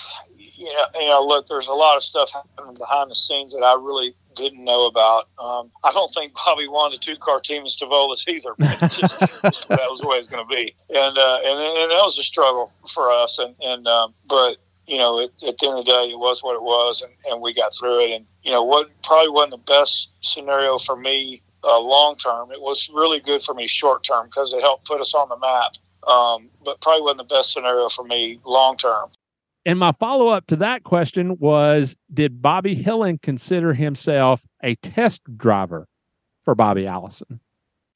you 0.60 0.66
know, 0.74 0.84
you 0.98 1.06
know, 1.06 1.24
look, 1.24 1.46
there's 1.46 1.68
a 1.68 1.72
lot 1.72 1.96
of 1.96 2.02
stuff 2.02 2.32
happening 2.32 2.74
behind 2.74 3.12
the 3.12 3.14
scenes 3.14 3.52
that 3.52 3.62
I 3.62 3.74
really 3.74 4.12
didn't 4.34 4.64
know 4.64 4.88
about. 4.88 5.28
Um, 5.38 5.70
I 5.84 5.92
don't 5.92 6.12
think 6.12 6.34
Bobby 6.34 6.66
wanted 6.66 7.00
two 7.00 7.14
car 7.16 7.38
team 7.38 7.62
in 7.62 7.68
Stavolas 7.68 8.26
either. 8.28 8.54
But 8.58 8.82
it's 8.82 8.98
just, 8.98 9.42
that 9.42 9.86
was 9.88 10.00
the 10.00 10.08
way 10.08 10.16
it's 10.16 10.28
going 10.28 10.44
to 10.44 10.52
be, 10.52 10.74
and 10.88 11.16
uh, 11.16 11.38
and 11.44 11.58
and 11.60 11.90
that 11.92 12.02
was 12.02 12.18
a 12.18 12.24
struggle 12.24 12.70
for 12.92 13.10
us. 13.12 13.38
And 13.38 13.54
and 13.62 13.86
um, 13.86 14.14
but 14.28 14.56
you 14.88 14.98
know, 14.98 15.20
it, 15.20 15.32
at 15.46 15.58
the 15.58 15.68
end 15.68 15.78
of 15.78 15.84
the 15.84 15.90
day, 15.92 16.10
it 16.10 16.18
was 16.18 16.42
what 16.42 16.56
it 16.56 16.62
was, 16.62 17.02
and, 17.02 17.12
and 17.30 17.40
we 17.40 17.54
got 17.54 17.72
through 17.72 18.00
it. 18.00 18.10
And 18.10 18.26
you 18.42 18.50
know, 18.50 18.64
what 18.64 18.90
probably 19.04 19.30
wasn't 19.30 19.52
the 19.52 19.72
best 19.72 20.10
scenario 20.22 20.76
for 20.76 20.96
me 20.96 21.40
uh, 21.62 21.80
long 21.80 22.16
term. 22.16 22.50
It 22.50 22.60
was 22.60 22.90
really 22.92 23.20
good 23.20 23.42
for 23.42 23.54
me 23.54 23.68
short 23.68 24.02
term 24.02 24.26
because 24.26 24.52
it 24.52 24.60
helped 24.60 24.86
put 24.86 25.00
us 25.00 25.14
on 25.14 25.28
the 25.28 25.38
map. 25.38 25.76
Um, 26.06 26.48
but 26.64 26.80
probably 26.80 27.02
wasn't 27.02 27.28
the 27.28 27.34
best 27.36 27.52
scenario 27.52 27.88
for 27.88 28.04
me 28.04 28.40
long 28.44 28.76
term. 28.76 29.10
And 29.66 29.78
my 29.78 29.92
follow 29.92 30.28
up 30.28 30.46
to 30.48 30.56
that 30.56 30.84
question 30.84 31.38
was 31.38 31.96
Did 32.12 32.40
Bobby 32.40 32.74
Hillin 32.74 33.18
consider 33.18 33.74
himself 33.74 34.42
a 34.62 34.74
test 34.76 35.22
driver 35.36 35.86
for 36.44 36.54
Bobby 36.54 36.86
Allison? 36.86 37.40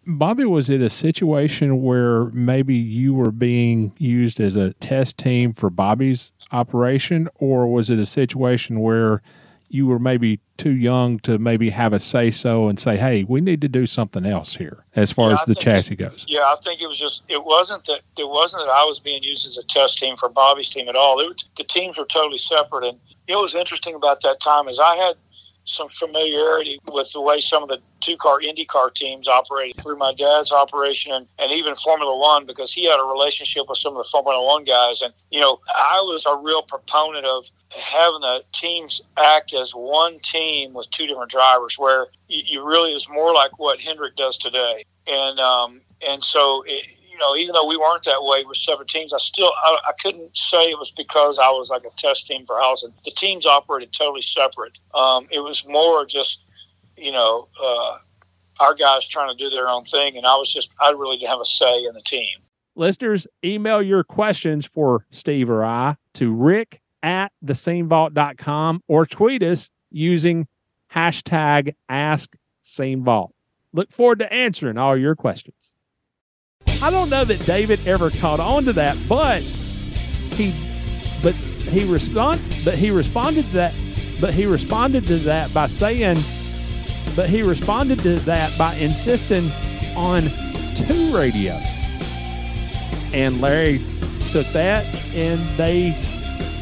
Bobby, 0.07 0.45
was 0.45 0.69
it 0.69 0.83
a 0.83 0.91
situation 0.91 1.83
where 1.83 2.27
maybe 2.27 2.75
you 2.75 3.15
were 3.15 3.31
being 3.31 3.95
used 3.97 4.39
as 4.39 4.55
a 4.55 4.75
test 4.75 5.17
team 5.17 5.55
for 5.55 5.71
Bobby's 5.71 6.33
operation, 6.53 7.29
or 7.37 7.67
was 7.67 7.89
it 7.89 7.99
a 7.99 8.05
situation 8.05 8.81
where 8.81 9.23
you 9.75 9.87
were 9.89 9.99
maybe 9.99 10.39
too 10.57 10.71
young 10.71 11.19
to 11.19 11.37
maybe 11.37 11.71
have 11.71 11.93
a 11.93 11.99
say 11.99 12.31
so 12.31 12.69
and 12.69 12.79
say, 12.79 12.97
hey, 12.97 13.25
we 13.25 13.41
need 13.41 13.61
to 13.61 13.69
do 13.69 13.87
something 13.87 14.25
else 14.25 14.55
here 14.55 14.85
as 14.95 15.11
far 15.11 15.31
Yeah, 15.31 15.35
as 15.35 15.45
the 15.47 15.55
chassis 15.57 15.97
goes? 15.97 16.25
Yeah, 16.29 16.43
I 16.43 16.55
think 16.63 16.81
it 16.81 16.87
was 16.87 16.97
just 16.97 17.25
it 17.29 17.45
wasn't 17.45 17.85
that 17.87 18.03
it 18.17 18.29
wasn't 18.29 18.63
that 18.65 18.71
I 18.71 18.85
was 18.85 19.01
being 19.01 19.25
used 19.25 19.47
as 19.49 19.57
a 19.57 19.65
test 19.65 19.99
team 19.99 20.17
for 20.17 20.29
Bobby's 20.29 20.71
team 20.71 20.89
at 20.89 20.95
all. 20.95 21.19
It 21.19 21.27
was, 21.27 21.51
the 21.57 21.65
teams 21.65 21.99
were 21.99 22.07
totally 22.07 22.39
separate, 22.39 22.85
and 22.85 22.99
it 23.27 23.37
was 23.37 23.57
interesting 23.57 23.97
about 23.97 24.23
that 24.23 24.39
time 24.39 24.69
is 24.69 24.79
I 24.79 24.95
had 24.95 25.17
some 25.65 25.89
familiarity 25.89 26.79
with 26.93 27.11
the 27.13 27.21
way 27.21 27.41
some 27.41 27.63
of 27.63 27.69
the 27.69 27.81
two 28.01 28.17
car 28.17 28.41
IndyCar 28.41 28.93
teams 28.95 29.29
operated 29.29 29.83
through 29.83 29.97
my 29.97 30.13
dad's 30.13 30.53
operation 30.53 31.13
and, 31.13 31.27
and 31.39 31.53
even 31.53 31.75
Formula 31.75 32.17
One 32.17 32.47
because 32.47 32.73
he 32.73 32.85
had 32.85 33.01
a 33.01 33.05
relationship 33.05 33.65
with 33.69 33.79
some 33.79 33.97
of 33.97 34.05
the 34.05 34.09
Formula 34.11 34.45
One 34.45 34.65
guys. 34.65 35.01
And, 35.01 35.13
you 35.31 35.41
know, 35.41 35.61
I 35.75 36.03
was 36.05 36.27
a 36.27 36.37
real 36.39 36.63
proponent 36.63 37.25
of 37.25 37.47
having 37.71 38.21
the 38.21 38.45
teams 38.53 39.01
act 39.17 39.55
as 39.55 39.73
one 39.73 40.19
team 40.19 40.75
with 40.75 40.91
two 40.91 41.07
different 41.07 41.31
drivers 41.31 41.79
where 41.79 42.09
you, 42.29 42.43
you 42.45 42.67
really 42.67 42.93
is 42.93 43.09
more 43.09 43.33
like 43.33 43.59
what 43.59 43.81
Hendrick 43.81 44.17
does 44.17 44.39
today. 44.39 44.85
And, 45.07 45.41
um, 45.41 45.81
and 46.07 46.23
so, 46.23 46.63
it, 46.67 46.85
you 47.15 47.21
know, 47.21 47.37
even 47.37 47.55
though 47.55 47.69
we 47.69 47.77
weren't 47.77 48.03
that 48.05 48.23
way 48.23 48.45
with 48.45 48.57
seven 48.57 48.89
teams, 48.89 49.13
I 49.13 49.19
still 49.19 49.53
I, 49.63 49.79
I 49.87 49.93
couldn't 50.03 50.37
say 50.37 50.71
it 50.71 50.79
was 50.79 50.91
because 50.91 51.39
I 51.39 51.49
was 51.51 51.71
like 51.71 51.85
a 51.85 51.97
test 51.97 52.27
team 52.27 52.45
for 52.45 52.59
housing. 52.59 52.93
The 53.05 53.13
teams 53.13 53.47
operated 53.47 53.93
totally 53.93 54.21
separate. 54.21 54.77
Um, 54.93 55.29
it 55.31 55.39
was 55.39 55.65
more 55.65 56.05
just, 56.07 56.41
you 56.97 57.13
know, 57.13 57.47
uh, 57.63 57.99
our 58.59 58.75
guys 58.75 59.07
trying 59.07 59.31
to 59.31 59.37
do 59.37 59.49
their 59.49 59.69
own 59.69 59.85
thing, 59.85 60.17
and 60.17 60.27
I 60.27 60.35
was 60.35 60.53
just 60.53 60.73
I 60.81 60.91
really 60.91 61.17
didn't 61.17 61.31
have 61.31 61.41
a 61.41 61.45
say 61.45 61.85
in 61.85 61.95
the 61.95 62.03
team. 62.03 62.37
Listeners, 62.75 63.29
email 63.45 63.81
your 63.81 64.03
questions 64.03 64.67
for 64.67 65.07
Steve 65.13 65.49
or 65.49 65.65
I 65.65 65.97
to 66.15 66.33
rick 66.33 66.81
at 67.05 67.31
thescenevault.com 67.45 68.83
or 68.89 69.07
tweet 69.07 69.45
us 69.45 69.71
using 69.93 70.49
hashtag 70.93 71.77
Ask 71.89 72.37
AskSceneVault. 72.65 73.31
Look 73.73 73.93
forward 73.93 74.19
to 74.21 74.33
answering 74.33 74.79
all 74.79 74.97
your 74.97 75.15
questions. 75.15 75.64
I 76.83 76.91
don't 76.91 77.11
know 77.11 77.25
that 77.25 77.45
David 77.47 77.87
ever 77.87 78.11
caught 78.11 78.41
on 78.41 78.65
to 78.65 78.73
that, 78.75 78.97
but 79.09 79.43
he 79.43 80.55
but 81.23 81.35
he 81.35 81.85
respond 81.85 82.41
but 82.65 82.75
he 82.75 82.91
responded 82.91 83.47
to 83.47 83.53
that 83.53 83.75
but 84.21 84.35
he 84.35 84.47
responded 84.47 85.07
to 85.07 85.17
that 85.17 85.53
by 85.55 85.67
saying 85.67 86.19
but 87.17 87.29
he 87.29 87.43
responded 87.43 88.01
to 88.01 88.17
that 88.21 88.57
by 88.59 88.75
insisting 88.75 89.51
on 89.97 90.25
two 90.75 91.17
radio. 91.17 91.55
And 93.13 93.41
Larry 93.41 93.79
took 94.33 94.47
that 94.49 94.85
and 95.15 95.41
they 95.57 95.95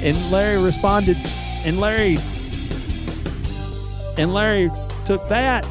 and 0.02 0.30
Larry 0.30 0.62
responded 0.62 1.16
and 1.64 1.80
Larry 1.80 2.18
and 4.18 4.34
Larry 4.34 4.70
took 5.06 5.26
that 5.28 5.64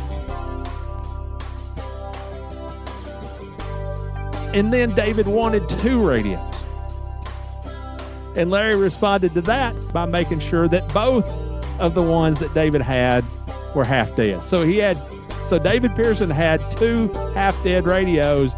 And 4.53 4.71
then 4.71 4.93
David 4.93 5.27
wanted 5.27 5.67
two 5.69 6.05
radios. 6.05 6.39
And 8.35 8.49
Larry 8.49 8.75
responded 8.75 9.33
to 9.33 9.41
that 9.41 9.75
by 9.93 10.05
making 10.05 10.39
sure 10.39 10.67
that 10.67 10.93
both 10.93 11.25
of 11.79 11.93
the 11.93 12.01
ones 12.01 12.39
that 12.39 12.53
David 12.53 12.81
had 12.81 13.25
were 13.75 13.83
half 13.83 14.15
dead. 14.15 14.47
So 14.47 14.63
he 14.63 14.77
had 14.77 14.97
so 15.45 15.59
David 15.59 15.95
Pearson 15.95 16.29
had 16.29 16.61
two 16.77 17.09
half 17.33 17.61
dead 17.63 17.85
radios 17.85 18.53